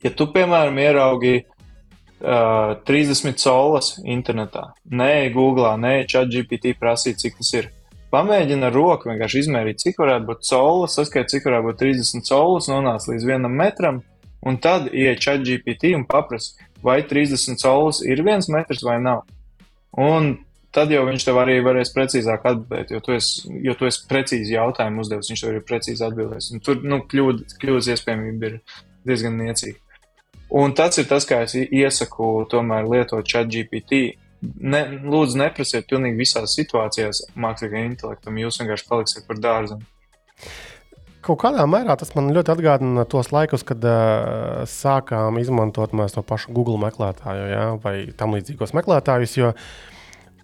[0.03, 7.41] ja tu, piemēram, ieraugi uh, 30 solas internetā, nē, Google, nē, chat GPT prasīt, cik
[7.41, 7.71] tas ir.
[8.13, 12.69] Pamēģini ar roku vienkārši izmērīt, cik varētu būt solas, saskait, cik varētu būt 30 solas,
[12.71, 13.99] nonāc līdz vienam metram,
[14.45, 19.25] un tad iet chat GPT un paprasti, vai 30 solas ir viens metrs vai nav.
[20.01, 20.33] Un
[20.75, 24.57] tad jau viņš tev arī varēs precīzāk atbildēt, jo tu esi, jo tu esi precīzi
[24.57, 26.51] jautājumu uzdevis, viņš tev ir precīzi atbildēs.
[26.51, 28.59] Un tur nu, kļūd, kļūdas iespējamība ir
[29.07, 29.79] diezgan niecīga.
[30.55, 34.03] Un tas ir tas, kā es iesaku tomēr lietot chat GPT.
[34.61, 39.79] Ne, lūdzu, neprasiet pilnīgi visās situācijās mākslīgā intelektam, jūs vienkārši paliksiet par dārzu.
[41.25, 46.53] Kaut kādā mērā tas man ļoti atgādina tos laikus, kad uh, sākām izmantot to pašu
[46.53, 49.33] Google meklētāju ja, vai tam līdzīgos meklētājus.
[49.39, 49.53] Jo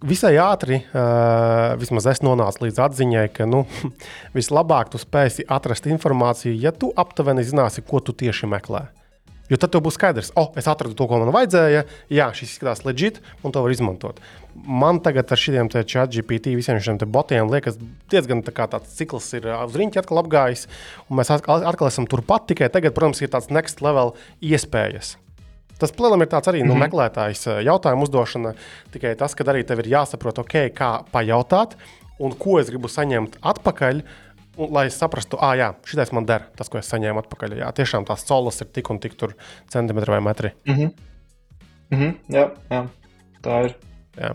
[0.02, 3.62] visai ātri, uh, vismaz es nonācu līdz atziņai, ka nu,
[4.38, 8.88] vislabāk tu spēsi atrast informāciju, ja tu aptuveni zināsi, ko tu tieši meklē.
[9.52, 11.82] Jo tad tev būs skaidrs, oh, es atradu to, ko man vajadzēja.
[12.10, 14.18] Jā, šis izskatās legit, un to var izmantot.
[14.54, 17.78] Man tagad ar šiem chat GPT, visiem šiem botiem, liekas,
[18.12, 20.66] diezgan tā tāds cikls ir uz rīņķa atkal apgājis,
[21.08, 22.46] un mēs atkal, atkal esam turpat.
[22.50, 25.16] Tikai tagad, protams, ir tāds next level iespējas.
[25.80, 26.82] Tas plēlam ir tāds arī nu, Mhm.
[26.84, 28.54] meklētājs eh, jautājumu uzdošana.
[28.92, 31.74] Tikai tas, ka arī tev ir jāsaprot, okay, kā pajautāt
[32.20, 34.02] un ko es gribu saņemt atpakaļ.
[34.58, 37.56] Un, lai es saprastu, ah, jā, šis man der, tas, ko es saņēmu atpakaļ.
[37.56, 39.34] Jā, tiešām tās solis ir tik un tik tur
[39.72, 40.52] centimetri vai metri.
[40.66, 40.92] Mhm.
[41.90, 42.14] Mhm.
[42.28, 42.88] Jā, jā,
[43.42, 43.74] tā ir.
[44.18, 44.34] Jā.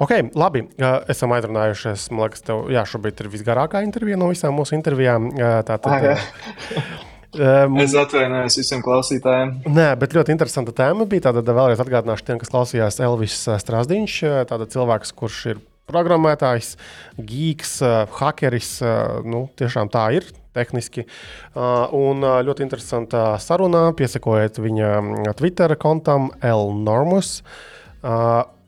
[0.00, 0.64] Ok, labi.
[1.10, 2.08] Esam aizrunājušies.
[2.14, 5.30] Man liekas, tev jā, šobrīd ir visgarākā intervija no visām mūsu intervijām.
[5.34, 9.56] Uh, tā um, Es atvainojos visiem klausītājiem.
[9.68, 11.28] Nē, bet ļoti interesanta tēma bija.
[11.28, 14.20] Tātad vēlreiz atgādināšu tiem, kas klausījās Elvis Strasdiņš.
[14.50, 16.76] Tātad cilvēks, kurš ir programmētājs,
[17.18, 17.80] geeks,
[18.16, 18.76] hackeris.
[18.84, 20.30] uh, Nu, tiešām tā ir.
[20.50, 21.04] Tehniski.
[21.94, 23.84] Un ļoti interesanta saruna.
[23.94, 27.36] Piesakojiet viņa mm, Twitter kontam Elnormus.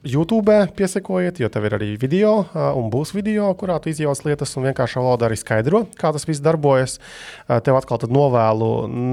[0.03, 2.43] YouTube piesakojiet, jo tev ir arī video,
[2.75, 6.43] un būs video, kurā tu izjauc lietas un vienkārši valodā arī skaidro, kā tas viss
[6.43, 6.97] darbojas.
[7.47, 8.71] Tev atkal novēlu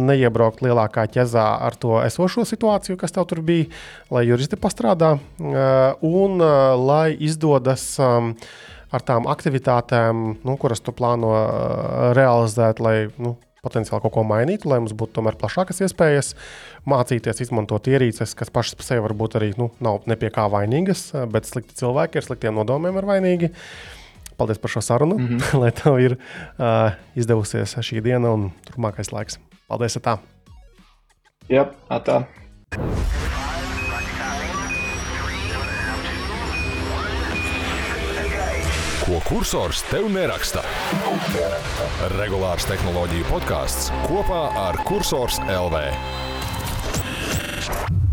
[0.10, 3.70] neiebraukt lielākā ķezā ar to esošo situāciju, kas tev tur bija,
[4.10, 5.16] lai juristi pastrādā,
[6.02, 6.42] un
[6.90, 7.92] lai izdodas.
[8.90, 11.30] Ar tām aktivitātēm, nu, kuras tu plāno
[12.18, 16.34] realizēt, lai nu, potenciāli kaut ko mainītu, lai mums būtu tomēr plašākas iespējas
[16.90, 21.50] mācīties, izmantot ierīces, kas pašas par sevi varbūt arī nu, nav pie kā vainīgas, bet
[21.50, 23.52] slikti cilvēki ar sliktiem nodomiem ir vainīgi.
[24.40, 25.60] Paldies par šo sarunu, mm -hmm.
[25.62, 29.40] lai tev ir uh, izdevusies šī diena un turpmākais laiks.
[29.68, 29.98] Paldies!
[29.98, 30.18] Tā.
[31.50, 32.24] Jā, tā.
[39.10, 40.62] Ko kursors tev neraksta?
[42.14, 45.82] Regulārs tehnoloģiju podkāsts kopā ar Cursors LV.
[47.70, 48.09] you